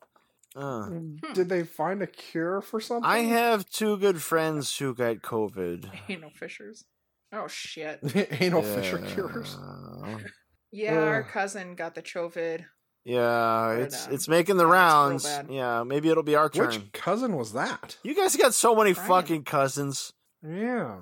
Uh, 0.56 0.88
Did 1.32 1.48
they 1.48 1.62
find 1.62 2.02
a 2.02 2.06
cure 2.08 2.60
for 2.60 2.80
something? 2.80 3.08
I 3.08 3.20
have 3.20 3.70
two 3.70 3.96
good 3.98 4.20
friends 4.20 4.76
who 4.76 4.94
got 4.94 5.18
COVID. 5.18 5.88
Anal 6.08 6.30
fishers. 6.30 6.84
Oh 7.32 7.46
shit. 7.46 8.00
anal 8.40 8.62
fissure 8.62 8.98
cures. 8.98 9.56
Yeah. 10.04 10.18
Yeah, 10.72 10.98
our 11.00 11.22
cousin 11.22 11.74
got 11.74 11.94
the 11.94 12.02
COVID. 12.02 12.64
Yeah, 13.04 13.72
it's 13.72 14.06
it's 14.08 14.28
making 14.28 14.56
the 14.58 14.68
yeah, 14.68 15.14
it's 15.14 15.24
real 15.24 15.34
rounds. 15.34 15.50
Yeah, 15.50 15.82
maybe 15.84 16.10
it'll 16.10 16.22
be 16.22 16.36
our 16.36 16.50
turn. 16.50 16.66
Which 16.68 16.92
cousin 16.92 17.36
was 17.36 17.52
that? 17.54 17.96
You 18.02 18.14
guys 18.14 18.36
got 18.36 18.54
so 18.54 18.74
many 18.74 18.92
Brian. 18.92 19.08
fucking 19.08 19.44
cousins. 19.44 20.12
Yeah. 20.46 20.96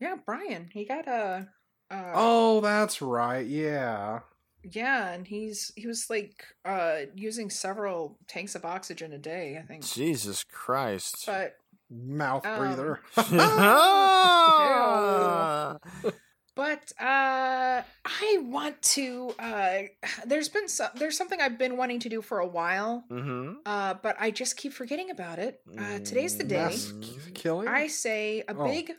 Yeah, 0.00 0.16
Brian. 0.24 0.68
He 0.72 0.84
got 0.84 1.06
a. 1.06 1.48
Uh, 1.90 2.12
Oh, 2.14 2.60
that's 2.60 3.02
right. 3.02 3.46
Yeah. 3.46 4.20
Yeah, 4.62 5.12
and 5.12 5.26
he's 5.26 5.70
he 5.76 5.86
was 5.86 6.08
like 6.08 6.44
uh 6.64 7.00
using 7.14 7.50
several 7.50 8.18
tanks 8.26 8.54
of 8.54 8.64
oxygen 8.64 9.12
a 9.12 9.18
day, 9.18 9.58
I 9.62 9.66
think. 9.66 9.84
Jesus 9.84 10.44
Christ. 10.50 11.24
But 11.26 11.56
Mouth 11.90 12.46
Um, 12.46 12.58
breather. 12.58 13.00
but 16.56 16.92
uh 17.00 17.82
I 18.04 18.38
want 18.42 18.80
to 18.96 19.34
uh 19.38 19.78
there's 20.26 20.48
been 20.48 20.68
some 20.68 20.90
there's 20.96 21.16
something 21.16 21.40
I've 21.40 21.58
been 21.58 21.76
wanting 21.76 22.00
to 22.00 22.08
do 22.08 22.22
for 22.22 22.38
a 22.38 22.46
while. 22.46 23.04
mm-hmm. 23.10 23.54
Uh 23.66 23.94
but 24.02 24.16
I 24.20 24.30
just 24.30 24.56
keep 24.56 24.72
forgetting 24.72 25.10
about 25.10 25.38
it. 25.38 25.60
Uh 25.78 25.98
today's 25.98 26.36
the 26.36 26.44
day. 26.44 26.56
Mass 26.64 26.92
killing. 27.34 27.68
I 27.68 27.86
say 27.88 28.42
a 28.48 28.54
Oh. 28.56 28.64
big 28.64 28.92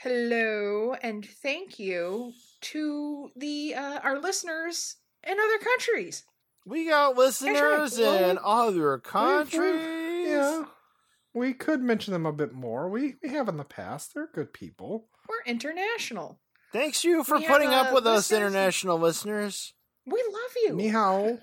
hello 0.00 0.94
and 1.02 1.24
thank 1.42 1.78
you 1.78 2.32
to 2.60 3.30
the 3.36 3.74
uh 3.74 4.00
our 4.02 4.18
listeners 4.20 4.96
in 5.26 5.38
other 5.38 5.58
countries. 5.58 6.24
We 6.64 6.88
got 6.88 7.16
listeners 7.16 7.98
well, 7.98 8.30
in 8.30 8.38
other 8.42 8.98
countries. 8.98 10.26
Yeah. 10.26 10.64
We 11.32 11.52
could 11.52 11.80
mention 11.82 12.12
them 12.12 12.26
a 12.26 12.32
bit 12.32 12.52
more. 12.52 12.88
We 12.88 13.14
we 13.22 13.28
have 13.30 13.48
in 13.48 13.56
the 13.56 13.64
past. 13.64 14.14
They're 14.14 14.28
good 14.32 14.52
people. 14.52 15.08
We're 15.28 15.42
international. 15.44 16.40
Thanks 16.76 17.04
you 17.04 17.24
for 17.24 17.38
We 17.38 17.46
putting 17.46 17.70
have, 17.70 17.86
up 17.86 17.92
uh, 17.92 17.94
with 17.94 18.06
us, 18.06 18.30
international 18.30 18.98
listeners. 18.98 19.72
We 20.04 20.22
love 20.30 20.52
you. 20.62 20.74
Ni 20.74 20.88
hao. 20.88 21.38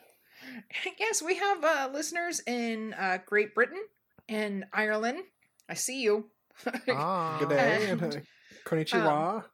yes, 0.99 1.23
we 1.23 1.38
have 1.38 1.64
uh, 1.64 1.89
listeners 1.91 2.39
in 2.45 2.93
uh, 2.93 3.18
Great 3.26 3.55
Britain 3.55 3.84
and 4.30 4.65
Ireland. 4.72 5.23
I 5.68 5.73
see 5.73 6.01
you. 6.01 6.26
Ah. 6.88 7.38
Good 7.39 7.49
day. 7.49 7.89
And, 7.89 8.01
and, 8.03 8.15
uh, 8.18 8.19
konnichiwa. 8.64 9.45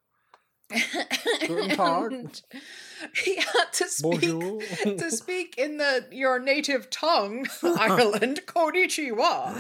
Guten 1.48 1.70
Tag. 1.70 2.42
Yeah, 3.26 3.44
to 3.72 3.88
speak 3.88 4.22
Bonjour. 4.22 4.62
to 4.84 5.10
speak 5.10 5.58
in 5.58 5.78
the 5.78 6.08
your 6.12 6.40
native 6.40 6.90
tongue, 6.90 7.48
Ireland, 7.64 8.42
konnichiwa. 8.46 9.56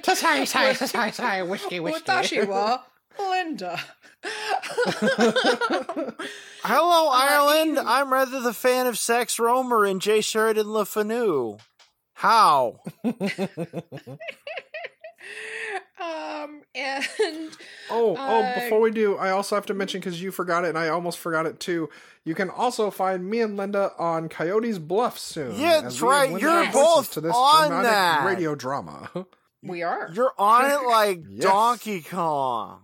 Tasai, 0.00 0.46
sai, 0.46 0.72
tasai, 0.72 1.12
sai, 1.12 1.42
whiskey, 1.42 1.80
whiskey. 1.80 2.00
Watashi 2.00 2.48
wa 2.48 2.78
Linda. 3.18 3.80
Hello, 6.62 7.08
Ireland. 7.12 7.76
ew. 7.76 7.82
I'm 7.84 8.12
rather 8.12 8.40
the 8.40 8.54
fan 8.54 8.86
of 8.86 8.98
Sax 8.98 9.36
Rohmer 9.36 9.88
and 9.90 10.00
Jay 10.00 10.20
Sheridan 10.20 10.66
LeFanu. 10.66 11.58
How? 12.14 12.78
um, 13.04 13.14
and 16.74 17.04
Oh, 17.90 18.10
oh, 18.10 18.14
Uh, 18.16 18.54
before 18.60 18.80
we 18.80 18.90
do, 18.90 19.16
I 19.16 19.30
also 19.30 19.54
have 19.56 19.66
to 19.66 19.74
mention 19.74 20.00
because 20.00 20.20
you 20.22 20.30
forgot 20.30 20.64
it 20.64 20.68
and 20.68 20.78
I 20.78 20.88
almost 20.88 21.18
forgot 21.18 21.46
it 21.46 21.60
too. 21.60 21.88
You 22.24 22.34
can 22.34 22.50
also 22.50 22.90
find 22.90 23.28
me 23.28 23.40
and 23.40 23.56
Linda 23.56 23.92
on 23.98 24.28
Coyote's 24.28 24.78
Bluff 24.78 25.18
soon. 25.18 25.58
Yeah, 25.60 25.82
that's 25.82 26.00
right. 26.00 26.30
You're 26.40 26.70
both 26.72 27.12
to 27.12 27.20
this 27.20 27.34
on 27.34 27.68
dramatic 27.68 27.90
that. 27.90 28.26
radio 28.26 28.54
drama. 28.54 29.10
we 29.62 29.82
are. 29.82 30.10
You're 30.14 30.32
on 30.38 30.70
it 30.70 30.82
like 30.88 31.20
Yes. 31.28 31.42
Donkey 31.44 32.00
Kong. 32.02 32.80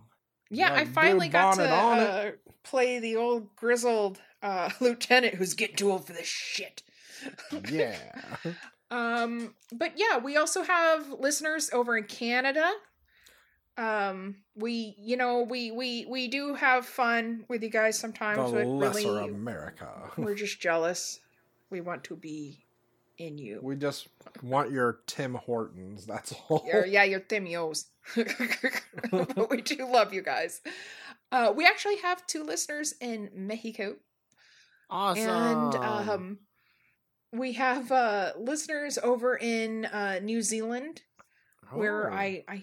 Yeah, 0.51 0.71
I 0.73 0.75
Like 0.75 0.85
blue 0.85 0.93
finally 0.93 1.29
got 1.29 1.55
to 1.55 1.69
uh, 1.69 2.31
play 2.63 2.99
the 2.99 3.15
old 3.15 3.55
grizzled 3.55 4.19
uh, 4.43 4.69
lieutenant 4.81 5.35
who's 5.35 5.53
getting 5.53 5.75
too 5.77 5.91
old 5.91 6.05
for 6.05 6.13
this 6.13 6.27
shit. 6.27 6.83
yeah. 7.69 7.95
Um, 8.91 9.55
but 9.71 9.93
yeah, 9.95 10.17
we 10.17 10.35
also 10.35 10.63
have 10.63 11.09
listeners 11.11 11.69
over 11.71 11.95
in 11.95 12.03
Canada. 12.03 12.69
Um, 13.77 14.43
we, 14.53 14.95
you 14.99 15.15
know, 15.15 15.43
we 15.49 15.71
we 15.71 16.05
we 16.09 16.27
do 16.27 16.55
have 16.55 16.85
fun 16.85 17.45
with 17.47 17.63
you 17.63 17.69
guys 17.69 17.95
The 17.95 18.01
sometimes, 18.01 18.51
but 18.51 18.67
lesser 18.67 19.13
really, 19.13 19.29
America. 19.29 19.87
we're 20.17 20.35
just 20.35 20.59
jealous. 20.67 21.21
We 21.69 21.79
want 21.79 22.03
to 22.05 22.17
be 22.17 22.65
in 23.21 23.37
you. 23.37 23.59
We 23.61 23.75
just 23.75 24.07
want 24.41 24.71
your 24.71 24.99
Tim 25.07 25.35
Hortons. 25.35 26.05
That's 26.05 26.33
all. 26.49 26.63
Your- 26.67 26.85
yeah, 26.85 27.03
your 27.03 27.19
Timios. 27.31 27.85
but 29.11 29.49
we 29.49 29.61
do 29.61 29.85
love 29.87 30.13
you 30.13 30.21
guys. 30.21 30.61
Uh, 31.31 31.53
we 31.55 31.65
actually 31.65 31.97
have 31.97 32.25
two 32.27 32.43
listeners 32.43 32.93
in 32.99 33.29
Mexico. 33.33 33.95
Awesome. 34.89 35.29
And 35.29 35.75
um, 35.75 36.37
we 37.31 37.53
have 37.53 37.91
uh, 37.91 38.33
listeners 38.37 38.97
over 39.01 39.37
in 39.37 39.85
uh, 39.85 40.19
New 40.21 40.41
Zealand, 40.41 41.01
where 41.71 42.11
Oh, 42.11 42.13
I 42.15 42.43
I 42.49 42.61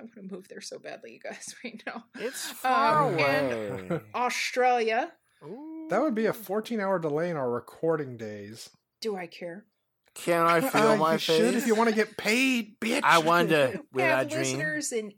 I 0.00 0.04
want 0.04 0.14
to 0.14 0.22
move 0.34 0.46
there 0.48 0.60
so 0.60 0.78
badly, 0.78 1.14
you 1.14 1.18
guys, 1.20 1.52
right 1.64 1.82
now. 1.84 2.04
It's 2.14 2.46
far 2.50 3.08
um, 3.08 3.18
and- 3.18 3.90
away. 3.90 4.00
Australia. 4.14 5.12
Ooh. 5.44 5.86
That 5.90 6.00
would 6.02 6.14
be 6.14 6.26
a 6.26 6.32
14 6.32 6.78
hour 6.80 6.98
delay 6.98 7.30
in 7.30 7.36
our 7.36 7.50
recording 7.50 8.16
days. 8.16 8.70
Do 9.00 9.16
I 9.16 9.26
care? 9.26 9.64
Can 10.18 10.46
I 10.46 10.60
feel 10.60 10.88
Uh, 10.88 10.96
my 10.96 11.12
you 11.14 11.18
face? 11.18 11.36
should 11.36 11.54
if 11.54 11.66
you 11.66 11.74
want 11.74 11.88
to 11.90 11.94
get 11.94 12.16
paid, 12.16 12.78
bitch. 12.80 13.00
I 13.04 13.18
wonder. 13.18 13.80
We 13.92 14.02
Will 14.02 14.08
I 14.12 14.18
have 14.18 14.28
dream? 14.28 14.40
listeners 14.42 14.92
in 14.92 15.12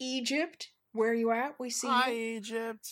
Egypt. 0.00 0.68
Where 0.92 1.10
are 1.10 1.14
you 1.14 1.30
at? 1.30 1.54
We 1.58 1.70
see 1.70 1.88
Hi, 1.88 2.10
you. 2.10 2.36
Egypt. 2.36 2.88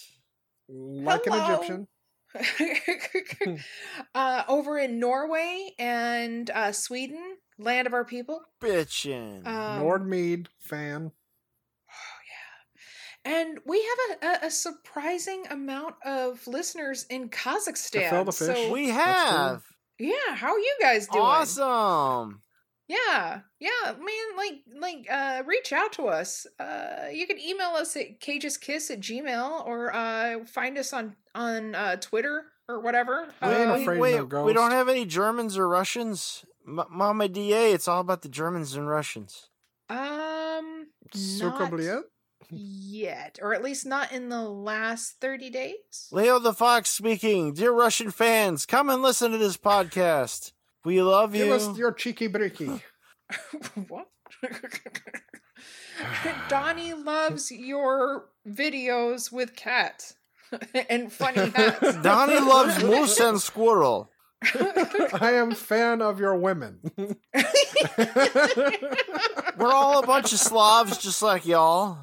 like 0.68 1.24
Hello. 1.24 1.38
an 1.38 1.52
Egyptian. 1.54 1.88
uh, 4.14 4.42
over 4.48 4.78
in 4.78 4.98
Norway 4.98 5.70
and 5.78 6.50
uh, 6.50 6.72
Sweden, 6.72 7.36
land 7.58 7.86
of 7.86 7.94
our 7.94 8.04
people. 8.04 8.40
Bitchin'. 8.62 9.46
Um, 9.46 9.82
Nordmead 9.82 10.48
fan. 10.60 11.12
Oh 11.88 12.18
yeah. 13.24 13.32
And 13.32 13.58
we 13.66 13.82
have 13.82 14.18
a, 14.22 14.26
a, 14.44 14.48
a 14.48 14.50
surprising 14.50 15.44
amount 15.50 15.94
of 16.04 16.46
listeners 16.46 17.06
in 17.08 17.28
Kazakhstan. 17.30 18.10
fill 18.10 18.24
the 18.24 18.32
fish. 18.32 18.46
So, 18.66 18.72
we 18.72 18.88
That's 18.88 19.30
cool. 19.30 19.38
have. 19.38 19.62
Yeah, 19.98 20.34
how 20.34 20.52
are 20.52 20.58
you 20.58 20.76
guys 20.80 21.06
doing? 21.08 21.24
Awesome. 21.24 22.42
Yeah, 22.88 23.40
yeah, 23.58 23.92
man, 23.98 24.36
like, 24.36 24.60
like, 24.80 25.06
uh, 25.10 25.42
reach 25.44 25.72
out 25.72 25.92
to 25.94 26.04
us. 26.06 26.46
Uh, 26.60 27.06
you 27.12 27.26
can 27.26 27.40
email 27.40 27.70
us 27.70 27.96
at 27.96 28.20
cageskiss 28.20 28.92
at 28.92 29.00
gmail 29.00 29.66
or 29.66 29.92
uh, 29.92 30.44
find 30.46 30.78
us 30.78 30.92
on 30.92 31.16
on 31.34 31.74
uh, 31.74 31.96
Twitter 31.96 32.44
or 32.68 32.80
whatever. 32.80 33.26
I 33.42 33.54
ain't 33.54 33.70
Uh, 33.70 33.74
afraid 33.74 33.98
wait, 34.00 34.30
no 34.30 34.44
we 34.44 34.52
don't 34.52 34.70
have 34.70 34.88
any 34.88 35.04
Germans 35.04 35.58
or 35.58 35.68
Russians? 35.68 36.44
M- 36.66 36.84
Mama 36.90 37.28
DA, 37.28 37.72
it's 37.72 37.88
all 37.88 38.00
about 38.00 38.22
the 38.22 38.28
Germans 38.28 38.74
and 38.76 38.88
Russians. 38.88 39.48
um, 39.90 40.86
Suka 41.12 41.58
not 41.64 41.72
Bliet? 41.72 42.02
Yet, 42.50 43.38
or 43.42 43.54
at 43.54 43.62
least 43.62 43.86
not 43.86 44.12
in 44.12 44.28
the 44.28 44.42
last 44.42 45.16
thirty 45.20 45.50
days. 45.50 46.08
Leo 46.12 46.38
the 46.38 46.52
Fox 46.52 46.90
speaking. 46.90 47.54
Dear 47.54 47.72
Russian 47.72 48.10
fans, 48.10 48.66
come 48.66 48.90
and 48.90 49.02
listen 49.02 49.32
to 49.32 49.38
this 49.38 49.56
podcast. 49.56 50.52
We 50.84 51.02
love 51.02 51.32
Give 51.32 51.48
you. 51.48 51.54
us 51.54 51.76
your 51.76 51.92
cheeky 51.92 52.28
bricky. 52.28 52.66
what? 53.88 54.06
Donnie 56.48 56.94
loves 56.94 57.50
your 57.50 58.26
videos 58.48 59.32
with 59.32 59.56
cats 59.56 60.14
and 60.90 61.12
funny 61.12 61.50
hats. 61.50 61.96
Donnie 62.02 62.38
loves 62.38 62.84
moose 62.84 63.18
and 63.18 63.40
squirrel. 63.40 64.10
I 65.20 65.32
am 65.34 65.50
fan 65.52 66.00
of 66.02 66.20
your 66.20 66.36
women. 66.36 66.78
We're 66.96 67.16
all 69.72 70.02
a 70.02 70.06
bunch 70.06 70.32
of 70.32 70.38
Slavs 70.38 70.98
just 70.98 71.22
like 71.22 71.46
y'all. 71.46 71.98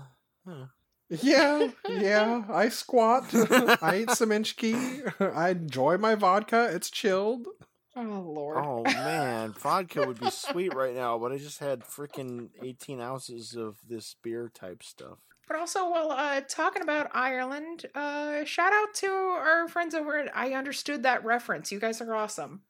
Yeah, 1.10 1.70
yeah. 1.90 2.44
I 2.49 2.70
squat. 2.70 3.26
I 3.34 3.99
eat 4.02 4.11
some 4.11 4.30
inchki. 4.30 5.11
I 5.36 5.49
enjoy 5.49 5.98
my 5.98 6.15
vodka. 6.15 6.70
It's 6.74 6.90
chilled. 6.90 7.48
Oh 7.95 8.02
Lord. 8.02 8.57
Oh 8.57 8.84
man, 8.84 9.52
vodka 9.53 10.06
would 10.06 10.20
be 10.20 10.32
sweet 10.32 10.74
right 10.74 10.95
now, 10.95 11.20
but 11.20 11.32
I 11.32 11.38
just 11.38 11.60
had 11.60 11.82
freaking 11.82 12.49
18 12.61 12.99
ounces 12.99 13.56
of 13.56 13.78
this 13.88 14.15
beer 14.24 14.49
type 14.53 14.82
stuff. 14.82 15.20
But 15.48 15.57
also, 15.57 15.90
while 15.90 16.11
uh, 16.11 16.41
talking 16.48 16.82
about 16.82 17.11
Ireland, 17.14 17.86
uh, 17.94 18.45
shout 18.45 18.74
out 18.74 18.94
to 18.95 19.07
our 19.07 19.68
friends 19.68 19.94
over 19.94 20.18
at 20.18 20.36
I 20.36 20.53
Understood 20.53 21.03
That 21.03 21.24
Reference. 21.26 21.72
You 21.72 21.80
guys 21.80 22.02
are 22.02 22.15
awesome. 22.15 22.61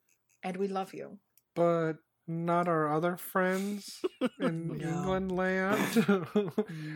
And 0.42 0.56
we 0.56 0.68
love 0.68 0.92
you. 0.92 1.18
But 1.54 1.94
not 2.26 2.68
our 2.68 2.92
other 2.92 3.16
friends 3.16 4.02
in 4.40 4.78
No. 4.78 4.88
England 4.88 5.32
land. 5.32 6.06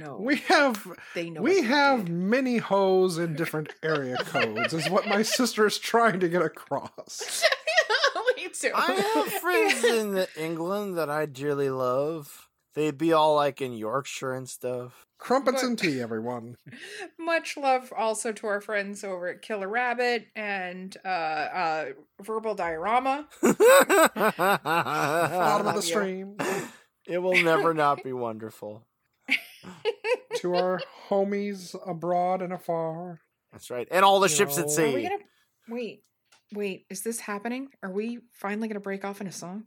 No. 0.01 0.17
we 0.21 0.37
have 0.37 0.87
they 1.15 1.31
know 1.31 1.43
we 1.43 1.63
have 1.63 2.07
did. 2.07 2.15
many 2.15 2.57
hoes 2.59 3.19
in 3.19 3.35
different 3.35 3.75
area 3.83 4.17
codes 4.25 4.73
is 4.73 4.89
what 4.91 5.07
my 5.07 5.23
sister 5.23 5.67
is 5.67 5.79
trying 5.79 6.21
to 6.21 6.29
get 6.29 6.43
across. 6.43 7.45
Me 8.37 8.49
too. 8.49 8.71
I 8.75 8.93
have 8.93 9.33
friends 9.35 9.85
in 9.85 10.27
England 10.37 10.97
that 10.99 11.11
I 11.11 11.27
dearly 11.27 11.71
love. 11.71 12.48
They'd 12.75 12.99
be 12.99 13.13
all 13.13 13.35
like 13.35 13.61
in 13.61 13.73
Yorkshire 13.73 14.33
and 14.35 14.49
stuff. 14.49 15.07
Crumpets 15.19 15.63
But- 15.63 15.69
and 15.69 15.79
tea, 15.79 16.01
everyone. 16.01 16.57
Much 17.19 17.57
love 17.57 17.93
also 17.97 18.31
to 18.33 18.47
our 18.47 18.61
friends 18.61 19.03
over 19.03 19.29
at 19.29 19.43
Killer 19.43 19.69
Rabbit 19.69 20.27
and 20.37 20.97
uh, 21.05 21.09
uh, 21.09 21.85
Verbal 22.23 22.55
Diorama. 22.55 23.27
Bottom 23.43 23.57
of 25.67 25.75
the 25.75 25.83
stream. 25.83 26.37
It 27.11 27.23
will 27.23 27.43
never 27.43 27.73
not 27.73 28.05
be 28.05 28.13
wonderful. 28.13 28.85
to 30.37 30.55
our 30.55 30.79
homies 31.09 31.75
abroad 31.89 32.43
and 32.43 32.53
afar. 32.53 33.19
That's 33.51 33.71
right. 33.71 33.89
And 33.91 34.05
all 34.05 34.21
the 34.21 34.29
You 34.29 34.37
ships 34.37 34.59
know- 34.59 34.65
at 34.65 34.79
Are 34.79 34.93
we 34.93 34.97
sea. 34.97 35.03
gonna 35.05 35.17
wait? 35.71 36.03
Wait, 36.53 36.85
is 36.91 37.01
this 37.01 37.21
happening? 37.21 37.69
Are 37.83 37.91
we 37.91 38.19
finally 38.35 38.69
gonna 38.69 38.79
break 38.81 39.07
off 39.07 39.23
in 39.23 39.27
a 39.27 39.33
song? 39.33 39.65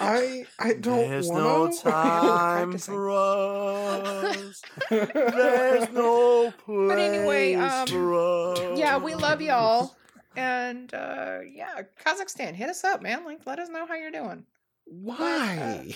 I 0.00 0.46
I 0.58 0.74
don't 0.80 1.08
There's 1.08 1.28
wanna. 1.28 1.44
no 1.68 1.72
time 1.72 2.70
Practicing. 2.70 2.94
for 2.94 3.10
us. 3.10 4.62
There's 4.90 5.90
no 5.92 6.52
place 6.64 6.88
But 6.88 6.98
anyway, 6.98 7.54
um, 7.54 7.86
for 7.86 8.14
us. 8.54 8.78
yeah, 8.78 8.98
we 8.98 9.14
love 9.14 9.40
y'all. 9.42 9.94
And 10.36 10.92
uh 10.94 11.38
yeah, 11.52 11.82
Kazakhstan, 12.04 12.54
hit 12.54 12.68
us 12.70 12.84
up, 12.84 13.02
man. 13.02 13.24
Like 13.24 13.40
let 13.46 13.58
us 13.58 13.68
know 13.68 13.86
how 13.86 13.94
you're 13.94 14.10
doing. 14.12 14.44
Why? 14.84 15.94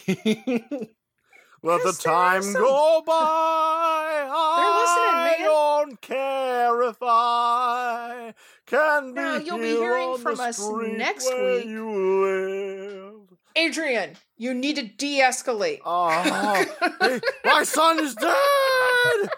Let 1.62 1.82
the 1.82 1.92
time 1.98 2.40
awesome. 2.40 2.52
go 2.54 3.02
by. 3.06 3.12
I 3.14 5.30
listening, 5.32 5.46
don't 5.46 6.00
care 6.02 6.82
if 6.82 6.96
I 7.00 8.34
can 8.66 9.08
be 9.08 9.20
Now, 9.20 9.36
you'll 9.38 9.58
be 9.58 9.76
hearing 9.76 10.18
from 10.18 10.40
us 10.40 10.58
next 10.68 11.28
week. 11.34 11.66
You. 11.66 13.26
Adrian, 13.56 14.16
you 14.36 14.52
need 14.52 14.76
to 14.76 14.82
de-escalate. 14.82 15.80
Oh, 15.84 16.10
hey, 17.00 17.20
my 17.44 17.62
son 17.62 18.00
is 18.00 18.14
dead. 18.14 19.30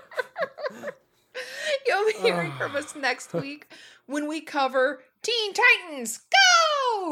You'll 1.86 2.06
be 2.06 2.18
hearing 2.20 2.52
from 2.58 2.76
us 2.76 2.96
next 2.96 3.32
week 3.32 3.72
when 4.06 4.26
we 4.26 4.40
cover 4.40 5.02
Teen 5.22 5.52
Titans 5.52 6.18
Go 6.18 6.45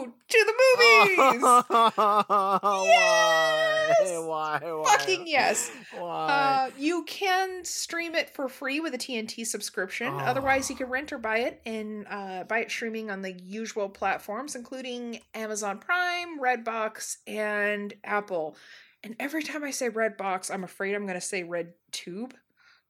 to 0.02 0.44
the 0.44 0.54
movies. 0.78 1.16
Why? 1.42 2.84
Yes! 2.86 4.12
Why? 4.24 4.60
Why? 4.62 4.84
Fucking 4.84 5.26
yes. 5.26 5.70
Why? 5.96 6.28
Uh, 6.28 6.70
you 6.78 7.04
can 7.04 7.64
stream 7.64 8.14
it 8.14 8.30
for 8.30 8.48
free 8.48 8.80
with 8.80 8.94
a 8.94 8.98
TNT 8.98 9.46
subscription. 9.46 10.08
Otherwise, 10.14 10.70
you 10.70 10.76
can 10.76 10.88
rent 10.88 11.12
or 11.12 11.18
buy 11.18 11.38
it 11.38 11.60
and 11.66 12.06
uh, 12.10 12.44
buy 12.44 12.60
it 12.60 12.70
streaming 12.70 13.10
on 13.10 13.22
the 13.22 13.32
usual 13.32 13.88
platforms, 13.88 14.54
including 14.54 15.20
Amazon 15.34 15.78
Prime, 15.78 16.40
Redbox, 16.40 17.18
and 17.26 17.94
Apple. 18.04 18.56
And 19.02 19.16
every 19.20 19.42
time 19.42 19.64
I 19.64 19.70
say 19.70 19.90
Redbox, 19.90 20.50
I'm 20.52 20.64
afraid 20.64 20.94
I'm 20.94 21.02
going 21.06 21.14
to 21.14 21.20
say 21.20 21.44
RedTube. 21.44 22.32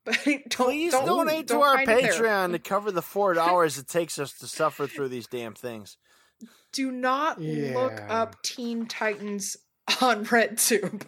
But 0.04 0.22
don't, 0.22 0.50
Please 0.50 0.92
don't, 0.92 1.06
donate 1.06 1.48
to 1.48 1.54
don't 1.54 1.62
our 1.62 1.80
it 1.80 1.86
there. 1.86 2.12
Patreon 2.12 2.52
to 2.52 2.58
cover 2.58 2.92
the 2.92 3.00
four 3.00 3.38
hours 3.40 3.78
it 3.78 3.88
takes 3.88 4.18
us 4.18 4.34
to 4.34 4.46
suffer 4.46 4.86
through 4.86 5.08
these 5.08 5.26
damn 5.26 5.54
things 5.54 5.96
Do 6.73 6.91
not 6.91 7.39
look 7.41 7.93
Yeah. 7.97 8.07
up 8.21 8.41
Teen 8.43 8.85
Titans 8.87 9.57
on 10.01 10.25
RedTube. 10.25 11.03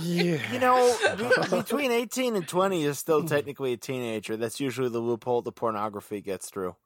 Yeah. 0.00 0.52
You 0.52 0.60
know, 0.60 0.96
be- 1.50 1.56
between 1.56 1.90
18 1.90 2.36
and 2.36 2.46
20 2.46 2.84
is 2.84 2.98
still 2.98 3.24
technically 3.24 3.72
a 3.72 3.76
teenager. 3.76 4.36
That's 4.36 4.60
usually 4.60 4.88
the 4.90 5.00
loophole 5.00 5.42
the 5.42 5.50
pornography 5.52 6.20
gets 6.20 6.48
through. 6.50 6.76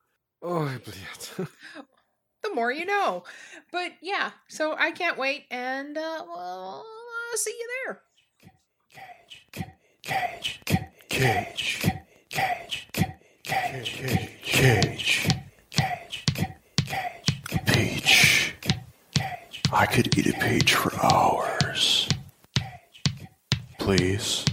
Oh, 0.41 0.71
блядь. 0.85 1.49
the 2.43 2.55
more 2.55 2.73
you 2.73 2.87
know. 2.87 3.25
But 3.71 3.93
yeah, 4.01 4.31
so 4.49 4.75
I 4.79 4.91
can't 4.93 5.19
wait, 5.19 5.45
and 5.51 5.97
uh, 5.99 6.25
well, 6.27 6.85
I'll 7.31 7.37
see 7.37 7.55
you 7.59 7.69
there. 7.85 8.01
Cage, 8.91 9.47
cage, 10.03 10.61
cage, 11.09 11.81
cage, 12.31 12.89
cage, 12.89 12.89
cage, 13.45 14.43
cage, 14.43 15.29
I 19.72 19.86
could 19.86 20.18
eat 20.18 20.28
a 20.28 20.34
peach 20.40 20.76
for 20.76 20.94
hours. 21.04 22.08
Please. 23.80 24.47